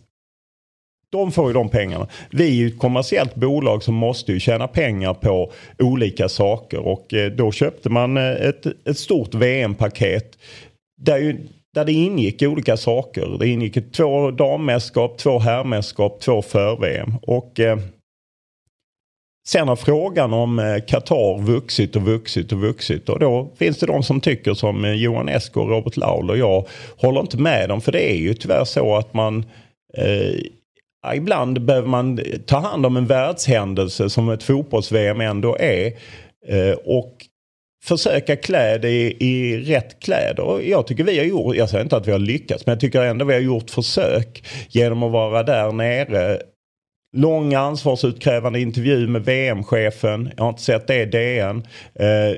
De 1.15 1.31
får 1.31 1.47
ju 1.47 1.53
de 1.53 1.69
pengarna. 1.69 2.07
Vi 2.31 2.47
är 2.47 2.53
ju 2.53 2.67
ett 2.67 2.79
kommersiellt 2.79 3.35
bolag 3.35 3.83
som 3.83 3.95
måste 3.95 4.31
ju 4.31 4.39
tjäna 4.39 4.67
pengar 4.67 5.13
på 5.13 5.51
olika 5.79 6.29
saker 6.29 6.79
och 6.79 7.13
eh, 7.13 7.31
då 7.31 7.51
köpte 7.51 7.89
man 7.89 8.17
eh, 8.17 8.31
ett, 8.31 8.65
ett 8.87 8.97
stort 8.97 9.33
VM-paket 9.33 10.37
där, 11.01 11.17
ju, 11.17 11.37
där 11.73 11.85
det 11.85 11.91
ingick 11.91 12.41
olika 12.41 12.77
saker. 12.77 13.37
Det 13.39 13.47
ingick 13.47 13.91
två 13.91 14.31
dammästerskap, 14.31 15.17
två 15.17 15.39
herrmästerskap, 15.39 16.21
två 16.21 16.41
för-VM. 16.41 17.13
Och 17.21 17.59
eh, 17.59 17.77
Sen 19.47 19.67
har 19.67 19.75
frågan 19.75 20.33
om 20.33 20.59
eh, 20.59 20.77
Qatar 20.87 21.41
vuxit 21.41 21.95
och 21.95 22.01
vuxit 22.01 22.51
och 22.51 22.59
vuxit 22.59 23.09
och 23.09 23.19
då 23.19 23.51
finns 23.57 23.77
det 23.77 23.85
de 23.85 24.03
som 24.03 24.21
tycker 24.21 24.53
som 24.53 24.85
eh, 24.85 24.93
Johan 24.93 25.29
Esk 25.29 25.57
och 25.57 25.69
Robert 25.69 25.97
Laul 25.97 26.29
och 26.29 26.37
jag 26.37 26.65
håller 26.97 27.21
inte 27.21 27.37
med 27.37 27.69
dem 27.69 27.81
för 27.81 27.91
det 27.91 28.11
är 28.11 28.17
ju 28.17 28.33
tyvärr 28.33 28.65
så 28.65 28.95
att 28.95 29.13
man 29.13 29.45
eh, 29.97 30.35
ibland 31.13 31.61
behöver 31.61 31.87
man 31.87 32.19
ta 32.45 32.59
hand 32.59 32.85
om 32.85 32.97
en 32.97 33.05
världshändelse 33.05 34.09
som 34.09 34.29
ett 34.29 34.43
fotbolls-VM 34.43 35.21
ändå 35.21 35.57
är 35.59 35.85
eh, 36.47 36.77
och 36.85 37.13
försöka 37.83 38.35
klä 38.35 38.77
det 38.77 38.89
i, 38.89 39.17
i 39.19 39.57
rätt 39.57 39.99
kläder. 39.99 40.43
Och 40.43 40.63
Jag 40.63 40.87
tycker 40.87 41.03
vi 41.03 41.17
har 41.17 41.25
gjort, 41.25 41.55
jag 41.55 41.69
säger 41.69 41.83
inte 41.83 41.97
att 41.97 42.07
vi 42.07 42.11
har 42.11 42.19
lyckats 42.19 42.65
men 42.65 42.73
jag 42.73 42.79
tycker 42.79 43.01
ändå 43.01 43.25
vi 43.25 43.33
har 43.33 43.41
gjort 43.41 43.69
försök 43.69 44.43
genom 44.69 45.03
att 45.03 45.11
vara 45.11 45.43
där 45.43 45.71
nere 45.71 46.39
Lång 47.17 47.53
ansvarsutkrävande 47.53 48.59
intervju 48.59 49.07
med 49.07 49.25
VM-chefen. 49.25 50.31
Jag 50.37 50.43
har 50.43 50.49
inte 50.49 50.61
sett 50.61 50.87
det 50.87 51.01
i 51.01 51.05
DN. 51.05 51.63
Eh, 51.99 52.37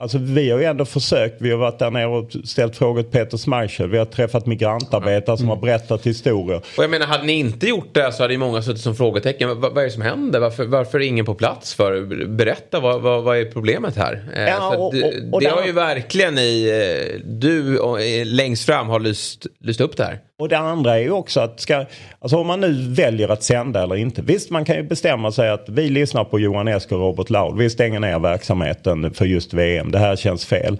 Alltså 0.00 0.18
vi 0.18 0.50
har 0.50 0.58
ju 0.58 0.64
ändå 0.64 0.84
försökt. 0.84 1.34
Vi 1.42 1.50
har 1.50 1.58
varit 1.58 1.78
där 1.78 1.90
nere 1.90 2.06
och 2.06 2.30
ställt 2.44 2.76
frågor 2.76 3.02
till 3.02 3.10
Peter 3.12 3.38
Schmeichel. 3.38 3.88
Vi 3.90 3.98
har 3.98 4.04
träffat 4.04 4.46
migrantarbetare 4.46 5.36
som 5.38 5.48
har 5.48 5.56
berättat 5.56 6.06
historier. 6.06 6.56
Och 6.76 6.84
jag 6.84 6.90
menar, 6.90 7.06
hade 7.06 7.24
ni 7.24 7.32
inte 7.32 7.66
gjort 7.66 7.94
det 7.94 8.12
så 8.12 8.22
hade 8.22 8.34
ju 8.34 8.38
många 8.38 8.62
suttit 8.62 8.82
som 8.82 8.94
frågetecken. 8.96 9.48
Vad, 9.48 9.58
vad 9.60 9.78
är 9.78 9.82
det 9.84 9.90
som 9.90 10.02
händer? 10.02 10.40
Varför, 10.40 10.64
varför 10.64 10.98
är 11.00 11.04
ingen 11.04 11.24
på 11.24 11.34
plats 11.34 11.74
för? 11.74 12.26
Berätta, 12.26 12.80
vad, 12.80 13.00
vad, 13.02 13.22
vad 13.24 13.38
är 13.38 13.44
problemet 13.44 13.96
här? 13.96 14.24
Eh, 14.34 14.42
Ja, 14.42 14.76
och- 14.76 14.94
det 14.94 15.02
och- 15.04 15.12
och 15.34 15.40
det 15.40 15.46
där- 15.48 15.54
har 15.56 15.66
ju 15.66 15.72
verkligen 15.72 16.38
i, 16.38 16.68
eh, 17.14 17.20
du 17.24 17.76
eh, 17.78 18.26
längst 18.26 18.66
fram 18.66 18.88
har 18.88 19.00
lyst, 19.00 19.46
lyst 19.60 19.80
upp 19.80 19.96
det 19.96 20.04
här. 20.04 20.18
Och 20.40 20.48
det 20.48 20.58
andra 20.58 20.94
är 20.96 21.00
ju 21.00 21.10
också 21.10 21.40
att 21.40 21.60
ska, 21.60 21.84
alltså 22.18 22.36
om 22.36 22.46
man 22.46 22.60
nu 22.60 22.72
väljer 22.94 23.28
att 23.28 23.42
sända 23.42 23.82
eller 23.82 23.96
inte. 23.96 24.22
Visst 24.22 24.50
man 24.50 24.64
kan 24.64 24.76
ju 24.76 24.82
bestämma 24.82 25.32
sig 25.32 25.50
att 25.50 25.64
vi 25.68 25.88
lyssnar 25.90 26.24
på 26.24 26.38
Johan 26.40 26.68
Esk 26.68 26.92
och 26.92 26.98
Robert 26.98 27.30
Laul. 27.30 27.58
Vi 27.58 27.70
stänger 27.70 28.00
ner 28.00 28.18
verksamheten 28.18 29.14
för 29.14 29.24
just 29.24 29.54
VM. 29.54 29.87
Det 29.90 29.98
här 29.98 30.16
känns 30.16 30.44
fel. 30.44 30.78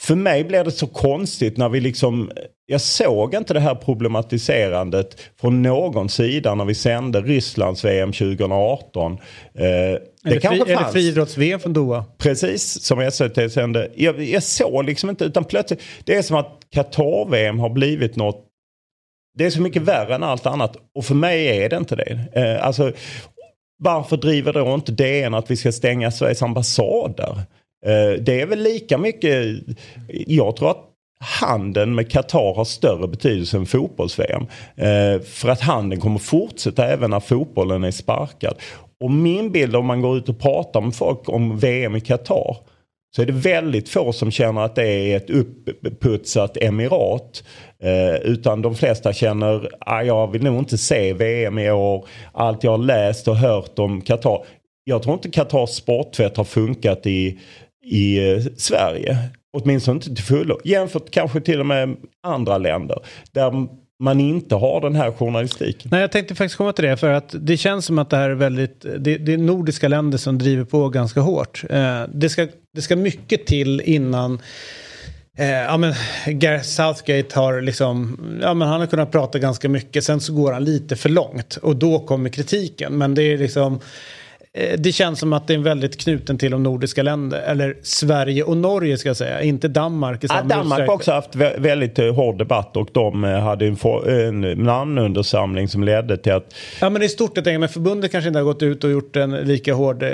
För 0.00 0.14
mig 0.14 0.44
blev 0.44 0.64
det 0.64 0.70
så 0.70 0.86
konstigt 0.86 1.56
när 1.56 1.68
vi 1.68 1.80
liksom, 1.80 2.30
jag 2.66 2.80
såg 2.80 3.34
inte 3.34 3.54
det 3.54 3.60
här 3.60 3.74
problematiserandet 3.74 5.20
från 5.40 5.62
någon 5.62 6.08
sida 6.08 6.54
när 6.54 6.64
vi 6.64 6.74
sände 6.74 7.20
Rysslands 7.20 7.84
VM 7.84 8.12
2018. 8.12 9.12
Eh, 9.12 9.18
det 9.54 9.60
Eller, 9.60 10.00
fri, 10.24 10.40
kanske 10.40 10.64
eller 10.64 10.76
fanns. 10.76 10.92
friidrotts-VM 10.92 11.60
från 11.60 11.72
Doha. 11.72 12.04
Precis 12.18 12.82
som 12.82 13.10
SVT 13.10 13.52
sände. 13.52 13.90
Jag, 13.96 14.22
jag 14.22 14.42
såg 14.42 14.84
liksom 14.84 15.10
inte 15.10 15.24
utan 15.24 15.44
plötsligt. 15.44 15.80
Det 16.04 16.16
är 16.16 16.22
som 16.22 16.36
att 16.36 16.60
Qatar-VM 16.74 17.58
har 17.58 17.70
blivit 17.70 18.16
något. 18.16 18.46
Det 19.38 19.44
är 19.44 19.50
så 19.50 19.60
mycket 19.60 19.82
värre 19.82 20.14
än 20.14 20.22
allt 20.22 20.46
annat. 20.46 20.76
Och 20.94 21.04
för 21.04 21.14
mig 21.14 21.46
är 21.62 21.68
det 21.68 21.76
inte 21.76 21.96
det. 21.96 22.18
Eh, 22.32 22.66
alltså, 22.66 22.92
varför 23.78 24.16
driver 24.16 24.52
då 24.52 24.74
inte 24.74 24.92
DN 24.92 25.34
att 25.34 25.50
vi 25.50 25.56
ska 25.56 25.72
stänga 25.72 26.10
Sveriges 26.10 26.42
ambassader? 26.42 27.38
Eh, 27.86 28.22
det 28.22 28.40
är 28.40 28.46
väl 28.46 28.62
lika 28.62 28.98
mycket. 28.98 29.46
Jag 30.08 30.56
tror 30.56 30.70
att 30.70 30.88
handeln 31.40 31.94
med 31.94 32.10
Qatar 32.10 32.54
har 32.54 32.64
större 32.64 33.08
betydelse 33.08 33.56
än 33.56 33.66
fotbolls-VM. 33.66 34.46
Eh, 34.76 35.20
för 35.20 35.48
att 35.48 35.60
handeln 35.60 36.00
kommer 36.00 36.18
fortsätta 36.18 36.86
även 36.86 37.10
när 37.10 37.20
fotbollen 37.20 37.84
är 37.84 37.90
sparkad. 37.90 38.54
Och 39.00 39.10
min 39.10 39.52
bild 39.52 39.76
om 39.76 39.86
man 39.86 40.00
går 40.00 40.18
ut 40.18 40.28
och 40.28 40.40
pratar 40.40 40.80
med 40.80 40.94
folk 40.94 41.28
om 41.28 41.58
VM 41.58 41.96
i 41.96 42.00
Qatar 42.00 42.56
så 43.16 43.22
är 43.22 43.26
det 43.26 43.32
väldigt 43.32 43.88
få 43.88 44.12
som 44.12 44.30
känner 44.30 44.60
att 44.60 44.74
det 44.74 44.88
är 44.88 45.16
ett 45.16 45.30
uppputsat 45.30 46.56
emirat. 46.56 47.44
Eh, 47.82 48.14
utan 48.14 48.62
de 48.62 48.74
flesta 48.74 49.12
känner 49.12 49.68
att 49.80 50.06
jag 50.06 50.32
vill 50.32 50.42
nog 50.42 50.58
inte 50.58 50.78
se 50.78 51.12
VM 51.12 51.58
i 51.58 51.70
år. 51.70 52.06
Allt 52.32 52.64
jag 52.64 52.70
har 52.70 52.78
läst 52.78 53.28
och 53.28 53.36
hört 53.36 53.78
om 53.78 54.00
Qatar. 54.00 54.44
Jag 54.84 55.02
tror 55.02 55.14
inte 55.14 55.30
Qatars 55.30 55.70
sporttvätt 55.70 56.36
har 56.36 56.44
funkat 56.44 57.06
i, 57.06 57.38
i 57.84 58.32
eh, 58.32 58.42
Sverige. 58.56 59.18
Åtminstone 59.52 59.94
inte 59.96 60.14
till 60.14 60.24
fullo. 60.24 60.58
Jämfört 60.64 61.10
kanske 61.10 61.40
till 61.40 61.60
och 61.60 61.66
med 61.66 61.96
andra 62.22 62.58
länder. 62.58 62.98
Där 63.32 63.68
man 64.02 64.20
inte 64.20 64.54
har 64.54 64.80
den 64.80 64.94
här 64.94 65.12
journalistiken. 65.12 65.88
Nej, 65.90 66.00
jag 66.00 66.12
tänkte 66.12 66.34
faktiskt 66.34 66.56
komma 66.56 66.72
till 66.72 66.84
det 66.84 66.96
för 66.96 67.12
att 67.12 67.34
det 67.40 67.56
känns 67.56 67.84
som 67.84 67.98
att 67.98 68.10
det 68.10 68.16
här 68.16 68.30
är 68.30 68.34
väldigt, 68.34 68.80
det, 68.80 69.18
det 69.18 69.32
är 69.32 69.38
nordiska 69.38 69.88
länder 69.88 70.18
som 70.18 70.38
driver 70.38 70.64
på 70.64 70.88
ganska 70.88 71.20
hårt. 71.20 71.64
Eh, 71.70 72.02
det, 72.14 72.28
ska, 72.28 72.48
det 72.74 72.82
ska 72.82 72.96
mycket 72.96 73.46
till 73.46 73.80
innan 73.80 74.40
Eh, 75.38 75.50
ja 75.50 75.76
men 75.76 75.94
Gareth 76.26 76.64
Southgate 76.64 77.40
har 77.40 77.60
liksom, 77.60 78.18
ja 78.42 78.54
men 78.54 78.68
han 78.68 78.80
har 78.80 78.86
kunnat 78.86 79.12
prata 79.12 79.38
ganska 79.38 79.68
mycket, 79.68 80.04
sen 80.04 80.20
så 80.20 80.32
går 80.32 80.52
han 80.52 80.64
lite 80.64 80.96
för 80.96 81.08
långt 81.08 81.56
och 81.56 81.76
då 81.76 81.98
kommer 81.98 82.30
kritiken. 82.30 82.98
Men 82.98 83.14
det 83.14 83.22
är 83.22 83.38
liksom, 83.38 83.80
det 84.78 84.92
känns 84.92 85.18
som 85.18 85.32
att 85.32 85.46
det 85.46 85.54
är 85.54 85.58
väldigt 85.58 86.00
knuten 86.00 86.38
till 86.38 86.50
de 86.50 86.62
nordiska 86.62 87.02
länder, 87.02 87.40
eller 87.46 87.76
Sverige 87.82 88.42
och 88.42 88.56
Norge 88.56 88.98
ska 88.98 89.08
jag 89.08 89.16
säga, 89.16 89.42
inte 89.42 89.68
Danmark 89.68 90.24
i 90.24 90.26
Ja, 90.30 90.42
Danmark 90.42 90.80
har 90.88 90.94
också 90.94 91.12
haft 91.12 91.34
vä- 91.34 91.60
väldigt 91.60 91.98
eh, 91.98 92.14
hård 92.14 92.38
debatt 92.38 92.76
och 92.76 92.88
de 92.92 93.24
eh, 93.24 93.30
hade 93.40 93.66
en, 93.66 93.76
få- 93.76 94.04
en 94.08 94.40
namnundersamling 94.40 95.68
som 95.68 95.84
ledde 95.84 96.16
till 96.16 96.32
att 96.32 96.54
Ja 96.80 96.90
men 96.90 97.02
i 97.02 97.08
stort 97.08 97.30
jag 97.34 97.44
tänker, 97.44 97.58
men 97.58 97.68
förbundet 97.68 98.12
kanske 98.12 98.28
inte 98.28 98.38
har 98.40 98.44
gått 98.44 98.62
ut 98.62 98.84
och 98.84 98.90
gjort 98.90 99.16
en 99.16 99.30
lika 99.30 99.74
hård 99.74 100.02
eh, 100.02 100.08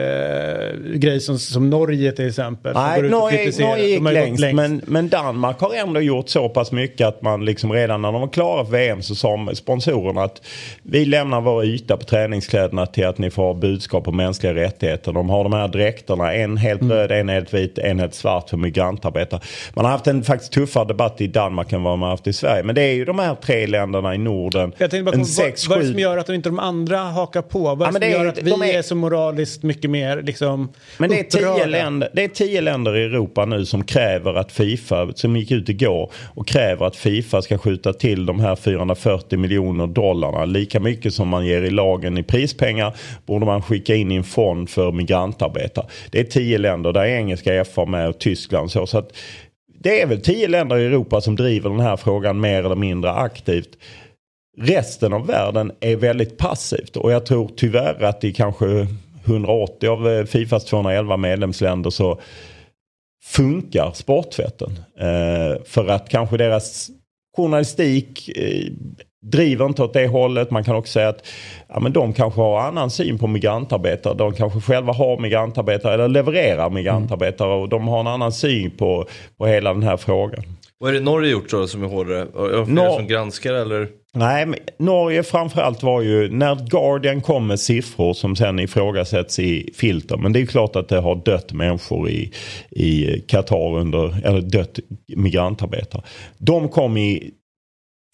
grej 0.94 1.20
som, 1.20 1.38
som 1.38 1.70
Norge 1.70 2.12
till 2.12 2.28
exempel. 2.28 2.74
Nej, 2.74 3.02
Norge. 3.02 3.52
Norge 3.60 3.86
gick 3.86 4.02
gått 4.02 4.12
längst, 4.12 4.44
Men, 4.54 4.80
men 4.86 5.08
Danmark 5.08 5.60
har 5.60 5.74
ändå 5.74 6.00
gjort 6.00 6.28
så 6.28 6.48
pass 6.48 6.72
mycket 6.72 7.06
att 7.06 7.22
man 7.22 7.44
liksom 7.44 7.72
redan 7.72 8.02
när 8.02 8.12
de 8.12 8.20
var 8.20 8.28
klara 8.28 8.64
för 8.64 8.72
VM 8.72 9.02
så 9.02 9.14
sa 9.14 9.48
sponsorerna 9.54 10.22
att 10.22 10.42
vi 10.82 11.04
lämnar 11.04 11.40
vår 11.40 11.64
yta 11.64 11.96
på 11.96 12.04
träningskläderna 12.04 12.86
till 12.86 13.06
att 13.06 13.18
ni 13.18 13.30
får 13.30 13.54
budskap 13.54 14.08
om 14.08 14.27
mänskliga 14.28 14.54
rättigheter. 14.54 15.12
De 15.12 15.30
har 15.30 15.44
de 15.44 15.52
här 15.52 15.68
dräkterna, 15.68 16.34
en 16.34 16.56
helt 16.56 16.80
Mm. 16.82 16.96
röd, 16.96 17.12
en 17.12 17.28
helt 17.28 17.54
vit, 17.54 17.78
en 17.78 17.98
helt 17.98 18.14
svart 18.14 18.50
för 18.50 18.56
migrantarbetare. 18.56 19.40
Man 19.74 19.84
har 19.84 19.92
haft 19.92 20.06
en 20.06 20.22
faktiskt 20.24 20.52
tuffare 20.52 20.84
debatt 20.84 21.20
i 21.20 21.26
Danmark 21.26 21.72
än 21.72 21.82
vad 21.82 21.98
man 21.98 22.06
har 22.06 22.10
haft 22.10 22.26
i 22.26 22.32
Sverige. 22.32 22.62
Men 22.62 22.74
det 22.74 22.82
är 22.82 22.92
ju 22.94 23.04
de 23.04 23.18
här 23.18 23.34
tre 23.34 23.66
länderna 23.66 24.14
i 24.14 24.18
Norden. 24.18 24.72
Jag 24.78 24.90
tänkte 24.90 25.02
bara, 25.02 25.12
en 25.12 25.18
vad, 25.18 25.28
sex, 25.28 25.68
vad 25.68 25.78
är 25.78 25.82
det 25.82 25.88
som 25.88 25.98
gör 25.98 26.16
att 26.18 26.28
inte 26.28 26.48
de 26.48 26.58
andra 26.58 26.98
hakar 26.98 27.42
på? 27.42 27.74
Vad 27.74 27.82
är 27.82 27.84
Ja, 27.86 27.86
det 27.92 28.00
men 28.00 28.02
som 28.12 28.22
gör 28.22 28.26
att 28.28 28.42
vi 28.42 28.50
de 28.50 28.62
är- 28.62 28.78
är... 28.78 28.82
så 28.82 28.94
moraliskt 28.94 29.62
mycket 29.62 29.90
mer 29.90 30.22
liksom 30.22 30.68
Men 30.98 31.10
det 31.10 31.20
är, 31.20 31.24
tio 31.24 31.66
länder, 31.66 32.10
det 32.12 32.24
är 32.24 32.28
tio 32.28 32.60
länder 32.60 32.96
i 32.96 33.04
Europa 33.04 33.44
nu 33.44 33.66
som 33.66 33.84
kräver 33.84 34.34
att 34.34 34.52
Fifa, 34.52 35.08
som 35.14 35.36
gick 35.36 35.50
ut 35.50 35.68
igår 35.68 36.10
och 36.34 36.46
kräver 36.48 36.86
att 36.86 36.96
Fifa 36.96 37.42
ska 37.42 37.58
skjuta 37.58 37.92
till 37.92 38.26
de 38.26 38.40
här 38.40 38.56
440 38.56 39.38
miljoner 39.38 39.86
dollarna. 39.86 40.44
Lika 40.44 40.80
mycket 40.80 41.14
som 41.14 41.28
man 41.28 41.46
ger 41.46 41.62
i 41.62 41.70
lagen 41.70 42.18
i 42.18 42.22
prispengar 42.22 42.96
borde 43.26 43.46
man 43.46 43.62
skicka 43.62 43.94
in 43.94 44.12
i 44.12 44.14
en 44.18 44.24
fond 44.24 44.70
för 44.70 44.92
migrantarbetare. 44.92 45.86
Det 46.10 46.20
är 46.20 46.24
tio 46.24 46.58
länder, 46.58 46.92
där 46.92 47.00
är 47.00 47.16
engelska 47.16 47.64
FA 47.64 47.84
med 47.84 48.08
och 48.08 48.18
Tyskland 48.18 48.70
så. 48.70 48.86
så 48.86 48.98
att 48.98 49.12
det 49.80 50.00
är 50.00 50.06
väl 50.06 50.20
tio 50.20 50.48
länder 50.48 50.78
i 50.78 50.86
Europa 50.86 51.20
som 51.20 51.36
driver 51.36 51.70
den 51.70 51.80
här 51.80 51.96
frågan 51.96 52.40
mer 52.40 52.64
eller 52.64 52.76
mindre 52.76 53.12
aktivt. 53.12 53.78
Resten 54.60 55.12
av 55.12 55.26
världen 55.26 55.72
är 55.80 55.96
väldigt 55.96 56.38
passivt 56.38 56.96
och 56.96 57.12
jag 57.12 57.26
tror 57.26 57.50
tyvärr 57.56 58.02
att 58.02 58.24
i 58.24 58.32
kanske 58.32 58.86
180 59.24 59.88
av 59.88 60.08
eh, 60.08 60.24
Fifas 60.24 60.64
211 60.64 61.16
medlemsländer 61.16 61.90
så 61.90 62.20
funkar 63.24 63.92
sporttvätten. 63.94 64.70
Eh, 64.98 65.62
för 65.64 65.88
att 65.88 66.08
kanske 66.08 66.36
deras 66.36 66.90
journalistik 67.36 68.30
eh, 68.36 68.72
driver 69.22 69.66
inte 69.66 69.82
åt 69.82 69.92
det 69.92 70.06
hållet. 70.06 70.50
Man 70.50 70.64
kan 70.64 70.76
också 70.76 70.92
säga 70.92 71.08
att 71.08 71.26
ja, 71.68 71.80
men 71.80 71.92
de 71.92 72.12
kanske 72.12 72.40
har 72.40 72.60
annan 72.60 72.90
syn 72.90 73.18
på 73.18 73.26
migrantarbetare. 73.26 74.14
De 74.14 74.32
kanske 74.32 74.60
själva 74.60 74.92
har 74.92 75.18
migrantarbetare 75.18 75.94
eller 75.94 76.08
levererar 76.08 76.70
migrantarbetare 76.70 77.54
och 77.54 77.68
de 77.68 77.88
har 77.88 78.00
en 78.00 78.06
annan 78.06 78.32
syn 78.32 78.70
på, 78.70 79.06
på 79.38 79.46
hela 79.46 79.74
den 79.74 79.82
här 79.82 79.96
frågan. 79.96 80.42
Vad 80.80 80.90
är 80.90 80.94
det 80.94 81.00
Norge 81.00 81.30
gjort 81.30 81.50
då 81.50 81.66
som 81.66 81.82
är 81.82 81.88
hårdare? 81.88 82.20
Är 82.20 82.66
det 82.66 82.72
Nor- 82.72 82.96
som 82.96 83.06
granskar 83.06 83.54
eller? 83.54 83.88
Nej, 84.14 84.46
men 84.46 84.58
Norge 84.78 85.22
framförallt 85.22 85.82
var 85.82 86.02
ju 86.02 86.30
när 86.30 86.54
Guardian 86.70 87.20
kom 87.20 87.46
med 87.46 87.60
siffror 87.60 88.12
som 88.12 88.36
sen 88.36 88.58
ifrågasätts 88.58 89.38
i 89.38 89.70
filter. 89.74 90.16
Men 90.16 90.32
det 90.32 90.40
är 90.40 90.46
klart 90.46 90.76
att 90.76 90.88
det 90.88 91.00
har 91.00 91.14
dött 91.24 91.52
människor 91.52 92.08
i, 92.08 92.32
i 92.70 93.20
Qatar 93.28 93.76
under, 93.76 94.26
eller 94.26 94.40
dött 94.40 94.78
migrantarbetare. 95.16 96.02
De 96.38 96.68
kom 96.68 96.96
i 96.96 97.30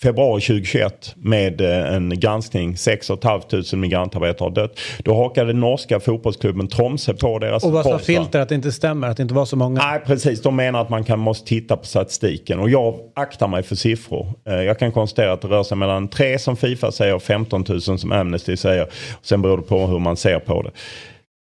februari 0.02 0.40
2021 0.40 1.14
med 1.16 1.60
eh, 1.60 1.94
en 1.94 2.20
granskning. 2.20 2.76
6 2.76 3.06
500 3.06 3.62
migrantarbetare 3.76 4.46
har 4.46 4.50
dött. 4.50 4.78
Då 4.98 5.14
hakade 5.14 5.52
norska 5.52 6.00
fotbollsklubben 6.00 6.68
Tromsö 6.68 7.14
på 7.14 7.38
deras 7.38 7.64
Och 7.64 7.72
vad 7.72 7.84
sa. 7.84 7.98
Filter 7.98 8.40
att 8.40 8.48
det 8.48 8.54
inte 8.54 8.72
stämmer, 8.72 9.08
att 9.08 9.16
det 9.16 9.22
inte 9.22 9.34
var 9.34 9.44
så 9.44 9.56
många? 9.56 9.80
Nej 9.86 10.00
precis, 10.06 10.42
de 10.42 10.56
menar 10.56 10.80
att 10.82 10.88
man 10.90 11.04
kan, 11.04 11.18
måste 11.18 11.48
titta 11.48 11.76
på 11.76 11.86
statistiken 11.86 12.60
och 12.60 12.70
jag 12.70 12.94
aktar 13.14 13.48
mig 13.48 13.62
för 13.62 13.76
siffror. 13.76 14.32
Eh, 14.48 14.54
Jag 14.54 14.78
kan 14.78 14.92
konstatera 14.92 15.32
att 15.32 15.40
det 15.40 15.48
rör 15.48 15.62
sig 15.62 15.76
mellan 15.76 16.08
3 16.08 16.38
som 16.38 16.56
Fifa 16.56 16.92
säger 16.92 17.14
och 17.14 17.22
15 17.22 17.64
000 17.68 17.80
som 17.80 18.12
Amnesty 18.12 18.56
säger. 18.56 18.86
Sen 19.22 19.42
beror 19.42 19.56
det 19.56 19.62
på 19.62 19.86
hur 19.86 19.98
man 19.98 20.16
ser 20.16 20.38
på 20.38 20.62
det. 20.62 20.70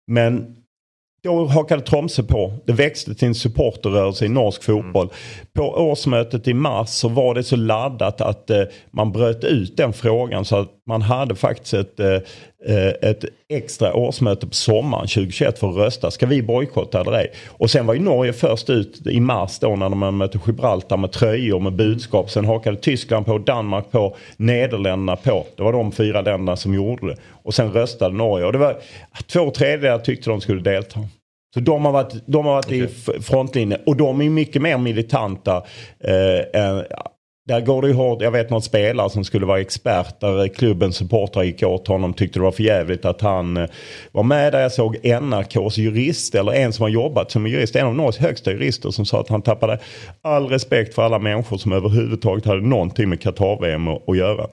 Men 0.07 0.57
då 1.23 1.47
hakade 1.47 1.83
Tromsö 1.83 2.23
på. 2.23 2.53
Det 2.67 2.73
växte 2.73 3.15
till 3.15 3.29
en 3.29 3.35
supporterrörelse 3.35 4.25
i 4.25 4.29
norsk 4.29 4.63
fotboll. 4.63 5.09
På 5.53 5.63
årsmötet 5.63 6.49
i 6.49 6.55
mars 6.55 6.89
så 6.89 7.09
var 7.09 7.35
det 7.35 7.43
så 7.43 7.57
laddat 7.57 8.21
att 8.21 8.51
eh, 8.51 8.63
man 8.91 9.13
bröt 9.13 9.45
ut 9.45 9.77
den 9.77 9.93
frågan 9.93 10.45
så 10.45 10.57
att 10.57 10.69
man 10.87 11.03
hade 11.03 11.35
faktiskt 11.35 11.75
ett, 11.75 12.01
eh, 12.01 12.19
ett 13.03 13.25
extra 13.49 13.95
årsmöte 13.95 14.47
på 14.47 14.55
sommaren 14.55 15.07
2021 15.07 15.59
för 15.59 15.69
att 15.71 15.77
rösta. 15.77 16.11
Ska 16.11 16.27
vi 16.27 16.43
bojkotta 16.43 17.01
eller 17.01 17.13
ej? 17.13 17.33
Och 17.49 17.71
sen 17.71 17.87
var 17.87 17.95
ju 17.95 18.01
Norge 18.01 18.33
först 18.33 18.71
ut 18.71 19.07
i 19.07 19.21
mars 19.21 19.59
då 19.59 19.77
när 19.77 19.89
de 19.89 20.19
mötte 20.19 20.39
Gibraltar 20.47 20.97
med 20.97 21.13
tröjor 21.13 21.61
med 21.61 21.73
budskap. 21.73 22.31
Sen 22.31 22.45
hakade 22.45 22.77
Tyskland 22.77 23.27
på, 23.27 23.39
Danmark 23.39 23.91
på, 23.91 24.17
Nederländerna 24.37 25.17
på. 25.17 25.47
Det 25.57 25.63
var 25.63 25.73
de 25.73 25.93
fyra 25.93 26.21
länderna 26.21 26.57
som 26.57 26.75
gjorde 26.75 27.07
det. 27.07 27.17
Och 27.43 27.55
sen 27.55 27.73
röstade 27.73 28.17
Norge. 28.17 28.47
Och 28.47 28.53
det 28.53 28.59
var 28.59 28.77
två 29.27 29.51
tredjedelar 29.51 29.99
tyckte 29.99 30.31
de 30.31 30.41
skulle 30.41 30.61
delta. 30.63 31.01
Så 31.55 31.61
de 31.61 31.85
har 31.85 31.93
varit, 31.93 32.15
de 32.27 32.47
har 32.47 32.53
varit 32.53 32.73
i 32.73 32.81
f- 32.81 33.25
frontlinjen 33.25 33.81
och 33.87 33.97
de 33.97 34.21
är 34.21 34.31
mycket 34.31 34.63
mer 34.63 34.79
militanta. 34.79 35.57
Eh, 36.05 36.63
än, 36.63 36.85
där 37.53 37.61
går 37.61 37.83
det 37.83 37.89
ju 37.89 37.95
hårt. 37.95 38.23
Jag 38.23 38.31
vet 38.31 38.51
någon 38.51 38.63
spelare 38.63 39.11
som 39.11 39.25
skulle 39.25 39.47
vara 39.47 39.61
expert 39.61 40.21
där 40.21 40.49
klubbens 40.49 40.97
supportrar 40.97 41.43
gick 41.43 41.63
åt 41.63 41.89
honom. 41.89 42.15
Tyckte 42.15 42.39
det 42.39 42.43
var 42.43 42.53
för 42.53 42.63
jävligt 42.63 43.05
att 43.05 43.21
han 43.21 43.57
eh, 43.57 43.69
var 44.13 44.23
med 44.23 44.53
där. 44.53 44.61
Jag 44.61 44.73
såg 44.73 44.97
NRKs 45.05 45.79
jurist 45.79 46.35
eller 46.35 46.53
en 46.53 46.73
som 46.73 46.83
har 46.83 46.89
jobbat 46.89 47.31
som 47.31 47.47
jurist. 47.47 47.77
En 47.77 47.87
av 47.87 47.95
Norges 47.95 48.19
högsta 48.19 48.53
jurister 48.53 48.91
som 48.91 49.07
sa 49.07 49.21
att 49.21 49.29
han 49.29 49.43
tappade 49.43 49.79
all 50.23 50.49
respekt 50.49 50.95
för 50.95 51.03
alla 51.03 51.19
människor 51.19 51.59
som 51.59 51.73
överhuvudtaget 51.73 52.45
hade 52.45 52.61
någonting 52.61 53.09
med 53.09 53.21
Qatar-VM 53.23 53.89
att, 53.89 54.17
göra. 54.17 54.47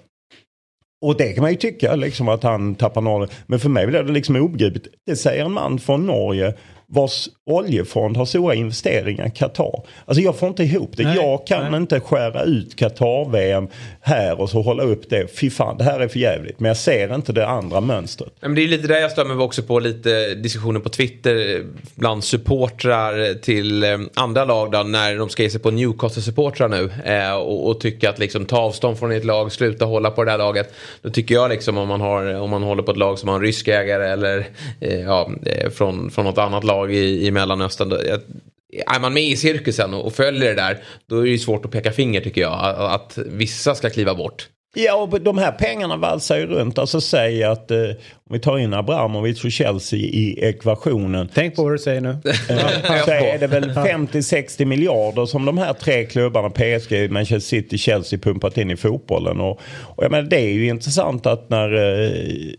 Och 1.06 1.18
det 1.18 1.34
kan 1.34 1.42
man 1.42 1.52
ju 1.52 1.58
tycka 1.58 1.96
liksom 1.96 2.30
att 2.30 2.44
han 2.44 2.76
tappar 2.76 3.02
Norge. 3.02 3.28
Men 3.48 3.60
för 3.60 3.70
mig 3.70 3.88
blir 3.88 4.04
det 4.04 4.12
liksom 4.12 4.36
obegripligt. 4.36 4.88
Det 5.06 5.16
säger 5.16 5.46
en 5.46 5.52
man 5.52 5.80
från 5.80 6.08
Norge 6.08 6.54
vars 6.92 7.30
oljefond 7.46 8.18
har 8.18 8.26
stora 8.26 8.56
investeringar 8.56 9.28
i 9.28 9.32
Qatar. 9.32 9.84
Alltså 10.06 10.22
jag 10.22 10.36
får 10.36 10.50
inte 10.50 10.64
ihop 10.64 10.92
det. 10.98 11.04
Nej, 11.04 11.16
jag 11.16 11.48
kan 11.48 11.72
nej. 11.72 11.82
inte 11.82 12.00
skära 12.00 12.44
ut 12.44 12.76
Qatar-VM 12.76 13.68
här 14.02 14.42
och 14.42 14.50
så 14.50 14.62
hålla 14.62 14.84
upp 14.84 15.10
det. 15.10 15.40
Fy 15.40 15.50
fan, 15.50 15.78
det 15.78 15.84
här 15.84 16.00
är 16.00 16.08
för 16.08 16.20
jävligt. 16.20 16.60
Men 16.60 16.68
jag 16.68 16.78
ser 16.78 17.16
inte 17.16 17.34
det 17.34 17.48
andra 17.48 17.82
mönstret. 17.82 18.34
Men 18.42 18.56
det 18.56 18.64
är 18.64 18.68
lite 18.68 18.88
där 18.88 19.00
jag 19.00 19.12
stör 19.12 19.26
mig 19.26 19.38
också 19.38 19.64
på 19.64 19.80
lite 19.80 20.36
diskussioner 20.36 20.80
på 20.80 20.90
Twitter 20.90 21.56
eh, 21.56 21.66
bland 21.96 22.24
supportrar 22.24 23.34
till 23.34 23.84
eh, 23.84 23.98
andra 24.14 24.46
lag 24.46 24.72
då, 24.72 24.84
när 24.84 25.18
de 25.18 25.30
ska 25.30 25.44
ge 25.44 25.50
sig 25.50 25.62
på 25.62 25.72
Newcastle-supportrar 25.72 26.68
nu 26.68 26.92
eh, 27.14 27.34
och, 27.34 27.70
och 27.70 27.80
tycka 27.80 28.10
att 28.10 28.20
liksom 28.20 28.46
ta 28.46 28.58
avstånd 28.58 29.00
från 29.00 29.12
ett 29.12 29.26
lag, 29.26 29.52
sluta 29.52 29.86
hålla 29.86 30.12
på 30.12 30.24
det 30.24 30.32
här 30.32 30.38
laget. 30.38 30.74
Då 31.02 31.10
tycker 31.10 31.36
jag 31.36 31.50
liksom 31.50 31.78
om 31.78 31.88
man, 31.88 32.02
har, 32.02 32.36
om 32.36 32.50
man 32.50 32.64
håller 32.64 32.84
på 32.84 32.92
ett 32.92 32.98
lag 32.98 33.20
som 33.20 33.30
har 33.30 33.36
en 33.36 33.42
rysk 33.42 33.68
ägare 33.68 34.10
eller 34.10 34.48
ja, 35.06 35.30
från, 35.74 36.12
från 36.12 36.26
något 36.26 36.38
annat 36.38 36.64
lag 36.64 36.79
i, 36.88 37.28
i 37.28 37.32
Mellanöstern. 37.32 37.92
Är 38.88 39.00
man 39.00 39.14
med 39.14 39.24
i 39.24 39.36
cirkusen 39.36 39.94
och, 39.94 40.14
följer 40.14 40.50
det 40.50 40.62
där 40.62 40.78
då 41.08 41.18
är 41.18 41.24
det 41.24 41.30
ju 41.30 41.40
svårt 41.40 41.66
att 41.66 41.72
peka 41.72 41.92
finger 41.92 42.22
tycker 42.22 42.42
jag. 42.42 42.54
Att, 42.54 42.78
att 42.78 43.18
vissa 43.26 43.76
ska 43.76 43.90
kliva 43.90 44.16
bort. 44.16 44.48
Ja, 44.74 44.96
och 44.96 45.22
de 45.22 45.38
här 45.38 45.52
pengarna 45.52 45.98
valsar 45.98 46.38
ju 46.38 46.46
runt. 46.46 46.78
Alltså 46.78 47.02
säg 47.02 47.44
att 47.44 47.72
eh, 47.72 47.78
om 47.80 48.34
vi 48.34 48.40
tar 48.40 48.58
in 48.58 48.74
Abramovic 48.74 49.44
och 49.44 49.52
Chelsea 49.52 50.00
i 50.00 50.40
ekvationen. 50.42 51.30
Tänk 51.34 51.56
på 51.56 51.64
vad 51.64 51.74
du 51.74 51.78
säger 51.78 52.02
nu. 52.02 52.18
så 53.06 53.12
är 53.12 53.38
det 53.40 53.48
väl 53.48 53.70
50-60 53.70 54.66
miljarder 54.66 55.26
som 55.26 55.46
de 55.46 55.58
här 55.58 55.74
tre 55.74 56.06
klubbarna 56.06 56.50
PSG, 56.50 57.12
Manchester 57.12 57.40
City, 57.40 57.78
Chelsea 57.78 58.20
pumpat 58.20 58.58
in 58.58 58.72
i 58.72 58.78
fotbollen. 58.78 59.40
Och, 59.40 59.62
och 59.82 60.04
jag 60.04 60.12
menar, 60.12 60.30
det 60.30 60.40
är 60.40 60.52
ju 60.52 60.68
intressant 60.68 61.26
att 61.26 61.50
när 61.50 61.74
eh, 61.74 62.54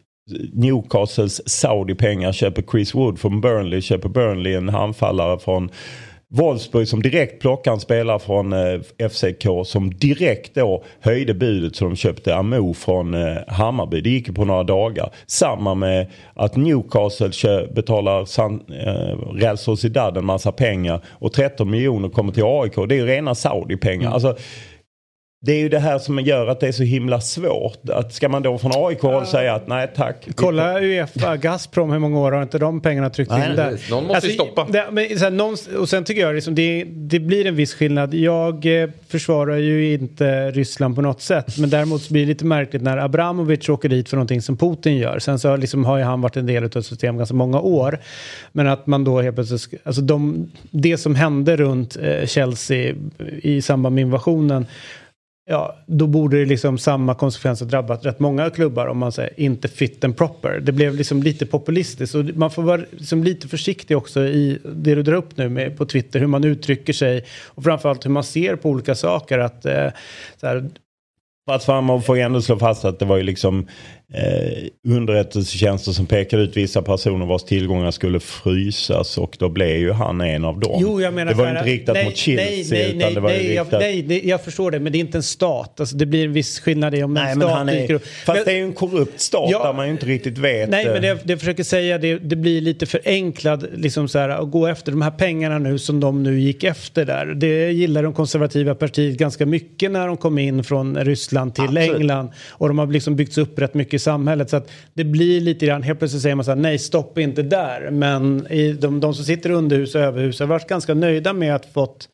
Newcastles 0.53 1.49
Saudi-pengar 1.49 2.33
köper 2.33 2.63
Chris 2.63 2.95
Wood 2.95 3.19
från 3.19 3.41
Burnley, 3.41 3.81
köper 3.81 4.09
Burnley 4.09 4.55
en 4.55 4.69
handfallare 4.69 5.39
från 5.39 5.71
Wolfsburg 6.33 6.89
som 6.89 7.03
direkt 7.03 7.43
plockar 7.43 7.73
en 7.73 7.81
spelare 7.81 8.19
från 8.19 8.53
eh, 8.53 9.09
FCK 9.09 9.47
som 9.65 9.95
direkt 9.95 10.55
då 10.55 10.85
höjde 11.01 11.35
budet 11.35 11.77
så 11.77 11.85
de 11.85 11.97
köpte 11.97 12.37
Amo 12.37 12.75
från 12.75 13.15
eh, 13.15 13.37
Hammarby. 13.49 14.01
Det 14.01 14.11
gick 14.11 14.35
på 14.35 14.45
några 14.45 14.63
dagar. 14.63 15.11
Samma 15.27 15.75
med 15.75 16.07
att 16.35 16.57
Newcastle 16.57 17.67
betalar 17.75 18.25
San, 18.25 18.61
eh, 18.69 19.35
Real 19.35 19.59
Sociedad 19.59 20.17
en 20.17 20.25
massa 20.25 20.53
pengar 20.53 21.01
och 21.09 21.33
13 21.33 21.71
miljoner 21.71 22.09
kommer 22.09 22.33
till 22.33 22.45
AIK. 22.47 22.89
Det 22.89 22.95
är 22.95 22.99
ju 22.99 23.07
rena 23.07 23.35
Saudi-pengar. 23.35 24.11
Alltså, 24.11 24.37
det 25.43 25.53
är 25.53 25.59
ju 25.59 25.69
det 25.69 25.79
här 25.79 25.99
som 25.99 26.19
gör 26.19 26.47
att 26.47 26.61
det 26.61 26.69
är 26.69 26.73
så 26.73 26.83
himla 26.83 27.21
svårt. 27.21 27.89
Att 27.89 28.15
ska 28.15 28.29
man 28.29 28.43
då 28.43 28.59
från 28.59 28.73
AIK 28.75 29.01
håll 29.01 29.27
säga 29.27 29.55
att 29.55 29.69
nej 29.69 29.91
tack. 29.97 30.29
Kolla 30.35 30.81
Uefa, 30.81 31.37
Gazprom, 31.37 31.91
hur 31.91 31.99
många 31.99 32.19
år 32.19 32.33
har 32.33 32.43
inte 32.43 32.59
de 32.59 32.81
pengarna 32.81 33.11
tryckt 33.11 33.31
Nej, 33.31 33.51
in 33.51 33.57
där? 33.57 33.71
precis. 33.71 33.91
Någon 33.91 34.07
måste 34.07 34.27
ju 34.27 34.33
stoppa. 34.33 34.67
Det, 34.71 34.87
men, 34.91 35.19
så 35.19 35.25
här, 35.25 35.31
någon, 35.31 35.57
och 35.79 35.89
sen 35.89 36.05
tycker 36.05 36.21
jag 36.21 36.35
liksom, 36.35 36.55
det, 36.55 36.85
det 36.85 37.21
blir 37.21 37.47
en 37.47 37.57
viss 37.57 37.75
skillnad. 37.75 38.15
Jag 38.15 38.83
eh, 38.83 38.89
försvarar 39.09 39.57
ju 39.57 39.95
inte 39.95 40.51
Ryssland 40.51 40.97
på 40.97 41.03
något 41.03 41.21
sätt. 41.23 41.59
Men 41.59 41.71
däremot 41.71 42.03
så 42.03 42.13
blir 42.13 42.23
det 42.23 42.29
lite 42.29 42.45
märkligt 42.45 42.83
när 42.83 42.97
Abramovic 42.97 43.69
åker 43.69 43.89
dit 43.89 44.09
för 44.09 44.17
någonting 44.17 44.43
som 44.43 44.57
Putin 44.57 44.97
gör. 44.97 45.19
Sen 45.19 45.39
så 45.39 45.57
liksom 45.57 45.85
har 45.85 45.99
ju 45.99 46.05
han 46.05 46.21
varit 46.21 46.37
en 46.37 46.47
del 46.47 46.65
av 46.65 46.71
ett 46.77 46.87
system 46.87 47.17
ganska 47.17 47.35
många 47.35 47.61
år. 47.61 47.99
Men 48.53 48.69
att 48.69 48.87
man 48.87 49.05
då 49.05 49.21
helt 49.21 49.35
plötsligt, 49.37 49.81
alltså 49.85 50.03
de, 50.03 50.51
det 50.71 50.97
som 50.99 51.15
hände 51.15 51.57
runt 51.57 51.97
eh, 51.97 52.27
Chelsea 52.27 52.95
i 53.43 53.63
samband 53.63 53.95
med 53.95 54.03
invasionen 54.03 54.67
Ja, 55.53 55.77
då 55.87 56.07
borde 56.07 56.39
det 56.39 56.45
liksom 56.45 56.79
samma 56.79 57.15
konsekvenser 57.15 57.67
drabbat 57.67 58.07
rätt 58.07 58.21
många 58.21 58.51
klubbar 58.51 58.87
om 58.87 58.99
man 58.99 59.13
säger 59.13 59.41
inte 59.41 59.69
fit 59.69 60.05
and 60.05 60.17
proper. 60.17 60.61
Det 60.61 60.73
blev 60.73 60.95
liksom 60.95 61.23
lite 61.23 61.47
populistiskt 61.47 62.15
och 62.15 62.25
man 62.25 62.51
får 62.51 62.63
vara 62.63 62.81
liksom 62.91 63.25
lite 63.25 63.49
försiktig 63.49 63.97
också 63.97 64.21
i 64.21 64.59
det 64.65 64.95
du 64.95 65.03
drar 65.03 65.15
upp 65.15 65.37
nu 65.37 65.49
med, 65.49 65.77
på 65.79 65.87
Twitter, 65.87 66.21
hur 66.21 66.27
man 66.27 66.45
uttrycker 66.45 66.93
sig 66.93 67.25
och 67.47 67.65
framförallt 67.65 68.05
hur 68.07 68.11
man 68.11 68.25
ser 68.25 68.57
på 68.57 68.69
olika 68.69 68.95
saker. 68.95 69.39
Att, 69.39 69.65
eh, 69.65 69.89
så 70.41 70.47
här, 70.47 70.71
att 71.51 71.65
fan, 71.65 71.85
man 71.85 72.03
får 72.03 72.19
ändå 72.19 72.43
slå 72.43 72.59
fast 72.59 72.85
att 72.85 72.99
det 72.99 73.05
var 73.05 73.17
ju 73.17 73.23
liksom 73.23 73.69
eh, 74.15 74.93
underrättelsetjänster 74.93 75.93
som 75.93 76.07
pekade 76.07 76.43
ut 76.43 76.57
vissa 76.57 76.83
personer 76.83 77.27
vars 77.27 77.43
tillgångar 77.45 77.91
skulle 77.91 78.21
frysas 78.21 79.19
och 79.19 79.37
då 79.39 79.49
blev 79.49 79.77
ju 79.77 79.93
han 79.93 80.21
en 80.21 80.45
av 80.45 80.61
dem. 80.61 80.79
Jo, 80.81 81.01
jag 81.01 81.15
menar 81.15 81.33
det 81.33 81.39
var 81.39 81.51
inte 81.51 81.63
riktat 81.63 81.95
nej, 81.95 82.05
mot 82.05 82.17
Chelsea 82.17 82.45
nej, 82.49 82.65
nej, 82.71 82.89
utan 82.89 82.99
nej, 82.99 83.15
det 83.15 83.21
var 83.21 83.29
nej, 83.29 83.55
jag, 83.55 83.65
riktat... 83.65 83.81
nej, 83.81 84.03
det, 84.03 84.21
jag 84.25 84.45
förstår 84.45 84.71
det, 84.71 84.81
men 84.81 84.93
det 84.93 84.99
är 84.99 85.01
inte 85.01 85.19
en 85.19 85.23
stat. 85.23 85.81
Alltså, 85.81 85.97
det 85.97 86.07
blir 86.07 86.25
en 86.25 86.33
viss 86.33 86.61
skillnad 86.61 86.95
i 86.95 87.03
om 87.03 87.15
Nej, 87.15 87.33
en 87.33 87.39
men 87.39 87.49
stat 87.49 87.59
han 87.59 87.69
är, 87.69 87.93
upp. 87.93 88.07
fast 88.07 88.37
Men- 88.37 88.45
det 88.45 88.53
är 88.53 88.57
ju 88.57 88.63
en 88.65 88.73
korrupt 88.73 89.21
stat 89.21 89.49
Ja. 89.53 89.65
där 89.65 89.73
man 89.73 89.87
ju 89.87 89.93
inte 89.93 90.07
riktigt 90.07 90.39
vet. 90.39 90.71
Nej, 90.71 90.87
eh, 90.87 90.93
men 90.93 91.03
det, 91.03 91.19
det 91.25 91.33
jag 91.33 91.39
försöker 91.39 91.65
säga 91.65 91.99
det, 91.99 92.19
det 92.19 92.37
blir 92.37 92.61
lite 92.61 92.87
förenklad 92.87 93.67
liksom 93.75 94.09
så 94.09 94.19
här, 94.19 94.29
att 94.29 94.51
gå 94.51 94.67
efter 94.67 94.93
de 94.93 95.03
här 95.03 95.11
pengarna 95.11 95.59
nu 95.59 95.79
som 95.79 96.01
de 96.01 96.23
nu 96.23 96.41
gick 96.41 96.65
efter 96.65 97.05
där. 97.05 97.27
Det 97.27 97.71
gillar 97.73 98.03
de 98.03 98.13
konservativa 98.13 98.75
partiet 98.75 99.19
ganska 99.19 99.47
mycket 99.47 99.91
när 99.91 100.07
de 100.07 100.17
kom 100.17 100.39
in 100.39 100.65
från 100.65 100.97
Ryssland 101.05 101.55
till 101.55 101.65
Absolut. 101.65 101.95
England. 101.95 102.31
Och 102.51 102.69
de 102.69 102.79
har 102.79 102.87
liksom 102.87 103.17
byggts 103.17 103.39
upp 103.39 103.59
rätt 103.59 103.75
mycket 103.75 104.00
samhället. 104.01 104.51
Så 104.51 104.57
att 104.57 104.71
det 104.95 105.05
blir 105.05 105.41
lite 105.41 105.67
grann, 105.67 105.83
helt 105.83 105.99
plötsligt 105.99 106.23
säger 106.23 106.35
man 106.37 106.45
så 106.45 106.51
här, 106.51 106.57
nej 106.59 106.79
stopp 106.79 107.19
inte 107.19 107.43
där. 107.43 107.91
Men 107.91 108.47
i 108.51 108.73
de, 108.73 109.01
de 109.01 109.15
som 109.15 109.25
sitter 109.25 109.51
underhus 109.51 109.95
och 109.95 110.01
överhus 110.01 110.41
har 110.41 110.47
varit 110.47 110.69
ganska 110.69 110.95
nöjda 110.95 111.33
med 111.33 111.55
att 111.55 111.67
fått 111.67 112.09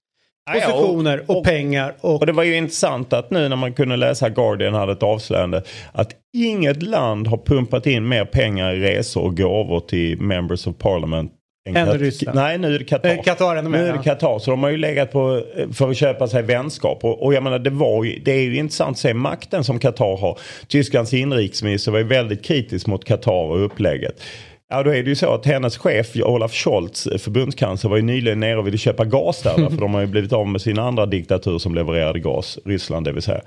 positioner 0.53 1.24
och, 1.26 1.37
och- 1.37 1.45
pengar. 1.45 1.95
Och, 2.01 2.20
Och 2.20 2.26
det 2.26 2.32
var 2.32 2.43
ju 2.43 2.57
intressant 2.57 3.12
att 3.12 3.30
nu 3.30 3.49
när 3.49 3.57
man 3.57 3.72
kunde 3.72 3.97
läsa 3.97 4.28
Guardian 4.28 4.74
hade 4.74 4.93
ett 4.93 5.03
avslöjande 5.03 5.62
att 5.93 6.11
inget 6.37 6.82
land 6.82 7.26
har 7.26 7.39
pumpat 7.39 7.87
in 7.87 8.09
mer 8.09 8.24
pengar 8.24 8.74
i 8.74 8.80
resor 8.80 9.22
och 9.22 9.37
gåvor 9.37 9.80
till 9.80 10.20
members 10.20 10.66
of 10.66 10.78
parliament. 10.78 11.32
Än 11.66 11.98
Ryssland. 11.98 12.38
Nej, 12.38 12.58
nu 12.58 12.74
är 12.74 12.78
det 12.78 12.84
Qatar. 12.84 13.08
Eh, 13.08 13.22
Qatar 13.22 13.62
mer, 13.62 13.78
Nu 13.78 13.88
är 13.88 13.92
det. 13.92 14.02
Qatar. 14.02 14.38
Så 14.38 14.50
de 14.50 14.62
har 14.62 14.70
ju 14.70 14.76
legat 14.76 15.12
på 15.12 15.42
eh, 15.56 15.70
för 15.70 15.90
att 15.90 15.96
köpa 15.96 16.28
sig 16.28 16.42
vänskap. 16.42 17.04
Och, 17.04 17.22
och 17.22 17.34
jag 17.34 17.42
menar, 17.42 17.58
det, 17.58 17.70
var 17.70 18.04
ju, 18.04 18.18
det 18.18 18.32
är 18.32 18.40
ju 18.40 18.56
intressant 18.56 18.90
att 18.90 18.98
se 18.98 19.14
makten 19.14 19.64
som 19.64 19.78
Qatar 19.78 20.16
har. 20.16 20.38
Tysklands 20.68 21.14
inrikesminister 21.14 21.92
var 21.92 21.98
ju 21.98 22.04
väldigt 22.04 22.44
kritisk 22.44 22.86
mot 22.86 23.04
Qatar 23.04 23.32
och 23.32 23.64
upplägget. 23.64 24.22
Ja 24.68 24.82
då 24.82 24.90
är 24.90 25.02
det 25.02 25.08
ju 25.08 25.14
så 25.14 25.34
att 25.34 25.46
hennes 25.46 25.78
chef 25.78 26.16
Olaf 26.16 26.52
Scholz, 26.52 27.06
eh, 27.06 27.18
förbundskansler, 27.18 27.90
var 27.90 27.96
ju 27.96 28.02
nyligen 28.02 28.40
nere 28.40 28.58
och 28.58 28.66
ville 28.66 28.78
köpa 28.78 29.04
gas 29.04 29.42
där. 29.42 29.54
för 29.70 29.80
de 29.80 29.94
har 29.94 30.00
ju 30.00 30.06
blivit 30.06 30.32
av 30.32 30.46
med 30.48 30.60
sin 30.60 30.78
andra 30.78 31.06
diktatur 31.06 31.58
som 31.58 31.74
levererade 31.74 32.20
gas, 32.20 32.58
Ryssland 32.64 33.06
det 33.06 33.12
vill 33.12 33.22
säga. 33.22 33.40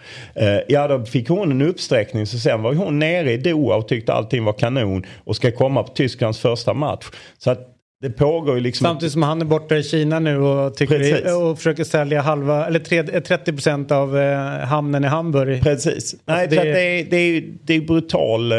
Ja 0.68 0.88
då 0.88 1.06
fick 1.06 1.30
hon 1.30 1.52
en 1.52 1.62
uppsträckning 1.62 2.26
så 2.26 2.38
sen 2.38 2.62
var 2.62 2.74
hon 2.74 3.00
nere 3.00 3.32
i 3.32 3.38
Doha 3.38 3.76
och 3.76 3.88
tyckte 3.88 4.14
allting 4.14 4.44
var 4.44 4.54
kanon 4.54 5.06
och 5.24 5.36
ska 5.36 5.52
komma 5.52 5.84
på 5.84 5.94
Tysklands 5.94 6.40
första 6.40 6.74
match. 6.74 7.06
Så 7.38 7.52
att 7.52 7.76
det 8.02 8.10
pågår 8.10 8.56
ju 8.56 8.62
liksom... 8.62 8.86
Samtidigt 8.86 9.14
som 9.14 9.24
han 9.24 9.42
är 9.42 9.46
borta 9.46 9.78
i 9.78 9.84
Kina 9.84 10.20
nu 10.20 10.38
och, 10.38 10.76
tycker 10.76 11.36
och 11.44 11.58
försöker 11.58 11.84
sälja 11.84 12.22
halva, 12.22 12.66
eller 12.68 12.80
tre- 12.80 13.22
30 13.22 13.52
procent 13.54 13.92
av 13.92 14.18
eh, 14.18 14.38
hamnen 14.60 15.04
i 15.04 15.08
Hamburg. 15.08 15.64
Precis. 15.64 16.16
Nej, 16.26 16.48
det- 16.48 16.56
så 16.56 16.62
att 16.62 16.66
det, 16.68 16.82
är, 17.00 17.04
det, 17.10 17.18
är, 17.18 17.44
det 17.64 17.74
är 17.74 17.82
brutal 17.82 18.52
eh, 18.52 18.58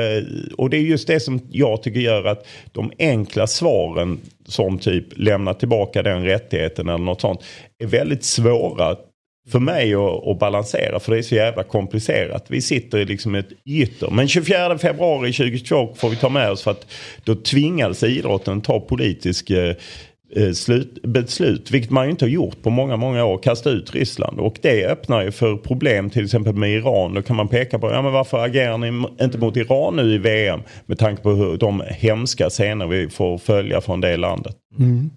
och 0.58 0.70
det 0.70 0.76
är 0.76 0.80
just 0.80 1.06
det 1.06 1.20
som 1.20 1.40
jag 1.50 1.82
tycker 1.82 2.00
gör 2.00 2.24
att 2.24 2.46
de 2.72 2.92
enkla 2.98 3.46
svaren 3.46 4.20
som 4.46 4.78
typ 4.78 5.04
lämna 5.16 5.54
tillbaka 5.54 6.02
den 6.02 6.24
rättigheten 6.24 6.88
eller 6.88 6.98
något 7.04 7.20
sånt 7.20 7.40
är 7.78 7.86
väldigt 7.86 8.24
svåra 8.24 8.96
för 9.50 9.58
mig 9.58 9.94
att, 9.94 10.26
att 10.26 10.38
balansera 10.38 11.00
för 11.00 11.12
det 11.12 11.18
är 11.18 11.22
så 11.22 11.34
jävla 11.34 11.62
komplicerat. 11.62 12.44
Vi 12.48 12.60
sitter 12.60 12.98
i 12.98 13.04
liksom 13.04 13.34
ett 13.34 13.48
gytter. 13.64 14.10
Men 14.10 14.28
24 14.28 14.78
februari 14.78 15.32
2022 15.32 15.94
får 15.96 16.10
vi 16.10 16.16
ta 16.16 16.28
med 16.28 16.50
oss 16.50 16.62
för 16.62 16.70
att 16.70 16.86
då 17.24 17.34
tvingades 17.34 18.02
idrotten 18.02 18.60
ta 18.60 18.80
politisk 18.80 19.50
eh, 19.50 19.74
eh, 20.36 20.52
slut, 20.52 21.02
beslut, 21.02 21.70
vilket 21.70 21.90
man 21.90 22.04
ju 22.04 22.10
inte 22.10 22.24
har 22.24 22.30
gjort 22.30 22.62
på 22.62 22.70
många, 22.70 22.96
många 22.96 23.24
år, 23.24 23.38
kasta 23.38 23.70
ut 23.70 23.94
Ryssland. 23.94 24.40
Och 24.40 24.58
det 24.62 24.86
öppnar 24.86 25.22
ju 25.22 25.30
för 25.30 25.56
problem 25.56 26.10
till 26.10 26.24
exempel 26.24 26.54
med 26.54 26.70
Iran. 26.70 27.14
Då 27.14 27.22
kan 27.22 27.36
man 27.36 27.48
peka 27.48 27.78
på, 27.78 27.90
ja 27.90 28.02
men 28.02 28.12
varför 28.12 28.44
agerar 28.44 28.78
ni 28.78 29.06
inte 29.24 29.38
mot 29.38 29.56
Iran 29.56 29.96
nu 29.96 30.14
i 30.14 30.18
VM? 30.18 30.60
Med 30.86 30.98
tanke 30.98 31.22
på 31.22 31.30
hur 31.30 31.56
de 31.56 31.82
hemska 31.86 32.50
scener 32.50 32.86
vi 32.86 33.08
får 33.08 33.38
följa 33.38 33.80
från 33.80 34.00
det 34.00 34.16
landet. 34.16 34.56
Mm. 34.78 35.10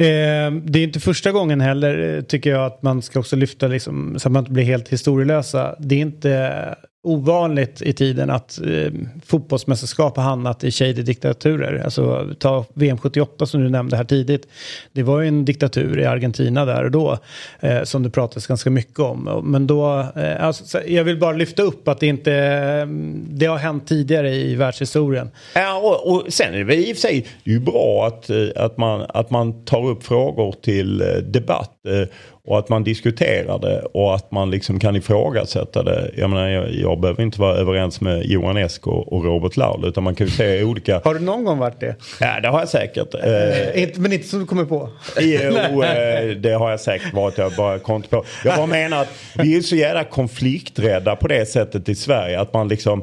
Eh, 0.00 0.52
det 0.52 0.78
är 0.78 0.84
inte 0.84 1.00
första 1.00 1.32
gången 1.32 1.60
heller 1.60 2.16
eh, 2.16 2.22
tycker 2.22 2.50
jag 2.50 2.66
att 2.66 2.82
man 2.82 3.02
ska 3.02 3.20
också 3.20 3.36
lyfta 3.36 3.66
liksom, 3.66 4.18
så 4.18 4.28
att 4.28 4.32
man 4.32 4.42
inte 4.42 4.52
blir 4.52 4.64
helt 4.64 4.88
historielösa. 4.88 5.76
Det 5.78 5.94
är 5.94 6.00
inte 6.00 6.74
ovanligt 7.02 7.82
i 7.82 7.92
tiden 7.92 8.30
att 8.30 8.60
eh, 8.60 8.92
fotbollsmästerskap 9.26 10.16
har 10.16 10.24
hamnat 10.24 10.64
i 10.64 10.70
shady-diktaturer. 10.70 11.82
Alltså 11.84 12.28
ta 12.38 12.64
VM 12.74 12.98
78 12.98 13.46
som 13.46 13.60
du 13.60 13.68
nämnde 13.68 13.96
här 13.96 14.04
tidigt. 14.04 14.48
Det 14.92 15.02
var 15.02 15.20
ju 15.20 15.28
en 15.28 15.44
diktatur 15.44 15.98
i 15.98 16.04
Argentina 16.04 16.64
där 16.64 16.84
och 16.84 16.90
då 16.90 17.18
eh, 17.60 17.82
som 17.82 18.02
det 18.02 18.10
pratades 18.10 18.46
ganska 18.46 18.70
mycket 18.70 18.98
om. 18.98 19.42
Men 19.44 19.66
då, 19.66 20.06
eh, 20.16 20.44
alltså, 20.44 20.86
jag 20.86 21.04
vill 21.04 21.18
bara 21.18 21.32
lyfta 21.32 21.62
upp 21.62 21.88
att 21.88 22.00
det 22.00 22.06
inte, 22.06 22.34
eh, 22.34 22.86
det 23.30 23.46
har 23.46 23.58
hänt 23.58 23.86
tidigare 23.86 24.34
i 24.34 24.54
världshistorien. 24.54 25.30
Ja, 25.54 25.78
och, 25.78 26.14
och 26.14 26.32
sen 26.32 26.54
är 26.54 26.58
det 26.58 26.64
väl 26.64 26.78
i 26.78 26.92
och 26.92 26.96
för 26.96 27.00
sig 27.00 27.26
det 27.44 27.50
är 27.50 27.54
ju 27.54 27.60
bra 27.60 28.06
att, 28.06 28.30
eh, 28.30 28.64
att, 28.64 28.76
man, 28.76 29.06
att 29.08 29.30
man 29.30 29.64
tar 29.64 29.86
upp 29.86 30.04
frågor 30.04 30.54
till 30.62 31.00
eh, 31.00 31.06
debatt. 31.06 31.72
Eh, 31.88 32.08
eh, 32.46 32.50
Och 32.52 32.58
att 32.58 32.68
man 32.68 32.84
diskuterar 32.84 33.58
det 33.58 33.80
och 33.80 34.14
att 34.14 34.30
man 34.30 34.50
liksom 34.50 34.78
kan 34.80 34.96
ifrågasätta 34.96 35.82
det. 35.82 36.10
Jag 36.16 36.30
menar, 36.30 36.48
jag, 36.48 36.74
jag 36.74 37.00
behöver 37.00 37.22
inte 37.22 37.40
vara 37.40 37.56
överens 37.56 38.00
med 38.00 38.24
Johan 38.24 38.56
Esk 38.56 38.86
och, 38.86 39.12
och 39.12 39.24
Robert 39.24 39.56
Laul 39.56 39.84
utan 39.84 40.04
man 40.04 40.14
kan 40.14 40.26
ju 40.26 40.30
se 40.32 40.64
olika... 40.70 41.00
Har 41.04 41.14
du 41.14 41.20
någon 41.20 41.44
gång 41.44 41.58
varit 41.58 41.80
det? 41.80 41.94
Ja, 42.20 42.40
det 42.40 42.48
har 42.48 42.58
jag 42.58 42.68
säkert. 42.68 43.14
Eh, 43.14 43.82
Inte- 43.82 44.00
Men 44.00 44.12
inte 44.12 44.26
som 44.28 44.40
du 44.40 44.46
kommer 44.46 44.64
på. 44.64 44.88
Jo, 45.20 45.82
eh, 45.82 46.28
det 46.36 46.52
har 46.52 46.70
jag 46.70 46.80
säkert 46.80 47.12
varit. 47.14 47.38
Jag 47.38 47.52
bara 47.56 47.78
kom 47.78 48.02
på. 48.02 48.24
Jag 48.44 48.56
bara 48.56 48.66
menar 48.66 49.02
att 49.02 49.08
vi 49.38 49.56
är 49.56 49.60
så 49.60 49.76
jävla 49.76 50.04
konflikträdda 50.04 51.16
på 51.16 51.28
det 51.28 51.46
sättet 51.46 51.88
i 51.88 51.94
Sverige. 51.94 52.40
Att 52.40 52.54
man 52.54 52.68
liksom, 52.68 53.00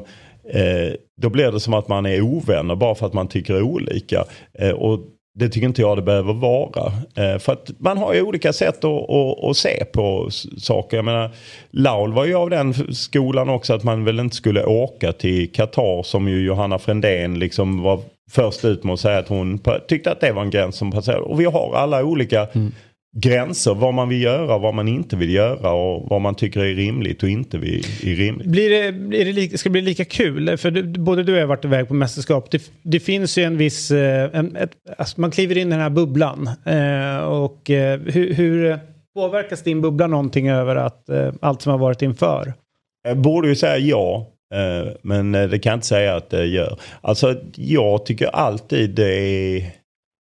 eh, 0.52 0.92
då 1.22 1.30
blir 1.30 1.52
det 1.52 1.60
som 1.60 1.74
att 1.74 1.88
man 1.88 2.06
är 2.06 2.20
ovänner 2.20 2.74
bara 2.76 2.94
för 2.94 3.06
att 3.06 3.12
man 3.12 3.28
tycker 3.28 3.62
olika. 3.62 4.24
Eh, 4.58 4.70
och 4.70 5.00
det 5.38 5.48
tycker 5.48 5.66
inte 5.66 5.80
jag 5.80 5.98
det 5.98 6.02
behöver 6.02 6.32
vara. 6.32 6.92
Eh, 7.14 7.38
för 7.38 7.52
att 7.52 7.70
man 7.78 7.98
har 7.98 8.14
ju 8.14 8.22
olika 8.22 8.52
sätt 8.52 8.84
att, 8.84 9.10
att, 9.10 9.44
att 9.44 9.56
se 9.56 9.84
på 9.84 10.28
saker. 10.58 10.96
Jag 10.96 11.04
menar, 11.04 11.30
Laul 11.70 12.12
var 12.12 12.24
ju 12.24 12.34
av 12.34 12.50
den 12.50 12.94
skolan 12.94 13.48
också 13.48 13.74
att 13.74 13.84
man 13.84 14.04
väl 14.04 14.20
inte 14.20 14.36
skulle 14.36 14.64
åka 14.64 15.12
till 15.12 15.52
Qatar 15.52 16.02
som 16.02 16.28
ju 16.28 16.44
Johanna 16.44 16.78
Frändén 16.78 17.38
liksom 17.38 17.82
var 17.82 18.00
först 18.30 18.64
ut 18.64 18.84
med 18.84 18.92
att 18.92 19.00
säga 19.00 19.18
att 19.18 19.28
hon 19.28 19.60
tyckte 19.88 20.12
att 20.12 20.20
det 20.20 20.32
var 20.32 20.42
en 20.42 20.50
gräns 20.50 20.76
som 20.76 20.90
passerade. 20.90 21.22
Och 21.22 21.40
vi 21.40 21.44
har 21.44 21.74
alla 21.74 22.04
olika 22.04 22.46
mm 22.52 22.72
gränser. 23.20 23.74
Vad 23.74 23.94
man 23.94 24.08
vill 24.08 24.22
göra, 24.22 24.58
vad 24.58 24.74
man 24.74 24.88
inte 24.88 25.16
vill 25.16 25.30
göra 25.34 25.72
och 25.72 26.08
vad 26.08 26.20
man 26.20 26.34
tycker 26.34 26.60
är 26.60 26.74
rimligt 26.74 27.22
och 27.22 27.28
inte 27.28 27.56
är 27.56 28.16
rimligt. 28.16 28.46
Blir 28.46 28.70
det, 28.70 28.92
blir 28.92 29.24
det 29.24 29.32
lika, 29.32 29.58
ska 29.58 29.68
det 29.68 29.72
bli 29.72 29.80
lika 29.82 30.04
kul? 30.04 30.56
För 30.56 30.70
du, 30.70 30.82
både 30.82 31.22
du 31.22 31.32
och 31.32 31.38
jag 31.38 31.42
har 31.42 31.48
varit 31.48 31.64
iväg 31.64 31.88
på 31.88 31.94
mästerskap. 31.94 32.50
Det, 32.50 32.70
det 32.82 33.00
finns 33.00 33.38
ju 33.38 33.42
en 33.42 33.56
viss... 33.56 33.90
eh, 33.90 34.30
En, 34.32 34.56
ett, 34.56 34.70
alltså 34.98 35.20
man 35.20 35.30
kliver 35.30 35.58
in 35.58 35.68
i 35.68 35.70
den 35.70 35.80
här 35.80 35.90
bubblan. 35.90 36.50
Eh, 36.64 37.18
och 37.18 37.70
eh, 37.70 38.00
hur, 38.00 38.34
hur 38.34 38.78
påverkas 39.14 39.62
din 39.62 39.80
bubbla 39.80 40.06
någonting 40.06 40.48
över 40.48 40.76
att, 40.76 41.08
eh, 41.08 41.32
allt 41.40 41.62
som 41.62 41.72
har 41.72 41.78
varit 41.78 42.02
inför? 42.02 42.52
Jag 43.08 43.16
borde 43.18 43.48
ju 43.48 43.54
säga 43.54 43.78
ja. 43.78 44.26
eh, 44.54 44.92
Men 45.02 45.34
eh, 45.34 45.48
det 45.48 45.58
kan 45.58 45.70
jag 45.70 45.76
inte 45.76 45.86
säga 45.86 46.16
att 46.16 46.30
det 46.30 46.46
gör. 46.46 46.78
Alltså 47.00 47.34
jag 47.56 48.06
tycker 48.06 48.26
alltid 48.26 48.90
det 48.90 49.14
är, 49.14 49.64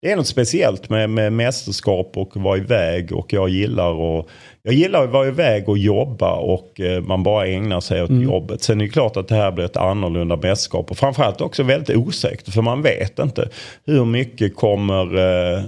det 0.04 0.12
är 0.12 0.16
något 0.16 0.28
speciellt 0.28 0.90
med, 0.90 1.10
med 1.10 1.34
mästerskap 1.34 2.18
och 2.18 2.38
vara 2.38 2.58
iväg 2.58 3.12
och 3.12 3.34
jag 3.34 3.50
gillar 3.50 3.92
och 3.92 4.30
jag 4.64 4.74
gillar 4.74 5.04
att 5.04 5.10
vara 5.10 5.28
iväg 5.28 5.70
och 5.70 5.78
jobba 5.78 6.36
och 6.36 6.80
eh, 6.80 7.02
man 7.02 7.24
bara 7.24 7.48
ägnar 7.48 7.80
sig 7.80 8.04
åt 8.04 8.12
jobbet. 8.12 8.64
Sen 8.64 8.82
är 8.82 8.86
det 8.86 8.92
klart 8.92 9.18
att 9.18 9.28
det 9.28 9.36
här 9.36 9.52
blir 9.52 9.66
ett 9.66 9.78
annorlunda 9.78 10.36
mästerskap 10.36 10.92
och 10.92 10.98
framförallt 10.98 11.42
också 11.42 11.64
väldigt 11.64 11.98
osäkert 11.98 12.54
för 12.54 12.62
man 12.62 12.82
vet 12.82 13.20
inte 13.20 13.50
hur 13.86 14.06
mycket 14.06 14.56
kommer 14.56 15.18
eh, 15.18 15.60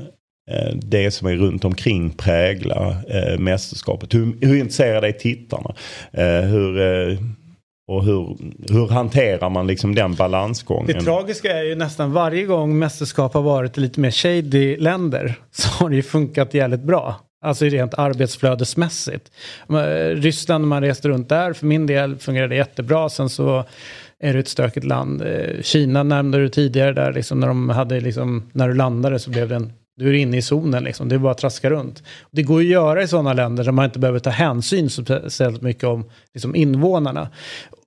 eh, 0.52 0.76
det 0.76 1.12
som 1.12 1.28
är 1.28 1.36
runt 1.36 1.66
omkring 1.66 2.10
prägla 2.10 2.96
mästerskapet. 3.40 4.14
Hur, 4.14 4.34
hur 4.42 4.60
intresserade 4.60 5.08
är 5.08 5.12
tittarna? 5.12 5.74
Hur, 6.44 7.18
och 7.88 8.06
hur, 8.06 8.38
hur 8.70 8.88
hanterar 8.88 9.50
man 9.50 9.68
liksom 9.68 9.96
den 9.96 10.14
balansgången? 10.14 10.88
Det 10.88 11.02
tragiska 11.02 11.60
är 11.60 11.64
ju 11.64 11.76
nästan 11.76 12.14
varje 12.14 12.44
gång 12.44 12.80
mästerskap 12.80 13.34
har 13.34 13.42
varit 13.42 13.78
i 13.78 13.82
lite 13.82 14.00
mer 14.00 14.12
shady 14.12 14.78
länder 14.78 15.36
så 15.52 15.70
har 15.70 15.90
det 15.90 15.96
ju 15.96 16.04
funkat 16.04 16.54
jävligt 16.54 16.84
bra. 16.84 17.16
Alltså 17.42 17.66
rent 17.66 17.94
arbetsflödesmässigt. 17.94 19.32
Eh, 19.70 19.76
Ryssland, 20.16 20.62
när 20.62 20.68
man 20.68 20.82
reste 20.82 21.10
runt 21.10 21.30
där, 21.30 21.54
för 21.54 21.66
min 21.66 21.88
del 21.88 22.18
fungerade 22.18 22.54
det 22.54 22.58
jättebra. 22.58 23.10
Sen 23.10 23.30
så 23.30 23.64
är 24.20 24.34
det 24.34 24.40
ett 24.40 24.48
stökigt 24.48 24.86
land. 24.86 25.22
Eh, 25.22 25.62
Kina 25.62 26.04
nämnde 26.04 26.38
du 26.38 26.50
tidigare 26.50 26.94
där, 26.94 27.14
liksom, 27.14 27.40
när, 27.40 27.48
de 27.48 27.70
hade, 27.70 28.00
liksom, 28.00 28.44
när 28.54 28.68
du 28.68 28.74
landade 28.74 29.20
så 29.20 29.30
blev 29.30 29.50
det 29.50 29.56
en 29.56 29.74
du 29.98 30.10
är 30.10 30.14
inne 30.14 30.38
i 30.38 30.42
zonen 30.42 30.84
liksom, 30.84 31.10
det 31.10 31.16
är 31.16 31.20
bara 31.20 31.32
att 31.32 31.38
traska 31.38 31.70
runt. 31.70 32.04
Det 32.32 32.44
går 32.44 32.62
ju 32.64 32.68
att 32.68 32.72
göra 32.72 33.04
i 33.04 33.08
sådana 33.08 33.34
länder 33.34 33.64
där 33.64 33.72
man 33.72 33.86
inte 33.86 34.00
behöver 34.00 34.20
ta 34.20 34.30
hänsyn 34.30 34.90
så 34.90 35.06
speciellt 35.06 35.62
mycket 35.62 35.84
om 35.84 36.10
liksom, 36.34 36.56
invånarna. 36.56 37.30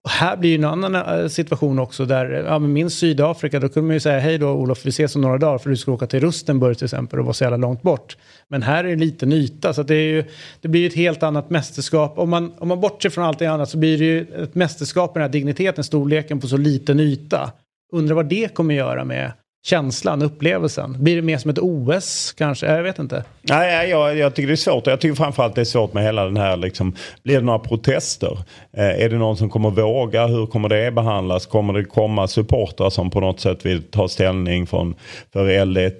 Och 0.02 0.10
här 0.10 0.36
blir 0.36 0.50
ju 0.50 0.56
en 0.56 0.64
annan 0.64 0.94
eh, 0.94 1.28
situation 1.28 1.78
också 1.78 2.04
där, 2.04 2.30
ja 2.30 2.58
men 2.58 2.72
minns 2.72 2.94
Sydafrika, 2.94 3.60
då 3.60 3.68
kunde 3.68 3.86
man 3.86 3.94
ju 3.94 4.00
säga 4.00 4.18
hej 4.18 4.38
då 4.38 4.50
Olof, 4.50 4.86
vi 4.86 4.88
ses 4.88 5.16
om 5.16 5.22
några 5.22 5.38
dagar 5.38 5.58
för 5.58 5.70
du 5.70 5.76
ska 5.76 5.92
åka 5.92 6.06
till 6.06 6.20
Rustenburg 6.20 6.78
till 6.78 6.84
exempel 6.84 7.18
och 7.18 7.24
vara 7.24 7.34
så 7.34 7.44
jävla 7.44 7.56
långt 7.56 7.82
bort. 7.82 8.16
Men 8.48 8.62
här 8.62 8.84
är 8.84 8.88
det 8.88 8.96
liten 8.96 9.32
yta 9.32 9.74
så 9.74 9.80
att 9.80 9.88
det, 9.88 9.94
är 9.94 10.12
ju, 10.12 10.24
det 10.60 10.68
blir 10.68 10.80
ju 10.80 10.86
ett 10.86 10.94
helt 10.94 11.22
annat 11.22 11.50
mästerskap. 11.50 12.18
Om 12.18 12.30
man, 12.30 12.52
om 12.58 12.68
man 12.68 12.80
bortser 12.80 13.10
från 13.10 13.24
allt 13.24 13.38
det 13.38 13.46
annat 13.46 13.68
så 13.68 13.78
blir 13.78 13.98
det 13.98 14.04
ju 14.04 14.42
ett 14.42 14.54
mästerskap 14.54 15.14
med 15.14 15.20
den 15.20 15.28
här 15.28 15.32
digniteten, 15.32 15.84
storleken 15.84 16.40
på 16.40 16.48
så 16.48 16.56
liten 16.56 17.00
yta. 17.00 17.52
Undrar 17.92 18.14
vad 18.14 18.28
det 18.28 18.54
kommer 18.54 18.74
göra 18.74 19.04
med 19.04 19.32
känslan, 19.66 20.22
upplevelsen. 20.22 21.04
Blir 21.04 21.16
det 21.16 21.22
mer 21.22 21.38
som 21.38 21.50
ett 21.50 21.58
OS 21.58 22.34
kanske? 22.38 22.66
Jag 22.66 22.82
vet 22.82 22.98
inte. 22.98 23.24
Nej, 23.42 23.90
jag, 23.90 24.16
jag 24.16 24.34
tycker 24.34 24.46
det 24.46 24.54
är 24.54 24.56
svårt. 24.56 24.86
Jag 24.86 25.00
tycker 25.00 25.14
framförallt 25.14 25.54
det 25.54 25.60
är 25.60 25.64
svårt 25.64 25.92
med 25.92 26.02
hela 26.02 26.24
den 26.24 26.36
här, 26.36 26.56
liksom, 26.56 26.94
blir 27.22 27.34
det 27.34 27.44
några 27.44 27.58
protester? 27.58 28.38
Eh, 28.76 29.04
är 29.04 29.08
det 29.08 29.18
någon 29.18 29.36
som 29.36 29.50
kommer 29.50 29.70
våga? 29.70 30.26
Hur 30.26 30.46
kommer 30.46 30.68
det 30.68 30.90
behandlas? 30.90 31.46
Kommer 31.46 31.72
det 31.72 31.84
komma 31.84 32.28
supportrar 32.28 32.90
som 32.90 33.10
på 33.10 33.20
något 33.20 33.40
sätt 33.40 33.66
vill 33.66 33.82
ta 33.82 34.08
ställning 34.08 34.66
från, 34.66 34.94
för 35.32 35.64
LD, 35.64 35.92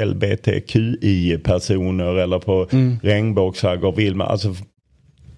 LBTQI-personer 0.00 2.14
eller 2.14 2.38
på 2.38 2.66
mm. 2.72 2.98
regnbågsflaggor? 3.02 3.92
Vill 3.92 4.16
man, 4.16 4.26
alltså, 4.26 4.54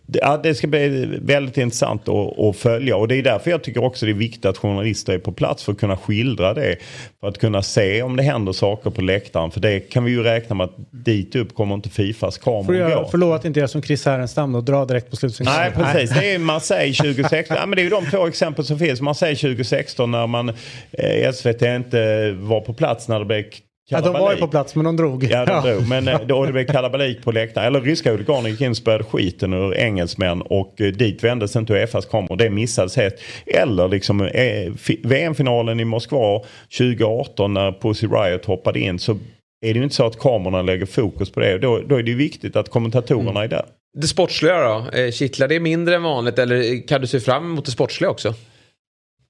ja, 0.07 0.41
det 0.43 0.55
ska 0.55 0.67
bli 0.67 1.07
väldigt 1.23 1.59
intressant 1.59 2.09
att, 2.09 2.39
att, 2.39 2.57
följa 2.57 2.97
och 2.97 3.09
det 3.09 3.17
är 3.17 3.23
därför 3.23 3.51
jag 3.51 3.63
tycker 3.63 3.85
också 3.85 4.07
det 4.07 4.13
är 4.13 4.15
viktigt 4.15 4.45
att 4.45 4.59
journalister 4.59 5.13
är 5.13 5.19
på 5.19 5.33
plats 5.33 5.65
för 5.65 5.73
att 5.73 5.79
kunna 5.79 5.97
skildra 5.97 6.55
det. 6.55 6.77
För 7.21 7.29
att 7.29 7.39
kunna 7.39 7.63
se 7.63 8.03
om 8.03 8.17
det 8.17 8.23
händer 8.23 8.53
saker 8.53 8.91
på 8.91 9.03
läktaren. 9.03 9.51
För 9.51 9.61
det 9.61 9.81
kan 9.81 10.05
vi 10.05 10.11
ju 10.11 10.23
räkna 10.23 10.55
med 10.55 10.65
att 10.65 10.77
dit 10.91 11.37
upp 11.37 11.55
kommer 11.55 11.75
inte 11.75 11.89
Fifas 11.89 12.39
kameror 12.39 12.65
Får 12.65 12.75
jag 12.77 13.11
gå. 13.11 13.17
lova 13.17 13.37
att 13.37 13.45
inte 13.45 13.61
göra 13.61 13.69
som 13.69 13.83
Chris 13.83 14.07
Härenstam 14.07 14.55
och 14.55 14.65
dra 14.65 14.85
direkt 14.85 15.11
på 15.11 15.17
slutsignalen. 15.17 15.73
Nej 15.77 15.93
precis, 15.93 16.17
det 16.21 16.35
är 16.35 16.39
Marseille 16.39 16.95
2016. 16.95 17.57
ja, 17.57 17.67
men 17.67 17.77
det 17.77 17.83
är 17.83 17.85
ju 17.85 17.91
de 17.91 18.07
två 18.11 18.27
exempel 18.27 18.65
som 18.65 18.79
finns. 18.79 19.01
Marseille 19.01 19.37
2016 19.37 20.11
när 20.11 20.27
man 20.27 20.49
eh, 20.93 21.33
SVT 21.33 21.63
inte 21.63 22.33
var 22.33 22.61
på 22.61 22.75
plats 22.75 23.09
när 23.09 23.19
det 23.19 23.25
blev 23.25 23.45
Ja, 23.89 24.01
de 24.01 24.12
var 24.12 24.32
ju 24.32 24.40
på 24.40 24.48
plats 24.48 24.74
men 24.74 24.85
de 24.85 24.97
drog. 24.97 25.24
Ja, 25.24 25.44
de 25.44 25.70
drog. 25.70 25.89
Men 25.89 26.09
eh, 26.09 26.20
då 26.27 26.47
det 26.47 26.52
blev 26.52 26.66
kalabalik 26.66 27.23
på 27.23 27.32
läktaren. 27.32 27.66
Eller 27.66 27.81
ryska 27.81 28.11
huliganer 28.11 28.51
gick 28.51 28.61
in 28.61 28.70
och 28.70 28.77
spöade 28.77 29.05
skiten 29.05 29.52
ur 29.52 29.74
engelsmän 29.74 30.43
och 30.43 30.81
eh, 30.81 30.86
dit 30.86 31.24
vändes 31.24 31.56
inte 31.56 31.73
Uefas 31.73 32.06
kameror. 32.06 32.36
Det 32.36 32.51
missades 32.51 32.97
helt. 32.97 33.15
Eller 33.47 33.89
liksom 33.89 34.20
eh, 34.20 34.73
VM-finalen 35.02 35.81
i 35.81 35.85
Moskva 35.85 36.40
2018 36.78 37.55
när 37.55 37.73
Pussy 37.73 38.06
Riot 38.06 38.44
hoppade 38.44 38.81
in 38.81 38.98
så 38.98 39.12
är 39.66 39.74
det 39.74 39.78
ju 39.78 39.82
inte 39.82 39.94
så 39.94 40.06
att 40.06 40.19
kamerorna 40.19 40.62
lägger 40.62 40.86
fokus 40.86 41.31
på 41.31 41.40
det. 41.40 41.59
Då, 41.59 41.81
då 41.89 41.97
är 41.97 42.02
det 42.02 42.11
ju 42.11 42.16
viktigt 42.16 42.56
att 42.56 42.69
kommentatorerna 42.69 43.31
mm. 43.31 43.43
är 43.43 43.48
där. 43.48 43.65
Det 44.01 44.06
sportsliga 44.06 44.62
då? 44.62 45.11
Kittlar 45.12 45.48
det 45.48 45.61
mindre 45.61 45.94
än 45.94 46.02
vanligt 46.02 46.39
eller 46.39 46.89
kan 46.89 47.01
du 47.01 47.06
se 47.06 47.20
fram 47.20 47.44
emot 47.44 47.65
det 47.65 47.70
sportsliga 47.70 48.11
också? 48.11 48.35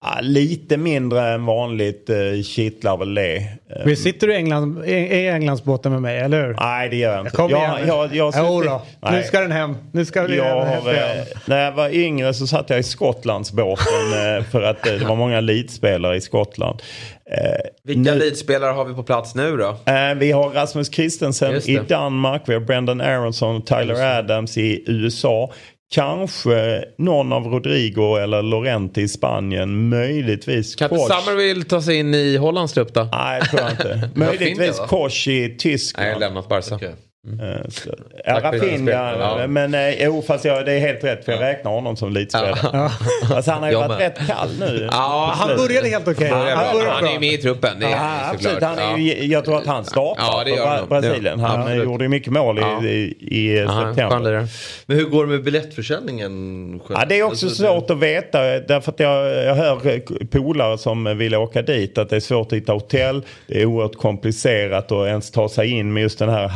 Ja, 0.07 0.19
lite 0.21 0.77
mindre 0.77 1.29
än 1.29 1.47
vanligt 1.47 2.11
eh, 2.11 2.43
kittlar 2.45 2.97
väl 2.97 3.15
det. 3.15 3.43
Men 3.85 3.97
sitter 3.97 4.27
du 4.27 4.33
i, 4.33 4.37
England, 4.37 4.85
i 4.85 5.29
Englandsbåten 5.29 5.93
med 5.93 6.03
mig, 6.03 6.19
eller 6.19 6.47
hur? 6.47 6.57
Nej, 6.61 6.89
det 6.89 6.97
gör 6.97 7.13
jag 7.13 7.21
inte. 7.21 7.37
Kom 7.37 7.51
jag, 7.51 7.79
igen. 7.79 7.89
jag, 7.89 8.15
jag, 8.15 8.35
jo 8.37 8.63
då. 8.63 8.83
Nu 9.11 9.23
ska 9.23 9.41
den 9.41 9.53
hem. 9.53 9.77
Nu 9.93 10.05
ska 10.05 10.23
den 10.23 10.37
jag, 10.37 10.65
hem. 10.65 10.87
eh, 10.89 11.25
när 11.47 11.65
jag 11.65 11.73
var 11.73 11.89
yngre 11.89 12.35
så 12.35 12.47
satt 12.47 12.71
jag 12.71 12.79
i 12.79 12.83
Skottlandsbåten 12.83 14.37
eh, 14.39 14.45
för 14.45 14.63
att 14.63 14.87
eh, 14.87 14.93
det 14.93 15.05
var 15.05 15.17
många 15.17 15.39
elitspelare 15.39 16.17
i 16.17 16.21
Skottland. 16.21 16.83
Eh, 17.31 17.71
Vilka 17.85 18.13
elitspelare 18.13 18.71
har 18.73 18.85
vi 18.85 18.95
på 18.95 19.03
plats 19.03 19.35
nu 19.35 19.57
då? 19.57 19.69
Eh, 19.93 20.15
vi 20.17 20.33
har 20.33 20.51
Rasmus 20.51 20.95
Christensen 20.95 21.55
i 21.55 21.81
Danmark, 21.89 22.43
vi 22.47 22.55
har 22.55 22.61
Brendan 22.61 23.01
Aronson 23.01 23.57
och 23.57 23.67
Tyler 23.67 24.19
Adams 24.19 24.59
i 24.59 24.85
USA. 24.87 25.53
Kanske 25.95 26.85
någon 26.99 27.33
av 27.33 27.47
Rodrigo 27.47 28.17
eller 28.17 28.43
Lorente 28.43 29.01
i 29.01 29.09
Spanien. 29.09 29.89
Möjligtvis 29.89 30.75
Kan 30.75 30.91
inte 30.91 31.15
Summerville 31.15 31.65
ta 31.65 31.83
sig 31.83 31.97
in 31.97 32.15
i 32.15 32.37
Hollands 32.37 32.73
trupp 32.73 32.95
då? 32.95 33.09
Nej, 33.13 33.41
det 33.41 33.47
tror 33.47 33.61
jag 33.61 33.71
inte. 33.71 34.11
Möjligtvis 34.15 34.79
Koch 34.79 35.29
i 35.29 35.57
Tyskland. 35.59 36.03
Nej, 36.03 36.09
jag 36.09 36.15
har 36.15 36.21
lämnat 36.21 36.49
Barca. 36.49 36.75
Okay. 36.75 36.93
Eh, 37.27 37.69
så- 37.69 37.91
Ja. 38.27 38.41
Rafinha, 38.41 39.47
men 39.47 39.75
eh, 39.75 40.05
jo 40.05 40.23
fast 40.27 40.45
jag, 40.45 40.67
det 40.67 40.73
är 40.73 40.79
helt 40.79 41.05
rätt 41.05 41.25
för 41.25 41.33
jag 41.33 41.41
räknar 41.41 41.71
honom 41.71 41.97
som 41.97 42.09
elitspelare. 42.09 42.55
Ja. 42.73 42.91
Alltså, 43.37 43.51
han 43.51 43.63
har 43.63 43.69
ju 43.71 43.73
Jag 43.77 43.89
varit 43.89 43.99
med. 43.99 44.19
rätt 44.19 44.27
kall 44.27 44.49
nu. 44.61 44.89
Ja, 44.93 45.33
Han 45.37 45.57
började 45.57 45.89
helt 45.89 46.09
okej. 46.09 46.29
Han, 46.29 46.41
Han 46.49 46.77
började 46.77 46.91
han 46.95 47.07
är 47.07 47.21
med 47.21 47.33
i 47.33 47.39
truppen. 47.39 47.81
Det 47.81 47.87
är 47.87 47.91
Ja, 47.91 47.97
han 47.97 48.35
absolut. 48.35 48.63
Han 48.63 48.79
är 48.79 48.97
ju, 48.99 49.25
jag 49.25 49.45
tror 49.45 49.59
att 49.59 49.67
han 49.67 49.85
startar 49.85 50.23
Ja, 50.23 50.45
det 50.45 50.51
för 50.51 50.57
gör 50.57 50.67
han. 50.67 50.89
Brasilien. 50.89 51.41
Ja, 51.41 51.47
Han 51.47 51.61
absolut. 51.61 51.85
gjorde 51.85 52.05
ju 52.05 52.09
mycket 52.09 52.33
mål 52.33 52.59
i, 52.59 52.63
Ja. 52.63 52.85
i, 52.85 53.17
i 53.21 53.65
han 53.67 53.95
september. 53.95 54.49
Men 54.87 54.97
hur 54.97 55.05
går 55.05 55.27
det 55.27 55.31
med 55.33 55.43
biljettförsäljningen? 55.45 56.81
själv? 56.87 56.99
Ja, 57.01 57.07
det 57.09 57.19
är 57.19 57.23
också 57.23 57.47
Alltså, 57.47 57.63
svårt 57.65 57.91
att 57.91 57.99
veta 57.99 58.43
därför 58.43 58.93
att 58.93 59.01
jag, 59.01 59.45
jag 59.45 59.55
hör 59.55 59.87
eh, 59.87 60.01
polare 60.31 60.79
som 60.79 61.19
vill 61.19 61.35
åka 61.35 61.63
dit 61.63 61.99
att 61.99 62.11
det 62.11 62.17
är 62.17 62.21
svårt 62.21 62.47
att 62.47 62.53
hitta 62.53 62.73
hotell. 62.73 63.23
Det 63.47 63.61
är 63.63 63.67
oerhört 63.67 63.97
komplicerat 63.97 64.93
att 64.93 65.07
ens 65.07 65.31
ta 65.31 65.49
sig 65.49 65.71
in 65.71 65.93
med 65.93 66.01
just 66.03 66.19
den 66.19 66.29
här 66.29 66.49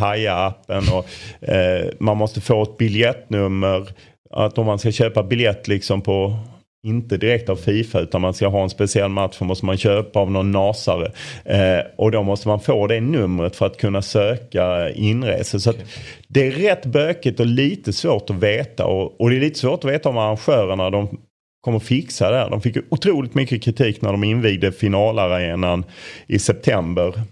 appen 0.59 0.85
och 0.93 1.06
eh, 1.48 1.90
man 1.98 2.16
måste 2.16 2.40
få 2.40 2.62
ett 2.62 2.76
biljettnummer. 2.76 3.89
Att 4.30 4.59
om 4.59 4.66
man 4.66 4.78
ska 4.78 4.93
köpa 4.93 5.22
biljett 5.22 5.68
liksom 5.68 6.01
på 6.01 6.39
inte 6.86 7.16
direkt 7.16 7.48
av 7.48 7.56
Fifa 7.56 8.01
utan 8.01 8.20
man 8.20 8.35
ska 8.35 8.48
ha 8.48 8.62
en 8.62 8.70
speciell 8.70 9.09
match 9.09 9.35
så 9.36 9.44
måste 9.44 9.66
man 9.66 9.76
köpa 9.76 10.20
av 10.20 10.30
någon 10.30 10.52
nasare. 10.52 11.12
Eh, 11.44 11.85
och 11.97 12.10
då 12.10 12.22
måste 12.22 12.48
man 12.48 12.60
få 12.60 12.86
det 12.86 13.01
numret 13.01 13.56
för 13.56 13.66
att 13.66 13.76
kunna 13.76 14.02
söka 14.02 14.90
inresa. 14.90 15.59
Så 15.59 15.70
att 15.70 15.76
det 16.28 16.47
är 16.47 16.51
rätt 16.51 16.86
bökigt 16.86 17.40
och 17.40 17.47
lite 17.47 17.93
svårt 17.93 18.30
att 18.30 18.36
veta. 18.36 18.86
Och, 18.86 19.20
och 19.20 19.30
det 19.30 19.36
är 19.36 19.40
lite 19.40 19.59
svårt 19.59 19.85
att 19.85 19.90
veta 19.90 20.09
om 20.09 20.18
arrangörerna 20.18 20.90
de 20.90 21.09
kommer 21.60 21.78
fixa 21.78 22.30
det 22.30 22.36
här. 22.36 22.51
De 22.51 22.60
fick 22.60 22.76
otroligt 22.89 23.35
mycket 23.35 23.62
kritik 23.62 24.02
när 24.02 24.12
de 24.12 24.24
invigde 24.24 24.72
finalarenan 24.72 25.85
i 26.26 26.39
september. 26.39 27.22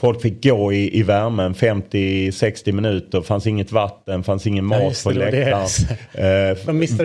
Folk 0.00 0.22
fick 0.22 0.44
gå 0.44 0.72
i, 0.72 0.98
i 0.98 1.02
värmen 1.02 1.54
50-60 1.54 2.72
minuter. 2.72 3.20
fanns 3.22 3.46
inget 3.46 3.72
vatten, 3.72 4.24
fanns 4.24 4.46
ingen 4.46 4.64
mat 4.64 4.82
just 4.82 5.04
på 5.04 5.10
läktaren. 5.10 5.66
Eh, 6.14 6.56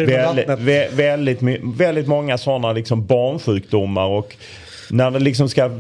väldigt, 0.06 0.48
vä- 0.48 0.96
väldigt, 0.96 1.40
väldigt 1.78 2.08
många 2.08 2.38
sådana 2.38 2.72
liksom 2.74 3.06
barnsjukdomar. 3.06 4.06
Och 4.08 4.36
när 4.90 5.12
det 5.12 5.20
liksom 5.20 5.50
ska 5.50 5.72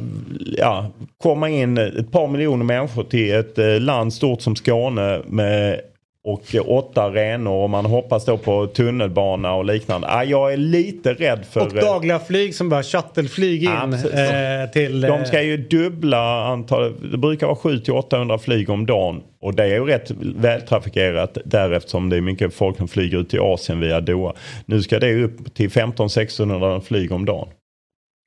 ja, 0.57 0.91
komma 1.23 1.49
in 1.49 1.77
ett 1.77 2.11
par 2.11 2.27
miljoner 2.27 2.65
människor 2.65 3.03
till 3.03 3.33
ett 3.35 3.57
eh, 3.57 3.79
land 3.79 4.13
stort 4.13 4.41
som 4.41 4.55
Skåne 4.55 5.21
med 5.27 5.79
och 6.25 6.55
eh, 6.55 6.69
åtta 6.69 7.03
arenor 7.03 7.53
och 7.53 7.69
man 7.69 7.85
hoppas 7.85 8.25
då 8.25 8.37
på 8.37 8.67
tunnelbana 8.67 9.53
och 9.53 9.65
liknande. 9.65 10.07
Ah, 10.09 10.23
jag 10.23 10.53
är 10.53 10.57
lite 10.57 11.13
rädd 11.13 11.45
för... 11.45 11.61
Och 11.61 11.75
eh, 11.75 11.81
dagliga 11.81 12.19
flyg 12.19 12.55
som 12.55 12.69
bara 12.69 12.83
shuttleflyg 12.83 13.63
in 13.63 13.93
eh, 13.93 14.71
till... 14.73 15.01
de 15.01 15.25
ska 15.25 15.41
ju 15.41 15.57
dubbla 15.57 16.45
antalet, 16.45 16.93
det 17.11 17.17
brukar 17.17 17.47
vara 17.47 17.55
700-800 17.55 18.37
flyg 18.37 18.69
om 18.69 18.85
dagen. 18.85 19.21
Och 19.41 19.53
det 19.55 19.63
är 19.63 19.67
ju 19.67 19.85
rätt 19.85 20.11
vältrafikerat 20.19 21.37
där 21.45 21.71
eftersom 21.71 22.09
det 22.09 22.17
är 22.17 22.21
mycket 22.21 22.53
folk 22.53 22.77
som 22.77 22.87
flyger 22.87 23.17
ut 23.17 23.29
till 23.29 23.39
Asien 23.39 23.79
via 23.79 24.01
Doha. 24.01 24.33
Nu 24.65 24.81
ska 24.81 24.99
det 24.99 25.23
upp 25.23 25.53
till 25.53 25.69
1500-1600 25.69 26.79
flyg 26.79 27.11
om 27.11 27.25
dagen. 27.25 27.47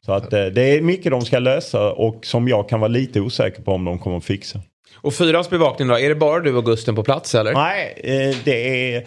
Så 0.07 0.13
att 0.13 0.31
det 0.31 0.63
är 0.63 0.81
mycket 0.81 1.11
de 1.11 1.23
ska 1.23 1.39
lösa 1.39 1.93
och 1.93 2.27
som 2.27 2.49
jag 2.49 2.69
kan 2.69 2.81
vara 2.81 2.89
lite 2.89 3.21
osäker 3.21 3.63
på 3.63 3.73
om 3.73 3.85
de 3.85 3.99
kommer 3.99 4.17
att 4.17 4.25
fixa. 4.25 4.61
Och 4.97 5.15
fyrans 5.15 5.51
bevakning 5.51 5.89
då? 5.89 5.99
Är 5.99 6.09
det 6.09 6.15
bara 6.15 6.41
du 6.41 6.55
och 6.57 6.65
Gusten 6.65 6.95
på 6.95 7.03
plats 7.05 7.35
eller? 7.35 7.53
Nej, 7.53 8.01
eh, 8.05 8.37
det 8.45 8.95
är 8.95 9.05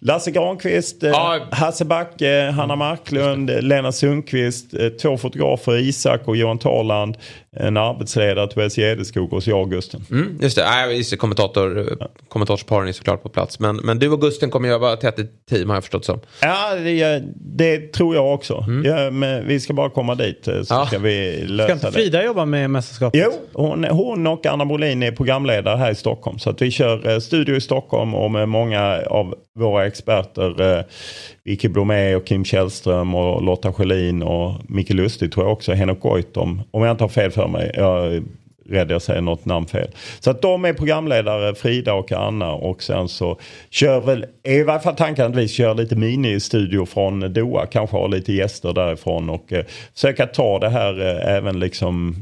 Lasse 0.00 0.30
Granqvist, 0.30 0.96
Ja. 1.00 1.40
Hasse 1.50 1.84
Backe, 1.84 2.52
Hanna 2.56 2.76
Marklund, 2.76 3.50
Lena 3.60 3.92
Sundqvist, 3.92 4.74
eh, 4.74 4.88
två 4.88 5.16
fotografer, 5.18 5.76
Isak 5.78 6.20
och 6.28 6.36
Johan 6.36 6.58
Tarland, 6.58 7.16
en 7.56 7.76
arbetsledare, 7.76 8.46
Tobias 8.46 8.76
Gedeskog 8.76 9.32
och 9.32 9.42
så 9.42 9.50
jag 9.50 9.60
och 9.60 9.70
Gusten. 9.70 10.04
Mm, 10.10 10.38
just 10.42 10.56
det, 10.56 10.64
Nej, 10.64 10.96
just 10.96 11.10
det 11.10 11.16
kommentator, 11.16 11.96
kommentatorsparen 12.28 12.88
är 12.88 12.92
såklart 12.92 13.22
på 13.22 13.28
plats. 13.28 13.58
Men, 13.60 13.76
men 13.76 13.98
du 13.98 14.08
och 14.10 14.20
Gusten 14.20 14.50
kommer 14.50 14.68
ju 14.68 14.78
vara 14.78 14.96
tätt 14.96 15.18
i 15.18 15.26
team 15.50 15.68
har 15.68 15.76
jag 15.76 15.82
förstått 15.84 16.04
som. 16.04 16.20
Ja, 16.40 16.74
det, 16.74 17.22
det 17.36 17.92
tror 17.92 18.14
jag 18.14 18.34
också. 18.34 18.64
Ja, 18.84 19.10
men 19.10 19.46
vi 19.46 19.60
ska 19.60 19.72
bara 19.72 19.90
komma 19.90 20.14
dit 20.14 20.40
så 20.44 20.50
Ja. 20.68 20.86
ska 20.86 20.98
vi 20.98 21.40
Ska 21.44 21.52
lösa 21.52 21.72
inte 21.72 21.86
det. 21.86 21.92
Frida 21.92 22.24
jobba 22.24 22.44
med 22.44 22.70
mästerskapet? 22.70 23.20
Jo, 23.24 23.32
hon, 23.52 23.84
hon 23.84 24.26
och 24.26 24.46
Anna 24.46 24.64
Brolin 24.64 25.02
är 25.02 25.12
programledare 25.32 25.76
här 25.76 25.90
i 25.90 25.94
Stockholm. 25.94 26.38
Så 26.38 26.50
att 26.50 26.62
vi 26.62 26.70
kör 26.70 27.08
eh, 27.10 27.18
studio 27.18 27.56
i 27.56 27.60
Stockholm 27.60 28.14
och 28.14 28.30
med 28.30 28.48
många 28.48 29.02
av 29.06 29.34
våra 29.58 29.86
experter. 29.86 30.78
Eh, 30.78 30.84
Vicky 31.44 31.68
Blomé 31.68 32.14
och 32.14 32.24
Kim 32.24 32.44
Källström 32.44 33.14
och 33.14 33.42
Lotta 33.42 33.72
Schelin 33.72 34.22
och 34.22 34.52
Micke 34.68 34.90
Lustig 34.90 35.32
tror 35.32 35.46
jag 35.46 35.52
också. 35.52 35.72
Henok 35.72 36.00
Goitom. 36.00 36.62
Om 36.70 36.82
jag 36.82 36.90
inte 36.90 37.04
har 37.04 37.08
fel 37.08 37.30
för 37.30 37.48
mig. 37.48 37.70
Jag 37.74 38.06
är 38.06 38.22
rädd 38.68 38.90
jag 38.90 39.02
säger 39.02 39.20
något 39.20 39.44
namn 39.44 39.66
fel. 39.66 39.88
Så 40.20 40.30
att 40.30 40.42
de 40.42 40.64
är 40.64 40.72
programledare, 40.72 41.54
Frida 41.54 41.94
och 41.94 42.12
Anna. 42.12 42.52
Och 42.52 42.82
sen 42.82 43.08
så 43.08 43.38
kör 43.70 44.00
väl, 44.00 44.26
är 44.42 44.60
i 44.60 44.62
varje 44.62 44.80
fall 44.80 44.96
tanken 44.96 45.26
att 45.26 45.36
vi 45.36 45.48
kör 45.48 45.74
lite 45.74 45.96
mini-studio 45.96 46.86
från 46.86 47.32
Doha. 47.32 47.66
Kanske 47.66 47.96
har 47.96 48.08
lite 48.08 48.32
gäster 48.32 48.72
därifrån 48.72 49.30
och 49.30 49.52
eh, 49.52 49.64
försöka 49.94 50.26
ta 50.26 50.58
det 50.58 50.68
här 50.68 51.00
eh, 51.00 51.36
även 51.36 51.60
liksom 51.60 52.16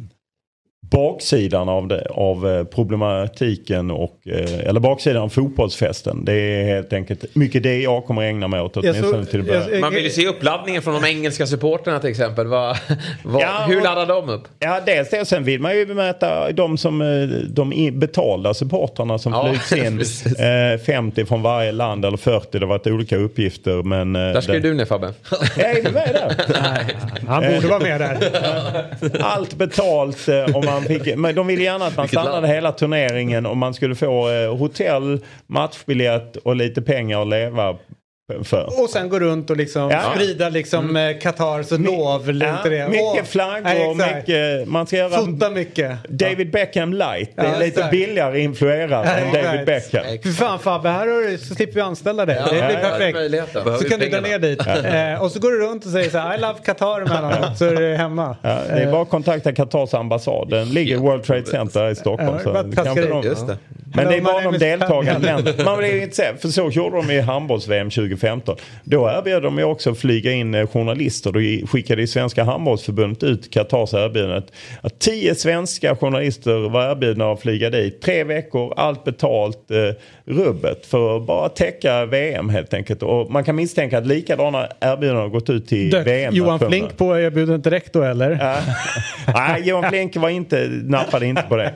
baksidan 0.90 1.68
av, 1.68 1.88
det, 1.88 2.06
av 2.10 2.48
eh, 2.50 2.64
problematiken 2.64 3.90
och, 3.90 4.16
eh, 4.26 4.68
eller 4.68 4.80
baksidan 4.80 5.22
av 5.22 5.28
fotbollsfesten. 5.28 6.24
Det 6.24 6.32
är 6.32 6.64
helt 6.64 6.92
enkelt 6.92 7.34
mycket 7.34 7.62
det 7.62 7.80
jag 7.80 8.04
kommer 8.04 8.22
ägna 8.22 8.48
mig 8.48 8.60
åt 8.60 8.76
åtminstone 8.76 9.24
till 9.26 9.40
att 9.40 9.46
börja. 9.46 9.70
jag- 9.70 9.80
Man 9.80 9.94
vill 9.94 10.04
ju 10.04 10.10
se 10.10 10.26
uppladdningen 10.26 10.82
från 10.82 11.02
de 11.02 11.08
engelska 11.08 11.46
supporterna 11.46 11.98
till 12.00 12.10
exempel. 12.10 12.46
Vad, 12.46 12.76
vad, 13.24 13.42
Ja, 13.42 13.64
hur 13.68 13.80
laddar 13.80 14.06
de 14.06 14.28
upp? 14.28 14.42
Ja, 14.58 14.80
dels 14.86 15.10
det. 15.10 15.24
Sen 15.24 15.44
vill 15.44 15.60
man 15.60 15.76
ju 15.76 15.86
bemöta 15.86 16.52
de 16.52 16.78
som 16.78 17.00
eh, 17.02 17.06
de 17.48 17.90
betalda 17.92 18.54
supportrarna 18.54 19.18
som 19.18 19.32
Ja, 19.32 19.48
flygs 19.48 19.86
in. 19.86 19.98
precis. 19.98 20.38
Eh, 20.40 20.78
50 20.78 21.24
från 21.24 21.42
varje 21.42 21.72
land 21.72 22.04
eller 22.04 22.16
40. 22.16 22.46
Det 22.58 22.58
har 22.58 22.66
varit 22.66 22.86
olika 22.86 23.16
uppgifter. 23.16 23.82
Men, 23.82 24.12
Där 24.12 24.40
ska 24.40 24.54
ju 24.54 24.60
du 24.60 24.74
ner 24.74 24.84
Fabbe. 24.84 25.06
Är 25.56 25.74
du 25.84 25.90
med 25.90 26.10
där? 26.14 26.34
Han 27.28 27.42
borde 27.54 27.66
vara 27.68 27.78
med 27.80 28.00
där. 28.00 28.18
Allt 29.20 29.54
betalt. 29.54 30.28
eh, 30.28 30.56
Och 30.56 30.64
man 30.88 31.04
fick, 31.04 31.16
men 31.16 31.34
de 31.34 31.46
ville 31.46 31.62
gärna 31.62 31.86
att 31.86 31.96
man 31.96 32.02
Vilket 32.04 32.20
stannade 32.20 32.40
land. 32.40 32.54
hela 32.54 32.72
turneringen 32.72 33.46
och 33.46 33.56
man 33.56 33.74
skulle 33.74 33.94
få 33.94 34.30
eh, 34.30 34.56
hotell, 34.56 35.24
matchbiljett 35.46 36.36
och 36.36 36.56
lite 36.56 36.82
pengar 36.82 37.22
att 37.22 37.28
leva. 37.28 37.76
Och 38.82 38.90
sen 38.90 39.08
gå 39.08 39.18
runt 39.18 39.50
och 39.50 39.56
liksom 39.56 39.90
Ja. 39.90 40.12
sprida 40.14 40.48
liksom 40.48 40.90
mm. 40.96 41.18
Katars 41.20 41.70
lov. 41.70 42.30
Ja, 42.40 42.58
det? 42.64 42.88
mycket 42.88 43.28
flaggor, 43.28 43.92
exakt. 43.92 44.16
mycket, 44.28 44.68
man 44.68 44.86
ska 44.86 44.96
göra 44.96 45.10
Fota 45.10 45.50
mycket. 45.50 45.98
David 46.08 46.50
Beckham 46.50 46.92
light. 46.92 47.30
Det 47.36 47.42
är 47.42 47.46
Ja, 47.46 47.52
lite 47.52 47.66
exakt. 47.66 47.90
billigare 47.90 48.40
influerat 48.40 49.06
Ja, 49.06 49.12
än. 49.38 49.44
David 49.44 49.66
Beckham. 49.66 50.04
Fy 50.22 50.32
fan 50.32 50.58
Fabbe, 50.58 50.88
här 50.88 51.06
har 51.06 51.30
du, 51.30 51.38
så 51.38 51.54
slipper 51.54 51.74
vi 51.74 51.80
anställa 51.80 52.26
dig. 52.26 52.42
det 52.44 52.50
blir 52.50 52.80
ja, 52.82 52.90
perfekt. 52.90 53.18
Så 53.52 53.64
Behöver 53.64 53.88
kan 53.88 54.00
du 54.00 54.08
dra 54.08 54.20
ner 54.20 54.38
dit. 54.38 54.60
Eh, 55.16 55.22
och 55.22 55.30
så 55.30 55.40
går 55.40 55.50
du 55.50 55.60
runt 55.60 55.84
och 55.84 55.90
säger 55.90 56.10
så 56.10 56.18
här, 56.18 56.34
I 56.38 56.40
love 56.40 56.58
Qatar 56.64 57.00
emellanåt, 57.00 57.58
så 57.58 57.64
är 57.64 57.76
du 57.76 57.94
hemma. 57.96 58.36
Ja, 58.42 58.48
det 58.68 58.82
är 58.82 58.92
bara 58.92 59.02
att 59.02 59.10
kontakta 59.10 59.52
Qatars 59.52 59.94
ambassad. 59.94 60.50
Den 60.50 60.68
ligger 60.68 60.94
i 60.94 60.98
World 60.98 61.24
Trade 61.24 61.46
Center 61.46 61.90
i 61.90 61.94
Stockholm. 61.94 62.38
Ja, 62.44 62.62
så 62.62 62.72
kanske 62.74 63.02
de- 63.06 63.12
in. 63.18 63.22
Just 63.24 63.46
det. 63.46 63.56
Men 63.94 64.08
det 64.08 64.16
är 64.16 64.20
bara 64.20 64.40
de 64.50 64.58
deltagande 64.58 65.26
länderna. 65.26 65.64
Man 65.64 65.78
blir 65.78 66.10
se- 66.10 66.36
för 66.36 66.48
så 66.48 66.70
gjorde 66.70 66.96
de 66.96 67.10
i 67.10 67.20
handbolls-VM 67.20 67.90
2015. 67.90 68.56
Då 68.84 69.08
erbjöd 69.10 69.42
de 69.42 69.58
ju 69.58 69.64
också 69.64 69.90
att 69.90 69.98
flyga 69.98 70.32
in 70.32 70.54
eh, 70.54 70.66
journalister. 70.66 71.32
Då 71.32 71.66
skickade 71.66 72.00
ju 72.00 72.06
Svenska 72.06 72.44
handbollsförbundet 72.44 73.22
ut 73.22 73.50
Qatars 73.52 73.94
erbjudande. 73.94 74.42
Att 74.82 74.98
tio 74.98 75.34
svenska 75.34 75.96
journalister 75.96 76.68
var 76.70 76.90
erbjudna 76.90 77.32
att 77.32 77.40
flyga 77.40 77.70
dit. 77.70 78.02
Tre 78.02 78.24
veckor, 78.24 78.74
allt 78.76 79.04
betalt, 79.04 79.70
eh, 79.70 79.76
rubbet. 80.34 80.86
För 80.86 81.16
att 81.16 81.26
bara 81.26 81.48
täcka 81.48 82.04
VM 82.06 82.48
helt 82.48 82.74
enkelt. 82.74 83.02
Och 83.02 83.30
man 83.30 83.44
kan 83.44 83.56
misstänka 83.56 83.98
att 83.98 84.06
likadana 84.06 84.68
erbjudanden 84.80 85.22
har 85.22 85.28
gått 85.28 85.50
ut 85.50 85.68
till 85.68 85.90
Dök 85.90 86.06
VM. 86.06 86.34
Johan 86.34 86.58
Flink 86.58 86.96
på 86.96 87.18
erbjudandet 87.20 87.64
direkt 87.64 87.92
då 87.92 88.02
eller? 88.02 88.30
Ja. 88.40 88.56
Nej, 89.34 89.62
Johan 89.64 89.90
Flink 89.90 90.16
var 90.16 90.28
inte, 90.28 90.68
nappade 90.84 91.26
inte 91.26 91.42
på 91.42 91.56
det. 91.56 91.72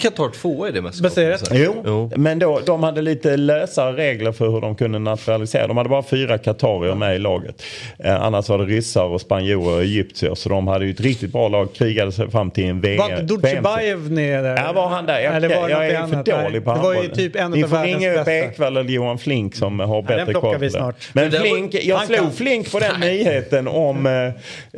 Qatar 0.00 0.30
2 0.32 0.68
i 0.68 0.72
det 0.72 0.82
mästerskapet? 0.82 1.03
Baserat? 1.04 1.50
Jo, 1.52 2.10
men 2.16 2.38
då, 2.38 2.60
de 2.66 2.82
hade 2.82 3.02
lite 3.02 3.36
lösare 3.36 3.96
regler 3.96 4.32
för 4.32 4.48
hur 4.48 4.60
de 4.60 4.74
kunde 4.74 4.98
naturalisera. 4.98 5.66
De 5.66 5.76
hade 5.76 5.88
bara 5.88 6.02
fyra 6.02 6.38
qatarier 6.38 6.94
med 6.94 7.16
i 7.16 7.18
laget. 7.18 7.62
Eh, 7.98 8.22
annars 8.22 8.48
var 8.48 8.58
det 8.58 8.64
ryssar 8.64 9.04
och 9.04 9.20
spanjorer 9.20 9.74
och 9.74 9.82
egyptier. 9.82 10.34
Så 10.34 10.48
de 10.48 10.68
hade 10.68 10.84
ju 10.84 10.90
ett 10.90 11.00
riktigt 11.00 11.32
bra 11.32 11.48
lag. 11.48 11.74
Krigade 11.74 12.12
sig 12.12 12.30
fram 12.30 12.50
till 12.50 12.64
en 12.64 12.80
VM. 12.80 12.98
Var 12.98 13.22
Dutjebajev 13.22 14.12
ner 14.12 14.42
där? 14.42 14.56
Ja, 14.56 14.72
var 14.72 14.88
han 14.88 15.06
där? 15.06 15.20
Jag, 15.20 15.36
Eller 15.36 15.48
var 15.60 15.68
det 15.68 15.72
jag 15.72 15.86
är 15.86 15.98
annat? 15.98 16.26
för 16.26 16.42
dålig 16.42 16.64
på 16.64 16.70
Nej, 16.72 16.80
Det 16.80 16.86
var 16.86 17.02
ju 17.02 17.08
typ 17.08 17.36
en 17.36 17.50
Ni 17.50 17.64
av 17.64 17.68
får 17.68 17.82
ringa 17.82 18.20
upp. 18.20 18.28
Ekvall 18.28 18.76
eller 18.76 18.90
Johan 18.90 19.18
Flink 19.18 19.54
som 19.54 19.80
har 19.80 20.02
bättre 20.02 20.32
koll 20.32 20.58
vi 20.58 20.70
snart. 20.70 20.96
Men 21.12 21.30
Men 21.30 21.40
Flink, 21.40 21.74
jag 21.74 22.06
slog 22.06 22.18
kan. 22.18 22.32
Flink 22.32 22.72
på 22.72 22.78
den 22.78 23.00
nyheten 23.00 23.68
om 23.68 24.06
eh, 24.06 24.12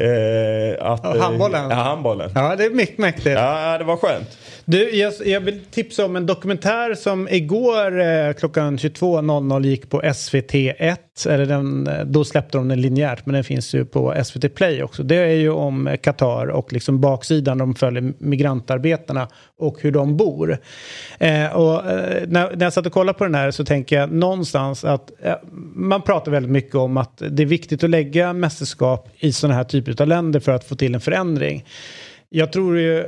eh, 0.06 0.92
att... 0.92 1.20
Handbollen. 1.20 1.70
Ja, 1.70 1.76
handbollen. 1.76 2.30
Ja, 2.34 2.56
det 2.56 2.64
är 2.64 2.70
mycket 2.70 2.98
mäktigt. 2.98 3.26
Ja, 3.26 3.78
det 3.78 3.84
var 3.84 3.96
skönt. 3.96 4.38
Du, 4.68 4.96
jag, 4.96 5.12
jag 5.24 5.40
vill 5.40 5.60
tipsa 5.70 6.04
om 6.04 6.16
en 6.16 6.26
dokumentär 6.26 6.94
som 6.94 7.28
igår 7.28 8.00
eh, 8.00 8.32
klockan 8.32 8.76
22.00 8.76 9.64
gick 9.66 9.90
på 9.90 10.02
SVT1. 10.02 11.28
Eller 11.28 11.46
den, 11.46 11.86
eh, 11.86 12.04
då 12.04 12.24
släppte 12.24 12.58
de 12.58 12.68
den 12.68 12.80
linjärt 12.80 13.26
men 13.26 13.34
den 13.34 13.44
finns 13.44 13.74
ju 13.74 13.84
på 13.84 14.24
SVT 14.24 14.54
Play 14.54 14.82
också. 14.82 15.02
Det 15.02 15.16
är 15.16 15.34
ju 15.34 15.50
om 15.50 15.86
eh, 15.86 15.96
Qatar 15.96 16.46
och 16.46 16.72
liksom 16.72 17.00
baksidan 17.00 17.58
de 17.58 17.74
följer 17.74 18.12
migrantarbetarna 18.18 19.28
och 19.58 19.82
hur 19.82 19.92
de 19.92 20.16
bor. 20.16 20.58
Eh, 21.18 21.46
och, 21.46 21.90
eh, 21.90 22.22
när, 22.28 22.56
när 22.56 22.66
jag 22.66 22.72
satt 22.72 22.86
och 22.86 22.92
kollade 22.92 23.18
på 23.18 23.24
den 23.24 23.34
här 23.34 23.50
så 23.50 23.64
tänker 23.64 24.00
jag 24.00 24.12
någonstans 24.12 24.84
att 24.84 25.10
eh, 25.22 25.34
man 25.74 26.02
pratar 26.02 26.32
väldigt 26.32 26.52
mycket 26.52 26.74
om 26.74 26.96
att 26.96 27.22
det 27.30 27.42
är 27.42 27.46
viktigt 27.46 27.84
att 27.84 27.90
lägga 27.90 28.32
mästerskap 28.32 29.08
i 29.18 29.32
sådana 29.32 29.54
här 29.54 29.64
typer 29.64 30.02
av 30.02 30.08
länder 30.08 30.40
för 30.40 30.52
att 30.52 30.64
få 30.64 30.76
till 30.76 30.94
en 30.94 31.00
förändring. 31.00 31.64
Jag 32.28 32.52
tror 32.52 32.78
ju 32.78 33.04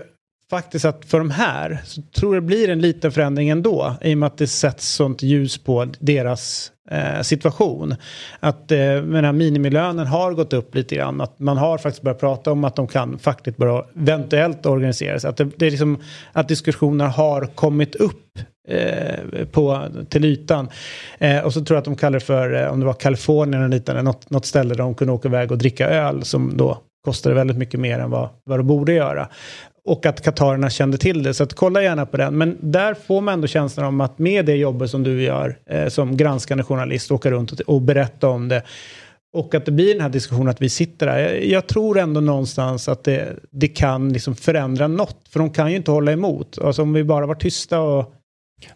faktiskt 0.50 0.84
att 0.84 1.04
för 1.04 1.18
de 1.18 1.30
här 1.30 1.78
så 1.84 2.02
tror 2.02 2.34
jag 2.34 2.42
det 2.42 2.46
blir 2.46 2.68
en 2.68 2.80
liten 2.80 3.12
förändring 3.12 3.48
ändå 3.48 3.96
i 4.00 4.14
och 4.14 4.18
med 4.18 4.26
att 4.26 4.38
det 4.38 4.46
sätts 4.46 4.88
sånt 4.88 5.22
ljus 5.22 5.58
på 5.58 5.86
deras 5.98 6.72
eh, 6.90 7.22
situation. 7.22 7.94
Att 8.40 8.72
eh, 8.72 8.78
den 8.78 9.24
här 9.24 9.32
minimilönen 9.32 10.06
har 10.06 10.32
gått 10.32 10.52
upp 10.52 10.74
lite 10.74 10.94
grann. 10.94 11.20
Att 11.20 11.38
man 11.38 11.56
har 11.56 11.78
faktiskt 11.78 12.02
börjat 12.02 12.20
prata 12.20 12.52
om 12.52 12.64
att 12.64 12.76
de 12.76 12.86
kan 12.86 13.18
fackligt 13.18 13.56
börja 13.56 13.84
eventuellt 13.96 14.66
organisera 14.66 15.20
sig. 15.20 15.30
Att, 15.30 15.36
det, 15.36 15.50
det 15.56 15.66
är 15.66 15.70
liksom, 15.70 15.98
att 16.32 16.48
diskussioner 16.48 17.06
har 17.06 17.46
kommit 17.46 17.94
upp 17.94 18.38
eh, 18.68 19.44
på, 19.52 19.88
till 20.08 20.24
ytan. 20.24 20.68
Eh, 21.18 21.40
och 21.40 21.52
så 21.52 21.64
tror 21.64 21.76
jag 21.76 21.78
att 21.78 21.84
de 21.84 21.96
kallar 21.96 22.18
det 22.18 22.24
för, 22.24 22.62
eh, 22.62 22.72
om 22.72 22.80
det 22.80 22.86
var 22.86 22.94
Kalifornien 22.94 23.62
eller 23.62 23.76
liknande, 23.76 24.02
något, 24.02 24.30
något 24.30 24.46
ställe 24.46 24.74
där 24.74 24.82
de 24.82 24.94
kunde 24.94 25.12
åka 25.12 25.28
iväg 25.28 25.52
och 25.52 25.58
dricka 25.58 25.88
öl 25.88 26.24
som 26.24 26.56
då 26.56 26.78
kostade 27.04 27.34
väldigt 27.34 27.56
mycket 27.56 27.80
mer 27.80 27.98
än 27.98 28.10
vad, 28.10 28.28
vad 28.44 28.58
det 28.58 28.62
borde 28.62 28.92
göra. 28.92 29.28
Och 29.88 30.06
att 30.06 30.20
katarerna 30.20 30.70
kände 30.70 30.98
till 30.98 31.22
det. 31.22 31.34
Så 31.34 31.42
att 31.42 31.54
kolla 31.54 31.82
gärna 31.82 32.06
på 32.06 32.16
den. 32.16 32.38
Men 32.38 32.56
där 32.60 32.94
får 32.94 33.20
man 33.20 33.34
ändå 33.34 33.46
känslan 33.46 33.86
om 33.86 34.00
att 34.00 34.18
med 34.18 34.46
det 34.46 34.56
jobbet 34.56 34.90
som 34.90 35.02
du 35.02 35.22
gör 35.22 35.58
eh, 35.70 35.88
som 35.88 36.16
granskande 36.16 36.64
journalist, 36.64 37.10
åka 37.10 37.30
runt 37.30 37.52
och, 37.52 37.60
och 37.60 37.82
berätta 37.82 38.28
om 38.28 38.48
det. 38.48 38.62
Och 39.32 39.54
att 39.54 39.64
det 39.64 39.72
blir 39.72 39.92
den 39.92 40.02
här 40.02 40.08
diskussionen 40.08 40.48
att 40.48 40.62
vi 40.62 40.68
sitter 40.68 41.06
där. 41.06 41.18
Jag, 41.18 41.44
jag 41.44 41.66
tror 41.66 41.98
ändå 41.98 42.20
någonstans 42.20 42.88
att 42.88 43.04
det, 43.04 43.36
det 43.50 43.68
kan 43.68 44.12
liksom 44.12 44.36
förändra 44.36 44.88
något. 44.88 45.28
För 45.30 45.40
de 45.40 45.50
kan 45.50 45.70
ju 45.70 45.76
inte 45.76 45.90
hålla 45.90 46.12
emot. 46.12 46.58
Alltså 46.58 46.82
om 46.82 46.92
vi 46.92 47.04
bara 47.04 47.26
var 47.26 47.34
tysta 47.34 47.80
och 47.80 48.14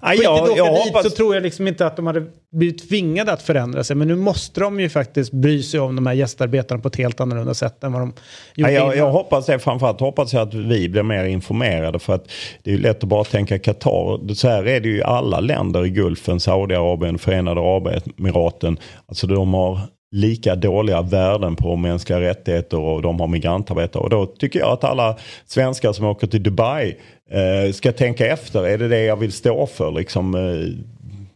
Ja, 0.00 0.14
jag, 0.14 0.42
åka 0.42 0.56
jag 0.56 0.74
dit 0.74 0.84
hoppas... 0.84 1.02
så 1.02 1.10
tror 1.10 1.34
jag 1.34 1.42
liksom 1.42 1.68
inte 1.68 1.86
att 1.86 1.96
de 1.96 2.06
hade 2.06 2.26
blivit 2.52 2.88
tvingade 2.88 3.32
att 3.32 3.42
förändra 3.42 3.84
sig. 3.84 3.96
Men 3.96 4.08
nu 4.08 4.16
måste 4.16 4.60
de 4.60 4.80
ju 4.80 4.88
faktiskt 4.88 5.32
bry 5.32 5.62
sig 5.62 5.80
om 5.80 5.96
de 5.96 6.06
här 6.06 6.14
gästarbetarna 6.14 6.80
på 6.80 6.88
ett 6.88 6.96
helt 6.96 7.20
annorlunda 7.20 7.54
sätt 7.54 7.84
än 7.84 7.92
vad 7.92 8.02
de 8.02 8.12
Ja, 8.54 8.68
gjorde 8.68 8.72
jag, 8.72 8.86
jag 8.88 8.96
innan. 8.96 9.10
hoppas 9.10 9.46
det. 9.46 9.58
Framförallt 9.58 10.00
hoppas 10.00 10.32
jag 10.32 10.48
att 10.48 10.54
vi 10.54 10.88
blir 10.88 11.02
mer 11.02 11.24
informerade. 11.24 11.98
För 11.98 12.14
att 12.14 12.30
det 12.62 12.70
är 12.70 12.74
ju 12.74 12.80
lätt 12.82 13.02
att 13.02 13.08
bara 13.08 13.24
tänka 13.24 13.58
Qatar. 13.58 14.34
Så 14.34 14.48
här 14.48 14.66
är 14.68 14.80
det 14.80 14.88
ju 14.88 14.96
i 14.98 15.02
alla 15.02 15.40
länder 15.40 15.86
i 15.86 15.90
Gulfen. 15.90 16.40
Saudiarabien, 16.40 17.18
Förenade 17.18 17.60
Arabemiraten. 17.60 18.78
Alltså 19.06 19.26
de 19.26 19.54
har 19.54 19.80
lika 20.12 20.54
dåliga 20.54 21.02
värden 21.02 21.56
på 21.56 21.76
mänskliga 21.76 22.20
rättigheter 22.20 22.78
och 22.78 23.02
de 23.02 23.20
har 23.20 23.26
migrantarbetare. 23.26 24.02
Och 24.02 24.10
då 24.10 24.26
tycker 24.26 24.58
jag 24.58 24.72
att 24.72 24.84
alla 24.84 25.16
svenskar 25.46 25.92
som 25.92 26.06
åker 26.06 26.26
till 26.26 26.42
Dubai 26.42 26.96
eh, 27.30 27.72
ska 27.72 27.92
tänka 27.92 28.26
efter. 28.26 28.66
Är 28.66 28.78
det 28.78 28.88
det 28.88 29.04
jag 29.04 29.16
vill 29.16 29.32
stå 29.32 29.66
för? 29.66 29.90
Liksom, 29.90 30.34
eh, 30.34 30.84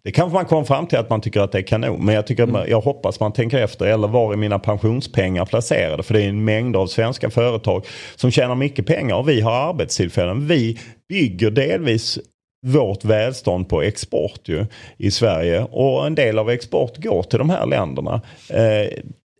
det 0.04 0.12
kanske 0.12 0.34
man 0.34 0.44
kommer 0.44 0.64
fram 0.64 0.86
till 0.86 0.98
att 0.98 1.10
man 1.10 1.20
tycker 1.20 1.40
att 1.40 1.52
det 1.52 1.58
är 1.58 1.62
kanon. 1.62 2.04
Men 2.04 2.14
jag, 2.14 2.26
tycker 2.26 2.42
att 2.42 2.48
man, 2.48 2.68
jag 2.68 2.80
hoppas 2.80 3.20
man 3.20 3.32
tänker 3.32 3.58
efter. 3.58 3.86
Eller 3.86 4.08
var 4.08 4.32
är 4.32 4.36
mina 4.36 4.58
pensionspengar 4.58 5.44
placerade? 5.44 6.02
För 6.02 6.14
det 6.14 6.22
är 6.22 6.28
en 6.28 6.44
mängd 6.44 6.76
av 6.76 6.86
svenska 6.86 7.30
företag 7.30 7.86
som 8.16 8.30
tjänar 8.30 8.54
mycket 8.54 8.86
pengar 8.86 9.16
och 9.16 9.28
vi 9.28 9.40
har 9.40 9.52
arbetstillfällen. 9.52 10.46
Vi 10.46 10.78
bygger 11.08 11.50
delvis 11.50 12.18
vårt 12.66 13.04
välstånd 13.04 13.68
på 13.68 13.82
export 13.82 14.40
ju 14.44 14.66
i 14.96 15.10
Sverige. 15.10 15.62
Och 15.62 16.06
en 16.06 16.14
del 16.14 16.38
av 16.38 16.50
export 16.50 16.96
går 16.96 17.22
till 17.22 17.38
de 17.38 17.50
här 17.50 17.66
länderna. 17.66 18.20
Eh, 18.50 18.98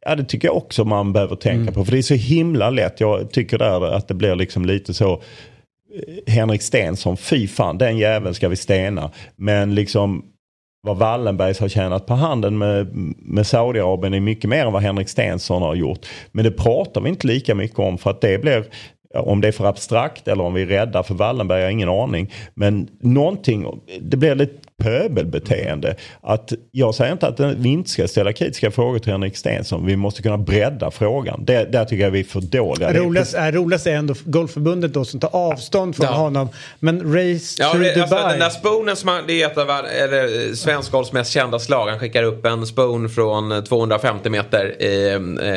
Ja, 0.09 0.15
det 0.15 0.25
tycker 0.25 0.49
jag 0.49 0.57
också 0.57 0.85
man 0.85 1.13
behöver 1.13 1.37
tänka 1.37 1.73
på. 1.73 1.85
För 1.85 1.93
det 1.93 1.99
är 1.99 2.03
så 2.03 2.15
himla 2.15 2.71
lätt. 2.71 3.01
Jag 3.01 3.31
tycker 3.31 3.59
där 3.59 3.85
att 3.95 4.09
det 4.09 4.15
blir 4.15 4.35
liksom 4.35 4.65
lite 4.65 4.95
så. 4.95 5.13
eh, 5.13 6.33
Henrik 6.33 6.63
Stenson, 6.63 7.17
fy 7.17 7.49
fan 7.49 7.79
den 7.79 7.99
jäveln 7.99 8.35
ska 8.35 8.49
vi 8.49 8.57
stena. 8.57 9.11
Men 9.37 9.75
liksom 9.75 10.25
vad 10.87 10.97
Wallenbergs 10.97 11.61
har 11.61 11.69
tjänat 11.69 12.07
på 12.07 12.15
handeln 12.15 12.59
med, 12.59 12.87
med 13.19 13.47
Saudiarabien 13.47 14.15
är 14.15 14.21
mycket 14.21 14.51
mer 14.51 14.67
än 14.67 14.73
vad 14.73 14.83
Henrik 14.83 15.09
Stenson 15.09 15.63
har 15.63 15.75
gjort. 15.75 16.07
Men 16.33 16.45
det 16.45 16.51
pratar 16.51 17.01
vi 17.01 17.09
inte 17.09 17.27
lika 17.27 17.55
mycket 17.55 17.79
om 17.79 17.99
för 17.99 18.11
att 18.11 18.21
det 18.21 18.39
blir 18.39 18.65
om 19.15 19.41
det 19.41 19.49
är 19.49 19.53
för 19.53 19.65
abstrakt 19.65 20.29
eller 20.29 20.45
om 20.45 20.55
vi 20.55 20.63
är 20.63 20.67
rädda 20.67 21.03
för 21.03 21.15
Wallenberg, 21.15 21.61
jag 21.61 21.67
har 21.67 21.73
ingen 21.73 21.89
aning. 21.89 22.33
Men 22.55 22.89
någonting, 23.01 23.81
det 24.01 24.17
blir 24.17 24.35
lite 24.35 24.66
pöbelbeteende. 24.83 25.97
Att, 26.21 26.53
jag 26.71 26.95
säger 26.95 27.13
inte 27.13 27.27
att 27.27 27.41
vi 27.41 27.69
inte 27.69 27.91
ska 27.91 28.09
ställa 28.09 28.33
kritiska 28.33 28.71
frågor 28.71 28.99
till 28.99 29.13
Henrik 29.13 29.37
Stenson. 29.37 29.87
Vi 29.87 29.97
måste 29.97 30.23
kunna 30.23 30.39
bredda 30.39 30.91
frågan. 30.91 31.45
Det, 31.45 31.65
där 31.73 31.85
tycker 31.85 32.05
jag 32.05 32.11
vi 32.11 32.21
är 32.21 32.25
för 32.25 32.41
dåliga. 32.41 32.93
Roligast 32.93 33.35
är, 33.35 33.53
roligast 33.53 33.87
är 33.87 33.93
ändå 33.97 34.15
Golfförbundet 34.25 34.95
då 34.95 35.05
som 35.05 35.21
tar 35.21 35.37
avstånd 35.37 35.97
från 35.97 36.07
Ja. 36.07 36.13
honom. 36.13 36.49
Men 36.81 37.15
Race 37.15 37.57
Ja, 37.59 37.73
to 37.73 37.79
det, 37.79 37.89
Dubai. 37.95 38.01
alltså, 38.03 38.29
den 38.29 38.39
där 38.39 38.51
spoonen 38.51 38.97
som 38.97 39.09
han, 39.09 39.25
det 39.27 39.43
är 39.43 39.47
ett 39.47 39.59
av 39.59 39.71
eller, 39.71 40.49
eh, 40.49 40.53
svensk 40.55 40.93
golfs 40.93 41.13
mest 41.13 41.31
kända 41.33 41.59
slag. 41.59 41.89
Han 41.89 41.99
skickar 41.99 42.23
upp 42.23 42.47
en 42.47 42.67
spoon 42.67 43.09
från 43.11 43.53
eh, 43.53 43.61
250 43.61 44.31
meter. 44.31 44.75
Eh, 44.79 44.89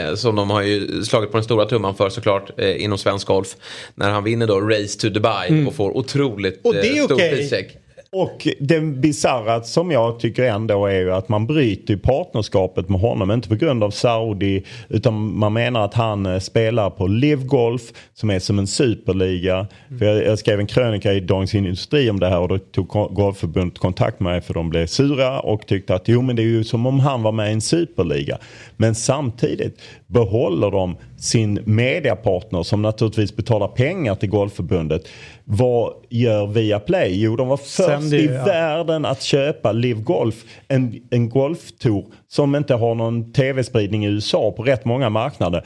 eh, 0.07 0.15
som 0.15 0.35
de 0.35 0.49
har 0.49 0.61
ju 0.61 1.03
slagit 1.03 1.31
på 1.31 1.37
den 1.37 1.43
stora 1.43 1.65
trumman 1.65 1.95
för 1.95 2.09
såklart 2.09 2.51
eh, 2.59 2.83
inom 2.83 2.97
svensk 2.97 3.27
golf. 3.27 3.47
När 3.95 4.09
han 4.09 4.23
vinner 4.23 4.47
då 4.47 4.59
Race 4.61 4.99
to 4.99 5.09
Dubai 5.09 5.65
och 5.67 5.73
får 5.75 5.97
otroligt 5.97 6.59
Och 6.63 6.73
det 6.73 6.87
är 6.89 6.97
eh, 6.99 7.05
stor 7.05 7.15
okej. 7.15 7.31
prischeck. 7.35 7.77
Och 8.11 8.48
det 8.60 8.81
bisarra 8.81 9.64
som 9.64 9.91
jag 9.91 10.19
tycker 10.19 10.44
ändå 10.44 10.86
är 10.86 10.99
ju 10.99 11.14
att 11.14 11.30
man 11.30 11.48
bryter 11.48 11.95
partnerskapet 11.95 12.90
med 12.90 12.99
honom. 12.99 13.31
Inte 13.31 13.49
på 13.49 13.56
grund 13.56 13.84
av 13.84 13.91
Saudi 13.91 14.64
utan 14.90 15.38
man 15.38 15.53
menar 15.53 15.86
att 15.86 15.94
han 15.94 16.26
eh, 16.26 16.40
spelar 16.40 16.90
på 16.90 17.07
Live 17.07 17.44
Golf 17.44 17.81
som 18.14 18.30
är 18.30 18.40
som 18.40 18.60
en 18.60 18.68
superliga. 18.68 19.68
För 19.99 20.06
jag, 20.06 20.26
jag 20.26 20.40
skrev 20.40 20.60
en 20.60 20.68
krönika 20.68 21.14
i 21.14 21.19
Dagens 21.19 21.56
Industri 21.56 22.10
om 22.10 22.19
det 22.19 22.30
här 22.30 22.40
och 22.40 22.48
då 22.48 22.57
tog 22.57 22.88
Golfförbundet 22.88 23.80
kontakt 23.80 24.19
med 24.19 24.31
mig 24.31 24.41
för 24.41 24.53
de 24.53 24.69
blev 24.69 24.86
sura 24.86 25.40
och 25.40 25.68
tyckte 25.68 25.95
att 25.95 26.07
jo 26.07 26.22
men 26.22 26.36
det 26.36 26.41
är 26.41 26.48
ju 26.48 26.64
som 26.64 26.86
om 26.86 26.99
han 26.99 27.23
var 27.23 27.31
med 27.31 27.49
i 27.49 27.53
en 27.53 27.61
superliga. 27.61 28.38
Men 28.77 28.95
samtidigt 28.95 29.81
behåller 30.07 30.72
de 30.72 30.98
sin 31.19 31.59
mediapartner 31.65 32.63
som 32.63 32.81
naturligtvis 32.81 33.35
betalar 33.35 33.67
pengar 33.67 34.15
till 34.15 34.29
Golfförbundet. 34.29 35.07
Vad 35.43 35.93
gör 36.09 36.47
Viaplay? 36.47 37.21
Jo 37.23 37.35
de 37.35 37.47
var 37.47 37.57
först 37.57 38.13
ju, 38.13 38.19
i 38.19 38.25
ja. 38.25 38.45
världen 38.45 39.05
att 39.05 39.21
köpa 39.21 39.71
Live 39.71 40.01
Golf. 40.01 40.43
En, 40.67 41.01
en 41.09 41.29
golftour 41.29 42.05
som 42.27 42.55
inte 42.55 42.73
har 42.73 42.95
någon 42.95 43.33
tv-spridning 43.33 44.05
i 44.05 44.09
USA 44.09 44.51
på 44.51 44.63
rätt 44.63 44.85
många 44.85 45.09
marknader. 45.09 45.65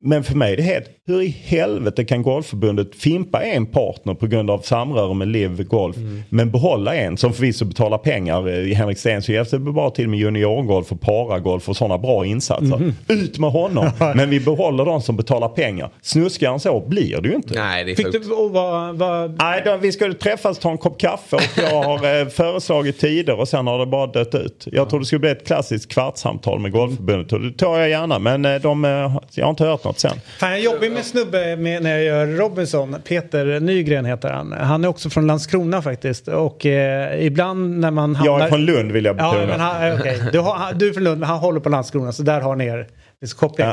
Men 0.00 0.24
för 0.24 0.34
mig 0.34 0.52
är 0.52 0.56
det 0.56 0.62
helt, 0.62 0.90
hur 1.06 1.22
i 1.22 1.28
helvete 1.28 2.04
kan 2.04 2.22
Golfförbundet 2.22 2.94
fimpa 2.94 3.42
en 3.42 3.66
partner 3.66 4.14
på 4.14 4.26
grund 4.26 4.50
av 4.50 4.58
samröre 4.58 5.14
med 5.14 5.28
Live 5.28 5.64
Golf 5.64 5.96
men 6.28 6.50
behålla 6.50 6.94
en 6.94 7.16
som 7.16 7.32
förvisso 7.32 7.64
betalar 7.64 7.98
pengar. 7.98 8.48
Eh, 8.48 8.76
Henrik 8.76 8.98
Stenson 8.98 9.34
hjälpte 9.34 9.58
bara 9.58 9.90
till 9.90 10.08
med 10.08 10.18
juniorgolf 10.18 10.92
och 10.92 11.00
paragolf 11.00 11.68
och 11.68 11.76
sådana 11.76 11.98
bra 11.98 12.26
insatser. 12.26 12.92
Ut 13.08 13.38
med 13.38 13.50
honom! 13.50 13.90
men 13.98 14.30
vi 14.30 14.40
behåller 14.40 14.84
de 14.84 15.02
som 15.02 15.16
betalar 15.16 15.48
pengar. 15.48 15.90
Snuskigare 16.02 16.54
än 16.54 16.60
så 16.60 16.80
blir 16.80 17.20
det 17.20 17.28
ju 17.28 17.34
inte. 17.34 17.54
Nej, 17.54 17.84
det 17.84 17.90
är 17.90 17.96
Fick 17.96 18.12
du, 18.12 18.32
och 18.32 18.50
vad, 18.50 18.96
vad, 18.96 19.36
Nej, 19.38 19.62
då, 19.64 19.76
vi 19.76 19.92
skulle 19.92 20.14
träffas 20.14 20.56
och 20.56 20.62
ta 20.62 20.70
en 20.70 20.78
kopp 20.78 21.00
kaffe 21.00 21.36
och 21.36 21.42
jag 21.56 21.82
har 21.82 22.20
eh, 22.20 22.28
föreslagit 22.28 23.00
tider 23.00 23.40
och 23.40 23.48
sen 23.48 23.66
har 23.66 23.78
det 23.78 23.86
bara 23.86 24.06
dött 24.06 24.34
ut. 24.34 24.68
Jag 24.72 24.90
tror 24.90 25.00
det 25.00 25.06
skulle 25.06 25.20
bli 25.20 25.30
ett 25.30 25.46
klassiskt 25.46 25.92
kvartssamtal 25.92 26.58
med 26.58 26.72
Golfförbundet 26.72 27.32
och 27.32 27.40
det 27.40 27.52
tar 27.52 27.78
jag 27.78 27.88
gärna 27.88 28.18
men 28.18 28.44
eh, 28.44 28.60
de, 28.60 28.84
eh, 28.84 28.90
jag 29.34 29.44
har 29.44 29.50
inte 29.50 29.64
hört 29.64 29.87
något 29.88 29.98
sen. 29.98 30.20
Fan, 30.38 30.50
jag 30.50 30.60
jobbar 30.60 30.90
med 30.90 31.04
snubbe 31.04 31.56
med, 31.56 31.82
när 31.82 31.90
jag 31.90 32.04
gör 32.04 32.26
Robinson. 32.26 32.96
Peter 33.04 33.60
Nygren 33.60 34.04
heter 34.04 34.30
han. 34.30 34.52
Han 34.52 34.84
är 34.84 34.88
också 34.88 35.10
från 35.10 35.26
Landskrona 35.26 35.82
faktiskt. 35.82 36.28
Och 36.28 36.66
eh, 36.66 37.26
ibland 37.26 37.78
när 37.78 37.90
man 37.90 38.16
hamnar... 38.16 38.32
Jag 38.32 38.44
är 38.44 38.48
från 38.48 38.64
Lund 38.64 38.92
vill 38.92 39.04
jag 39.04 39.16
betona. 39.16 39.40
Ja, 39.40 39.46
men 39.46 39.60
han, 39.60 39.92
okej. 39.92 40.22
du, 40.32 40.38
har, 40.38 40.74
du 40.74 40.88
är 40.88 40.92
från 40.92 41.04
Lund, 41.04 41.20
men 41.20 41.28
han 41.28 41.38
håller 41.38 41.60
på 41.60 41.68
Landskrona. 41.68 42.12
Så 42.12 42.22
där 42.22 42.40
har 42.40 42.56
ni 42.56 42.66
er 42.66 42.86
liksom, 43.20 43.38
koppling. 43.48 43.66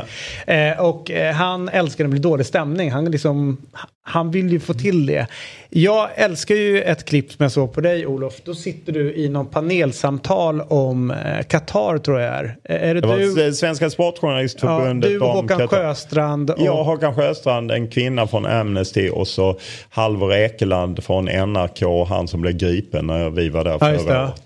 Eh, 0.46 0.80
och 0.80 1.10
eh, 1.10 1.34
han 1.34 1.68
älskar 1.68 2.04
när 2.04 2.08
det 2.08 2.12
blir 2.20 2.30
dålig 2.30 2.46
stämning. 2.46 2.90
Han, 2.92 3.04
liksom, 3.10 3.56
han 4.02 4.30
vill 4.30 4.52
ju 4.52 4.60
få 4.60 4.74
till 4.74 5.06
det. 5.06 5.26
Jag 5.70 6.08
älskar 6.14 6.54
ju 6.54 6.82
ett 6.82 7.04
klipp 7.04 7.32
som 7.32 7.42
jag 7.42 7.52
såg 7.52 7.72
på 7.72 7.80
dig 7.80 8.06
Olof. 8.06 8.34
Då 8.44 8.54
sitter 8.54 8.92
du 8.92 9.14
i 9.14 9.28
någon 9.28 9.46
panelsamtal 9.46 10.60
om 10.60 11.10
eh, 11.10 11.42
Qatar 11.48 11.98
tror 11.98 12.20
jag 12.20 12.34
är. 12.34 12.56
Eh, 12.64 12.88
Är 12.90 12.94
det, 12.94 13.00
Det 13.00 13.06
var 13.06 13.16
du? 13.46 13.52
Svenska 13.52 13.84
Ja, 13.84 13.90
Sportjournalistförbundet. 13.90 15.10
du 15.10 15.20
och 15.20 15.30
om 15.30 15.36
Håkan 15.36 15.58
Qatar. 15.58 15.76
Sjöstrand. 15.76 16.50
Och, 16.50 16.60
Jag, 16.60 16.84
Håkan 16.84 17.14
Sjöstrand, 17.14 17.70
en 17.70 17.88
kvinna 17.90 18.26
från 18.26 18.46
Amnesty 18.46 19.08
och 19.10 19.28
så 19.28 19.58
Halvor 19.90 20.32
Ekeland 20.34 21.04
från 21.04 21.24
NRK 21.24 21.82
och 21.82 22.06
han 22.08 22.28
som 22.28 22.40
blev 22.40 22.56
gripen 22.56 23.06
när 23.06 23.30
vi 23.30 23.48
var 23.48 23.64
där 23.64 23.70
Ja, 23.70 23.78
förra 23.78 23.92
det. 23.92 24.22
året. 24.24 24.42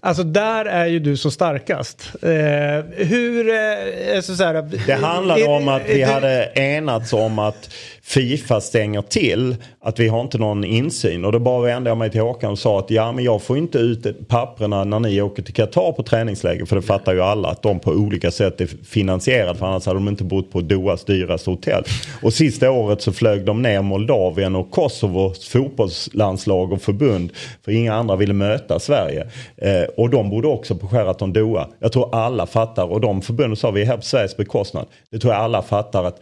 Alltså 0.00 0.22
där 0.22 0.64
är 0.64 0.86
ju 0.86 0.98
du 0.98 1.16
som 1.16 1.30
starkast. 1.30 2.10
Eh, 2.22 2.84
hur... 3.06 3.48
Eh, 3.48 4.16
alltså 4.16 4.36
så 4.36 4.44
här, 4.44 4.62
Det 4.86 4.92
handlade 4.92 5.40
är- 5.40 5.48
om 5.48 5.68
att 5.68 5.82
vi 5.88 6.02
är 6.02 6.12
hade 6.12 6.52
enats 6.54 7.12
om 7.12 7.38
att 7.38 7.70
Fifa 8.08 8.60
stänger 8.60 9.02
till 9.02 9.56
att 9.80 9.98
vi 9.98 10.08
har 10.08 10.20
inte 10.20 10.38
någon 10.38 10.64
insyn. 10.64 11.24
Och 11.24 11.32
då 11.32 11.38
bara 11.38 11.62
vände 11.62 11.90
jag 11.90 11.96
mig 11.96 12.10
till 12.10 12.20
Håkan 12.20 12.50
och 12.50 12.58
sa 12.58 12.78
att 12.78 12.90
ja 12.90 13.12
men 13.12 13.24
jag 13.24 13.42
får 13.42 13.58
inte 13.58 13.78
ut 13.78 14.28
papperna 14.28 14.84
när 14.84 15.00
ni 15.00 15.22
åker 15.22 15.42
till 15.42 15.54
Qatar 15.54 15.92
på 15.92 16.02
träningsläger. 16.02 16.64
För 16.64 16.76
det 16.76 16.82
fattar 16.82 17.12
ju 17.12 17.22
alla 17.22 17.48
att 17.48 17.62
de 17.62 17.80
på 17.80 17.90
olika 17.90 18.30
sätt 18.30 18.60
är 18.60 18.66
finansierade. 18.66 19.58
För 19.58 19.66
annars 19.66 19.86
hade 19.86 19.98
de 19.98 20.08
inte 20.08 20.24
bott 20.24 20.52
på 20.52 20.60
Dohas 20.60 21.04
dyraste 21.04 21.50
hotell. 21.50 21.84
Och 22.22 22.32
sista 22.32 22.70
året 22.70 23.02
så 23.02 23.12
flög 23.12 23.44
de 23.44 23.62
ner 23.62 23.82
Moldavien 23.82 24.56
och 24.56 24.70
Kosovos 24.70 25.48
fotbollslandslag 25.48 26.72
och 26.72 26.82
förbund. 26.82 27.30
För 27.64 27.72
inga 27.72 27.94
andra 27.94 28.16
ville 28.16 28.34
möta 28.34 28.78
Sverige. 28.78 29.26
Eh, 29.56 29.82
och 29.96 30.10
de 30.10 30.30
bodde 30.30 30.48
också 30.48 30.74
på 30.74 30.88
Sheraton 30.88 31.32
Doha. 31.32 31.68
Jag 31.78 31.92
tror 31.92 32.14
alla 32.14 32.46
fattar 32.46 32.92
och 32.92 33.00
de 33.00 33.22
förbunden 33.22 33.56
sa 33.56 33.70
vi 33.70 33.82
är 33.82 33.86
här 33.86 33.96
på 33.96 34.02
Sveriges 34.02 34.36
bekostnad. 34.36 34.86
Det 35.10 35.18
tror 35.18 35.32
jag 35.32 35.42
alla 35.42 35.62
fattar 35.62 36.04
att 36.04 36.20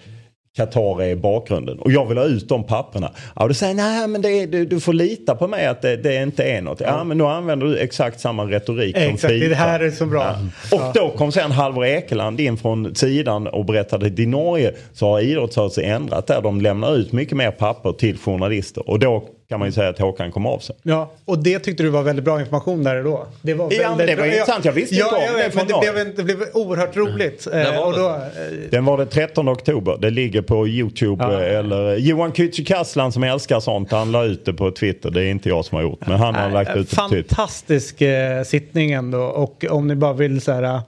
Qatar 0.56 1.02
är 1.02 1.16
bakgrunden. 1.16 1.78
Och 1.78 1.92
jag 1.92 2.06
vill 2.06 2.18
ha 2.18 2.24
ut 2.24 2.48
de 2.48 2.64
papperna. 2.64 3.10
Ja, 3.36 3.48
du 3.48 3.54
säger 3.54 3.74
nej 3.74 4.08
men 4.08 4.24
är, 4.24 4.46
du, 4.46 4.64
du 4.64 4.80
får 4.80 4.92
lita 4.92 5.34
på 5.34 5.48
mig 5.48 5.66
att 5.66 5.82
det, 5.82 5.96
det 5.96 6.22
inte 6.22 6.44
är 6.44 6.62
något. 6.62 6.80
Ja 6.80 7.04
men 7.04 7.18
nu 7.18 7.24
använder 7.24 7.66
du 7.66 7.78
exakt 7.78 8.20
samma 8.20 8.44
retorik 8.44 8.96
Exakt, 8.96 9.34
det 9.40 9.54
här 9.54 9.80
är 9.80 9.90
så 9.90 10.06
bra. 10.06 10.36
Ja. 10.70 10.76
Och 10.76 10.94
då 10.94 11.10
kom 11.10 11.32
sen 11.32 11.52
Halvor 11.52 11.86
Ekeland 11.86 12.40
in 12.40 12.56
från 12.56 12.94
sidan 12.94 13.46
och 13.46 13.64
berättade 13.64 14.06
att 14.06 14.18
i 14.18 14.26
Norge 14.26 14.72
så 14.92 15.06
har 15.06 15.20
idrottsrörelsen 15.20 15.84
ändrat 15.84 16.26
där. 16.26 16.42
De 16.42 16.60
lämnar 16.60 16.96
ut 16.96 17.12
mycket 17.12 17.36
mer 17.36 17.50
papper 17.50 17.92
till 17.92 18.18
journalister. 18.18 18.90
Och 18.90 18.98
då 18.98 19.24
kan 19.48 19.58
man 19.58 19.68
ju 19.68 19.72
säga 19.72 19.88
att 19.88 19.98
Håkan 19.98 20.32
kom 20.32 20.46
av 20.46 20.58
sig. 20.58 20.76
Ja, 20.82 21.10
och 21.24 21.38
det 21.38 21.58
tyckte 21.58 21.82
du 21.82 21.88
var 21.88 22.02
väldigt 22.02 22.24
bra 22.24 22.40
information 22.40 22.84
där 22.84 22.96
och 22.96 23.04
då. 23.04 23.26
Det 23.42 23.54
var 23.54 23.72
Ja, 23.72 23.88
väldigt 23.88 24.06
det 24.06 24.14
var 24.14 24.22
bra. 24.22 24.32
intressant. 24.34 24.64
Jag 24.64 24.72
visste 24.72 24.94
ja, 24.94 25.04
inte 25.06 25.16
om 25.16 25.22
jag 25.40 25.50
det 25.50 25.54
men 25.56 25.66
det 25.66 25.92
blev, 25.92 26.16
det 26.16 26.22
blev 26.22 26.48
oerhört 26.54 26.96
roligt. 26.96 27.46
När 27.52 27.72
Eh, 27.72 27.80
var 27.80 27.86
och 27.86 27.92
då, 27.98 28.08
eh, 28.08 28.70
Den 28.70 28.84
var 28.84 28.98
det 28.98 29.06
13 29.06 29.48
oktober. 29.48 29.96
Det 30.00 30.10
ligger 30.10 30.42
på 30.42 30.68
YouTube. 30.68 31.24
Ja. 31.24 31.42
eh, 31.42 31.58
Eller 31.58 31.96
Johan 31.96 32.32
Kücükaslan 32.32 33.10
som 33.10 33.22
älskar 33.22 33.60
sånt. 33.60 33.90
Han 33.90 34.12
la 34.12 34.24
ut 34.24 34.44
det 34.44 34.52
på 34.52 34.70
Twitter. 34.70 35.10
Det 35.10 35.22
är 35.22 35.30
inte 35.30 35.48
jag 35.48 35.64
som 35.64 35.76
har 35.76 35.82
gjort. 35.82 36.06
Men 36.06 36.18
han 36.18 36.34
har 36.34 36.50
lagt 36.50 36.76
ut 36.76 36.90
det 36.90 36.96
på 36.96 37.08
Twitter. 37.08 37.34
Fantastisk 37.34 38.00
eh, 38.00 38.42
sittning 38.42 38.92
ändå. 38.92 39.18
Och 39.22 39.64
om 39.70 39.88
ni 39.88 39.94
bara 39.94 40.12
vill 40.12 40.40
så 40.40 40.52
här... 40.52 40.80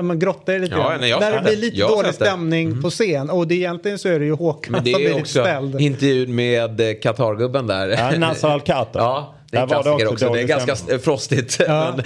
Ja, 0.00 0.04
men 0.04 0.18
grotta 0.18 0.54
er 0.54 0.58
lite 0.58 0.74
Ja, 0.74 0.90
grann. 0.90 1.20
När 1.20 1.32
det 1.32 1.40
blir 1.42 1.56
lite 1.56 1.76
Jag 1.78 1.90
dålig 1.90 2.14
stämning 2.14 2.82
på 2.82 2.90
scen. 2.90 3.30
Och 3.30 3.46
det, 3.46 3.54
egentligen 3.54 3.98
så 3.98 4.08
är 4.08 4.18
det 4.18 4.24
ju 4.24 4.32
Håkan 4.32 4.72
Men 4.72 4.84
det 4.84 4.92
som 4.92 5.00
blir 5.02 5.20
också 5.20 5.40
ställd. 5.42 5.80
intervjun 5.80 6.34
med 6.34 6.80
eh, 6.80 6.94
Qatar-gubben 7.02 7.66
där. 7.66 7.88
Ja, 7.88 8.18
Nasser 8.18 8.48
Al-Khater. 8.48 9.00
Ja, 9.00 9.34
det 9.50 9.56
är 9.56 9.62
en 9.62 9.68
Där 9.68 9.76
var 9.76 9.82
det 9.84 9.88
klassiker 9.90 10.12
också 10.12 10.24
också. 10.26 10.34
Det 10.34 10.40
är 10.42 10.46
ganska 10.46 10.76
stämning. 10.76 11.00
frostigt. 11.00 11.56
Ja. 11.66 11.92
Men 11.96 12.04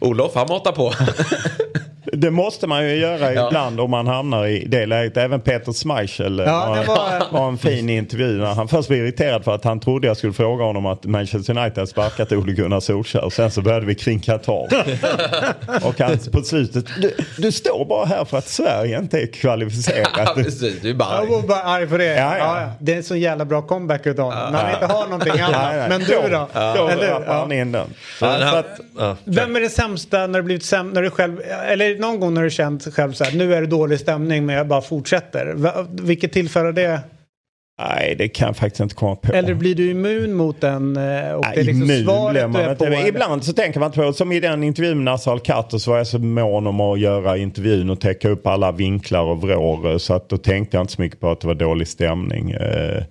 Olof, 0.00 0.32
han 0.34 0.46
matar 0.48 0.72
på. 0.72 0.92
Det 2.12 2.30
måste 2.30 2.66
man 2.66 2.84
ju 2.88 2.94
göra 2.96 3.32
Ja. 3.34 3.46
ibland 3.48 3.80
om 3.80 3.90
man 3.90 4.06
hamnar 4.06 4.46
i 4.46 4.64
det 4.68 4.86
läget. 4.86 5.16
Även 5.16 5.40
Peter 5.40 5.72
Schmeichel 5.72 6.40
eh, 6.40 6.46
Ja, 6.46 6.66
var, 6.68 6.76
det 6.76 6.86
var- 6.86 7.40
var 7.40 7.48
en 7.48 7.58
fin 7.58 7.88
intervju. 7.88 8.38
När 8.38 8.54
han 8.54 8.68
först 8.68 8.88
blev 8.88 9.00
irriterad 9.04 9.44
för 9.44 9.54
att 9.54 9.64
han 9.64 9.80
trodde 9.80 10.06
jag 10.06 10.16
skulle 10.16 10.32
fråga 10.32 10.64
honom 10.64 10.86
att 10.86 11.04
Manchester 11.04 11.58
United 11.58 11.76
hade 11.78 11.86
sparkat 11.86 12.32
Ole 12.32 12.52
Gunnar 12.52 12.80
Solskjaer. 12.80 13.24
Och 13.24 13.32
sen 13.32 13.50
så 13.50 13.62
började 13.62 13.86
vi 13.86 13.94
kring 13.94 14.20
Qatar. 14.20 14.66
och 15.86 16.00
han 16.00 16.18
på 16.32 16.42
slutet, 16.42 16.84
du, 17.02 17.14
du 17.38 17.52
står 17.52 17.84
bara 17.84 18.04
här 18.06 18.24
för 18.24 18.38
att 18.38 18.48
Sverige 18.48 18.98
inte 18.98 19.18
är 19.18 19.20
ja, 19.26 19.28
kvalificerat. 19.34 20.34
precis. 20.34 20.80
Du 20.82 20.90
är 20.90 20.94
bara 20.94 21.14
Jag 21.20 21.26
var 21.26 21.42
bara 21.42 21.62
arg 21.62 21.86
för 21.88 21.98
det. 21.98 22.04
Ja, 22.14 22.38
Ja. 22.38 22.70
Det 22.78 22.92
är 22.92 22.96
en 22.96 23.02
så 23.04 23.16
jävla 23.16 23.44
bra 23.44 23.62
comeback 23.62 24.06
utav 24.06 24.24
honom. 24.32 24.52
När 24.52 24.58
han 24.64 24.72
inte 24.74 24.86
har 24.94 25.04
någonting 25.04 25.40
annat. 25.40 25.88
Men 25.88 26.00
du 26.00 26.14
då? 26.30 26.48
Då 26.52 26.90
rappar 27.06 27.34
han 27.34 27.52
in 27.52 27.72
den. 27.72 27.86
Vem 29.24 29.56
är 29.56 29.60
det 29.60 29.68
sämsta 29.68 30.26
när 30.26 30.38
du 30.38 30.42
blivit 30.42 30.62
säm- 30.62 30.92
när 30.94 31.02
du 31.02 31.10
själv, 31.10 31.40
eller 31.68 31.93
någon 32.00 32.20
gång 32.20 32.34
när 32.34 32.42
du 32.42 32.50
känt 32.50 32.94
själv 32.94 33.12
så 33.12 33.24
här, 33.24 33.36
nu 33.36 33.54
är 33.54 33.60
det 33.60 33.66
dålig 33.66 34.00
stämning 34.00 34.46
men 34.46 34.56
jag 34.56 34.68
bara 34.68 34.80
fortsätter. 34.82 35.54
Vilket 36.02 36.32
tillfälle 36.32 36.68
är 36.68 36.72
det? 36.72 37.00
nej, 37.82 38.14
det 38.18 38.28
kan 38.28 38.46
jag 38.46 38.56
faktiskt 38.56 38.80
inte 38.80 38.94
komma 38.94 39.16
på. 39.16 39.32
Eller 39.32 39.54
blir 39.54 39.74
du 39.74 39.90
immun 39.90 40.34
mot 40.34 40.60
den? 40.60 40.96
eh, 40.96 41.02
Och 41.32 41.42
det 41.44 41.48
är 41.48 41.54
Nej, 41.56 41.64
liksom 41.64 41.82
immun 41.90 42.04
blir 42.32 42.46
man 42.48 42.70
inte. 42.70 42.86
på? 42.86 43.06
Ibland 43.08 43.44
så 43.44 43.52
tänker 43.52 43.80
man 43.80 43.86
inte 43.86 44.00
på, 44.00 44.12
som 44.12 44.32
i 44.32 44.40
den 44.40 44.62
intervjun 44.64 44.96
med 44.96 45.04
Nasser 45.04 45.30
Al-Khatter 45.30 45.78
så 45.78 45.90
var 45.90 45.98
jag 45.98 46.06
så 46.06 46.18
mån 46.18 46.66
om 46.66 46.80
att 46.80 47.00
göra 47.00 47.36
intervjun 47.36 47.90
och 47.90 48.00
täcka 48.00 48.28
upp 48.28 48.46
alla 48.46 48.72
vinklar 48.72 49.22
och 49.22 49.40
vrår. 49.40 49.98
Så 49.98 50.14
att 50.14 50.28
då 50.28 50.36
tänkte 50.36 50.76
jag 50.76 50.82
inte 50.82 50.92
så 50.92 51.02
mycket 51.02 51.20
på 51.20 51.30
att 51.30 51.40
det 51.40 51.46
var 51.46 51.54
dålig 51.54 51.88
stämning. 51.88 52.50
Eh, 52.50 53.02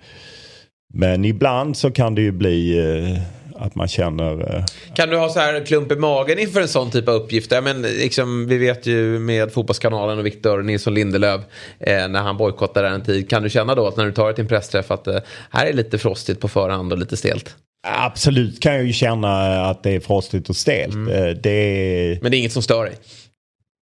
Men 0.94 1.24
ibland 1.24 1.76
så 1.76 1.90
kan 1.90 2.14
det 2.14 2.22
ju 2.22 2.32
bli 2.32 2.78
eh, 2.78 3.18
att 3.58 3.74
man 3.74 3.88
känner... 3.88 4.56
eh, 4.56 4.64
Kan 4.94 5.08
du 5.08 5.16
ha 5.16 5.28
så 5.28 5.40
här 5.40 5.66
klump 5.66 5.92
i 5.92 5.96
magen 5.96 6.38
inför 6.38 6.60
en 6.60 6.68
sån 6.68 6.90
typ 6.90 7.08
av 7.08 7.14
uppgift? 7.14 7.52
Ja, 7.52 7.60
men, 7.60 7.82
liksom, 7.82 8.46
vi 8.46 8.58
vet 8.58 8.86
ju 8.86 9.18
med 9.18 9.52
Fotbollskanalen 9.52 10.18
och 10.18 10.26
Victor 10.26 10.62
Nilsson 10.62 10.94
Lindelöf 10.94 11.40
eh, 11.80 12.08
när 12.08 12.20
han 12.22 12.36
bojkottade 12.36 12.88
en 12.88 13.02
tid. 13.02 13.30
Kan 13.30 13.42
du 13.42 13.50
känna 13.50 13.74
då 13.74 13.86
att 13.86 13.96
när 13.96 14.04
du 14.06 14.12
tar 14.12 14.40
en 14.40 14.48
pressträff 14.48 14.90
att 14.90 15.06
eh, 15.06 15.18
här 15.50 15.66
är 15.66 15.72
lite 15.72 15.98
frostigt 15.98 16.40
på 16.40 16.48
förhand 16.48 16.92
och 16.92 16.98
lite 16.98 17.16
stelt? 17.16 17.56
Absolut 17.86 18.60
kan 18.60 18.74
jag 18.74 18.84
ju 18.84 18.92
känna 18.92 19.60
att 19.66 19.82
det 19.82 19.90
är 19.90 20.00
frostigt 20.00 20.48
och 20.48 20.56
stelt. 20.56 20.94
Eh, 20.94 21.26
Det 21.42 21.50
är... 21.50 22.18
Men 22.22 22.30
det 22.30 22.36
är 22.36 22.38
inget 22.38 22.52
som 22.52 22.62
stör 22.62 22.84
dig? 22.84 22.94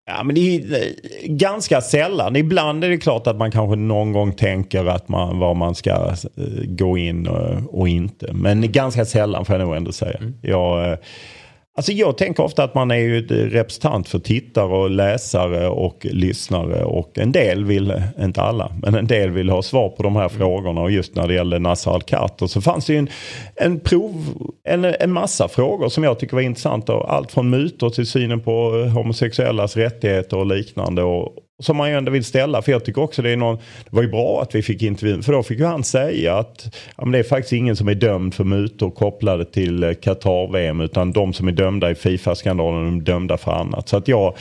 Ja, 0.10 0.24
men 0.24 0.36
det 0.36 0.56
är 0.56 0.74
eh, 0.74 0.88
ganska 1.26 1.82
sällan. 1.82 2.36
Ibland 2.36 2.84
är 2.84 2.90
det 2.90 2.98
klart 2.98 3.28
att 3.28 3.36
man 3.38 3.52
kanske 3.52 3.76
någon 3.76 4.14
gång 4.14 4.34
tänker 4.34 4.86
att 4.86 5.10
man, 5.10 5.40
var 5.40 5.54
man 5.54 5.76
ska 5.76 5.92
eh, 5.92 6.64
gå 6.68 6.98
in 6.98 7.28
och, 7.28 7.80
och 7.80 7.90
inte. 7.90 8.34
Men 8.34 8.72
ganska 8.72 9.06
sällan 9.06 9.46
får 9.46 9.56
jag 9.56 9.66
nog 9.68 9.76
ändå 9.76 9.92
säga. 9.92 10.20
Jag, 10.42 10.92
eh, 10.92 10.98
alltså 11.80 11.92
jag 11.92 12.18
tänker 12.18 12.44
ofta 12.44 12.64
att 12.64 12.76
man 12.76 12.92
är 12.92 12.96
ju 12.96 13.28
representant 13.28 14.10
för 14.10 14.20
tittare 14.20 14.66
och 14.66 14.90
läsare 14.90 15.68
och 15.68 16.06
lyssnare. 16.12 16.84
Och 16.84 17.18
en 17.18 17.32
del 17.32 17.66
vill, 17.66 18.04
inte 18.20 18.42
alla, 18.42 18.72
men 18.82 18.96
en 18.96 19.08
del 19.08 19.30
vill 19.30 19.50
ha 19.50 19.62
svar 19.62 19.90
på 19.90 20.04
de 20.04 20.16
här 20.16 20.30
frågorna. 20.30 20.82
Och 20.82 20.92
just 20.92 21.16
när 21.16 21.28
det 21.28 21.34
gällde 21.34 21.60
Nasser 21.60 21.92
Al-Khatter 21.92 22.48
så 22.48 22.62
fanns 22.62 22.86
det 22.86 22.94
ju 22.94 23.00
en, 23.00 23.10
en, 23.56 23.80
prov, 23.80 24.26
en, 24.64 24.86
en 24.86 25.12
massa 25.12 25.48
frågor 25.48 25.90
som 25.90 26.04
jag 26.04 26.20
tycker 26.20 26.36
var 26.36 26.42
intressanta. 26.42 26.94
Allt 26.94 27.32
från 27.32 27.50
mutor 27.50 27.90
till 27.90 28.08
synen 28.08 28.40
på 28.40 28.52
homosexuellas 28.96 29.78
rättigheter 29.78 30.38
och 30.38 30.46
liknande. 30.46 31.04
Och, 31.04 31.34
som 31.60 31.78
man 31.78 31.90
ju 31.90 31.98
ändå 31.98 32.12
vill 32.12 32.26
ställa. 32.26 32.62
För 32.62 32.72
jag 32.72 32.86
tycker 32.86 33.02
också 33.02 33.22
det 33.22 33.30
är 33.30 33.38
någon, 33.38 33.56
det 33.56 33.90
var 33.90 34.02
ju 34.02 34.10
bra 34.10 34.42
att 34.42 34.56
vi 34.56 34.62
fick 34.62 34.82
intervjun. 34.82 35.24
För 35.24 35.34
då 35.34 35.44
fick 35.44 35.60
ju 35.60 35.66
han 35.66 35.84
säga 35.84 36.38
att 36.38 36.68
ja, 36.98 37.06
men 37.06 37.12
det 37.12 37.20
är 37.20 37.24
faktiskt 37.24 37.54
ingen 37.54 37.76
som 37.76 37.88
är 37.88 37.96
dömd 37.96 38.34
för 38.34 38.44
mutor 38.44 38.92
kopplade 38.92 39.46
till 39.46 39.84
eh, 39.84 39.94
Qatar-VM. 39.94 40.82
Utan 40.82 41.12
de 41.12 41.34
som 41.34 41.48
är 41.48 41.52
dömda 41.52 41.92
i 41.92 41.96
Fifa-skandalen 41.96 42.86
de 42.86 42.98
är 42.98 43.02
dömda 43.02 43.38
för 43.38 43.52
annat. 43.52 43.90
Så 43.90 43.98
att 43.98 44.08
jag, 44.08 44.36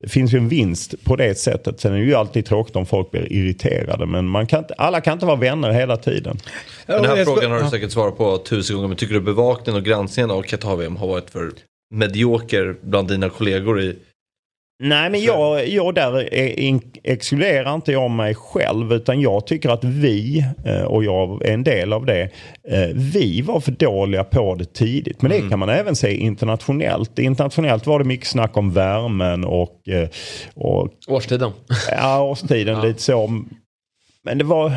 det 0.00 0.08
finns 0.08 0.34
ju 0.34 0.38
en 0.38 0.48
vinst 0.48 1.04
på 1.04 1.16
det 1.16 1.38
sättet. 1.38 1.80
Sen 1.80 1.92
är 1.92 1.98
det 1.98 2.04
ju 2.04 2.14
alltid 2.14 2.46
tråkigt 2.46 2.76
om 2.76 2.86
folk 2.86 3.10
blir 3.10 3.32
irriterade. 3.32 4.06
Men 4.06 4.26
man 4.26 4.46
kan 4.46 4.58
inte, 4.58 4.74
alla 4.74 5.00
kan 5.00 5.12
inte 5.12 5.26
vara 5.26 5.36
vänner 5.36 5.70
hela 5.70 5.96
tiden. 5.96 6.38
Den 6.86 7.04
här 7.04 7.24
frågan 7.24 7.50
har 7.50 7.62
du 7.62 7.70
säkert 7.70 7.92
svarat 7.92 8.16
på 8.16 8.38
tusen 8.38 8.76
gånger. 8.76 8.88
Men 8.88 8.96
tycker 8.96 9.14
du 9.14 9.20
bevakningen 9.20 9.80
och 9.80 9.84
granskningen 9.86 10.30
av 10.30 10.42
Qatar-VM 10.42 10.96
har 10.96 11.06
varit 11.06 11.30
för 11.30 11.50
medioker 11.94 12.76
bland 12.82 13.08
dina 13.08 13.28
kollegor 13.28 13.80
i 13.80 13.96
Nej 14.80 15.10
men 15.10 15.20
jag, 15.20 15.68
jag 15.68 15.94
där 15.94 16.28
exkluderar 17.02 17.74
inte 17.74 17.92
jag 17.92 18.10
mig 18.10 18.34
själv 18.34 18.92
utan 18.92 19.20
jag 19.20 19.46
tycker 19.46 19.68
att 19.68 19.84
vi, 19.84 20.44
eh, 20.64 20.82
och 20.82 21.04
jag 21.04 21.46
är 21.46 21.52
en 21.52 21.64
del 21.64 21.92
av 21.92 22.06
det, 22.06 22.22
eh, 22.68 22.88
vi 22.94 23.42
var 23.42 23.60
för 23.60 23.72
dåliga 23.72 24.24
på 24.24 24.54
det 24.54 24.72
tidigt. 24.74 25.22
Men 25.22 25.30
det 25.30 25.48
kan 25.50 25.58
man 25.58 25.68
även 25.68 25.96
se 25.96 26.14
internationellt. 26.14 27.18
Internationellt 27.18 27.86
var 27.86 27.98
det 27.98 28.04
mycket 28.04 28.26
snack 28.26 28.56
om 28.56 28.72
värmen 28.72 29.44
och, 29.44 29.88
eh, 29.88 30.08
och 30.54 30.88
Årstiden? 31.08 31.52
ja, 31.90 32.22
årstiden 32.22 32.80
lite 32.86 33.02
så. 33.02 33.42
Men 34.22 34.38
det 34.38 34.44
var... 34.44 34.72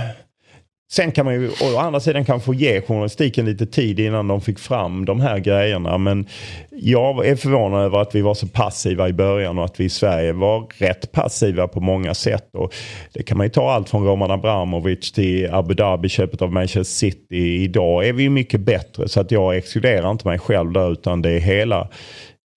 Sen 0.94 1.12
kan 1.12 1.26
man 1.26 1.34
ju 1.34 1.50
å 1.50 1.78
andra 1.78 2.00
sidan 2.00 2.26
kanske 2.26 2.46
få 2.46 2.54
ge 2.54 2.82
journalistiken 2.82 3.46
lite 3.46 3.66
tid 3.66 4.00
innan 4.00 4.28
de 4.28 4.42
fick 4.42 4.60
fram 4.60 5.06
de 5.06 5.20
här 5.20 5.40
grejerna. 5.40 5.98
Men 5.98 6.26
jag 6.70 7.28
är 7.28 7.36
förvånad 7.36 7.86
över 7.86 8.02
att 8.02 8.16
vi 8.16 8.22
var 8.22 8.34
så 8.34 8.48
passiva 8.48 9.10
i 9.10 9.14
början 9.14 9.58
och 9.58 9.66
att 9.66 9.80
vi 9.80 9.84
i 9.84 9.90
Sverige 9.90 10.34
var 10.34 10.68
rätt 10.78 11.12
passiva 11.12 11.68
på 11.68 11.80
många 11.80 12.14
sätt. 12.14 12.50
Och 12.54 12.74
det 13.14 13.24
kan 13.24 13.38
man 13.38 13.46
ju 13.46 13.50
ta 13.52 13.72
allt 13.72 13.90
från 13.90 14.06
Roman 14.06 14.32
Abramovic 14.32 15.12
till 15.12 15.54
Abu 15.54 15.74
Dhabi, 15.74 16.10
köpet 16.10 16.42
av 16.42 16.54
Manchester 16.54 16.84
City. 16.84 17.64
Idag 17.64 18.08
är 18.08 18.14
vi 18.14 18.30
mycket 18.30 18.62
bättre 18.62 19.10
så 19.10 19.20
att 19.20 19.32
jag 19.32 19.58
exkluderar 19.58 20.12
inte 20.12 20.28
mig 20.28 20.40
själv 20.40 20.72
där 20.72 20.92
utan 20.92 21.22
det 21.22 21.32
är 21.32 21.40
hela 21.40 21.88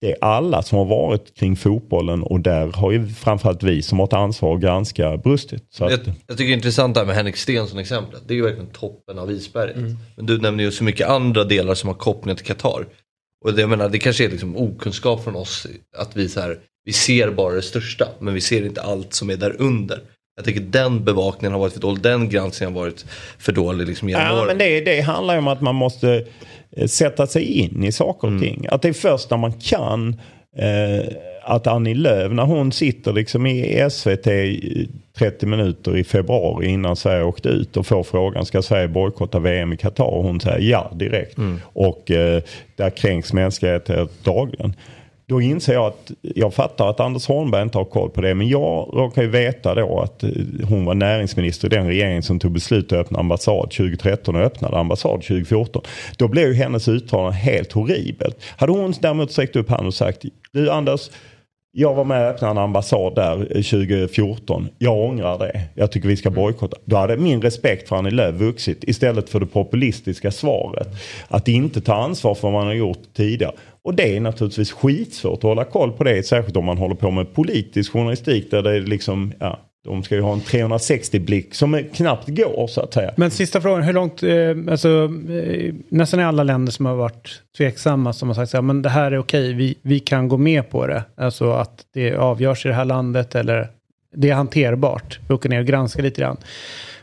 det 0.05 0.11
är 0.13 0.17
alla 0.25 0.63
som 0.63 0.79
har 0.79 0.85
varit 0.85 1.35
kring 1.35 1.57
fotbollen 1.57 2.23
och 2.23 2.41
där 2.41 2.73
har 2.73 2.93
ju 2.93 3.07
framförallt 3.09 3.63
vi 3.63 3.83
som 3.83 3.99
har 3.99 4.07
ett 4.07 4.13
ansvar 4.13 4.55
att 4.55 4.61
granska 4.61 5.17
brustit. 5.17 5.67
Så 5.71 5.85
att, 5.85 5.91
Jag, 5.91 6.01
jag 6.27 6.37
tycker 6.39 6.49
det 6.49 6.53
är 6.53 6.57
intressant 6.57 6.95
det 6.95 7.01
här 7.01 7.07
med 7.07 7.17
Henrik 7.17 7.37
Stenson 7.37 7.79
exemplet. 7.79 8.23
Det 8.27 8.35
är 8.35 8.37
ju 8.37 8.43
verkligen 8.43 8.71
toppen 8.71 9.19
av 9.19 9.31
isberget. 9.31 9.77
Men 10.17 10.27
du 10.27 10.39
nämner 10.39 10.65
ju 10.65 10.71
så 10.73 10.85
mycket 10.85 11.09
andra 11.09 11.45
delar 11.45 11.75
som 11.75 11.89
har 11.89 11.95
kopplingar 11.95 12.37
till 12.37 12.47
Qatar. 12.47 12.87
Och 13.45 13.55
det, 13.55 13.61
jag 13.61 13.71
menar, 13.71 13.89
det 13.89 13.99
kanske 13.99 14.25
är 14.25 14.29
liksom 14.31 14.57
okunskap 14.57 15.25
från 15.25 15.37
oss 15.37 15.67
att 15.97 16.17
vi 16.17 16.29
så 16.29 16.41
här, 16.41 16.59
vi 16.85 16.93
ser 16.93 17.31
bara 17.31 17.55
det 17.55 17.63
största 17.63 18.09
men 18.19 18.35
vi 18.35 18.41
ser 18.41 18.67
inte 18.67 18.83
allt 18.83 19.15
som 19.15 19.31
är 19.31 19.37
där 19.37 19.57
under. 19.59 19.99
Jag 20.37 20.45
tycker 20.45 20.61
den 20.61 21.05
bevakningen 21.05 21.53
har 21.53 21.61
varit 21.61 21.73
för 21.73 21.81
dålig, 21.81 22.03
den 22.03 22.29
granskningen 22.29 22.75
har 22.75 22.81
varit 22.81 23.05
för 23.39 23.53
dålig 23.53 23.87
liksom 23.89 24.09
genom 24.09 24.25
Ja, 24.27 24.33
åren. 24.37 24.47
men 24.47 24.59
det, 24.59 24.81
det 24.81 25.01
handlar 25.01 25.35
ju 25.35 25.39
om 25.39 25.49
att 25.49 25.61
man 25.61 25.75
måste 25.75 26.25
sätta 26.87 27.27
sig 27.27 27.45
in 27.45 27.85
i 27.85 27.93
saker 27.93 28.35
och 28.35 28.41
ting. 28.41 28.67
Att 28.71 28.83
det 28.83 28.89
är 28.89 28.93
först 28.93 29.31
när 29.31 29.37
man 29.37 29.53
kan 29.53 30.21
eh, 30.57 31.15
att 31.47 31.67
Annie 31.67 31.95
Lööf, 31.95 32.33
när 32.33 32.43
hon 32.43 32.73
sitter 32.73 33.13
liksom 33.13 33.47
i 33.47 33.87
SVT 33.91 34.29
30 35.19 35.47
minuter 35.47 35.97
i 35.97 36.05
februari 36.05 36.67
innan 36.67 36.97
Sverige 36.97 37.25
åkte 37.25 37.49
ut 37.49 37.77
och 37.77 37.87
får 37.87 38.03
frågan 38.03 38.47
ska 38.47 38.63
Sverige 38.63 38.89
bojkotta 38.89 39.39
VM 39.39 39.73
i 39.73 39.77
Qatar? 39.77 40.05
Och 40.05 40.25
hon 40.25 40.41
säger 40.41 40.71
ja 40.71 40.93
direkt. 40.95 41.39
Och 41.63 42.11
eh, 42.11 42.43
där 42.77 42.91
kränks 42.91 43.33
mänskliga 43.33 43.75
rättigheter 43.75 44.09
dagligen. 44.23 44.75
Då 45.27 45.41
inser 45.41 45.75
jag 45.75 45.87
att 45.87 46.11
jag 46.21 46.55
fattar 46.55 46.91
att 46.91 47.01
Anders 47.01 47.29
Holmberg 47.29 47.63
inte 47.63 47.79
har 47.79 47.85
koll 47.85 48.11
på 48.11 48.21
det. 48.21 48.35
Men 48.35 48.49
jag 48.49 48.91
råkar 48.93 49.23
ju 49.23 49.29
veta 49.29 49.75
då 49.75 50.01
att 50.01 50.23
eh, 50.23 50.31
hon 50.69 50.85
var 50.85 50.95
näringsminister 50.95 51.67
i 51.67 51.77
den 51.77 51.87
regering 51.87 52.23
som 52.23 52.39
tog 52.39 52.53
beslut 52.53 52.93
att 52.93 52.99
öppna 52.99 53.19
ambassad 53.19 53.71
2013 53.71 54.37
och 54.37 54.43
öppnade 54.43 54.79
ambassad 54.79 55.23
2014. 55.23 55.83
Då 56.17 56.29
blev 56.29 56.49
ju 56.49 56.55
hennes 56.55 56.89
uttalande 56.89 57.37
helt 57.37 57.73
horribelt. 57.73 58.37
Hade 58.57 58.73
hon 58.73 58.95
däremot 59.01 59.33
sträckt 59.33 59.57
upp 59.57 59.69
handen 59.69 59.87
och 59.87 59.95
sagt 59.95 60.25
du 60.53 60.71
Anders 60.71 61.11
jag 61.77 61.95
var 61.95 62.05
med 62.05 62.23
och 62.23 62.35
öppnade 62.35 62.51
en 62.51 62.59
ambassad 62.59 63.15
där 63.15 63.41
eh, 63.41 63.63
2014. 63.63 64.69
Jag 64.79 64.99
ångrar 64.99 65.39
det. 65.39 65.61
Jag 65.75 65.93
tycker 65.93 66.09
vi 66.09 66.17
ska 66.17 66.31
bojkotta. 66.31 66.77
Då 66.85 66.97
hade 66.97 67.17
min 67.17 67.43
respekt 67.43 67.89
för 67.89 67.97
Annie 67.97 68.11
Lööf 68.11 68.35
vuxit 68.35 68.85
istället 68.85 69.29
för 69.29 69.41
det 69.41 69.47
populistiska 69.47 70.31
svaret. 70.31 70.89
Att 71.29 71.49
inte 71.49 71.81
ta 71.81 71.95
ansvar 71.95 72.35
för 72.35 72.43
vad 72.43 72.53
man 72.53 72.67
har 72.67 72.75
gjort 72.75 73.03
tidigare. 73.17 73.53
Och 73.85 73.95
det 73.95 74.17
är 74.17 74.21
naturligtvis 74.21 74.73
skitsvårt 74.73 75.39
att 75.39 75.43
hålla 75.43 75.65
koll 75.65 75.93
på 75.93 76.05
det. 76.05 76.27
Särskilt 76.27 76.57
om 76.57 76.65
man 76.65 76.79
håller 76.79 76.95
på 76.95 77.11
med 77.11 77.35
politisk 77.35 77.93
journalistik 77.93 78.51
där 78.51 78.63
det 78.63 78.77
är 78.77 78.81
liksom, 78.81 79.33
ja, 79.39 79.61
de 79.85 80.03
ska 80.03 80.15
ju 80.15 80.21
ha 80.21 80.33
en 80.33 80.41
360-blick 80.41 81.55
som 81.55 81.83
knappt 81.95 82.29
går 82.29 82.67
så 82.67 82.81
att 82.81 82.95
säga. 82.95 83.13
Men 83.17 83.31
sista 83.31 83.61
frågan, 83.61 83.83
hur 83.83 83.93
långt, 83.93 84.23
eh, 84.23 84.73
alltså 84.73 85.11
eh, 85.33 85.75
nästan 85.89 86.21
i 86.21 86.25
alla 86.25 86.43
länder 86.43 86.73
som 86.73 86.87
har 86.87 86.95
varit 86.95 87.43
tveksamma 87.57 88.13
som 88.13 88.29
har 88.29 88.35
sagt 88.35 88.51
så 88.51 88.57
här, 88.57 88.63
men 88.63 88.83
det 88.83 88.89
här 88.89 89.13
är 89.13 89.19
okej, 89.19 89.53
vi, 89.53 89.79
vi 89.83 90.01
kan 90.01 90.29
gå 90.29 90.37
med 90.37 90.71
på 90.71 90.87
det. 90.87 91.05
Alltså 91.17 91.53
att 91.53 91.87
det 91.95 92.15
avgörs 92.15 92.67
i 92.67 92.69
det 92.69 92.75
här 92.75 92.85
landet 92.85 93.35
eller 93.35 93.69
det 94.15 94.31
är 94.31 94.35
hanterbart. 94.35 95.19
Vi 95.29 95.35
åker 95.35 95.49
ner 95.49 95.61
och 95.61 95.67
granskar 95.67 96.03
lite 96.03 96.21
grann. 96.21 96.37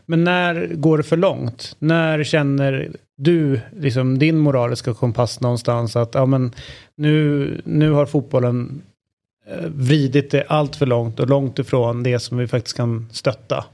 Men 0.06 0.24
när 0.24 0.68
går 0.68 0.98
det 0.98 1.04
för 1.04 1.18
långt? 1.18 1.76
När 1.80 2.24
känner 2.24 2.92
du 3.18 3.60
liksom 3.78 4.20
din 4.20 4.38
moraliska 4.38 4.94
kompass 4.94 5.42
någonstans 5.42 5.96
att 5.96 6.16
ja, 6.16 6.26
men 6.26 6.52
nu, 6.96 7.62
nu 7.66 7.92
har 7.92 8.06
fotbollen 8.06 8.82
eh, 9.48 9.66
vridit 9.66 10.32
det 10.32 10.46
allt 10.48 10.76
för 10.76 10.86
långt 10.86 11.20
och 11.20 11.30
långt 11.30 11.60
ifrån 11.60 12.04
det 12.04 12.20
som 12.20 12.38
vi 12.38 12.48
faktiskt 12.48 12.78
kan 12.78 13.10
stötta. 13.12 13.66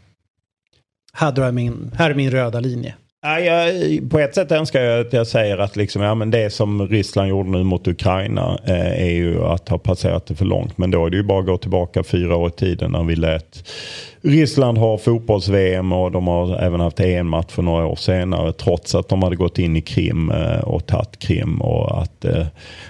Här, 1.14 1.32
drar 1.32 1.45
jag 1.45 1.54
min, 1.54 1.91
här 1.95 2.12
är 2.12 2.16
min 2.16 2.32
röda 2.32 2.60
linje. 2.60 2.95
Ja, 3.22 3.39
jag, 3.39 4.10
på 4.10 4.19
ett 4.19 4.35
sätt 4.35 4.52
önskar 4.52 4.81
jag 4.81 5.07
att 5.07 5.14
jag 5.14 5.27
säger 5.27 5.57
att 5.57 5.76
liksom, 5.76 6.02
ja, 6.02 6.15
men 6.15 6.31
det 6.31 6.49
som 6.53 6.88
Ryssland 6.88 7.30
gjorde 7.30 7.49
nu 7.49 7.64
mot 7.64 7.88
Ukraina 7.88 8.60
eh, 8.65 9.03
är 9.03 9.11
ju 9.11 9.44
att 9.44 9.69
ha 9.69 9.77
passerat 9.77 10.26
det 10.26 10.35
för 10.35 10.45
långt. 10.45 10.77
Men 10.77 10.91
då 10.91 11.06
är 11.06 11.10
det 11.10 11.18
ju 11.18 11.23
bara 11.23 11.39
att 11.39 11.45
gå 11.45 11.57
tillbaka 11.57 12.03
fyra 12.03 12.35
år 12.35 12.48
i 12.48 12.52
tiden 12.52 12.91
när 12.91 13.03
vi 13.03 13.15
lät 13.15 13.69
Ryssland 14.22 14.77
ha 14.77 14.98
fotbolls-VM 14.98 15.91
och 15.91 16.11
de 16.11 16.27
har 16.27 16.57
även 16.57 16.80
haft 16.80 16.99
EM-match 16.99 17.52
för 17.52 17.61
några 17.61 17.85
år 17.85 17.95
senare 17.95 18.53
trots 18.53 18.95
att 18.95 19.10
de 19.10 19.23
hade 19.23 19.35
gått 19.35 19.60
in 19.60 19.76
i 19.76 19.81
Krim 19.81 20.31
eh, 20.31 20.60
och 20.60 20.85
tagit 20.85 21.19
Krim. 21.19 21.61
Och 21.61 22.02
att, 22.02 22.26
eh, 22.26 22.45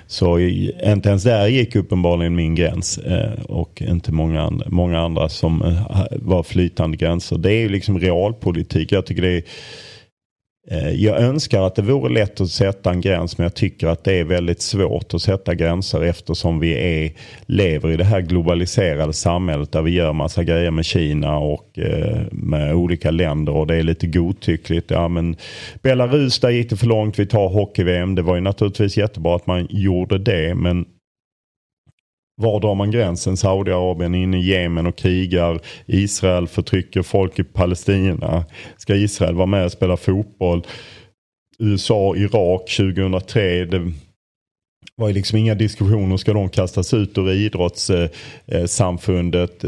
så 0.08 0.40
inte 0.40 1.10
ens 1.10 1.24
där 1.24 1.48
gick 1.48 1.76
uppenbarligen 1.76 2.36
min 2.36 2.56
gräns 2.56 2.98
eh, 2.98 3.44
och 3.44 3.82
inte 3.82 4.12
många, 4.12 4.52
många 4.66 5.00
andra 5.00 5.30
som 5.30 5.62
eh, 5.62 6.04
var 6.12 6.44
flytande 6.44 6.98
gränser. 6.98 7.38
Det 7.38 7.54
är 7.54 7.60
ju 7.60 7.70
liksom 7.70 8.00
realpolitik. 8.00 8.92
Jag 8.92 9.06
tycker 9.06 9.22
det 9.22 9.38
är 9.38 9.44
Eh, 10.72 10.90
jag 10.90 11.22
önskar 11.22 11.62
att 11.62 11.76
det 11.76 11.82
vore 11.82 12.14
lätt 12.14 12.42
att 12.42 12.50
sätta 12.50 12.92
en 12.92 13.02
gräns 13.02 13.38
men 13.38 13.44
jag 13.44 13.54
tycker 13.54 13.88
att 13.88 14.04
det 14.04 14.14
är 14.14 14.24
väldigt 14.24 14.62
svårt 14.62 15.14
att 15.14 15.22
sätta 15.22 15.56
gränser 15.56 16.04
eftersom 16.04 16.60
vi 16.60 16.74
är, 16.74 17.12
lever 17.46 17.92
i 17.92 17.98
det 17.98 18.04
här 18.04 18.22
globaliserade 18.22 19.14
samhället 19.14 19.72
där 19.72 19.82
vi 19.82 19.92
gör 19.92 20.14
massa 20.14 20.44
grejer 20.44 20.72
med 20.72 20.86
Kina 20.86 21.38
och 21.38 21.80
eh, 21.80 22.22
med 22.32 22.76
olika 22.76 23.12
länder 23.12 23.56
och 23.56 23.68
det 23.68 23.76
är 23.76 23.84
lite 23.84 24.08
godtyckligt. 24.08 24.92
Ja, 24.92 25.08
men 25.08 25.36
Belarus, 25.82 26.40
där 26.40 26.50
gick 26.50 26.70
det 26.70 26.78
för 26.78 26.88
långt. 26.88 27.20
Vi 27.20 27.26
tar 27.26 27.50
hockey-VM. 27.50 28.16
Det 28.16 28.22
var 28.22 28.36
ju 28.36 28.42
naturligtvis 28.42 28.98
jättebra 28.98 29.36
att 29.36 29.48
man 29.48 29.68
gjorde 29.70 30.18
det 30.18 30.56
men 30.56 30.86
var 32.42 32.60
drar 32.60 32.76
man 32.76 32.92
gränsen? 32.92 33.38
Saudiarabien 33.38 34.16
är 34.16 34.24
inne 34.24 34.38
i 34.38 34.46
Jemen 34.46 34.88
och 34.88 34.98
krigar. 34.98 35.60
Israel 35.86 36.48
förtrycker 36.48 37.02
folk 37.02 37.40
i 37.40 37.44
Palestina. 37.44 38.46
Ska 38.78 38.96
Israel 38.96 39.36
vara 39.36 39.46
med 39.46 39.66
och 39.66 39.72
spela 39.72 39.98
fotboll? 39.98 40.66
USA, 41.60 42.16
Irak 42.16 42.76
2003. 42.78 43.66
Det 43.66 43.92
var 44.96 45.08
ju 45.08 45.14
liksom 45.14 45.38
inga 45.38 45.56
diskussioner. 45.56 46.18
Ska 46.18 46.34
de 46.34 46.50
kastas 46.50 46.94
ut 46.94 47.18
ur 47.18 47.32
idrottssamfundet? 47.32 49.66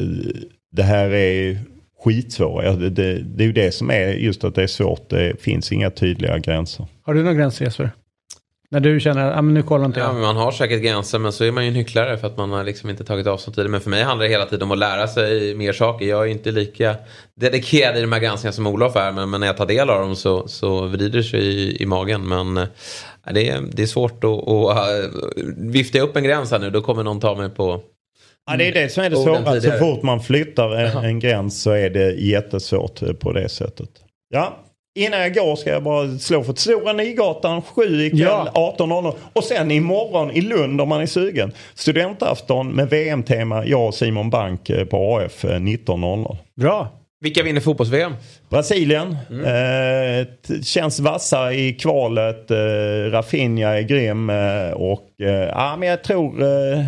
Det 0.71 0.83
här 0.83 1.09
är 1.09 1.57
skitsvårt. 2.03 2.63
Det, 2.63 2.89
det, 2.89 3.19
det 3.19 3.43
är 3.43 3.47
ju 3.47 3.53
det 3.53 3.71
som 3.71 3.89
är 3.89 4.07
just 4.07 4.43
att 4.43 4.55
det 4.55 4.63
är 4.63 4.67
svårt. 4.67 5.09
Det 5.09 5.41
finns 5.41 5.71
inga 5.71 5.89
tydliga 5.89 6.37
gränser. 6.37 6.87
Har 7.01 7.13
du 7.13 7.23
några 7.23 7.35
gränser 7.35 7.65
Jesper? 7.65 7.91
När 8.71 8.79
du 8.79 8.99
känner, 8.99 9.31
ja 9.31 9.41
men 9.41 9.53
nu 9.53 9.63
kollar 9.63 9.85
inte 9.85 9.99
Ja, 9.99 10.05
jag. 10.05 10.13
men 10.13 10.21
man 10.21 10.35
har 10.35 10.51
säkert 10.51 10.81
gränser 10.81 11.19
men 11.19 11.31
så 11.31 11.43
är 11.43 11.51
man 11.51 11.63
ju 11.63 11.69
en 11.69 11.75
hycklare 11.75 12.17
för 12.17 12.27
att 12.27 12.37
man 12.37 12.51
har 12.51 12.63
liksom 12.63 12.89
inte 12.89 13.03
tagit 13.03 13.27
avstånd 13.27 13.55
till 13.55 13.63
det. 13.63 13.69
Men 13.69 13.81
för 13.81 13.89
mig 13.89 14.03
handlar 14.03 14.25
det 14.25 14.31
hela 14.31 14.45
tiden 14.45 14.63
om 14.63 14.71
att 14.71 14.77
lära 14.77 15.07
sig 15.07 15.55
mer 15.55 15.73
saker. 15.73 16.05
Jag 16.05 16.21
är 16.21 16.31
inte 16.31 16.51
lika 16.51 16.95
dedikerad 17.35 17.97
i 17.97 18.01
de 18.01 18.11
här 18.11 18.19
granskningarna 18.19 18.53
som 18.53 18.67
Olof 18.67 18.95
är. 18.95 19.11
Men, 19.11 19.29
men 19.29 19.39
när 19.39 19.47
jag 19.47 19.57
tar 19.57 19.65
del 19.65 19.89
av 19.89 20.01
dem 20.01 20.15
så, 20.15 20.47
så 20.47 20.81
vrider 20.85 21.17
det 21.17 21.23
sig 21.23 21.39
i, 21.39 21.83
i 21.83 21.85
magen. 21.85 22.27
Men 22.27 22.57
eh, 22.57 22.67
det, 23.33 23.49
är, 23.49 23.61
det 23.71 23.81
är 23.81 23.87
svårt 23.87 24.23
att, 24.23 24.47
att 24.47 24.89
uh, 24.89 25.45
vifta 25.57 25.99
upp 25.99 26.15
en 26.15 26.23
gräns 26.23 26.51
här 26.51 26.59
nu. 26.59 26.69
Då 26.69 26.81
kommer 26.81 27.03
någon 27.03 27.19
ta 27.19 27.35
mig 27.35 27.49
på 27.49 27.81
Ja, 28.51 28.57
det 28.57 28.67
är 28.67 28.73
det 28.73 28.89
som 28.89 29.03
är 29.03 29.09
det 29.09 29.15
Orden 29.15 29.43
svåra. 29.43 29.55
Så 29.55 29.61
tidigare. 29.61 29.79
fort 29.79 30.03
man 30.03 30.19
flyttar 30.19 30.75
en, 30.75 31.05
en 31.05 31.19
gräns 31.19 31.61
så 31.61 31.71
är 31.71 31.89
det 31.89 32.11
jättesvårt 32.11 33.01
eh, 33.01 33.13
på 33.13 33.31
det 33.31 33.49
sättet. 33.49 33.89
Ja, 34.29 34.59
innan 35.05 35.19
jag 35.19 35.33
går 35.33 35.55
ska 35.55 35.69
jag 35.69 35.83
bara 35.83 36.17
slå 36.17 36.43
för 36.43 36.53
Stora 36.53 36.93
Nygatan 36.93 37.61
7 37.61 38.05
ikväll 38.05 38.19
Ja. 38.21 38.75
18.00. 38.79 39.13
Och 39.33 39.43
sen 39.43 39.71
imorgon 39.71 40.31
i 40.31 40.41
Lund 40.41 40.81
om 40.81 40.89
man 40.89 41.01
är 41.01 41.05
sugen. 41.05 41.51
Studentafton 41.75 42.67
med 42.67 42.89
VM-tema. 42.89 43.65
Jag 43.65 43.87
och 43.87 43.93
Simon 43.95 44.29
Bank 44.29 44.69
eh, 44.69 44.85
på 44.85 45.17
AF 45.17 45.45
eh, 45.45 45.49
19.00. 45.49 46.37
Bra. 46.61 46.87
Vilka 47.21 47.43
vinner 47.43 47.61
fotbolls-VM? 47.61 48.13
Brasilien. 48.49 49.11
Eh, 49.45 50.25
t- 50.47 50.63
känns 50.63 50.99
vassa 50.99 51.53
i 51.53 51.73
kvalet. 51.73 52.51
Eh, 52.51 52.57
Rafinha 53.11 53.69
är 53.77 53.81
grym. 53.81 54.29
Eh, 54.29 54.71
och 54.71 55.21
eh, 55.21 55.29
ja, 55.47 55.75
men 55.79 55.89
jag 55.89 56.03
tror, 56.03 56.41
eh, 56.43 56.79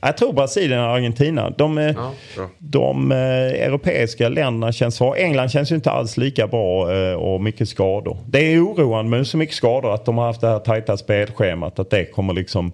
jag 0.00 0.16
tror 0.16 0.32
Brasilien 0.32 0.80
och 0.80 0.86
Argentina. 0.86 1.50
De, 1.50 1.78
Ja, 1.78 2.12
de 2.58 3.12
eh, 3.12 3.18
europeiska 3.66 4.28
länderna 4.28 4.72
känns 4.72 4.98
bra. 4.98 5.16
England 5.16 5.48
känns 5.50 5.72
ju 5.72 5.74
inte 5.74 5.90
alls 5.90 6.16
lika 6.16 6.46
bra 6.46 6.92
eh, 6.94 7.14
och 7.14 7.40
mycket 7.40 7.68
skador. 7.68 8.18
Det 8.26 8.38
är 8.38 8.64
oroande 8.64 9.10
med 9.10 9.26
så 9.26 9.36
mycket 9.36 9.54
skador 9.54 9.94
att 9.94 10.04
de 10.04 10.18
har 10.18 10.26
haft 10.26 10.40
det 10.40 10.48
här 10.48 10.58
tajta 10.58 10.96
spelschemat. 10.96 11.78
Att 11.78 11.90
det 11.90 12.04
kommer 12.04 12.34
liksom 12.34 12.72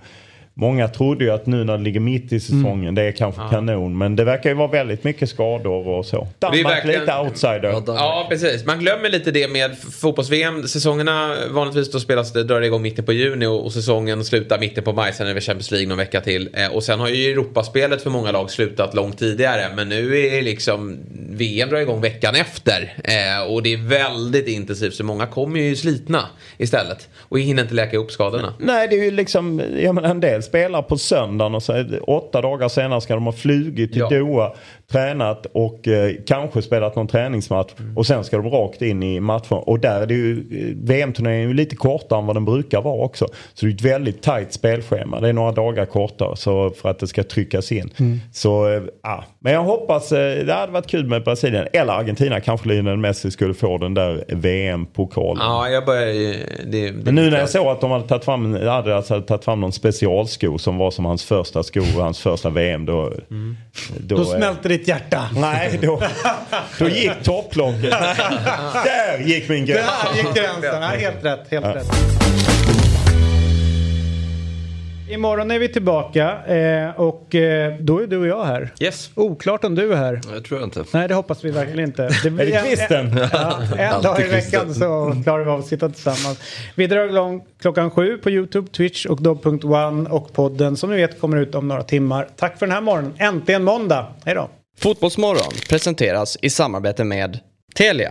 Många 0.59 0.89
trodde 0.89 1.25
ju 1.25 1.31
att 1.31 1.47
nu 1.47 1.65
när 1.65 1.79
det 1.79 1.85
ligger 1.85 2.01
mitt 2.01 2.33
i 2.33 2.41
säsongen, 2.41 2.95
det 2.95 3.03
är 3.03 3.13
kanske 3.13 3.41
kanon. 3.51 3.99
Men 3.99 4.17
det 4.17 4.25
verkar 4.25 4.51
ju 4.51 4.57
vara 4.57 4.69
väldigt 4.69 5.05
mycket 5.05 5.29
skador 5.31 5.89
och 5.89 6.07
så. 6.07 6.29
Danmark 6.39 6.65
verkligen- 6.67 7.01
lite 7.01 7.19
outsider. 7.19 7.83
Ja, 7.87 8.27
precis. 8.29 8.65
Man 8.67 8.79
glömmer 8.79 9.09
lite 9.09 9.31
det 9.31 9.49
med 9.49 9.79
fotbolls-VM. 9.79 10.69
Säsongerna 10.69 11.37
vanligtvis 11.51 11.91
då 11.93 12.01
spelas 12.01 12.33
det, 12.33 12.45
drar 12.45 12.61
det 12.61 12.67
igång 12.67 12.83
mitten 12.83 13.05
på 13.05 13.13
juni 13.13 13.47
och, 13.47 13.65
och 13.65 13.73
säsongen 13.73 14.25
slutar 14.25 14.59
mitten 14.59 14.85
på 14.85 14.93
maj. 14.93 15.13
Sen 15.13 15.27
är 15.27 15.35
det 15.35 15.41
Champions 15.41 15.71
League 15.71 15.89
någon 15.89 15.99
vecka 15.99 16.21
till. 16.21 16.49
Eh, 16.55 16.75
och 16.75 16.83
sen 16.85 17.01
har 17.01 17.09
ju 17.09 17.33
Europaspelet 17.33 18.03
för 18.03 18.11
många 18.11 18.33
lag 18.33 18.51
slutat 18.51 18.95
långt 18.95 19.19
tidigare. 19.19 19.63
Men 19.77 19.89
nu 19.89 20.19
är 20.19 20.31
det 20.31 20.43
liksom 20.43 20.99
VM 21.31 21.69
drar 21.71 21.79
igång 21.79 22.01
veckan 22.01 22.35
efter. 22.35 22.95
Eh, 23.05 23.53
och 23.53 23.63
det 23.63 23.73
är 23.73 23.89
väldigt 23.89 24.49
intensivt 24.49 24.95
så 24.95 25.05
många 25.05 25.27
kommer 25.27 25.61
ju 25.61 25.77
slitna 25.77 26.29
istället. 26.59 27.09
Och 27.19 27.41
hinner 27.41 27.63
inte 27.63 27.75
läka 27.75 27.93
ihop 27.97 28.11
skadorna. 28.11 28.55
Nej, 28.59 28.89
det 28.89 28.97
är 28.99 29.05
ju 29.05 29.11
liksom, 29.11 29.63
jag 29.83 29.95
menar 29.95 30.09
en 30.11 30.21
del 30.21 30.43
spelar 30.47 30.83
på 30.83 30.99
söndagen 30.99 31.55
och 31.55 31.63
så 31.63 31.85
åtta 32.07 32.41
dagar 32.41 32.69
senare 32.69 33.01
ska 33.01 33.15
de 33.15 33.25
ha 33.25 33.33
flugit 33.33 33.93
till 33.93 34.03
Ja. 34.11 34.19
Doha, 34.19 34.53
tränat 34.91 35.47
och 35.53 35.89
eh, 35.89 36.13
kanske 36.27 36.63
spelat 36.63 36.97
någon 36.97 37.07
träningsmatch 37.07 37.73
och 37.97 38.07
sen 38.07 38.25
ska 38.25 38.37
de 38.37 38.51
rakt 38.51 38.83
in 38.83 39.03
i 39.03 39.21
matchen. 39.21 39.59
Och 39.59 39.79
där 39.81 40.01
är 40.01 40.07
det 40.07 40.15
ju, 40.15 40.33
eh, 40.33 40.77
VM-turneringen 40.77 41.45
är 41.45 41.49
ju 41.49 41.55
lite 41.55 41.77
kortare 41.77 42.19
än 42.19 42.27
vad 42.27 42.37
den 42.37 42.45
brukar 42.45 42.83
vara 42.83 43.05
också. 43.05 43.27
Så 43.55 43.67
det 43.67 43.73
är 43.73 43.75
ett 43.75 43.83
väldigt 43.83 44.23
tajt 44.23 44.53
spelschema. 44.53 45.21
Det 45.21 45.29
är 45.29 45.33
några 45.33 45.53
dagar 45.53 45.87
kortare 45.87 46.37
så 46.37 46.71
för 46.71 46.89
att 46.91 46.99
det 46.99 47.07
ska 47.07 47.23
tryckas 47.23 47.73
in. 47.73 47.91
Så 48.33 48.69
eh, 48.69 48.83
ja, 49.03 49.25
men 49.39 49.53
jag 49.53 49.63
hoppas, 49.63 50.13
eh, 50.13 50.45
det 50.47 50.53
hade 50.53 50.73
varit 50.73 50.87
kul 50.87 51.07
med 51.07 51.25
Brasilien. 51.25 51.67
Eller 51.73 51.93
Argentina 51.93 52.41
kanske 52.41 52.69
Lionel 52.69 52.97
Messi 52.97 53.31
skulle 53.31 53.55
få 53.55 53.79
den 53.79 53.95
där 53.95 54.25
VM-pokalen. 54.29 55.43
Ja, 55.47 55.69
jag 55.69 55.85
börjar. 55.85 56.07
Det, 56.07 56.91
det 56.91 56.93
Men 56.93 57.15
nu 57.15 57.31
när 57.31 57.39
jag 57.39 57.51
såg 57.51 57.67
att 57.67 57.81
de 57.81 57.91
hade 57.91 58.09
tagit 58.09 58.25
fram, 58.25 58.55
hade 58.55 58.97
alltså 58.97 59.21
tagit 59.21 59.45
fram 59.45 59.61
någon 59.61 59.73
specialsko 60.37 60.59
som 60.59 60.79
var 60.79 60.91
som 60.91 61.05
hans 61.05 61.25
första 61.25 61.63
sko 61.63 61.81
och 61.81 62.03
hans 62.03 62.19
första 62.21 62.51
VM. 62.51 62.87
Då, 62.87 63.09
då, 63.11 63.17
Då 63.99 64.17
då, 64.17 64.25
tror, 64.25 64.43
eh, 64.43 64.55
ditt 64.63 64.89
hjärta. 64.89 65.29
Nej, 65.35 65.79
då, 65.83 66.03
då 66.79 66.89
gick 66.89 67.23
topplocket. 67.23 67.91
Där 68.85 69.19
gick 69.25 69.49
min 69.49 69.67
gräns. 69.67 69.87
Där 70.15 70.17
gick 70.17 70.35
gränsen. 70.35 70.83
Ja, 70.83 70.89
helt 70.89 71.25
rätt. 71.25 71.47
Helt 71.51 71.67
Ja. 71.67 71.75
rätt. 71.75 72.46
Imorgon 75.09 75.51
är 75.51 75.59
vi 75.59 75.69
tillbaka 75.69 76.45
eh, 76.47 77.01
och 77.01 77.35
eh, 77.35 77.75
då 77.81 77.99
är 77.99 78.07
du 78.07 78.17
och 78.17 78.27
jag 78.27 78.45
här. 78.45 78.73
Yes. 78.81 79.11
Oklart 79.15 79.65
om 79.65 79.75
du 79.75 79.93
är 79.93 79.97
här. 79.97 80.21
Jag 80.33 80.45
tror 80.45 80.61
jag 80.61 80.67
inte. 80.67 80.85
Nej, 80.93 81.09
det 81.09 81.15
hoppas 81.15 81.45
vi 81.45 81.51
verkligen 81.51 81.81
inte. 81.81 82.03
Det 82.03 82.29
Är 82.29 82.31
det 82.31 82.63
kvisten? 82.67 83.19
Ja, 83.33 83.63
en 83.79 84.03
dag 84.03 84.21
i 84.21 84.25
veckan 84.25 84.75
så 84.75 85.15
klarar 85.25 85.45
vi 85.45 85.51
av 85.51 85.61
att 85.61 85.67
sitta 85.67 85.89
tillsammans. 85.89 86.41
Vi 86.75 86.87
drar 86.87 87.05
igång 87.05 87.45
klockan 87.61 87.91
sju 87.91 88.19
på 88.19 88.31
YouTube, 88.31 88.69
Twitch 88.69 89.07
och 89.07 89.23
Dobb.one 89.23 90.11
och 90.11 90.33
podden 90.33 90.77
som 90.77 90.91
ni 90.91 90.97
vet 90.97 91.21
kommer 91.21 91.37
ut 91.37 91.55
om 91.55 91.69
några 91.69 91.83
timmar. 91.83 92.29
Tack 92.37 92.59
för 92.59 92.67
den 92.67 92.75
här 92.75 92.81
morgonen. 92.81 93.15
Äntligen 93.19 93.65
måndag. 93.65 94.07
Hej 94.25 94.35
då. 94.35 94.49
Fotbollsmorgon 94.79 95.53
presenteras 95.69 96.39
i 96.43 96.51
samarbete 96.51 97.05
med 97.05 97.39
Telia. 97.75 98.11